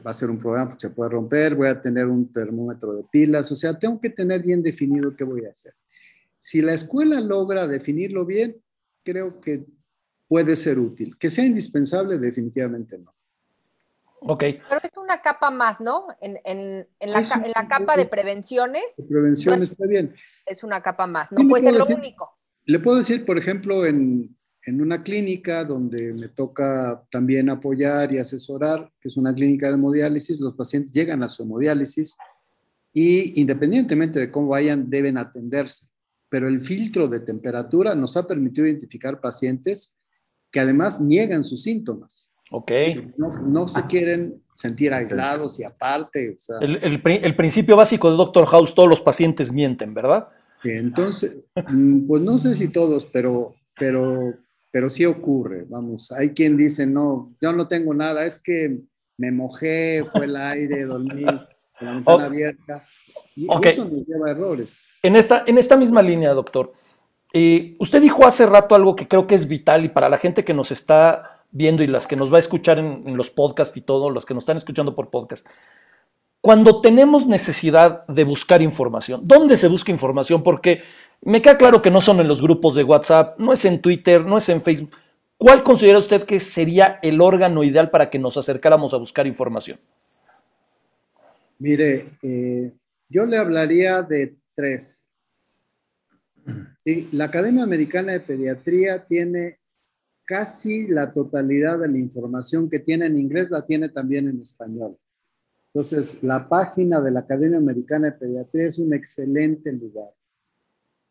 va 0.05 0.11
a 0.11 0.13
ser 0.13 0.29
un 0.29 0.39
programa 0.39 0.73
que 0.73 0.87
se 0.87 0.89
puede 0.89 1.11
romper, 1.11 1.55
voy 1.55 1.67
a 1.67 1.81
tener 1.81 2.05
un 2.05 2.31
termómetro 2.31 2.93
de 2.93 3.03
pilas, 3.11 3.51
o 3.51 3.55
sea, 3.55 3.77
tengo 3.77 3.99
que 3.99 4.09
tener 4.09 4.41
bien 4.41 4.63
definido 4.63 5.15
qué 5.15 5.23
voy 5.23 5.45
a 5.45 5.51
hacer. 5.51 5.73
Si 6.39 6.61
la 6.61 6.73
escuela 6.73 7.19
logra 7.19 7.67
definirlo 7.67 8.25
bien, 8.25 8.61
creo 9.03 9.39
que 9.41 9.65
puede 10.27 10.55
ser 10.55 10.79
útil. 10.79 11.17
Que 11.17 11.29
sea 11.29 11.45
indispensable, 11.45 12.17
definitivamente 12.17 12.97
no. 12.97 13.11
Ok. 14.21 14.43
Pero 14.69 14.81
es 14.83 14.97
una 14.97 15.21
capa 15.21 15.49
más, 15.49 15.81
¿no? 15.81 16.07
En, 16.21 16.39
en, 16.43 16.87
en, 16.99 17.11
la, 17.11 17.19
en 17.19 17.51
la, 17.55 17.67
capa 17.67 17.95
de 17.97 18.05
prevenciones. 18.05 18.95
De 18.97 19.03
prevención 19.03 19.61
está 19.61 19.85
bien. 19.85 20.15
Es 20.45 20.63
una 20.63 20.81
capa 20.81 21.07
más, 21.07 21.31
no 21.31 21.47
puede 21.47 21.63
ser 21.65 21.75
lo 21.75 21.85
único. 21.85 22.39
Le 22.69 22.77
puedo 22.77 22.97
decir, 22.97 23.25
por 23.25 23.39
ejemplo, 23.39 23.83
en, 23.83 24.37
en 24.63 24.79
una 24.79 25.01
clínica 25.01 25.63
donde 25.63 26.13
me 26.13 26.27
toca 26.27 27.03
también 27.09 27.49
apoyar 27.49 28.13
y 28.13 28.19
asesorar, 28.19 28.91
que 29.01 29.07
es 29.07 29.17
una 29.17 29.33
clínica 29.33 29.69
de 29.69 29.73
hemodiálisis, 29.73 30.39
los 30.39 30.53
pacientes 30.53 30.93
llegan 30.93 31.23
a 31.23 31.29
su 31.29 31.41
hemodiálisis 31.41 32.15
y 32.93 33.41
independientemente 33.41 34.19
de 34.19 34.29
cómo 34.29 34.49
vayan, 34.49 34.87
deben 34.87 35.17
atenderse. 35.17 35.87
Pero 36.29 36.47
el 36.47 36.61
filtro 36.61 37.07
de 37.07 37.21
temperatura 37.21 37.95
nos 37.95 38.15
ha 38.17 38.27
permitido 38.27 38.67
identificar 38.67 39.19
pacientes 39.19 39.97
que 40.51 40.59
además 40.59 41.01
niegan 41.01 41.45
sus 41.45 41.63
síntomas. 41.63 42.31
Ok. 42.51 42.71
No, 43.17 43.67
se 43.67 43.83
quieren 43.87 44.43
sentir 44.53 44.93
aislados 44.93 45.59
y 45.59 45.63
aparte. 45.63 46.37
el, 46.61 47.35
principio 47.35 47.75
básico 47.75 48.11
de 48.11 48.17
Doctor 48.17 48.45
House, 48.45 48.75
todos 48.75 48.89
los 48.89 49.01
pacientes 49.01 49.51
mienten, 49.51 49.95
¿verdad? 49.95 50.29
Entonces, 50.64 51.38
mm, 51.56 52.07
pues 52.07 52.22
no 52.22 52.38
sé 52.40 52.56
si 52.56 52.68
todos, 52.69 53.06
pero, 53.06 53.56
pero, 53.77 54.34
pero 54.72 54.90
sí 54.90 55.06
ocurre. 55.06 55.65
Vamos, 55.68 56.11
hay 56.11 56.30
quien 56.30 56.57
dice, 56.57 56.86
no, 56.86 57.34
yo 57.41 57.53
no 57.53 57.68
tengo 57.68 57.94
nada, 57.94 58.26
es 58.26 58.41
que 58.41 58.80
me 59.18 59.31
mojé, 59.31 60.06
fue 60.11 60.26
el 60.26 60.36
aire, 60.36 60.86
dormí 60.86 61.23
la 61.23 61.48
ventana 61.81 62.26
abierta. 62.26 62.86
Y 63.36 63.48
eso 63.68 63.86
nos 63.86 64.06
lleva 64.06 64.27
a 64.27 64.31
errores. 64.31 64.86
En 65.02 65.15
esta, 65.15 65.44
en 65.45 65.57
esta 65.57 65.77
misma 65.77 66.02
línea, 66.02 66.34
doctor, 66.34 66.73
eh, 67.34 67.76
usted 67.80 68.02
dijo 68.02 68.26
hace 68.26 68.45
rato 68.45 68.76
algo 68.76 68.95
que 68.95 69.07
creo 69.07 69.27
que 69.27 69.36
es 69.36 69.48
vital 69.48 69.86
y 69.86 69.90
para 69.90 70.10
la 70.10 70.18
gente 70.18 70.44
que 70.44 70.53
nos 70.53 70.72
está 70.72 71.44
viendo 71.52 71.84
y 71.84 71.88
las 71.88 72.07
que 72.07 72.15
nos 72.15 72.31
va 72.31 72.38
a 72.38 72.40
escuchar 72.40 72.80
en, 72.80 73.15
los 73.15 73.30
podcasts 73.30 73.76
y 73.77 73.81
todo, 73.81 74.10
los 74.10 74.26
que 74.26 74.34
nos 74.34 74.44
están 74.44 74.57
escuchando 74.57 74.95
por 74.95 75.10
podcast. 75.10 75.48
Cuando 76.41 76.80
tenemos 76.80 77.28
necesidad 77.28 78.07
de 78.07 78.24
buscar 78.24 78.61
información, 78.61 79.22
¿dónde 79.26 79.57
se 79.57 79.68
busca 79.68 79.91
información? 79.91 80.41
Porque 80.41 80.82
me 81.22 81.41
queda 81.41 81.57
claro 81.57 81.82
que 81.82 81.91
no 81.91 81.99
son 81.99 82.22
en 82.22 82.30
los 82.30 82.41
grupos 82.41 82.76
de 82.76 82.84
WhatsApp, 82.84 83.38
no 83.40 83.52
es 83.52 83.66
en 83.66 83.82
Twitter, 83.82 84.26
no 84.26 84.38
es 84.38 84.48
en 84.48 84.61
Facebook. 84.61 84.91
¿Cuál 85.38 85.64
considera 85.64 85.99
usted 85.99 86.24
que 86.24 86.40
sería 86.40 86.99
el 87.02 87.20
órgano 87.20 87.64
ideal 87.64 87.90
para 87.90 88.10
que 88.10 88.20
nos 88.20 88.38
acercáramos 88.38 88.94
a 88.94 88.98
buscar 88.98 89.28
información? 89.28 89.80
Mire, 91.60 92.07
eh, 92.22 92.72
yo 93.10 93.26
le 93.26 93.38
hablaría 93.38 94.02
de 94.02 94.36
tres. 94.56 95.11
La 97.11 97.26
Academia 97.26 97.64
Americana 97.64 98.14
de 98.14 98.22
Pediatría 98.22 99.06
tiene 99.06 99.60
casi 100.24 100.88
la 100.88 101.11
totalidad 101.11 101.80
de 101.80 101.90
la 101.90 101.98
información 101.98 102.70
que 102.70 102.80
tiene 102.80 103.07
en 103.07 103.18
inglés, 103.18 103.52
la 103.52 103.66
tiene 103.66 103.90
también 103.90 104.30
en 104.30 104.40
español. 104.40 104.98
Entonces, 105.73 106.23
la 106.23 106.49
página 106.49 106.99
de 106.99 107.11
la 107.11 107.21
Academia 107.21 107.57
Americana 107.57 108.07
de 108.07 108.13
Pediatría 108.13 108.67
es 108.67 108.79
un 108.79 108.93
excelente 108.93 109.71
lugar. 109.71 110.09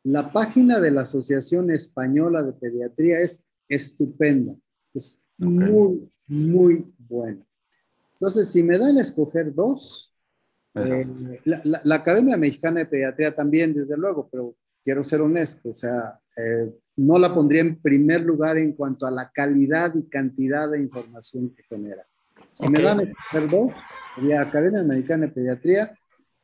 La 0.04 0.32
página 0.32 0.80
de 0.80 0.90
la 0.90 1.02
Asociación 1.02 1.70
Española 1.70 2.42
de 2.42 2.52
Pediatría 2.52 3.20
es 3.20 3.46
estupenda, 3.68 4.54
es 4.94 5.24
muy, 5.38 6.10
muy 6.26 6.92
buena. 6.98 7.44
Entonces, 8.14 8.48
si 8.48 8.62
me 8.62 8.78
dan 8.78 8.98
a 8.98 9.02
escoger 9.02 9.54
dos, 9.54 10.12
eh, 10.74 11.06
la, 11.44 11.94
Academia 11.94 12.36
Mexicana 12.36 12.80
de 12.80 12.86
Pediatría 12.86 13.34
también, 13.34 13.74
desde 13.74 13.96
luego, 13.96 14.28
pero 14.30 14.56
quiero 14.82 15.04
ser 15.04 15.20
honesto, 15.20 15.70
o 15.70 15.76
sea, 15.76 16.18
eh, 16.36 16.72
no 16.96 17.18
la 17.18 17.32
pondría 17.32 17.60
en 17.60 17.80
primer 17.80 18.22
lugar 18.22 18.58
en 18.58 18.72
cuanto 18.72 19.06
a 19.06 19.10
la 19.10 19.30
calidad 19.30 19.94
y 19.94 20.08
cantidad 20.08 20.68
de 20.68 20.80
información 20.80 21.54
que 21.54 21.62
genera. 21.64 22.04
Si 22.50 22.68
me 22.68 22.80
dan 22.80 23.00
a 23.00 23.02
escoger 23.02 23.48
dos, 23.48 23.72
sería 24.14 24.42
Academia 24.42 24.82
Mexicana 24.82 25.26
de 25.26 25.32
Pediatría 25.32 25.94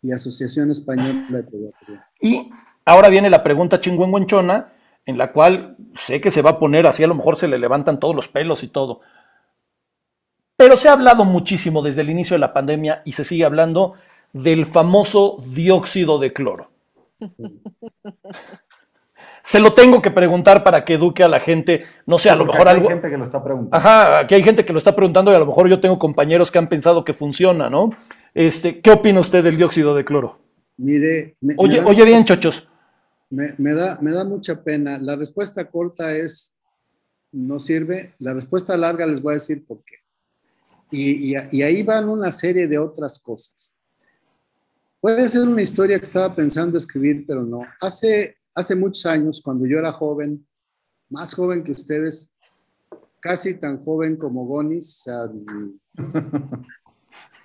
y 0.02 0.12
Asociación 0.12 0.70
Española 0.70 1.26
de 1.28 1.42
Pediatría. 1.42 2.08
Y 2.20 2.50
ahora 2.84 3.08
viene 3.08 3.30
la 3.30 3.42
pregunta 3.42 3.80
chingüengüenchona, 3.80 4.72
en 5.06 5.18
la 5.18 5.32
cual 5.32 5.76
sé 5.94 6.20
que 6.20 6.30
se 6.30 6.42
va 6.42 6.50
a 6.50 6.58
poner 6.58 6.86
así, 6.86 7.04
a 7.04 7.08
lo 7.08 7.14
mejor 7.14 7.36
se 7.36 7.48
le 7.48 7.58
levantan 7.58 8.00
todos 8.00 8.14
los 8.14 8.28
pelos 8.28 8.62
y 8.62 8.68
todo. 8.68 9.00
Pero 10.56 10.76
se 10.76 10.88
ha 10.88 10.92
hablado 10.92 11.24
muchísimo 11.24 11.82
desde 11.82 12.02
el 12.02 12.10
inicio 12.10 12.34
de 12.34 12.40
la 12.40 12.52
pandemia 12.52 13.02
y 13.04 13.12
se 13.12 13.24
sigue 13.24 13.44
hablando 13.44 13.94
del 14.32 14.66
famoso 14.66 15.38
dióxido 15.46 16.18
de 16.18 16.32
cloro. 16.32 16.70
Se 19.44 19.60
lo 19.60 19.74
tengo 19.74 20.00
que 20.00 20.10
preguntar 20.10 20.64
para 20.64 20.84
que 20.84 20.94
eduque 20.94 21.22
a 21.22 21.28
la 21.28 21.38
gente, 21.38 21.84
no 22.06 22.18
sé, 22.18 22.30
a 22.30 22.34
lo 22.34 22.46
mejor 22.46 22.66
algo. 22.66 22.88
Hay 22.88 22.94
gente 22.94 23.10
que 23.10 23.18
lo 23.18 23.24
está 23.26 23.44
preguntando. 23.44 23.76
Ajá, 23.76 24.18
aquí 24.20 24.34
hay 24.34 24.42
gente 24.42 24.64
que 24.64 24.72
lo 24.72 24.78
está 24.78 24.96
preguntando 24.96 25.30
y 25.30 25.34
a 25.34 25.38
lo 25.38 25.46
mejor 25.46 25.68
yo 25.68 25.80
tengo 25.80 25.98
compañeros 25.98 26.50
que 26.50 26.56
han 26.56 26.68
pensado 26.68 27.04
que 27.04 27.12
funciona, 27.12 27.68
¿no? 27.68 27.90
Este, 28.32 28.80
¿qué 28.80 28.90
opina 28.90 29.20
usted 29.20 29.44
del 29.44 29.58
dióxido 29.58 29.94
de 29.94 30.04
cloro? 30.04 30.38
Mire, 30.78 31.34
oye, 31.58 31.82
oye 31.84 32.04
bien, 32.04 32.24
chochos. 32.24 32.68
Me, 33.30 33.74
da, 33.74 33.98
me 34.00 34.12
da 34.12 34.24
mucha 34.24 34.62
pena. 34.62 34.98
La 34.98 35.14
respuesta 35.14 35.68
corta 35.70 36.16
es 36.16 36.54
no 37.32 37.58
sirve. 37.58 38.14
La 38.20 38.32
respuesta 38.32 38.76
larga 38.76 39.06
les 39.06 39.20
voy 39.20 39.32
a 39.32 39.34
decir 39.34 39.66
por 39.66 39.84
qué. 39.84 39.96
Y, 40.90 41.34
y, 41.34 41.62
ahí 41.62 41.82
van 41.82 42.08
una 42.08 42.30
serie 42.30 42.68
de 42.68 42.78
otras 42.78 43.18
cosas. 43.18 43.76
Puede 45.00 45.28
ser 45.28 45.42
una 45.42 45.62
historia 45.62 45.98
que 45.98 46.04
estaba 46.04 46.34
pensando 46.34 46.78
escribir, 46.78 47.24
pero 47.26 47.42
no. 47.42 47.62
Hace, 47.80 48.36
hace 48.54 48.74
muchos 48.74 49.04
años, 49.06 49.40
cuando 49.42 49.66
yo 49.66 49.78
era 49.78 49.92
joven, 49.92 50.46
más 51.10 51.34
joven 51.34 51.64
que 51.64 51.72
ustedes, 51.72 52.32
casi 53.20 53.54
tan 53.54 53.84
joven 53.84 54.16
como 54.16 54.46
Gonis, 54.46 55.00
o 55.00 55.02
sea, 55.02 55.30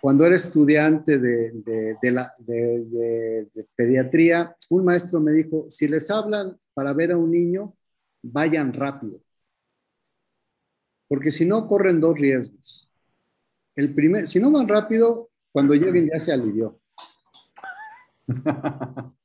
cuando 0.02 0.26
era 0.26 0.36
estudiante 0.36 1.18
de, 1.18 1.98
de, 2.02 2.11
la, 2.11 2.34
de, 2.40 3.48
pediatría, 3.76 4.56
un 4.69 4.86
maestro 4.86 5.19
me 5.19 5.31
dijo, 5.31 5.65
si 5.69 5.88
les 5.88 6.10
hablan 6.10 6.57
para 6.73 6.94
ver 6.94 7.11
a 7.11 7.18
un 7.18 7.31
niño, 7.31 7.76
vayan 8.22 8.73
rápido. 8.73 9.22
Porque 11.07 11.31
si 11.31 11.45
no, 11.45 11.68
corren 11.68 11.99
dos 11.99 12.18
riesgos. 12.19 12.90
El 13.76 13.94
primer, 13.95 14.27
si 14.27 14.40
no 14.40 14.52
van 14.52 14.68
rápido, 14.68 15.30
cuando 15.52 15.73
lleguen 15.73 16.10
ya 16.11 16.19
se 16.19 16.31
alivió. 16.31 16.80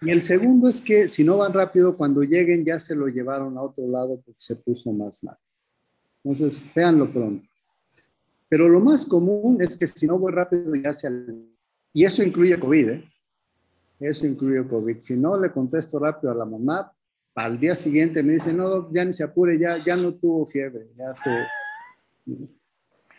Y 0.00 0.10
el 0.10 0.22
segundo 0.22 0.68
es 0.68 0.80
que 0.80 1.08
si 1.08 1.24
no 1.24 1.38
van 1.38 1.52
rápido, 1.52 1.96
cuando 1.96 2.22
lleguen 2.22 2.64
ya 2.64 2.78
se 2.78 2.94
lo 2.94 3.08
llevaron 3.08 3.56
a 3.56 3.62
otro 3.62 3.86
lado 3.88 4.20
porque 4.24 4.38
se 4.38 4.56
puso 4.56 4.92
más 4.92 5.22
mal. 5.24 5.36
Entonces, 6.22 6.64
véanlo 6.74 7.10
pronto. 7.10 7.46
Pero 8.48 8.68
lo 8.68 8.80
más 8.80 9.04
común 9.04 9.60
es 9.60 9.76
que 9.76 9.86
si 9.86 10.06
no 10.06 10.18
voy 10.18 10.32
rápido 10.32 10.74
ya 10.74 10.92
se... 10.92 11.10
Y 11.92 12.04
eso 12.04 12.22
incluye 12.22 12.58
COVID, 12.58 12.88
¿eh? 12.90 13.04
Eso 14.00 14.26
incluye 14.26 14.66
COVID. 14.66 15.00
Si 15.00 15.16
no 15.16 15.38
le 15.38 15.50
contesto 15.50 15.98
rápido 15.98 16.32
a 16.32 16.36
la 16.36 16.44
mamá, 16.44 16.92
al 17.34 17.58
día 17.58 17.74
siguiente 17.74 18.22
me 18.22 18.34
dice, 18.34 18.52
no, 18.52 18.92
ya 18.92 19.04
ni 19.04 19.12
se 19.12 19.24
apure, 19.24 19.58
ya, 19.58 19.78
ya 19.78 19.96
no 19.96 20.14
tuvo 20.14 20.46
fiebre, 20.46 20.88
ya 20.96 21.12
se... 21.12 21.30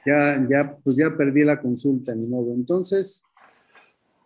Ya, 0.05 0.47
ya, 0.49 0.77
pues 0.77 0.95
ya 0.97 1.15
perdí 1.15 1.43
la 1.43 1.59
consulta, 1.61 2.15
ni 2.15 2.25
modo. 2.25 2.53
Entonces, 2.53 3.23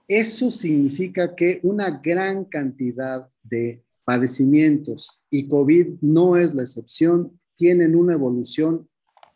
eso 0.07 0.51
significa 0.51 1.35
que 1.35 1.59
una 1.63 2.01
gran 2.03 2.45
cantidad 2.45 3.29
de 3.41 3.83
padecimientos, 4.03 5.25
y 5.29 5.47
COVID 5.47 6.01
no 6.01 6.35
es 6.35 6.53
la 6.53 6.63
excepción, 6.63 7.39
tienen 7.55 7.95
una 7.95 8.13
evolución 8.13 8.87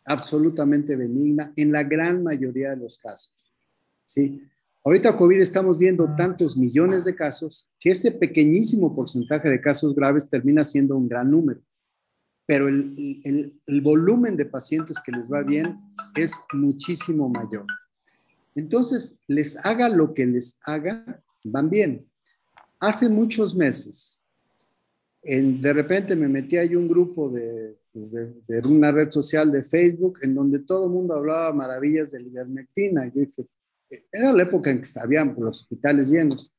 absolutamente 0.04 0.96
benigna 0.96 1.52
en 1.56 1.72
la 1.72 1.82
gran 1.82 2.22
mayoría 2.22 2.70
de 2.70 2.76
los 2.76 2.98
casos. 2.98 3.32
¿sí? 4.04 4.40
Ahorita 4.84 5.16
COVID 5.16 5.40
estamos 5.40 5.78
viendo 5.78 6.04
ah. 6.04 6.16
tantos 6.16 6.56
millones 6.56 7.04
de 7.04 7.14
casos 7.14 7.70
que 7.78 7.90
ese 7.90 8.10
pequeñísimo 8.10 8.94
porcentaje 8.94 9.48
de 9.48 9.60
casos 9.60 9.94
graves 9.94 10.28
termina 10.28 10.64
siendo 10.64 10.96
un 10.96 11.08
gran 11.08 11.30
número. 11.30 11.60
Pero 12.46 12.68
el, 12.68 13.20
el, 13.24 13.60
el 13.66 13.80
volumen 13.82 14.36
de 14.36 14.46
pacientes 14.46 14.98
que 15.04 15.12
les 15.12 15.30
va 15.30 15.42
bien 15.42 15.76
es 16.16 16.32
muchísimo 16.54 17.28
mayor. 17.28 17.66
Entonces, 18.54 19.22
les 19.26 19.56
haga 19.64 19.88
lo 19.88 20.14
que 20.14 20.26
les 20.26 20.58
haga, 20.64 21.22
van 21.44 21.70
bien. 21.70 22.06
Hace 22.80 23.08
muchos 23.08 23.54
meses, 23.54 24.24
de 25.22 25.72
repente 25.72 26.14
me 26.16 26.28
metí 26.28 26.56
ahí 26.56 26.76
un 26.76 26.88
grupo 26.88 27.28
de, 27.28 27.76
pues, 27.92 28.10
de, 28.12 28.60
una 28.68 28.90
red 28.92 29.10
social 29.10 29.50
de 29.50 29.62
Facebook 29.62 30.20
en 30.22 30.34
donde 30.34 30.60
todo 30.60 30.86
el 30.86 30.92
mundo 30.92 31.14
hablaba 31.14 31.52
maravillas 31.52 32.12
de 32.12 32.20
la 32.20 32.28
ivermectina. 32.28 33.12
yo 33.12 33.22
era 34.12 34.32
la 34.32 34.42
época 34.42 34.70
en 34.70 34.78
que 34.78 34.84
estaban 34.84 35.34
los 35.38 35.62
hospitales 35.62 36.10
llenos. 36.10 36.54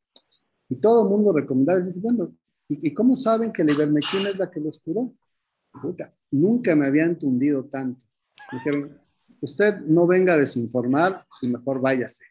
Y 0.67 0.75
todo 0.75 1.03
el 1.03 1.09
mundo 1.09 1.31
recomendaba, 1.31 1.79
dice, 1.79 1.99
bueno, 1.99 2.35
¿y, 2.67 2.93
cómo 2.93 3.15
saben 3.17 3.51
que 3.51 3.63
la 3.63 3.71
ivermectina 3.71 4.29
es 4.29 4.37
la 4.37 4.49
que 4.49 4.59
los 4.59 4.79
curó? 4.79 5.13
nunca 6.31 6.75
me 6.75 6.87
habían 6.87 7.17
tundido 7.17 7.65
tanto. 7.65 8.01
Dijeron, 8.51 8.99
usted 9.41 9.79
no 9.81 10.07
venga 10.07 10.33
a 10.33 10.37
desinformar 10.37 11.23
y 11.41 11.47
mejor 11.47 11.81
váyase. 11.81 12.25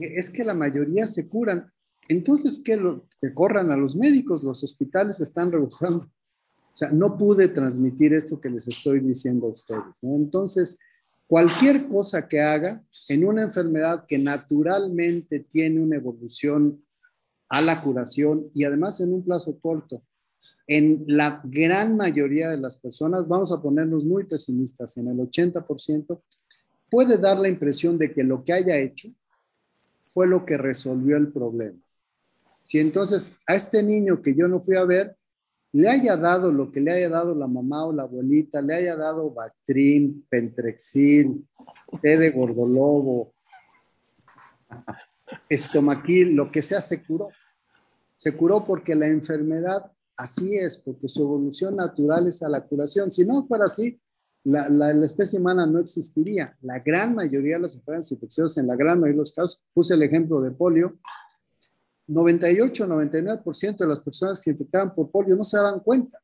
es 0.00 0.30
que 0.30 0.44
la 0.44 0.54
mayoría 0.54 1.06
se 1.06 1.28
curan. 1.28 1.70
Entonces, 2.08 2.62
que 2.62 3.32
corran 3.32 3.70
a 3.70 3.76
los 3.76 3.96
médicos, 3.96 4.42
los 4.42 4.62
hospitales 4.64 5.20
están 5.20 5.52
rebosando. 5.52 6.04
O 6.04 6.76
sea, 6.76 6.90
no 6.90 7.16
pude 7.18 7.48
transmitir 7.48 8.14
esto 8.14 8.40
que 8.40 8.48
les 8.48 8.66
estoy 8.66 9.00
diciendo 9.00 9.46
a 9.46 9.50
ustedes. 9.50 9.98
Entonces, 10.02 10.78
cualquier 11.26 11.86
cosa 11.88 12.26
que 12.26 12.40
haga 12.40 12.82
en 13.08 13.26
una 13.26 13.42
enfermedad 13.42 14.04
que 14.06 14.18
naturalmente 14.18 15.40
tiene 15.40 15.80
una 15.80 15.96
evolución 15.96 16.82
a 17.48 17.60
la 17.60 17.82
curación 17.82 18.50
y 18.54 18.64
además 18.64 19.00
en 19.00 19.12
un 19.12 19.22
plazo 19.22 19.58
corto, 19.60 20.02
en 20.66 21.04
la 21.06 21.40
gran 21.44 21.96
mayoría 21.96 22.50
de 22.50 22.58
las 22.58 22.76
personas, 22.76 23.26
vamos 23.26 23.52
a 23.52 23.60
ponernos 23.60 24.04
muy 24.04 24.24
pesimistas, 24.24 24.96
en 24.96 25.08
el 25.08 25.18
80%, 25.18 26.20
puede 26.90 27.18
dar 27.18 27.38
la 27.38 27.48
impresión 27.48 27.98
de 27.98 28.12
que 28.12 28.22
lo 28.22 28.44
que 28.44 28.52
haya 28.52 28.76
hecho 28.76 29.08
fue 30.12 30.26
lo 30.26 30.44
que 30.44 30.56
resolvió 30.56 31.16
el 31.16 31.32
problema. 31.32 31.78
Si 32.64 32.78
entonces 32.78 33.32
a 33.46 33.54
este 33.54 33.82
niño 33.82 34.22
que 34.22 34.34
yo 34.34 34.46
no 34.48 34.60
fui 34.60 34.76
a 34.76 34.84
ver, 34.84 35.16
le 35.72 35.88
haya 35.88 36.16
dado 36.16 36.52
lo 36.52 36.70
que 36.70 36.80
le 36.80 36.92
haya 36.92 37.08
dado 37.08 37.34
la 37.34 37.46
mamá 37.46 37.86
o 37.86 37.92
la 37.92 38.02
abuelita, 38.02 38.60
le 38.60 38.74
haya 38.74 38.94
dado 38.94 39.30
Bactrim, 39.30 40.22
Pentrexil, 40.28 41.46
té 42.02 42.18
de 42.18 42.30
gordolobo, 42.30 43.32
estomaquil, 45.48 46.34
lo 46.34 46.50
que 46.50 46.60
sea, 46.60 46.80
se 46.80 47.02
curó. 47.02 47.30
Se 48.14 48.36
curó 48.36 48.64
porque 48.64 48.94
la 48.94 49.06
enfermedad 49.06 49.90
Así 50.22 50.56
es, 50.56 50.78
porque 50.78 51.08
su 51.08 51.20
evolución 51.20 51.74
natural 51.74 52.28
es 52.28 52.44
a 52.44 52.48
la 52.48 52.64
curación. 52.64 53.10
Si 53.10 53.26
no 53.26 53.44
fuera 53.44 53.64
así, 53.64 54.00
la, 54.44 54.92
especie 55.04 55.40
humana 55.40 55.66
no 55.66 55.80
existiría. 55.80 56.56
La 56.60 56.78
gran 56.78 57.16
mayoría 57.16 57.56
de 57.56 57.62
las 57.62 57.74
enfermedades 57.74 58.12
infecciosas, 58.12 58.58
en 58.58 58.68
la 58.68 58.76
gran 58.76 59.00
mayoría 59.00 59.14
de 59.14 59.22
los 59.22 59.32
casos, 59.32 59.66
puse 59.74 59.94
el 59.94 60.02
ejemplo 60.04 60.40
de 60.40 60.52
polio, 60.52 60.96
98, 62.06 62.86
99% 62.86 63.78
de 63.78 63.86
las 63.88 63.98
personas 63.98 64.38
que 64.38 64.44
se 64.44 64.50
infectaban 64.50 64.94
por 64.94 65.10
polio 65.10 65.34
no 65.34 65.44
se 65.44 65.56
daban 65.56 65.80
cuenta. 65.80 66.20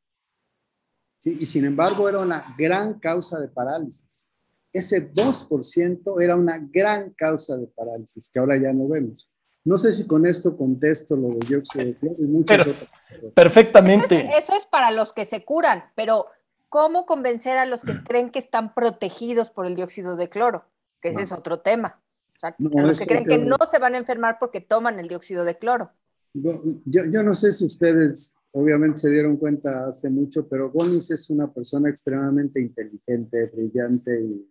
Y 1.24 1.44
sin 1.44 1.64
embargo 1.64 2.08
era 2.08 2.20
una 2.20 2.54
gran 2.56 3.00
causa 3.00 3.40
de 3.40 3.48
parálisis. 3.48 4.32
Ese 4.72 5.12
2% 5.12 6.22
era 6.22 6.36
una 6.36 6.58
gran 6.58 7.10
causa 7.14 7.56
de 7.56 7.66
parálisis 7.66 8.30
que 8.32 8.38
ahora 8.38 8.56
ya 8.56 8.72
no 8.72 8.86
vemos. 8.86 9.28
No 9.64 9.76
sé 9.76 9.92
si 9.92 10.06
con 10.06 10.26
esto 10.26 10.56
contesto 10.56 11.16
lo 11.16 11.28
de 11.28 11.46
dióxido 11.46 11.84
de 11.84 11.94
cloro 11.94 12.16
y 12.18 12.26
muchas 12.26 12.60
otras 12.60 12.76
cosas. 12.78 12.92
Perfectamente. 13.34 14.28
Eso 14.36 14.54
es, 14.54 14.66
para 14.66 14.90
los 14.90 15.12
que 15.12 15.24
se 15.24 15.44
curan, 15.44 15.84
pero 15.94 16.26
¿cómo 16.68 17.06
convencer 17.06 17.58
a 17.58 17.66
los 17.66 17.82
que 17.82 18.02
creen 18.02 18.30
que 18.30 18.38
están 18.38 18.74
protegidos 18.74 19.50
por 19.50 19.66
el 19.66 19.74
dióxido 19.74 20.16
de 20.16 20.28
cloro? 20.28 20.64
Que 21.00 21.10
ese 21.10 21.22
es 21.22 21.32
otro 21.32 21.60
tema. 21.60 22.00
O 22.36 22.40
sea, 22.40 22.50
a 22.50 22.82
los 22.82 22.98
que 22.98 23.06
creen 23.06 23.26
que 23.26 23.38
no 23.38 23.56
se 23.68 23.78
van 23.78 23.94
a 23.94 23.98
enfermar 23.98 24.38
porque 24.38 24.60
toman 24.60 24.98
el 24.98 25.08
dióxido 25.08 25.44
de 25.44 25.56
cloro. 25.56 25.90
Yo, 26.32 26.60
yo, 26.84 27.22
no 27.22 27.34
sé 27.34 27.52
si 27.52 27.64
ustedes 27.64 28.34
obviamente 28.52 28.98
se 28.98 29.10
dieron 29.10 29.36
cuenta 29.36 29.88
hace 29.88 30.08
mucho, 30.08 30.48
pero 30.48 30.70
Gonis 30.70 31.10
es 31.10 31.30
una 31.30 31.52
persona 31.52 31.88
extremadamente 31.88 32.60
inteligente, 32.60 33.50
brillante 33.52 34.20
y 34.20 34.48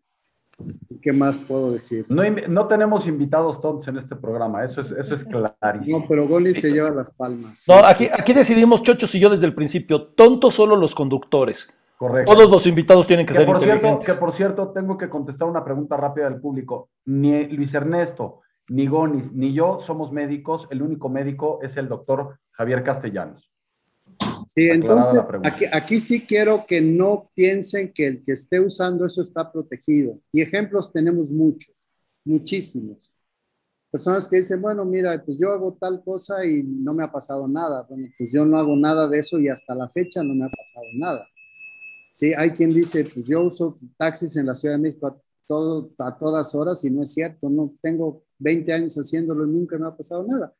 ¿Qué 1.01 1.13
más 1.13 1.37
puedo 1.37 1.71
decir? 1.71 2.05
No, 2.09 2.23
no 2.47 2.67
tenemos 2.67 3.05
invitados 3.07 3.61
tontos 3.61 3.87
en 3.87 3.97
este 3.97 4.15
programa, 4.15 4.65
eso 4.65 4.81
es, 4.81 4.91
eso 4.91 5.15
es 5.15 5.23
clarísimo. 5.23 5.99
No, 5.99 6.05
pero 6.07 6.27
Goni 6.27 6.53
se 6.53 6.71
lleva 6.71 6.89
las 6.89 7.13
palmas. 7.13 7.63
No, 7.67 7.75
aquí, 7.75 8.07
aquí 8.11 8.33
decidimos, 8.33 8.81
Chochos 8.83 9.13
y 9.15 9.19
yo 9.19 9.29
desde 9.29 9.45
el 9.45 9.53
principio, 9.53 10.01
tontos 10.03 10.55
solo 10.55 10.75
los 10.75 10.95
conductores. 10.95 11.77
Correcto. 11.97 12.31
Todos 12.31 12.51
los 12.51 12.67
invitados 12.67 13.07
tienen 13.07 13.25
que, 13.25 13.33
Que 13.33 13.39
ser 13.39 13.45
por, 13.47 13.59
cierto, 13.59 13.75
inteligentes. 13.75 14.05
que 14.15 14.19
por 14.19 14.35
cierto, 14.35 14.69
tengo 14.69 14.97
que 14.97 15.09
contestar 15.09 15.47
una 15.47 15.63
pregunta 15.63 15.97
rápida 15.97 16.29
del 16.29 16.39
público. 16.39 16.89
Ni 17.05 17.45
Luis 17.47 17.73
Ernesto, 17.73 18.41
ni 18.69 18.87
Gonis, 18.87 19.31
ni 19.33 19.53
yo 19.53 19.79
somos 19.87 20.11
médicos. 20.11 20.67
El 20.69 20.83
único 20.83 21.09
médico 21.09 21.59
es 21.63 21.75
el 21.75 21.87
doctor 21.87 22.37
Javier 22.51 22.83
Castellanos. 22.83 23.49
Sí, 24.47 24.69
entonces 24.69 25.19
aquí, 25.43 25.65
aquí 25.71 25.99
sí 25.99 26.21
quiero 26.21 26.65
que 26.65 26.81
no 26.81 27.29
piensen 27.35 27.91
que 27.93 28.07
el 28.07 28.23
que 28.23 28.31
esté 28.31 28.59
usando 28.59 29.05
eso 29.05 29.21
está 29.21 29.51
protegido. 29.51 30.19
Y 30.31 30.41
ejemplos 30.41 30.91
tenemos 30.91 31.31
muchos, 31.31 31.75
muchísimos. 32.25 33.11
Personas 33.91 34.27
que 34.27 34.37
dicen, 34.37 34.61
bueno, 34.61 34.83
mira, 34.83 35.23
pues 35.23 35.37
yo 35.39 35.51
hago 35.53 35.77
tal 35.79 36.03
cosa 36.03 36.45
y 36.45 36.61
no 36.63 36.93
me 36.93 37.03
ha 37.03 37.11
pasado 37.11 37.47
nada. 37.47 37.85
Bueno, 37.87 38.07
pues 38.17 38.31
yo 38.31 38.45
no 38.45 38.57
hago 38.57 38.75
nada 38.75 39.07
de 39.07 39.19
eso 39.19 39.39
y 39.39 39.47
hasta 39.47 39.73
la 39.75 39.89
fecha 39.89 40.21
no 40.23 40.33
me 40.33 40.45
ha 40.45 40.49
pasado 40.49 40.85
nada. 40.99 41.27
Sí, 42.11 42.33
hay 42.35 42.51
quien 42.51 42.73
dice, 42.73 43.05
pues 43.05 43.27
yo 43.27 43.43
uso 43.45 43.79
taxis 43.95 44.35
en 44.37 44.47
la 44.47 44.55
Ciudad 44.55 44.75
de 44.75 44.81
México 44.81 45.07
a, 45.07 45.15
todo, 45.45 45.91
a 45.99 46.17
todas 46.17 46.53
horas 46.55 46.83
y 46.83 46.89
no 46.89 47.03
es 47.03 47.13
cierto, 47.13 47.49
no 47.49 47.75
tengo 47.81 48.23
20 48.39 48.73
años 48.73 48.95
haciéndolo 48.95 49.45
y 49.45 49.51
nunca 49.51 49.77
me 49.77 49.87
ha 49.87 49.95
pasado 49.95 50.25
nada. 50.27 50.53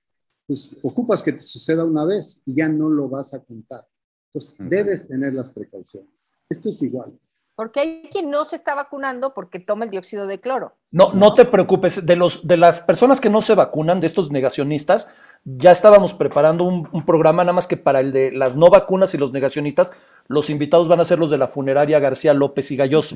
Pues 0.48 0.70
ocupas 0.82 1.22
que 1.22 1.34
te 1.34 1.42
suceda 1.42 1.84
una 1.84 2.06
vez 2.06 2.42
y 2.46 2.56
ya 2.56 2.68
no 2.68 2.90
lo 2.90 3.10
vas 3.10 3.34
a 3.34 3.44
contar. 3.44 3.86
Entonces, 4.34 4.56
debes 4.60 5.08
tener 5.08 5.34
las 5.34 5.50
precauciones. 5.50 6.10
Esto 6.50 6.70
es 6.70 6.82
igual. 6.82 7.14
Porque 7.56 7.80
hay 7.80 8.10
quien 8.12 8.30
no 8.30 8.46
se 8.46 8.56
está 8.56 8.76
vacunando 8.76 9.34
porque 9.34 9.60
toma 9.60 9.84
el 9.86 9.92
dióxido 9.92 10.28
de 10.28 10.40
cloro. 10.40 10.74
No, 10.92 11.12
no 11.14 11.34
te 11.34 11.44
preocupes, 11.44 12.06
de, 12.06 12.16
los, 12.16 12.48
de 12.48 12.56
las 12.56 12.82
personas 12.82 13.20
que 13.20 13.32
no 13.32 13.42
se 13.42 13.56
vacunan, 13.56 14.00
de 14.00 14.08
estos 14.08 14.32
negacionistas, 14.32 15.12
ya 15.44 15.72
estábamos 15.72 16.14
preparando 16.14 16.66
un, 16.66 16.88
un 16.92 17.04
programa 17.04 17.44
nada 17.44 17.54
más 17.54 17.68
que 17.68 17.76
para 17.76 18.00
el 18.00 18.12
de 18.12 18.32
las 18.32 18.56
no 18.56 18.70
vacunas 18.70 19.14
y 19.16 19.18
los 19.18 19.32
negacionistas, 19.32 19.92
los 20.28 20.50
invitados 20.50 20.88
van 20.88 21.00
a 21.00 21.06
ser 21.06 21.20
los 21.20 21.32
de 21.32 21.38
la 21.38 21.48
funeraria 21.48 22.00
García 22.00 22.34
López 22.34 22.70
y 22.72 22.76
Galloso. 22.76 23.16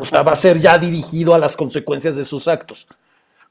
O 0.00 0.04
sea, 0.04 0.22
va 0.22 0.32
a 0.32 0.36
ser 0.36 0.60
ya 0.60 0.78
dirigido 0.78 1.34
a 1.34 1.38
las 1.38 1.56
consecuencias 1.56 2.16
de 2.16 2.24
sus 2.24 2.48
actos. 2.48 2.86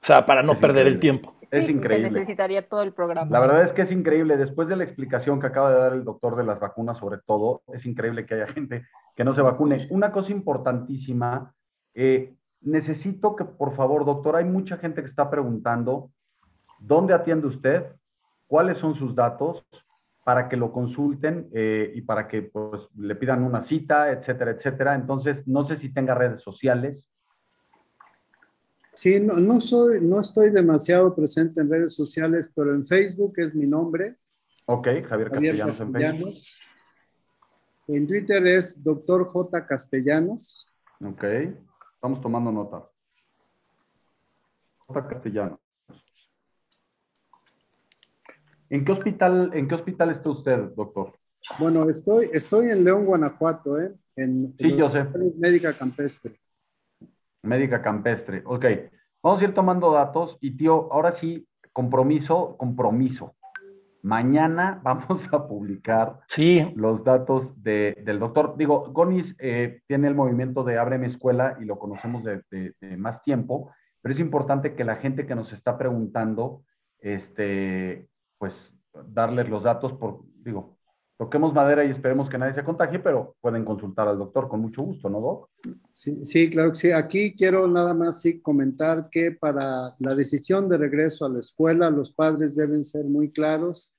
O 0.01 0.05
sea, 0.05 0.25
para 0.25 0.43
no 0.43 0.59
perder 0.59 0.87
el 0.87 0.99
tiempo. 0.99 1.32
Es 1.53 1.69
increíble. 1.69 2.09
Se 2.09 2.15
necesitaría 2.15 2.67
todo 2.67 2.81
el 2.81 2.93
programa. 2.93 3.29
La 3.29 3.39
verdad 3.39 3.63
es 3.63 3.71
que 3.73 3.83
es 3.83 3.91
increíble. 3.91 4.37
Después 4.37 4.67
de 4.67 4.75
la 4.75 4.83
explicación 4.83 5.39
que 5.39 5.47
acaba 5.47 5.71
de 5.71 5.79
dar 5.79 5.93
el 5.93 6.03
doctor 6.03 6.35
de 6.35 6.43
las 6.43 6.59
vacunas, 6.59 6.97
sobre 6.97 7.19
todo, 7.25 7.61
es 7.73 7.85
increíble 7.85 8.25
que 8.25 8.35
haya 8.35 8.47
gente 8.47 8.85
que 9.15 9.23
no 9.23 9.35
se 9.35 9.41
vacune. 9.41 9.85
Una 9.91 10.11
cosa 10.11 10.31
importantísima, 10.31 11.53
eh, 11.93 12.33
necesito 12.61 13.35
que, 13.35 13.45
por 13.45 13.75
favor, 13.75 14.03
doctor, 14.03 14.35
hay 14.35 14.45
mucha 14.45 14.77
gente 14.77 15.03
que 15.03 15.09
está 15.09 15.29
preguntando, 15.29 16.09
¿dónde 16.79 17.13
atiende 17.13 17.47
usted? 17.47 17.85
¿Cuáles 18.47 18.79
son 18.79 18.95
sus 18.95 19.15
datos? 19.15 19.63
Para 20.23 20.49
que 20.49 20.57
lo 20.57 20.71
consulten 20.71 21.49
eh, 21.53 21.91
y 21.93 22.01
para 22.01 22.27
que 22.27 22.41
pues, 22.41 22.81
le 22.97 23.15
pidan 23.15 23.43
una 23.43 23.67
cita, 23.67 24.11
etcétera, 24.11 24.51
etcétera. 24.51 24.95
Entonces, 24.95 25.45
no 25.45 25.67
sé 25.67 25.77
si 25.77 25.93
tenga 25.93 26.15
redes 26.15 26.41
sociales. 26.41 27.05
Sí, 28.93 29.19
no, 29.19 29.33
no, 29.33 29.59
soy, 29.59 29.99
no 30.01 30.19
estoy 30.19 30.49
demasiado 30.51 31.15
presente 31.15 31.61
en 31.61 31.69
redes 31.69 31.95
sociales, 31.95 32.51
pero 32.55 32.73
en 32.73 32.85
Facebook 32.85 33.33
es 33.37 33.55
mi 33.55 33.65
nombre, 33.65 34.17
Ok, 34.65 34.85
Javier 34.85 35.07
Javier 35.07 35.29
Castellanos 35.29 35.79
en 35.81 35.91
Facebook. 35.93 36.11
Castellanos. 36.11 36.59
En 37.87 38.07
Twitter 38.07 38.47
es 38.47 38.81
Dr. 38.81 39.25
J. 39.25 39.65
Castellanos. 39.67 40.67
Ok, 41.03 41.23
estamos 41.95 42.21
tomando 42.21 42.51
nota. 42.51 42.87
J. 44.87 45.07
Castellanos. 45.07 45.59
¿En 48.69 48.85
qué 48.85 48.91
hospital, 48.93 49.51
en 49.53 49.67
qué 49.67 49.75
hospital 49.75 50.11
está 50.11 50.29
usted, 50.29 50.59
doctor? 50.75 51.13
Bueno, 51.59 51.89
estoy, 51.89 52.29
estoy 52.31 52.69
en 52.69 52.85
León, 52.85 53.05
Guanajuato, 53.05 53.79
¿eh? 53.79 53.93
En, 54.15 54.55
Sí, 54.57 54.69
en 54.69 54.77
yo 54.77 54.89
sé. 54.89 54.99
Hospital 54.99 55.33
Médica 55.37 55.77
Campestre. 55.77 56.39
Médica 57.43 57.81
campestre. 57.81 58.41
Ok, 58.45 58.65
vamos 59.21 59.41
a 59.41 59.45
ir 59.45 59.53
tomando 59.53 59.91
datos 59.91 60.37
y 60.39 60.55
tío, 60.55 60.91
ahora 60.93 61.17
sí, 61.19 61.45
compromiso, 61.73 62.55
compromiso. 62.57 63.35
Mañana 64.01 64.79
vamos 64.83 65.21
a 65.31 65.47
publicar 65.47 66.19
Sí, 66.27 66.71
los 66.75 67.03
datos 67.03 67.61
de- 67.61 68.01
del 68.05 68.19
doctor. 68.19 68.55
Digo, 68.57 68.91
Gonis 68.91 69.35
eh, 69.39 69.81
tiene 69.87 70.07
el 70.07 70.15
movimiento 70.15 70.63
de 70.63 70.77
Abre 70.77 70.97
mi 70.97 71.07
escuela 71.07 71.57
y 71.59 71.65
lo 71.65 71.77
conocemos 71.77 72.23
de, 72.23 72.41
de- 72.49 72.73
de 72.79 72.97
más 72.97 73.21
tiempo, 73.23 73.71
pero 74.01 74.13
es 74.15 74.19
importante 74.21 74.73
que 74.75 74.83
la 74.83 74.95
gente 74.97 75.25
que 75.27 75.35
nos 75.35 75.51
está 75.53 75.77
preguntando, 75.77 76.63
este, 76.99 78.07
pues 78.37 78.53
darles 79.07 79.49
los 79.49 79.63
datos 79.63 79.93
por, 79.93 80.21
digo, 80.43 80.77
toquemos 81.17 81.53
madera 81.53 81.85
y 81.85 81.91
esperemos 81.91 82.29
que 82.29 82.37
nadie 82.37 82.55
se 82.55 82.63
contagie, 82.63 82.99
pero 82.99 83.35
pueden 83.39 83.63
consultar 83.63 84.07
al 84.07 84.17
doctor 84.17 84.47
con 84.49 84.61
mucho 84.61 84.83
gusto, 84.83 85.09
¿no, 85.09 85.21
Doc? 85.21 85.49
Sí, 85.91 86.19
sí, 86.19 86.49
claro 86.49 86.71
que 86.71 86.75
sí. 86.75 86.91
Aquí 86.91 87.35
quiero 87.35 87.67
nada 87.67 87.93
más 87.93 88.21
sí 88.21 88.41
comentar 88.41 89.09
que 89.09 89.31
para 89.31 89.95
la 89.99 90.15
decisión 90.15 90.67
de 90.69 90.77
regreso 90.77 91.25
a 91.25 91.29
la 91.29 91.39
escuela, 91.39 91.89
los 91.89 92.11
padres 92.11 92.55
deben 92.55 92.83
ser 92.83 93.05
muy 93.05 93.29
claros 93.29 93.91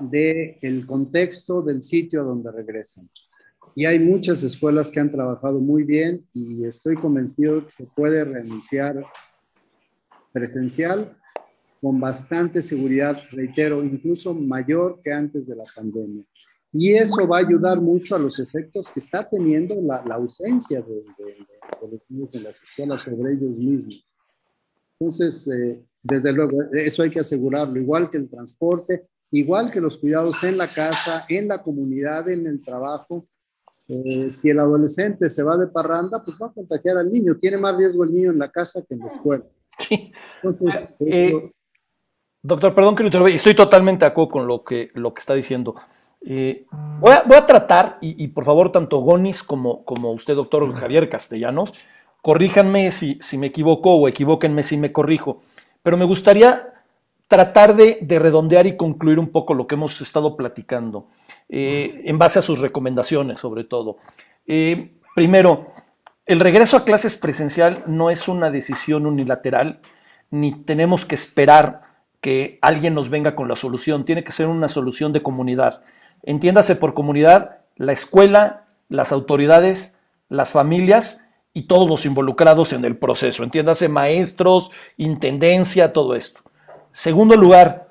de 0.00 0.58
el 0.62 0.86
contexto 0.86 1.62
del 1.62 1.82
sitio 1.82 2.20
a 2.20 2.24
donde 2.24 2.52
regresan. 2.52 3.08
Y 3.74 3.84
hay 3.84 3.98
muchas 3.98 4.42
escuelas 4.42 4.90
que 4.90 5.00
han 5.00 5.10
trabajado 5.10 5.60
muy 5.60 5.84
bien 5.84 6.20
y 6.34 6.64
estoy 6.64 6.96
convencido 6.96 7.64
que 7.64 7.70
se 7.70 7.84
puede 7.84 8.24
reiniciar 8.24 9.04
presencial 10.32 11.16
con 11.80 12.00
bastante 12.00 12.60
seguridad, 12.60 13.18
reitero, 13.30 13.84
incluso 13.84 14.34
mayor 14.34 15.00
que 15.02 15.12
antes 15.12 15.46
de 15.46 15.56
la 15.56 15.64
pandemia. 15.76 16.24
Y 16.72 16.92
eso 16.92 17.26
va 17.26 17.38
a 17.38 17.40
ayudar 17.40 17.80
mucho 17.80 18.14
a 18.14 18.18
los 18.18 18.38
efectos 18.38 18.90
que 18.90 19.00
está 19.00 19.28
teniendo 19.28 19.74
la, 19.80 20.04
la 20.04 20.16
ausencia 20.16 20.80
de, 20.82 20.94
de- 20.94 21.24
de- 21.24 21.46
de 21.80 21.88
los 21.92 22.00
niños 22.08 22.34
en 22.34 22.44
las 22.44 22.62
escuelas 22.62 23.00
sobre 23.02 23.32
ellos 23.32 23.56
mismos. 23.56 24.04
Entonces, 25.00 25.48
eh, 25.48 25.82
desde 26.02 26.32
luego, 26.32 26.62
eso 26.72 27.02
hay 27.02 27.10
que 27.10 27.20
asegurarlo, 27.20 27.78
igual 27.80 28.10
que 28.10 28.16
el 28.18 28.28
transporte, 28.28 29.06
igual 29.30 29.70
que 29.70 29.80
los 29.80 29.96
cuidados 29.98 30.42
en 30.44 30.56
la 30.58 30.66
casa, 30.68 31.24
en 31.28 31.48
la 31.48 31.62
comunidad, 31.62 32.28
en 32.28 32.46
el 32.46 32.60
trabajo. 32.60 33.26
Eh, 33.88 34.28
si 34.30 34.50
el 34.50 34.58
adolescente 34.58 35.30
se 35.30 35.42
va 35.42 35.56
de 35.56 35.66
parranda, 35.68 36.22
pues 36.24 36.36
va 36.42 36.46
a 36.48 36.52
contagiar 36.52 36.96
al 36.98 37.12
niño. 37.12 37.36
Tiene 37.36 37.58
más 37.58 37.76
riesgo 37.76 38.04
el 38.04 38.12
niño 38.14 38.30
en 38.32 38.38
la 38.38 38.50
casa 38.50 38.82
que 38.86 38.94
en 38.94 39.00
la 39.00 39.06
escuela. 39.06 39.44
sí. 39.78 40.12
Entonces, 40.42 40.96
Eh, 41.00 41.28
eso- 41.28 41.50
Doctor, 42.40 42.72
perdón 42.74 42.94
que 42.94 43.02
lo 43.02 43.08
interrumpa, 43.08 43.30
estoy 43.34 43.54
totalmente 43.54 44.04
de 44.04 44.10
acuerdo 44.10 44.30
con 44.30 44.46
lo 44.46 44.62
que, 44.62 44.90
lo 44.94 45.12
que 45.12 45.20
está 45.20 45.34
diciendo. 45.34 45.74
Eh, 46.20 46.66
voy, 47.00 47.12
a, 47.12 47.22
voy 47.22 47.36
a 47.36 47.46
tratar, 47.46 47.98
y, 48.00 48.22
y 48.22 48.28
por 48.28 48.44
favor, 48.44 48.72
tanto 48.72 48.98
Gonis 48.98 49.42
como, 49.42 49.84
como 49.84 50.12
usted, 50.12 50.34
doctor 50.34 50.74
Javier 50.74 51.08
Castellanos, 51.08 51.72
corríjanme 52.22 52.90
si, 52.90 53.18
si 53.22 53.38
me 53.38 53.48
equivoco 53.48 53.94
o 53.94 54.08
equivóquenme 54.08 54.62
si 54.62 54.76
me 54.76 54.92
corrijo, 54.92 55.40
pero 55.82 55.96
me 55.96 56.04
gustaría 56.04 56.74
tratar 57.28 57.76
de, 57.76 57.98
de 58.00 58.18
redondear 58.18 58.66
y 58.66 58.76
concluir 58.76 59.18
un 59.18 59.28
poco 59.28 59.54
lo 59.54 59.66
que 59.66 59.74
hemos 59.74 60.00
estado 60.00 60.34
platicando, 60.34 61.06
eh, 61.48 62.02
en 62.04 62.18
base 62.18 62.38
a 62.38 62.42
sus 62.42 62.60
recomendaciones, 62.60 63.38
sobre 63.38 63.64
todo. 63.64 63.98
Eh, 64.46 64.98
primero, 65.14 65.68
el 66.26 66.40
regreso 66.40 66.76
a 66.76 66.84
clases 66.84 67.16
presencial 67.16 67.84
no 67.86 68.10
es 68.10 68.28
una 68.28 68.50
decisión 68.50 69.06
unilateral, 69.06 69.80
ni 70.30 70.52
tenemos 70.52 71.06
que 71.06 71.14
esperar 71.14 71.82
que 72.20 72.58
alguien 72.60 72.94
nos 72.94 73.08
venga 73.08 73.34
con 73.34 73.48
la 73.48 73.56
solución, 73.56 74.04
tiene 74.04 74.24
que 74.24 74.32
ser 74.32 74.46
una 74.46 74.68
solución 74.68 75.12
de 75.12 75.22
comunidad. 75.22 75.82
Entiéndase 76.28 76.76
por 76.76 76.92
comunidad 76.92 77.60
la 77.76 77.92
escuela, 77.92 78.66
las 78.90 79.12
autoridades, 79.12 79.96
las 80.28 80.50
familias 80.50 81.26
y 81.54 81.62
todos 81.62 81.88
los 81.88 82.04
involucrados 82.04 82.74
en 82.74 82.84
el 82.84 82.98
proceso. 82.98 83.44
Entiéndase 83.44 83.88
maestros, 83.88 84.70
intendencia, 84.98 85.94
todo 85.94 86.14
esto. 86.14 86.42
Segundo 86.92 87.34
lugar, 87.34 87.88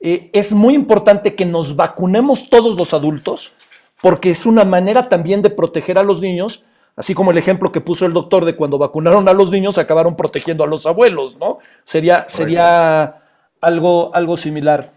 eh, 0.00 0.30
es 0.32 0.50
muy 0.52 0.74
importante 0.74 1.36
que 1.36 1.46
nos 1.46 1.76
vacunemos 1.76 2.50
todos 2.50 2.76
los 2.76 2.92
adultos 2.92 3.54
porque 4.02 4.32
es 4.32 4.46
una 4.46 4.64
manera 4.64 5.08
también 5.08 5.40
de 5.40 5.50
proteger 5.50 5.96
a 5.96 6.02
los 6.02 6.20
niños, 6.20 6.64
así 6.96 7.14
como 7.14 7.30
el 7.30 7.38
ejemplo 7.38 7.70
que 7.70 7.80
puso 7.80 8.04
el 8.04 8.12
doctor 8.12 8.44
de 8.44 8.56
cuando 8.56 8.78
vacunaron 8.78 9.28
a 9.28 9.32
los 9.32 9.52
niños 9.52 9.78
acabaron 9.78 10.16
protegiendo 10.16 10.64
a 10.64 10.66
los 10.66 10.86
abuelos, 10.86 11.36
¿no? 11.36 11.58
Sería, 11.84 12.24
sería 12.28 13.22
algo, 13.60 14.10
algo 14.12 14.36
similar. 14.36 14.90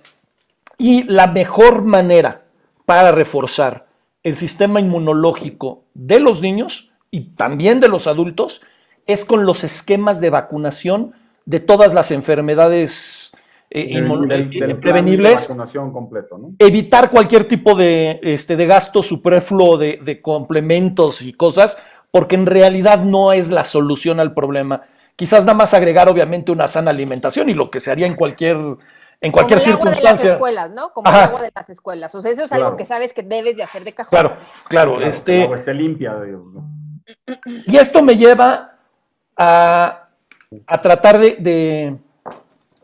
Y 0.80 1.04
la 1.04 1.28
mejor 1.28 1.84
manera 1.84 2.49
para 2.90 3.12
reforzar 3.12 3.86
el 4.24 4.36
sistema 4.36 4.80
inmunológico 4.80 5.84
de 5.94 6.20
los 6.20 6.42
niños 6.42 6.90
y 7.12 7.36
también 7.36 7.80
de 7.80 7.88
los 7.88 8.08
adultos 8.08 8.64
es 9.06 9.26
con 9.26 9.46
los 9.46 9.64
esquemas 9.64 10.20
de 10.22 10.32
vacunación 10.32 11.12
de 11.46 11.60
todas 11.60 11.94
las 11.94 12.10
enfermedades 12.10 13.32
eh, 13.70 13.90
inmun- 13.92 14.22
Del- 14.28 14.30
del- 14.30 14.50
del 14.50 14.50
plan 14.50 14.68
de 14.70 14.76
prevenibles 14.76 15.48
vacunación 15.48 15.94
completo, 15.94 16.40
¿no? 16.40 16.54
evitar 16.58 17.12
cualquier 17.12 17.46
tipo 17.46 17.76
de, 17.76 18.20
este, 18.24 18.56
de 18.56 18.66
gasto 18.66 19.04
superfluo 19.04 19.78
de, 19.78 20.00
de 20.04 20.20
complementos 20.20 21.22
y 21.22 21.34
cosas, 21.34 21.78
porque 22.10 22.34
en 22.34 22.48
realidad 22.48 23.04
no 23.04 23.34
es 23.34 23.52
la 23.52 23.66
solución 23.66 24.20
al 24.20 24.34
problema. 24.34 24.82
Quizás 25.16 25.46
nada 25.46 25.54
más 25.54 25.76
agregar 25.76 26.10
obviamente 26.10 26.52
una 26.52 26.68
sana 26.68 26.90
alimentación 26.90 27.52
y 27.52 27.54
lo 27.54 27.70
que 27.70 27.80
se 27.82 27.92
haría 27.92 28.08
en 28.08 28.16
cualquier 28.16 28.58
en 29.22 29.32
cualquier 29.32 29.60
Como 29.60 29.72
el 29.72 29.74
agua 29.80 29.86
circunstancia. 29.94 30.24
de 30.24 30.26
las 30.30 30.34
escuelas, 30.34 30.72
¿no? 30.72 30.94
Como 30.94 31.10
el 31.10 31.16
agua 31.16 31.42
de 31.42 31.52
las 31.54 31.70
escuelas. 31.70 32.16
O 32.16 32.22
sea, 32.22 32.32
eso 32.32 32.44
es 32.44 32.50
Claro. 32.50 32.66
algo 32.66 32.78
que 32.78 32.86
sabes 32.86 33.12
que 33.14 33.22
debes 33.24 33.58
de 33.58 33.64
hacer 33.64 33.84
de 33.84 33.94
cajón. 33.94 34.10
Claro, 34.12 34.30
claro, 34.68 34.96
Claro, 34.96 35.02
este 35.02 35.44
agua 35.44 35.58
esté 35.60 35.74
limpia. 35.74 36.20
digo, 36.22 36.52
¿no? 36.54 36.70
Y 37.68 37.76
esto 37.78 38.02
me 38.02 38.16
lleva 38.18 38.76
a, 39.36 40.08
a 40.68 40.82
tratar 40.82 41.18
de, 41.18 41.36
de, 41.38 41.98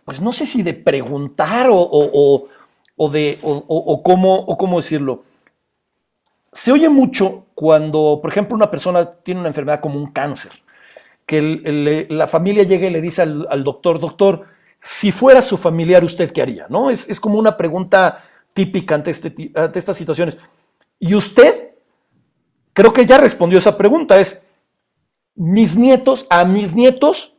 pues 0.04 0.20
no 0.20 0.34
sé 0.34 0.46
si 0.46 0.62
de 0.64 0.74
preguntar 0.74 1.70
o, 1.70 1.76
o- 1.78 2.10
o- 2.14 2.48
o 2.98 3.10
de, 3.10 3.38
o, 3.44 3.52
o- 3.54 3.94
o 3.94 4.04
cómo, 4.04 4.36
o 4.36 4.58
cómo 4.58 4.78
decirlo. 4.82 5.22
Se 6.52 6.72
oye 6.72 6.90
mucho 6.90 7.46
cuando, 7.54 8.20
por 8.22 8.32
ejemplo, 8.32 8.56
una 8.56 8.72
persona 8.72 9.12
tiene 9.12 9.40
una 9.42 9.50
enfermedad 9.50 9.80
como 9.80 9.98
un 10.00 10.12
cáncer, 10.12 10.52
que 11.26 11.38
el- 11.38 11.62
el- 11.66 12.18
la 12.18 12.28
familia 12.28 12.64
llega 12.64 12.88
y 12.88 12.92
le 12.92 13.02
dice 13.02 13.22
al, 13.22 13.48
al 13.50 13.64
doctor, 13.64 14.00
doctor, 14.00 14.46
si 14.88 15.12
fuera 15.12 15.42
su 15.42 15.58
familiar, 15.58 16.04
¿usted 16.04 16.32
qué 16.32 16.44
haría? 16.44 16.68
¿No? 16.70 16.92
Es, 16.92 17.10
es 17.10 17.20
como 17.20 17.40
una 17.40 17.58
pregunta 17.58 18.24
típica 18.54 18.94
ante, 18.94 19.10
este, 19.10 19.52
ante 19.56 19.80
estas 19.80 19.98
situaciones. 19.98 20.38
Y 21.00 21.16
usted, 21.16 21.72
creo 22.72 22.94
que 22.94 23.08
ya 23.08 23.18
respondió 23.18 23.58
esa 23.58 23.80
pregunta, 23.80 24.20
es, 24.20 24.46
mis 25.34 25.76
nietos, 25.76 26.28
a 26.30 26.46
mis 26.46 26.76
nietos, 26.76 27.34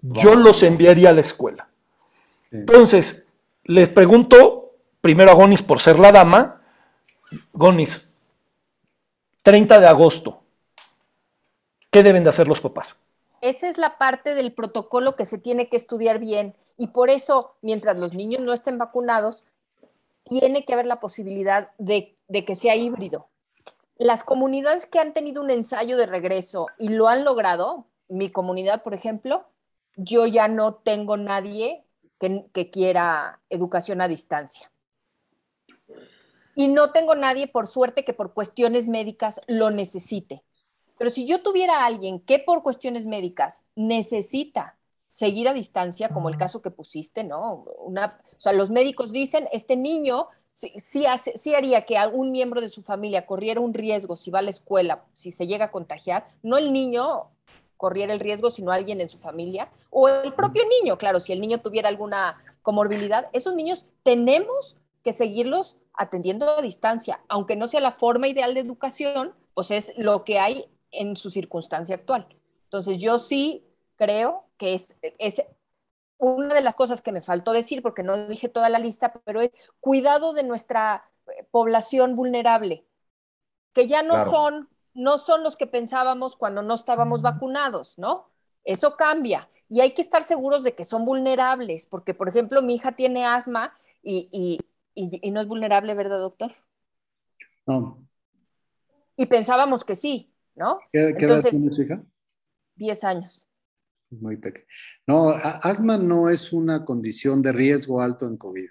yo 0.00 0.34
los 0.34 0.64
enviaría 0.64 1.10
a 1.10 1.12
la 1.12 1.20
escuela. 1.20 1.68
Sí. 2.50 2.56
Entonces, 2.56 3.28
les 3.62 3.88
pregunto 3.88 4.72
primero 5.00 5.30
a 5.30 5.34
Gonis 5.34 5.62
por 5.62 5.78
ser 5.78 6.00
la 6.00 6.10
dama. 6.10 6.62
Gonis, 7.52 8.08
30 9.44 9.78
de 9.78 9.86
agosto, 9.86 10.42
¿qué 11.92 12.02
deben 12.02 12.24
de 12.24 12.30
hacer 12.30 12.48
los 12.48 12.60
papás? 12.60 12.96
Esa 13.42 13.68
es 13.68 13.76
la 13.76 13.98
parte 13.98 14.36
del 14.36 14.52
protocolo 14.52 15.16
que 15.16 15.24
se 15.24 15.36
tiene 15.36 15.68
que 15.68 15.76
estudiar 15.76 16.20
bien 16.20 16.56
y 16.78 16.86
por 16.86 17.10
eso, 17.10 17.56
mientras 17.60 17.98
los 17.98 18.14
niños 18.14 18.40
no 18.40 18.52
estén 18.52 18.78
vacunados, 18.78 19.46
tiene 20.22 20.64
que 20.64 20.72
haber 20.72 20.86
la 20.86 21.00
posibilidad 21.00 21.70
de, 21.76 22.16
que 22.30 22.54
sea 22.54 22.76
híbrido. 22.76 23.28
Las 23.96 24.22
comunidades 24.22 24.86
que 24.86 25.00
han 25.00 25.12
tenido 25.12 25.42
un 25.42 25.50
ensayo 25.50 25.96
de 25.96 26.06
regreso 26.06 26.68
y 26.78 26.90
lo 26.90 27.08
han 27.08 27.24
logrado, 27.24 27.86
mi 28.08 28.30
comunidad, 28.30 28.84
por 28.84 28.94
ejemplo, 28.94 29.44
yo 29.96 30.24
ya 30.26 30.46
no 30.46 30.74
tengo 30.74 31.16
nadie 31.16 31.84
que 32.20 32.70
quiera 32.70 33.40
educación 33.50 34.00
a 34.00 34.06
distancia. 34.06 34.70
Y 36.54 36.68
no 36.68 36.92
tengo 36.92 37.16
nadie, 37.16 37.48
por 37.48 37.66
suerte, 37.66 38.04
que 38.04 38.14
por 38.14 38.34
cuestiones 38.34 38.86
médicas 38.86 39.40
lo 39.48 39.72
necesite. 39.72 40.44
Pero 41.02 41.10
si 41.10 41.26
yo 41.26 41.42
tuviera 41.42 41.80
a 41.80 41.86
alguien 41.86 42.20
que 42.20 42.38
por 42.38 42.62
cuestiones 42.62 43.06
médicas 43.06 43.64
necesita 43.74 44.78
seguir 45.10 45.48
a 45.48 45.52
distancia, 45.52 46.10
como 46.10 46.28
el 46.28 46.36
caso 46.36 46.62
que 46.62 46.70
pusiste, 46.70 47.24
¿no? 47.24 47.64
Una, 47.80 48.20
o 48.38 48.40
sea, 48.40 48.52
los 48.52 48.70
médicos 48.70 49.10
dicen, 49.10 49.48
este 49.50 49.74
niño 49.74 50.28
sí, 50.52 50.72
sí, 50.76 51.04
hace, 51.04 51.36
sí 51.36 51.56
haría 51.56 51.86
que 51.86 51.98
algún 51.98 52.30
miembro 52.30 52.60
de 52.60 52.68
su 52.68 52.84
familia 52.84 53.26
corriera 53.26 53.60
un 53.60 53.74
riesgo 53.74 54.14
si 54.14 54.30
va 54.30 54.38
a 54.38 54.42
la 54.42 54.50
escuela, 54.50 55.04
si 55.12 55.32
se 55.32 55.48
llega 55.48 55.64
a 55.64 55.70
contagiar, 55.72 56.28
no 56.44 56.56
el 56.56 56.72
niño 56.72 57.32
corriera 57.76 58.12
el 58.12 58.20
riesgo, 58.20 58.52
sino 58.52 58.70
alguien 58.70 59.00
en 59.00 59.08
su 59.08 59.18
familia, 59.18 59.72
o 59.90 60.06
el 60.06 60.32
propio 60.34 60.62
niño, 60.80 60.98
claro, 60.98 61.18
si 61.18 61.32
el 61.32 61.40
niño 61.40 61.60
tuviera 61.62 61.88
alguna 61.88 62.40
comorbilidad, 62.62 63.28
esos 63.32 63.56
niños 63.56 63.86
tenemos 64.04 64.76
que 65.02 65.12
seguirlos 65.12 65.78
atendiendo 65.94 66.48
a 66.48 66.62
distancia, 66.62 67.22
aunque 67.26 67.56
no 67.56 67.66
sea 67.66 67.80
la 67.80 67.90
forma 67.90 68.28
ideal 68.28 68.54
de 68.54 68.60
educación, 68.60 69.34
pues 69.54 69.72
es 69.72 69.92
lo 69.96 70.24
que 70.24 70.38
hay 70.38 70.66
en 70.92 71.16
su 71.16 71.30
circunstancia 71.30 71.96
actual. 71.96 72.28
Entonces 72.64 72.98
yo 72.98 73.18
sí 73.18 73.66
creo 73.96 74.46
que 74.58 74.74
es, 74.74 74.96
es 75.18 75.42
una 76.18 76.54
de 76.54 76.62
las 76.62 76.76
cosas 76.76 77.02
que 77.02 77.12
me 77.12 77.22
faltó 77.22 77.52
decir, 77.52 77.82
porque 77.82 78.02
no 78.02 78.28
dije 78.28 78.48
toda 78.48 78.68
la 78.68 78.78
lista, 78.78 79.12
pero 79.24 79.40
es 79.40 79.50
cuidado 79.80 80.32
de 80.32 80.44
nuestra 80.44 81.10
eh, 81.26 81.44
población 81.50 82.16
vulnerable, 82.16 82.86
que 83.72 83.86
ya 83.86 84.02
no 84.02 84.14
Claro. 84.14 84.30
son, 84.30 84.68
no 84.94 85.18
son 85.18 85.42
los 85.42 85.56
que 85.56 85.66
pensábamos 85.66 86.36
cuando 86.36 86.62
no 86.62 86.74
estábamos 86.74 87.22
vacunados, 87.22 87.98
¿no? 87.98 88.30
Eso 88.64 88.96
cambia. 88.96 89.48
Y 89.68 89.80
hay 89.80 89.94
que 89.94 90.02
estar 90.02 90.22
seguros 90.22 90.62
de 90.62 90.74
que 90.74 90.84
son 90.84 91.04
vulnerables, 91.04 91.86
porque, 91.86 92.14
por 92.14 92.28
ejemplo, 92.28 92.62
mi 92.62 92.74
hija 92.74 92.92
tiene 92.92 93.24
asma 93.26 93.74
y, 94.02 94.28
y, 94.30 94.58
y, 94.94 95.26
y 95.26 95.30
no 95.30 95.40
es 95.40 95.48
vulnerable, 95.48 95.94
¿verdad, 95.94 96.18
doctor? 96.20 96.52
No. 97.66 97.98
Y 99.16 99.26
pensábamos 99.26 99.84
que 99.84 99.94
sí, 99.94 100.31
¿no? 100.54 100.78
¿Qué, 100.92 101.14
qué 101.16 101.24
edad 101.24 101.36
Entonces- 101.38 101.50
tiene 101.50 101.74
su 101.74 101.82
hija? 101.82 102.02
10 102.76 103.04
años. 103.04 103.46
Muy 104.10 104.36
pequeña. 104.36 104.66
No, 105.06 105.30
asma 105.30 105.96
no 105.96 106.28
es 106.28 106.52
una 106.52 106.84
condición 106.84 107.40
de 107.42 107.52
riesgo 107.52 108.00
alto 108.02 108.26
en 108.26 108.36
COVID. 108.36 108.68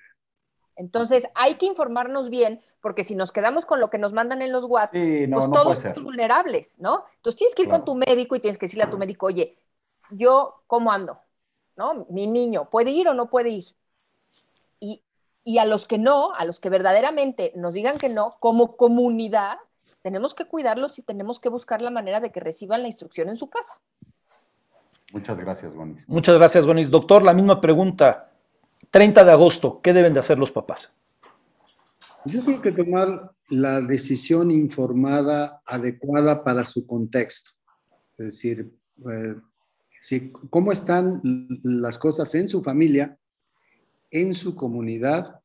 Entonces, 0.75 1.27
hay 1.35 1.55
que 1.55 1.65
informarnos 1.65 2.29
bien, 2.29 2.61
porque 2.79 3.03
si 3.03 3.13
nos 3.15 3.31
quedamos 3.31 3.65
con 3.65 3.79
lo 3.79 3.89
que 3.89 3.97
nos 3.97 4.13
mandan 4.13 4.41
en 4.41 4.51
los 4.51 4.63
WhatsApp, 4.65 4.93
Sí, 5.01 5.27
no, 5.27 5.37
pues 5.37 5.47
no 5.47 5.53
todos 5.53 5.77
somos 5.77 6.03
vulnerables, 6.03 6.79
¿no? 6.79 7.05
Entonces 7.17 7.37
tienes 7.37 7.55
que 7.55 7.63
ir 7.63 7.67
Claro. 7.69 7.83
con 7.83 7.93
tu 7.99 8.05
médico 8.07 8.35
y 8.35 8.39
tienes 8.39 8.57
que 8.57 8.65
decirle 8.65 8.83
a 8.85 8.89
tu 8.89 8.97
médico, 8.97 9.27
oye, 9.27 9.57
yo, 10.11 10.63
¿cómo 10.67 10.91
ando? 10.91 11.19
¿No? 11.75 12.05
Mi 12.09 12.27
niño, 12.27 12.69
¿puede 12.69 12.91
ir 12.91 13.07
o 13.07 13.13
no 13.13 13.29
puede 13.29 13.49
ir? 13.49 13.65
Y, 14.79 15.03
y 15.43 15.57
a 15.57 15.65
los 15.65 15.87
que 15.87 15.97
no, 15.97 16.33
a 16.33 16.45
los 16.45 16.59
que 16.59 16.69
verdaderamente 16.69 17.51
nos 17.55 17.73
digan 17.73 17.97
que 17.97 18.09
no, 18.09 18.29
como 18.39 18.75
comunidad, 18.77 19.57
tenemos 20.01 20.33
que 20.33 20.45
cuidarlos 20.45 20.99
y 20.99 21.03
tenemos 21.03 21.39
que 21.39 21.49
buscar 21.49 21.81
la 21.81 21.91
manera 21.91 22.19
de 22.19 22.31
que 22.31 22.39
reciban 22.39 22.81
la 22.81 22.87
instrucción 22.87 23.29
en 23.29 23.35
su 23.37 23.49
casa. 23.49 23.75
Muchas 25.13 25.37
gracias, 25.37 25.73
Gonis. 25.73 26.03
Muchas 26.07 26.37
gracias, 26.37 26.65
Gonis. 26.65 26.89
Doctor, 26.89 27.23
la 27.23 27.33
misma 27.33 27.59
pregunta. 27.59 28.31
30 28.89 29.23
de 29.23 29.31
agosto, 29.31 29.81
¿qué 29.81 29.93
deben 29.93 30.13
de 30.13 30.19
hacer 30.19 30.37
los 30.37 30.51
papás? 30.51 30.91
Yo 32.25 32.43
creo 32.43 32.61
que 32.61 32.71
tomar 32.71 33.31
la 33.49 33.81
decisión 33.81 34.51
informada, 34.51 35.61
adecuada 35.65 36.43
para 36.43 36.63
su 36.65 36.85
contexto. 36.85 37.51
Es 38.17 38.25
decir, 38.27 38.71
eh, 39.11 39.35
si- 39.99 40.31
cómo 40.49 40.71
están 40.71 41.21
las 41.63 41.97
cosas 41.97 42.33
en 42.35 42.47
su 42.47 42.61
familia, 42.61 43.17
en 44.11 44.33
su 44.33 44.55
comunidad 44.55 45.39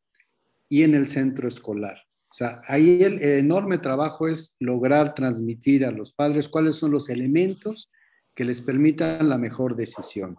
y 0.68 0.82
en 0.82 0.94
el 0.94 1.06
centro 1.06 1.48
escolar. 1.48 1.98
O 2.30 2.34
sea, 2.34 2.60
ahí 2.66 3.02
el 3.02 3.22
enorme 3.22 3.78
trabajo 3.78 4.28
es 4.28 4.56
lograr 4.60 5.14
transmitir 5.14 5.84
a 5.84 5.90
los 5.90 6.12
padres 6.12 6.48
cuáles 6.48 6.76
son 6.76 6.90
los 6.90 7.08
elementos 7.08 7.90
que 8.34 8.44
les 8.44 8.60
permitan 8.60 9.28
la 9.28 9.38
mejor 9.38 9.76
decisión. 9.76 10.38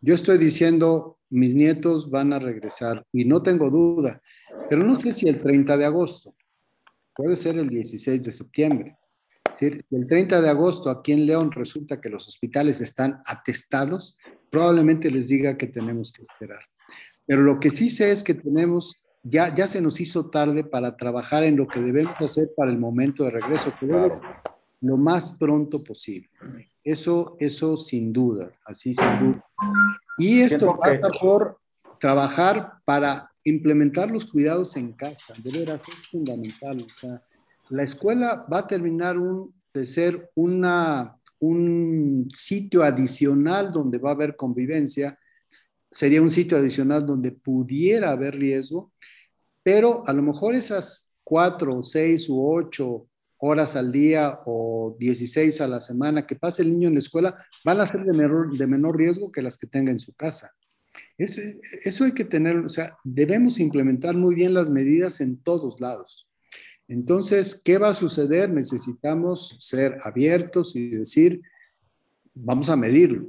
Yo 0.00 0.14
estoy 0.14 0.38
diciendo, 0.38 1.18
mis 1.30 1.54
nietos 1.54 2.10
van 2.10 2.32
a 2.32 2.38
regresar 2.38 3.04
y 3.12 3.24
no 3.24 3.42
tengo 3.42 3.70
duda, 3.70 4.22
pero 4.68 4.84
no 4.84 4.94
sé 4.94 5.12
si 5.12 5.28
el 5.28 5.40
30 5.40 5.76
de 5.76 5.84
agosto, 5.84 6.34
puede 7.14 7.34
ser 7.34 7.56
el 7.58 7.68
16 7.68 8.22
de 8.22 8.32
septiembre. 8.32 8.96
Decir, 9.50 9.84
el 9.90 10.06
30 10.06 10.40
de 10.40 10.48
agosto 10.48 10.90
aquí 10.90 11.12
en 11.12 11.26
León 11.26 11.50
resulta 11.50 12.00
que 12.00 12.10
los 12.10 12.28
hospitales 12.28 12.80
están 12.80 13.20
atestados, 13.26 14.18
probablemente 14.50 15.10
les 15.10 15.28
diga 15.28 15.56
que 15.56 15.66
tenemos 15.66 16.12
que 16.12 16.22
esperar. 16.22 16.60
Pero 17.26 17.42
lo 17.42 17.58
que 17.58 17.70
sí 17.70 17.88
sé 17.88 18.10
es 18.10 18.22
que 18.22 18.34
tenemos, 18.34 19.06
ya, 19.28 19.54
ya 19.54 19.66
se 19.66 19.80
nos 19.80 20.00
hizo 20.00 20.30
tarde 20.30 20.64
para 20.64 20.96
trabajar 20.96 21.42
en 21.44 21.56
lo 21.56 21.66
que 21.66 21.80
debemos 21.80 22.20
hacer 22.20 22.50
para 22.56 22.70
el 22.70 22.78
momento 22.78 23.24
de 23.24 23.30
regreso, 23.30 23.72
que 23.78 23.86
debe 23.86 24.10
ser 24.10 24.28
lo 24.80 24.96
más 24.96 25.32
pronto 25.38 25.82
posible. 25.82 26.28
Eso, 26.84 27.36
eso 27.40 27.76
sin 27.76 28.12
duda, 28.12 28.50
así 28.64 28.94
sin 28.94 29.18
duda. 29.18 29.44
Y 30.18 30.40
esto 30.40 30.58
Siento 30.58 30.78
que- 30.78 30.98
pasa 30.98 31.08
por 31.20 31.58
trabajar 31.98 32.74
para 32.84 33.30
implementar 33.44 34.10
los 34.10 34.30
cuidados 34.30 34.76
en 34.76 34.92
casa, 34.92 35.34
de 35.42 35.50
veras, 35.50 35.82
es 35.88 36.08
fundamental. 36.08 36.78
O 36.84 37.00
sea, 37.00 37.22
la 37.70 37.82
escuela 37.82 38.46
va 38.52 38.58
a 38.58 38.66
terminar 38.66 39.18
un, 39.18 39.54
de 39.72 39.84
ser 39.84 40.30
una, 40.34 41.16
un 41.40 42.28
sitio 42.32 42.82
adicional 42.84 43.72
donde 43.72 43.98
va 43.98 44.10
a 44.10 44.14
haber 44.14 44.36
convivencia, 44.36 45.18
sería 45.90 46.20
un 46.22 46.30
sitio 46.30 46.58
adicional 46.58 47.06
donde 47.06 47.32
pudiera 47.32 48.10
haber 48.10 48.36
riesgo, 48.36 48.92
pero 49.66 50.04
a 50.06 50.12
lo 50.12 50.22
mejor 50.22 50.54
esas 50.54 51.16
cuatro, 51.24 51.82
seis 51.82 52.28
u 52.28 52.40
ocho 52.40 53.08
horas 53.38 53.74
al 53.74 53.90
día 53.90 54.38
o 54.46 54.96
16 54.96 55.60
a 55.60 55.66
la 55.66 55.80
semana 55.80 56.24
que 56.24 56.36
pase 56.36 56.62
el 56.62 56.70
niño 56.70 56.86
en 56.86 56.94
la 56.94 57.00
escuela 57.00 57.36
van 57.64 57.80
a 57.80 57.86
ser 57.86 58.04
de 58.04 58.12
menor, 58.12 58.56
de 58.56 58.64
menor 58.64 58.96
riesgo 58.96 59.32
que 59.32 59.42
las 59.42 59.58
que 59.58 59.66
tenga 59.66 59.90
en 59.90 59.98
su 59.98 60.14
casa. 60.14 60.52
Eso, 61.18 61.40
eso 61.82 62.04
hay 62.04 62.12
que 62.12 62.24
tener, 62.24 62.58
o 62.58 62.68
sea, 62.68 62.96
debemos 63.02 63.58
implementar 63.58 64.16
muy 64.16 64.36
bien 64.36 64.54
las 64.54 64.70
medidas 64.70 65.20
en 65.20 65.36
todos 65.36 65.80
lados. 65.80 66.28
Entonces, 66.86 67.60
¿qué 67.64 67.76
va 67.76 67.88
a 67.88 67.94
suceder? 67.94 68.48
Necesitamos 68.50 69.56
ser 69.58 69.98
abiertos 70.04 70.76
y 70.76 70.90
decir, 70.90 71.42
vamos 72.34 72.68
a 72.68 72.76
medirlo. 72.76 73.26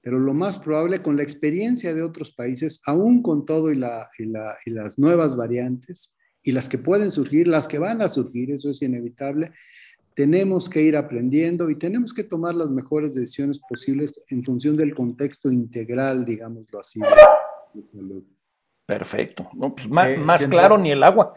Pero 0.00 0.18
lo 0.18 0.32
más 0.32 0.58
probable, 0.58 1.02
con 1.02 1.16
la 1.16 1.22
experiencia 1.22 1.92
de 1.92 2.02
otros 2.02 2.30
países, 2.30 2.80
aún 2.86 3.22
con 3.22 3.44
todo 3.44 3.72
y, 3.72 3.76
la, 3.76 4.08
y, 4.18 4.26
la, 4.26 4.56
y 4.64 4.70
las 4.70 4.98
nuevas 4.98 5.36
variantes, 5.36 6.16
y 6.42 6.52
las 6.52 6.68
que 6.68 6.78
pueden 6.78 7.10
surgir, 7.10 7.48
las 7.48 7.66
que 7.66 7.78
van 7.78 8.00
a 8.00 8.08
surgir, 8.08 8.52
eso 8.52 8.70
es 8.70 8.80
inevitable, 8.82 9.52
tenemos 10.14 10.68
que 10.68 10.82
ir 10.82 10.96
aprendiendo 10.96 11.70
y 11.70 11.76
tenemos 11.76 12.12
que 12.12 12.24
tomar 12.24 12.52
las 12.52 12.70
mejores 12.70 13.14
decisiones 13.14 13.60
posibles 13.60 14.26
en 14.30 14.42
función 14.42 14.76
del 14.76 14.92
contexto 14.92 15.50
integral, 15.52 16.24
digámoslo 16.24 16.80
así, 16.80 17.00
de 17.72 17.86
salud. 17.86 18.24
Perfecto. 18.84 19.48
Pues, 19.76 19.88
más, 19.88 20.46
claro 20.46 20.76
ni 20.76 20.90
el 20.90 21.04
agua. 21.04 21.34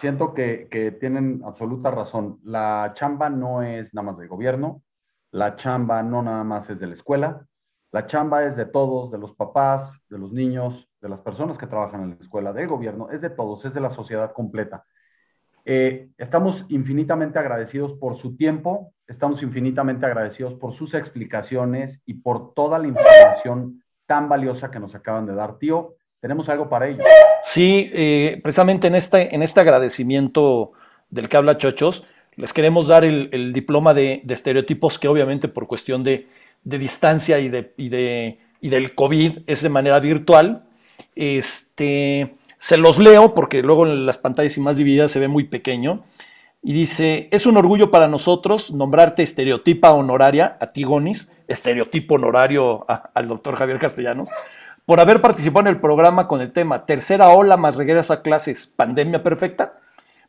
Siento 0.00 0.34
que, 0.34 0.68
que, 0.70 0.90
tienen 0.92 1.40
absoluta 1.46 1.90
razón. 1.90 2.40
La 2.44 2.92
chamba 2.98 3.30
no 3.30 3.62
es 3.62 3.92
nada 3.94 4.10
más 4.10 4.18
del 4.18 4.28
gobierno, 4.28 4.82
la 5.30 5.56
chamba 5.56 6.02
no 6.02 6.22
nada 6.22 6.44
más 6.44 6.68
es 6.68 6.78
de 6.78 6.88
la 6.88 6.96
escuela, 6.96 7.46
la 7.92 8.06
chamba 8.06 8.44
es 8.44 8.56
de 8.56 8.66
todos, 8.66 9.10
de 9.10 9.18
los 9.18 9.34
papás, 9.34 9.90
de 10.08 10.18
los 10.18 10.32
niños, 10.32 10.88
de 11.00 11.08
las 11.08 11.20
personas 11.20 11.58
que 11.58 11.66
trabajan 11.66 12.02
en 12.02 12.10
la 12.10 12.16
escuela, 12.24 12.52
del 12.52 12.68
gobierno, 12.68 13.10
es 13.10 13.20
de 13.20 13.30
todos, 13.30 13.64
es 13.64 13.74
de 13.74 13.80
la 13.80 13.94
sociedad 13.94 14.32
completa. 14.32 14.84
Eh, 15.64 16.08
estamos 16.16 16.64
infinitamente 16.68 17.38
agradecidos 17.38 17.92
por 17.98 18.20
su 18.20 18.36
tiempo, 18.36 18.92
estamos 19.06 19.42
infinitamente 19.42 20.06
agradecidos 20.06 20.54
por 20.54 20.76
sus 20.76 20.94
explicaciones 20.94 22.00
y 22.06 22.14
por 22.14 22.54
toda 22.54 22.78
la 22.78 22.88
información 22.88 23.82
tan 24.06 24.28
valiosa 24.28 24.70
que 24.70 24.80
nos 24.80 24.94
acaban 24.94 25.26
de 25.26 25.34
dar. 25.34 25.58
Tío, 25.58 25.94
tenemos 26.20 26.48
algo 26.48 26.68
para 26.68 26.88
ellos. 26.88 27.04
Sí, 27.42 27.90
eh, 27.92 28.40
precisamente 28.42 28.86
en 28.86 28.94
este, 28.94 29.34
en 29.34 29.42
este 29.42 29.60
agradecimiento 29.60 30.72
del 31.10 31.28
que 31.28 31.36
habla 31.36 31.58
Chochos, 31.58 32.06
les 32.36 32.52
queremos 32.52 32.88
dar 32.88 33.04
el, 33.04 33.52
diploma 33.52 33.92
de, 33.92 34.22
estereotipos 34.28 34.98
que 34.98 35.08
obviamente 35.08 35.48
por 35.48 35.66
cuestión 35.66 36.04
de, 36.04 36.28
distancia 36.64 37.38
y, 37.38 37.48
de, 37.48 37.72
y, 37.76 37.88
de, 37.88 38.38
y 38.60 38.68
del 38.68 38.94
COVID 38.94 39.40
es 39.46 39.62
de 39.62 39.68
manera 39.68 40.00
virtual. 40.00 40.64
Este, 41.14 42.34
se 42.58 42.76
los 42.76 42.98
leo 42.98 43.34
porque 43.34 43.62
luego 43.62 43.86
en 43.86 44.06
las 44.06 44.18
pantallas 44.18 44.56
y 44.56 44.60
más 44.60 44.76
divididas 44.76 45.10
se 45.10 45.20
ve 45.20 45.28
muy 45.28 45.44
pequeño. 45.44 46.02
Y 46.62 46.74
dice, 46.74 47.28
es 47.32 47.46
un 47.46 47.56
orgullo 47.56 47.90
para 47.90 48.06
nosotros 48.06 48.70
nombrarte 48.70 49.22
estereotipa 49.22 49.92
honoraria 49.92 50.58
a 50.60 50.72
Tigonis, 50.72 51.32
estereotipo 51.48 52.16
honorario 52.16 52.84
al 53.14 53.28
doctor 53.28 53.56
Javier 53.56 53.78
Castellanos, 53.78 54.28
por 54.84 55.00
haber 55.00 55.22
participado 55.22 55.68
en 55.68 55.74
el 55.74 55.80
programa 55.80 56.28
con 56.28 56.42
el 56.42 56.52
tema 56.52 56.84
Tercera 56.84 57.30
ola 57.30 57.56
más 57.56 57.76
regreso 57.76 58.12
a 58.12 58.20
clases, 58.20 58.66
pandemia 58.66 59.22
perfecta, 59.22 59.78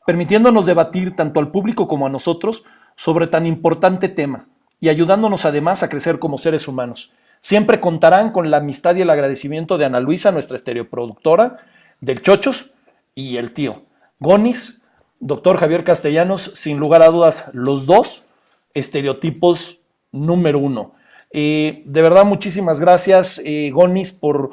permitiéndonos 0.06 0.66
debatir 0.66 1.18
tanto 1.18 1.42
al 1.42 1.52
público 1.52 1.88
como 1.90 2.06
a 2.06 2.10
nosotros 2.10 2.64
sobre 2.96 3.28
tan 3.28 3.46
importante 3.46 4.08
tema 4.08 4.48
y 4.82 4.90
ayudándonos 4.90 5.46
además 5.46 5.84
a 5.84 5.90
crecer 5.90 6.20
como 6.20 6.38
seres 6.38 6.68
humanos. 6.68 7.14
Siempre 7.40 7.80
contarán 7.80 8.32
con 8.32 8.52
la 8.52 8.58
amistad 8.58 8.96
y 8.96 9.02
el 9.02 9.10
agradecimiento 9.10 9.78
de 9.78 9.86
Ana 9.86 10.00
Luisa, 10.00 10.32
nuestra 10.32 10.58
estereoproductora, 10.58 11.60
del 12.02 12.22
Chochos 12.22 12.72
y 13.16 13.38
el 13.38 13.54
tío. 13.54 13.78
Gonis, 14.20 14.82
doctor 15.20 15.58
Javier 15.58 15.84
Castellanos, 15.84 16.52
sin 16.56 16.80
lugar 16.80 17.04
a 17.04 17.08
dudas, 17.08 17.46
los 17.54 17.86
dos 17.86 18.26
estereotipos 18.74 19.80
número 20.12 20.60
uno. 20.60 20.92
Eh, 21.32 21.84
de 21.86 22.02
verdad, 22.02 22.26
muchísimas 22.26 22.80
gracias, 22.80 23.40
eh, 23.46 23.72
Gonis, 23.72 24.12
por, 24.12 24.52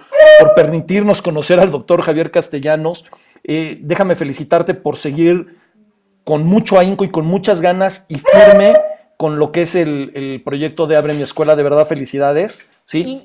permitirnos 0.54 1.22
conocer 1.22 1.58
al 1.58 1.70
doctor 1.70 2.02
Javier 2.02 2.30
Castellanos. 2.30 3.04
Eh, 3.44 3.78
déjame 3.80 4.14
felicitarte 4.14 4.74
por 4.74 4.96
seguir 4.96 5.56
con 6.24 6.44
mucho 6.44 6.78
ahínco 6.78 7.04
y 7.04 7.10
con 7.10 7.24
muchas 7.24 7.60
ganas 7.60 8.06
y 8.08 8.16
firme 8.16 8.74
con 9.18 9.40
lo 9.40 9.50
que 9.50 9.62
es 9.62 9.74
el, 9.74 10.40
proyecto 10.44 10.86
de 10.86 10.96
Abre 10.96 11.12
mi 11.12 11.22
Escuela. 11.22 11.56
De 11.56 11.64
verdad, 11.64 11.86
felicidades. 11.86 12.68
¿sí? 12.86 13.22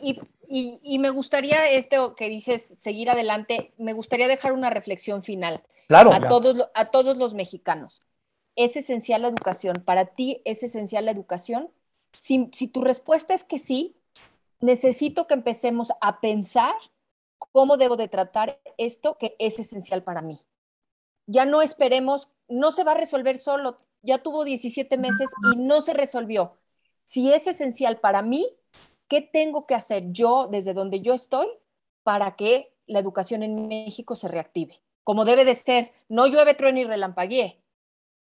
Y, 0.49 0.99
me 0.99 1.09
gustaría 1.11 1.69
esto 1.69 2.15
que 2.15 2.29
dices, 2.29 2.75
seguir 2.77 3.09
adelante, 3.09 3.73
me 3.77 3.93
gustaría 3.93 4.27
dejar 4.27 4.53
una 4.53 4.69
reflexión 4.69 5.23
final 5.23 5.63
claro, 5.87 6.11
a, 6.11 6.19
Todos, 6.19 6.67
a 6.73 6.85
todos 6.85 7.17
los 7.17 7.33
mexicanos. 7.33 8.01
¿Es 8.55 8.75
esencial 8.75 9.21
la 9.21 9.29
educación? 9.29 9.83
¿Para 9.85 10.05
ti 10.05 10.41
es 10.45 10.63
esencial 10.63 11.05
la 11.05 11.11
educación? 11.11 11.69
Si, 12.11 12.49
si 12.53 12.67
tu 12.67 12.81
respuesta 12.81 13.33
es 13.33 13.43
que 13.43 13.59
sí, 13.59 13.95
necesito 14.59 15.27
que 15.27 15.33
empecemos 15.35 15.91
a 16.01 16.19
pensar 16.21 16.73
cómo 17.37 17.77
debo 17.77 17.97
de 17.97 18.07
tratar 18.07 18.59
esto 18.77 19.17
que 19.17 19.35
es 19.37 19.59
esencial 19.59 20.03
para 20.03 20.21
mí. 20.21 20.39
Ya 21.27 21.45
no 21.45 21.61
esperemos, 21.61 22.29
no 22.47 22.71
se 22.71 22.83
va 22.83 22.93
a 22.93 22.97
resolver 22.97 23.37
solo, 23.37 23.77
ya 24.03 24.19
tuvo 24.19 24.43
17 24.43 24.97
meses 24.97 25.29
y 25.51 25.57
no 25.57 25.81
se 25.81 25.93
resolvió. 25.93 26.57
Si 27.05 27.33
es 27.33 27.47
esencial 27.47 27.99
para 27.99 28.21
mí, 28.21 28.47
¿Qué 29.13 29.21
tengo 29.21 29.67
que 29.67 29.75
hacer 29.75 30.11
yo 30.11 30.47
desde 30.51 30.73
donde 30.73 31.01
yo 31.01 31.13
estoy 31.13 31.45
para 32.01 32.31
que 32.35 32.73
la 32.87 32.97
educación 32.97 33.43
en 33.43 33.67
México 33.67 34.15
se 34.15 34.27
reactive? 34.27 34.81
Como 35.03 35.23
debe 35.23 35.45
de 35.45 35.53
ser, 35.53 35.91
no 36.09 36.25
llueve, 36.25 36.55
trueno 36.55 36.79
y 36.79 36.85
relampaguee, 36.85 37.61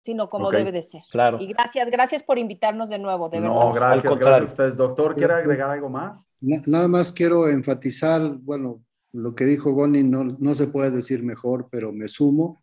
sino 0.02 0.30
como 0.30 0.52
debe 0.52 0.74
de 0.74 0.82
ser. 0.82 1.04
Claro. 1.10 1.38
Y 1.40 1.48
gracias, 1.48 1.90
gracias 1.90 2.24
por 2.24 2.38
invitarnos 2.40 2.90
de 2.90 3.00
nuevo, 3.00 3.30
de 3.30 3.40
no, 3.40 3.72
gracias, 3.72 4.04
gracias 4.04 4.42
a 4.42 4.52
ustedes. 4.52 4.76
Doctor, 4.76 5.16
¿quiere 5.16 5.34
agregar 5.34 5.70
algo 5.70 5.90
más? 5.90 6.20
Nada 6.42 6.90
más 6.90 7.14
quiero 7.14 7.48
enfatizar, 7.48 8.22
bueno, 8.40 8.84
lo 9.14 9.34
que 9.34 9.46
dijo 9.46 9.72
Goni 9.72 10.04
no, 10.04 10.26
no 10.26 10.56
se 10.56 10.68
puede 10.68 10.92
decir 10.92 11.24
mejor, 11.24 11.70
pero 11.72 11.94
me 11.94 12.10
sumo. 12.10 12.62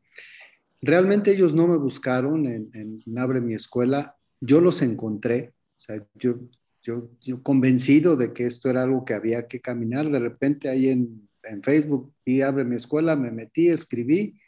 Realmente 0.83 1.31
ellos 1.31 1.55
no 1.55 1.67
me 1.69 1.77
buscaron 1.77 2.47
en, 2.47 2.71
en 2.75 3.19
Abre 3.19 3.41
mi 3.41 3.55
escuela, 3.55 4.17
yo 4.41 4.61
los 4.61 4.83
encontré. 4.83 5.55
O 5.79 5.81
sea, 5.81 6.05
yo 6.15 6.39
yo, 6.83 7.09
yo 7.21 7.43
convencido 7.43 8.17
de 8.17 8.33
que 8.33 8.47
esto 8.47 8.69
era 8.69 8.83
algo 8.83 9.05
que 9.05 9.15
había 9.15 9.47
que 9.47 9.61
caminar, 9.61 10.11
de 10.11 10.19
repente 10.19 10.69
ahí 10.69 10.89
en, 10.89 11.29
en 11.45 11.63
Facebook 11.63 12.13
y 12.25 12.43
abre 12.43 12.65
mi 12.65 12.77
escuela, 12.77 13.15
me 13.15 13.31
metí, 13.31 13.69
escribí, 13.69 14.39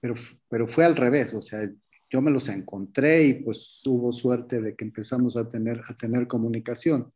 pero, 0.00 0.14
pero 0.48 0.68
fue 0.68 0.84
al 0.84 0.96
revés, 0.96 1.34
o 1.34 1.42
sea, 1.42 1.68
yo 2.08 2.22
me 2.22 2.30
los 2.30 2.48
encontré 2.48 3.24
y 3.24 3.34
pues 3.34 3.82
hubo 3.86 4.12
suerte 4.12 4.60
de 4.60 4.74
que 4.74 4.84
empezamos 4.84 5.36
a 5.36 5.48
tener, 5.48 5.80
a 5.88 5.94
tener 5.94 6.26
comunicación. 6.26 7.10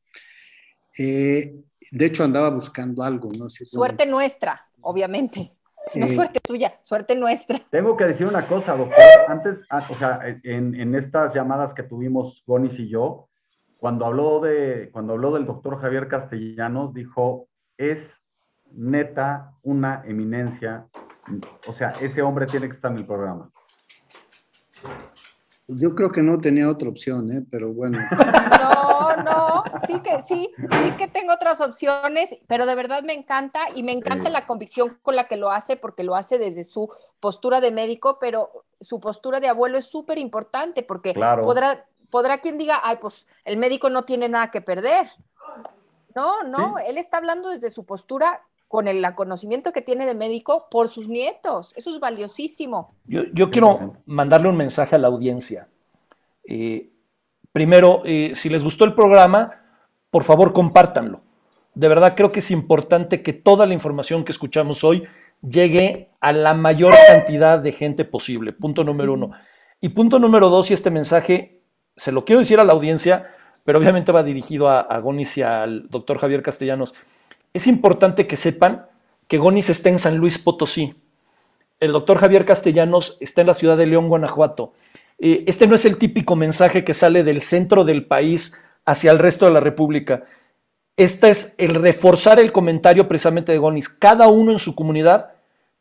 Eh, 0.99 1.57
de 1.91 2.07
hecho, 2.07 2.23
andaba 2.23 2.51
buscando 2.51 3.03
algo, 3.03 3.33
¿no? 3.33 3.51
suerte 3.51 4.07
nuestra, 4.07 4.69
obviamente. 4.81 5.53
No 5.95 6.07
eh, 6.07 6.11
suerte 6.11 6.41
tuya, 6.41 6.75
suerte 6.83 7.15
nuestra. 7.15 7.61
Tengo 7.71 7.97
que 7.97 8.05
decir 8.05 8.27
una 8.27 8.47
cosa, 8.47 8.77
doctor. 8.77 8.99
Antes, 9.29 9.65
ah, 9.71 9.85
o 9.89 9.95
sea, 9.95 10.21
en, 10.43 10.75
en 10.75 10.95
estas 10.95 11.35
llamadas 11.35 11.75
que 11.75 11.83
tuvimos 11.83 12.43
Gonis 12.47 12.79
y 12.79 12.89
yo, 12.89 13.29
cuando 13.79 14.07
habló, 14.07 14.41
de, 14.41 14.89
cuando 14.93 15.13
habló 15.13 15.33
del 15.33 15.45
doctor 15.45 15.79
Javier 15.81 16.09
Castellanos, 16.09 16.95
dijo, 16.95 17.49
es 17.77 17.99
neta 18.73 19.53
una 19.63 20.03
eminencia. 20.07 20.87
O 21.67 21.75
sea, 21.75 21.91
ese 22.01 22.23
hombre 22.23 22.47
tiene 22.47 22.69
que 22.69 22.77
estar 22.77 22.91
en 22.91 22.99
el 22.99 23.07
programa. 23.07 23.51
Yo 25.67 25.95
creo 25.95 26.11
que 26.13 26.23
no 26.23 26.37
tenía 26.39 26.69
otra 26.69 26.89
opción, 26.89 27.33
¿eh? 27.33 27.45
pero 27.51 27.73
bueno. 27.73 27.99
No, 28.11 28.91
no, 28.91 28.94
sí 29.87 30.01
que 30.01 30.21
sí, 30.23 30.51
sí 30.57 30.97
que 30.97 31.09
tengo 31.09 31.33
otras 31.33 31.61
opciones, 31.61 32.37
pero 32.47 32.67
de 32.67 32.75
verdad 32.75 33.03
me 33.03 33.13
encanta 33.13 33.61
y 33.75 33.83
me 33.83 33.93
encanta 33.93 34.31
la 34.31 34.47
convicción 34.47 34.99
con 35.03 35.17
la 35.17 35.27
que 35.29 35.37
lo 35.37 35.51
hace, 35.51 35.77
porque 35.77 36.05
lo 36.05 36.15
hace 36.17 36.39
desde 36.39 36.65
su 36.65 36.91
postura 37.21 37.61
de 37.61 37.71
médico, 37.71 38.19
pero 38.21 38.65
su 38.81 39.01
postura 39.01 39.41
de 39.41 39.49
abuelo 39.49 39.79
es 39.79 39.87
súper 39.87 40.19
importante, 40.19 40.83
porque 40.83 41.15
podrá, 41.15 41.87
podrá 42.11 42.39
quien 42.39 42.59
diga, 42.59 42.81
ay, 42.83 42.99
pues 43.01 43.27
el 43.45 43.57
médico 43.57 43.91
no 43.91 44.05
tiene 44.05 44.29
nada 44.29 44.51
que 44.51 44.61
perder. 44.61 45.07
No, 46.15 46.45
no, 46.45 46.79
él 46.79 46.97
está 46.97 47.17
hablando 47.17 47.49
desde 47.49 47.71
su 47.71 47.85
postura 47.85 48.43
con 48.69 48.89
el 48.89 49.05
conocimiento 49.15 49.73
que 49.73 49.83
tiene 49.83 50.07
de 50.07 50.15
médico 50.15 50.69
por 50.71 50.89
sus 50.89 51.09
nietos. 51.09 51.73
Eso 51.77 51.91
es 51.91 52.01
valiosísimo. 52.01 52.95
Yo, 53.07 53.51
quiero 53.51 53.97
mandarle 54.07 54.49
un 54.49 54.57
mensaje 54.57 54.97
a 54.97 54.99
la 54.99 55.09
audiencia. 55.09 55.69
Eh, 56.45 56.91
primero, 57.53 58.03
eh, 58.05 58.33
si 58.35 58.49
les 58.49 58.65
gustó 58.65 58.85
el 58.85 58.95
programa, 58.95 59.64
por 60.15 60.23
favor 60.23 60.53
compártanlo. 60.53 61.23
De 61.75 61.89
verdad 61.89 62.15
creo 62.15 62.31
que 62.31 62.39
es 62.39 62.53
importante 62.53 63.21
que 63.21 63.33
toda 63.33 63.67
la 63.67 63.75
información 63.75 64.25
que 64.25 64.31
escuchamos 64.31 64.85
hoy 64.85 65.09
llegue 65.43 66.11
a 66.21 66.33
la 66.33 66.55
mayor 66.55 66.95
cantidad 67.09 67.59
de 67.59 67.73
gente 67.73 68.05
posible. 68.05 68.53
Punto 68.53 68.85
número 68.85 69.15
uno. 69.15 69.33
Y 69.81 69.89
punto 69.89 70.21
número 70.21 70.51
dos, 70.51 70.71
y 70.71 70.75
este 70.75 70.93
mensaje 70.93 71.63
se 71.97 72.13
lo 72.13 72.25
quiero 72.25 72.39
decir 72.39 72.61
a 72.61 72.65
la 72.65 72.75
audiencia, 72.75 73.29
pero 73.65 73.81
obviamente 73.81 74.13
va 74.13 74.23
dirigido 74.23 74.69
a, 74.69 74.97
Gonis 75.01 75.37
y 75.37 75.43
al 75.43 75.89
doctor 75.89 76.19
Javier 76.19 76.45
Castellanos. 76.45 76.95
Es 77.53 77.67
importante 77.67 78.29
que 78.29 78.37
sepan 78.37 78.87
que 79.27 79.39
Gonis 79.39 79.69
está 79.69 79.89
en 79.89 79.99
San 79.99 80.19
Luis 80.19 80.39
Potosí. 80.39 80.95
El 81.81 81.91
doctor 81.91 82.19
Javier 82.19 82.45
Castellanos 82.45 83.17
está 83.19 83.41
en 83.41 83.49
la 83.49 83.55
ciudad 83.55 83.77
de 83.77 83.87
León, 83.87 84.09
Guanajuato. 84.09 84.75
Eh, 85.19 85.43
este 85.49 85.67
no 85.67 85.75
es 85.75 85.85
el 85.85 85.99
típico 85.99 86.37
mensaje 86.37 86.85
que 86.85 86.95
sale 86.95 87.25
del 87.25 87.43
centro 87.43 87.83
del 87.83 88.07
país 88.07 88.57
hacia 88.85 89.11
el 89.11 89.19
resto 89.19 89.47
de 89.47 89.53
la 89.53 89.61
República. 89.61 90.25
Este 90.97 91.31
es 91.31 91.55
el 91.59 91.75
reforzar 91.75 92.39
el 92.39 92.53
comentario 92.53 93.09
precisamente 93.09 93.53
de 93.53 93.59
Gonis. 93.59 93.89
Cada 93.89 94.29
uno 94.29 94.53
en 94.53 94.59
su 94.59 94.75
comunidad 94.75 95.33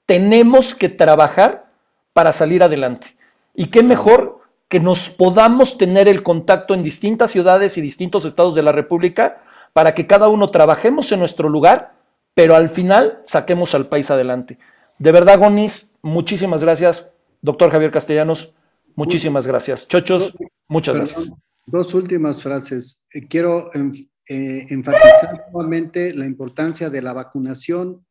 tenemos 0.05 0.73
que 0.73 0.89
trabajar 0.89 1.65
para 2.13 2.33
salir 2.33 2.63
adelante. 2.63 3.15
Y 3.53 3.67
qué 3.67 3.83
mejor 3.83 4.41
que 4.67 4.79
nos 4.79 5.09
podamos 5.09 5.77
tener 5.77 6.07
el 6.07 6.23
contacto 6.23 6.73
en 6.73 6.83
distintas 6.83 7.31
ciudades 7.31 7.77
y 7.77 7.81
distintos 7.81 8.25
estados 8.25 8.55
de 8.55 8.63
la 8.63 8.71
República 8.71 9.43
para 9.73 9.93
que 9.93 10.07
cada 10.07 10.29
uno 10.29 10.49
trabajemos 10.49 11.11
en 11.11 11.19
nuestro 11.19 11.49
lugar, 11.49 11.93
pero 12.33 12.55
al 12.55 12.69
final 12.69 13.19
saquemos 13.23 13.75
al 13.75 13.85
país 13.85 14.09
adelante. 14.09 14.57
De 14.97 15.11
verdad, 15.11 15.39
Gonis, 15.39 15.95
muchísimas 16.01 16.63
gracias. 16.63 17.11
Doctor 17.41 17.71
Javier 17.71 17.91
Castellanos, 17.91 18.53
Muchísimas 18.95 19.47
gracias. 19.47 19.87
Chochos, 19.87 20.33
muchas 20.67 20.95
gracias. 20.95 21.31
Dos 21.65 21.93
últimas 21.93 22.43
frases. 22.43 23.03
Eh, 23.13 23.27
quiero 23.27 23.71
eh, 23.73 24.65
enfatizar 24.69 25.45
nuevamente 25.51 26.13
la 26.13 26.25
importancia 26.25 26.89
de 26.89 27.01
la 27.01 27.13
vacunación 27.13 28.05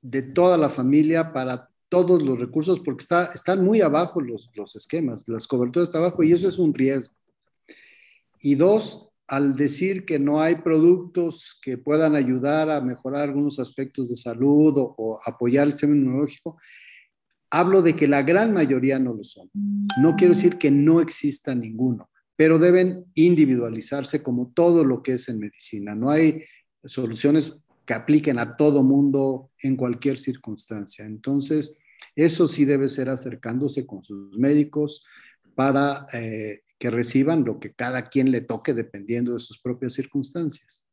de 0.00 0.22
toda 0.22 0.56
la 0.56 0.70
familia 0.70 1.32
para 1.32 1.70
todos 1.88 2.22
los 2.22 2.38
recursos, 2.38 2.80
porque 2.80 3.02
está, 3.02 3.30
están 3.34 3.64
muy 3.64 3.80
abajo 3.80 4.20
los, 4.20 4.50
los 4.54 4.74
esquemas, 4.76 5.28
las 5.28 5.46
coberturas 5.46 5.88
están 5.88 6.02
abajo 6.02 6.22
y 6.22 6.32
eso 6.32 6.48
es 6.48 6.58
un 6.58 6.74
riesgo. 6.74 7.14
Y 8.40 8.54
dos, 8.54 9.10
al 9.26 9.56
decir 9.56 10.04
que 10.04 10.18
no 10.18 10.40
hay 10.40 10.56
productos 10.56 11.58
que 11.62 11.78
puedan 11.78 12.16
ayudar 12.16 12.70
a 12.70 12.80
mejorar 12.80 13.22
algunos 13.22 13.58
aspectos 13.58 14.08
de 14.10 14.16
salud 14.16 14.76
o, 14.76 14.94
o, 14.98 15.20
apoyar 15.24 15.66
el 15.66 15.72
sistema 15.72 15.94
inmunológico, 15.94 16.58
hablo 17.50 17.80
de 17.80 17.94
que 17.94 18.08
la 18.08 18.22
gran 18.22 18.52
mayoría 18.52 18.98
no 18.98 19.14
lo 19.14 19.24
son. 19.24 19.50
No 19.54 20.16
quiero 20.16 20.34
decir 20.34 20.58
que 20.58 20.70
no 20.70 21.00
exista 21.00 21.54
ninguno, 21.54 22.10
pero 22.36 22.58
deben 22.58 23.04
individualizarse 23.14 24.22
como 24.22 24.52
todo 24.54 24.84
lo 24.84 25.02
que 25.02 25.14
es 25.14 25.28
en 25.28 25.38
medicina. 25.38 25.94
No 25.94 26.10
hay 26.10 26.44
soluciones 26.84 27.60
que 27.84 27.94
apliquen 27.94 28.38
a 28.38 28.56
todo 28.56 28.82
mundo 28.82 29.50
en 29.60 29.76
cualquier 29.76 30.18
circunstancia. 30.18 31.04
Entonces, 31.04 31.78
eso 32.16 32.48
sí 32.48 32.64
debe 32.64 32.88
ser 32.88 33.08
acercándose 33.08 33.86
con 33.86 34.02
sus 34.02 34.36
médicos 34.38 35.06
para 35.54 36.06
eh, 36.12 36.62
que 36.78 36.90
reciban 36.90 37.44
lo 37.44 37.60
que 37.60 37.72
cada 37.72 38.08
quien 38.08 38.30
le 38.30 38.40
toque 38.40 38.74
dependiendo 38.74 39.32
de 39.32 39.38
sus 39.38 39.60
propias 39.60 39.92
circunstancias. 39.92 40.86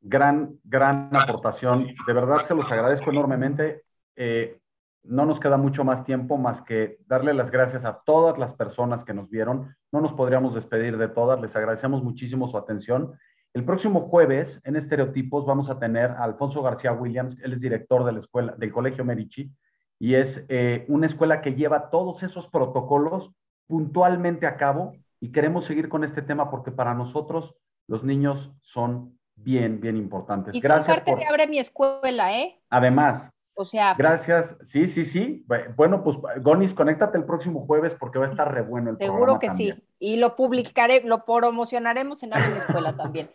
Gran, 0.00 0.58
gran 0.62 1.10
aportación. 1.12 1.88
De 2.06 2.12
verdad 2.12 2.46
se 2.46 2.54
los 2.54 2.70
agradezco 2.70 3.10
enormemente. 3.10 3.82
Eh, 4.14 4.58
no 5.08 5.26
nos 5.26 5.40
queda 5.40 5.56
mucho 5.56 5.84
más 5.84 6.04
tiempo 6.04 6.36
más 6.36 6.62
que 6.62 6.98
darle 7.06 7.34
las 7.34 7.50
gracias 7.50 7.84
a 7.84 8.00
todas 8.04 8.38
las 8.38 8.54
personas 8.54 9.04
que 9.04 9.14
nos 9.14 9.28
vieron. 9.30 9.74
No 9.92 10.00
nos 10.00 10.12
podríamos 10.12 10.54
despedir 10.54 10.98
de 10.98 11.08
todas. 11.08 11.40
Les 11.40 11.54
agradecemos 11.54 12.02
muchísimo 12.02 12.50
su 12.50 12.56
atención. 12.56 13.18
El 13.54 13.64
próximo 13.64 14.02
jueves 14.08 14.60
en 14.64 14.76
Estereotipos 14.76 15.46
vamos 15.46 15.70
a 15.70 15.78
tener 15.78 16.10
a 16.10 16.24
Alfonso 16.24 16.62
García 16.62 16.92
Williams. 16.92 17.36
Él 17.42 17.54
es 17.54 17.60
director 17.60 18.04
de 18.04 18.12
la 18.12 18.20
escuela, 18.20 18.54
del 18.56 18.72
Colegio 18.72 19.04
Medici 19.04 19.50
y 19.98 20.14
es 20.14 20.44
eh, 20.48 20.84
una 20.88 21.06
escuela 21.06 21.40
que 21.40 21.54
lleva 21.54 21.90
todos 21.90 22.22
esos 22.22 22.46
protocolos 22.48 23.30
puntualmente 23.66 24.46
a 24.46 24.56
cabo 24.56 24.94
y 25.20 25.32
queremos 25.32 25.64
seguir 25.66 25.88
con 25.88 26.04
este 26.04 26.22
tema 26.22 26.50
porque 26.50 26.70
para 26.70 26.94
nosotros 26.94 27.54
los 27.88 28.04
niños 28.04 28.50
son 28.74 29.18
bien, 29.36 29.80
bien 29.80 29.96
importantes. 29.96 30.54
Y 30.54 30.60
Gracias 30.60 30.86
son 30.86 30.94
parte 30.96 31.12
por... 31.12 31.20
de 31.20 31.26
Abre 31.26 31.46
mi 31.46 31.58
Escuela, 31.58 32.38
¿eh? 32.38 32.60
Además, 32.70 33.30
o 33.56 33.64
sea. 33.64 33.94
Gracias. 33.94 34.50
Sí, 34.70 34.88
sí, 34.88 35.06
sí. 35.06 35.44
Bueno, 35.76 36.04
pues 36.04 36.16
Gonis, 36.42 36.74
conéctate 36.74 37.18
el 37.18 37.24
próximo 37.24 37.66
jueves 37.66 37.94
porque 37.98 38.18
va 38.18 38.26
a 38.26 38.30
estar 38.30 38.52
re 38.52 38.62
bueno 38.62 38.90
el 38.90 38.98
Seguro 38.98 39.38
que 39.38 39.48
también. 39.48 39.76
sí. 39.76 39.82
Y 39.98 40.16
lo 40.18 40.36
publicaré, 40.36 41.02
lo 41.04 41.24
promocionaremos 41.24 42.22
en 42.22 42.34
Abre 42.34 42.50
mi 42.50 42.58
Escuela 42.58 42.96
también. 42.96 43.30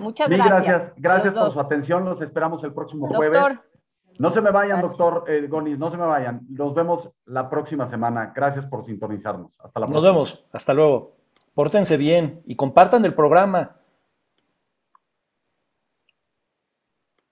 Muchas 0.00 0.28
sí, 0.28 0.34
gracias. 0.34 0.62
Gracias, 0.62 0.92
gracias 0.96 1.34
por 1.34 1.50
su 1.52 1.60
atención. 1.60 2.04
Los 2.04 2.20
esperamos 2.20 2.62
el 2.64 2.72
próximo 2.72 3.06
Doctor, 3.06 3.30
jueves. 3.30 3.58
No 4.18 4.30
se 4.30 4.40
me 4.40 4.50
vayan, 4.50 4.80
gracias. 4.80 4.98
doctor 4.98 5.30
eh, 5.30 5.46
Gonis, 5.48 5.78
no 5.78 5.90
se 5.90 5.96
me 5.96 6.06
vayan. 6.06 6.40
Nos 6.50 6.74
vemos 6.74 7.08
la 7.26 7.48
próxima 7.48 7.88
semana. 7.88 8.32
Gracias 8.34 8.66
por 8.66 8.84
sintonizarnos. 8.84 9.52
Hasta 9.60 9.80
la 9.80 9.86
próxima. 9.86 9.94
Nos 9.94 10.02
vemos. 10.02 10.44
Hasta 10.52 10.74
luego. 10.74 11.16
Pórtense 11.54 11.96
bien 11.96 12.42
y 12.46 12.56
compartan 12.56 13.04
el 13.04 13.14
programa. 13.14 13.76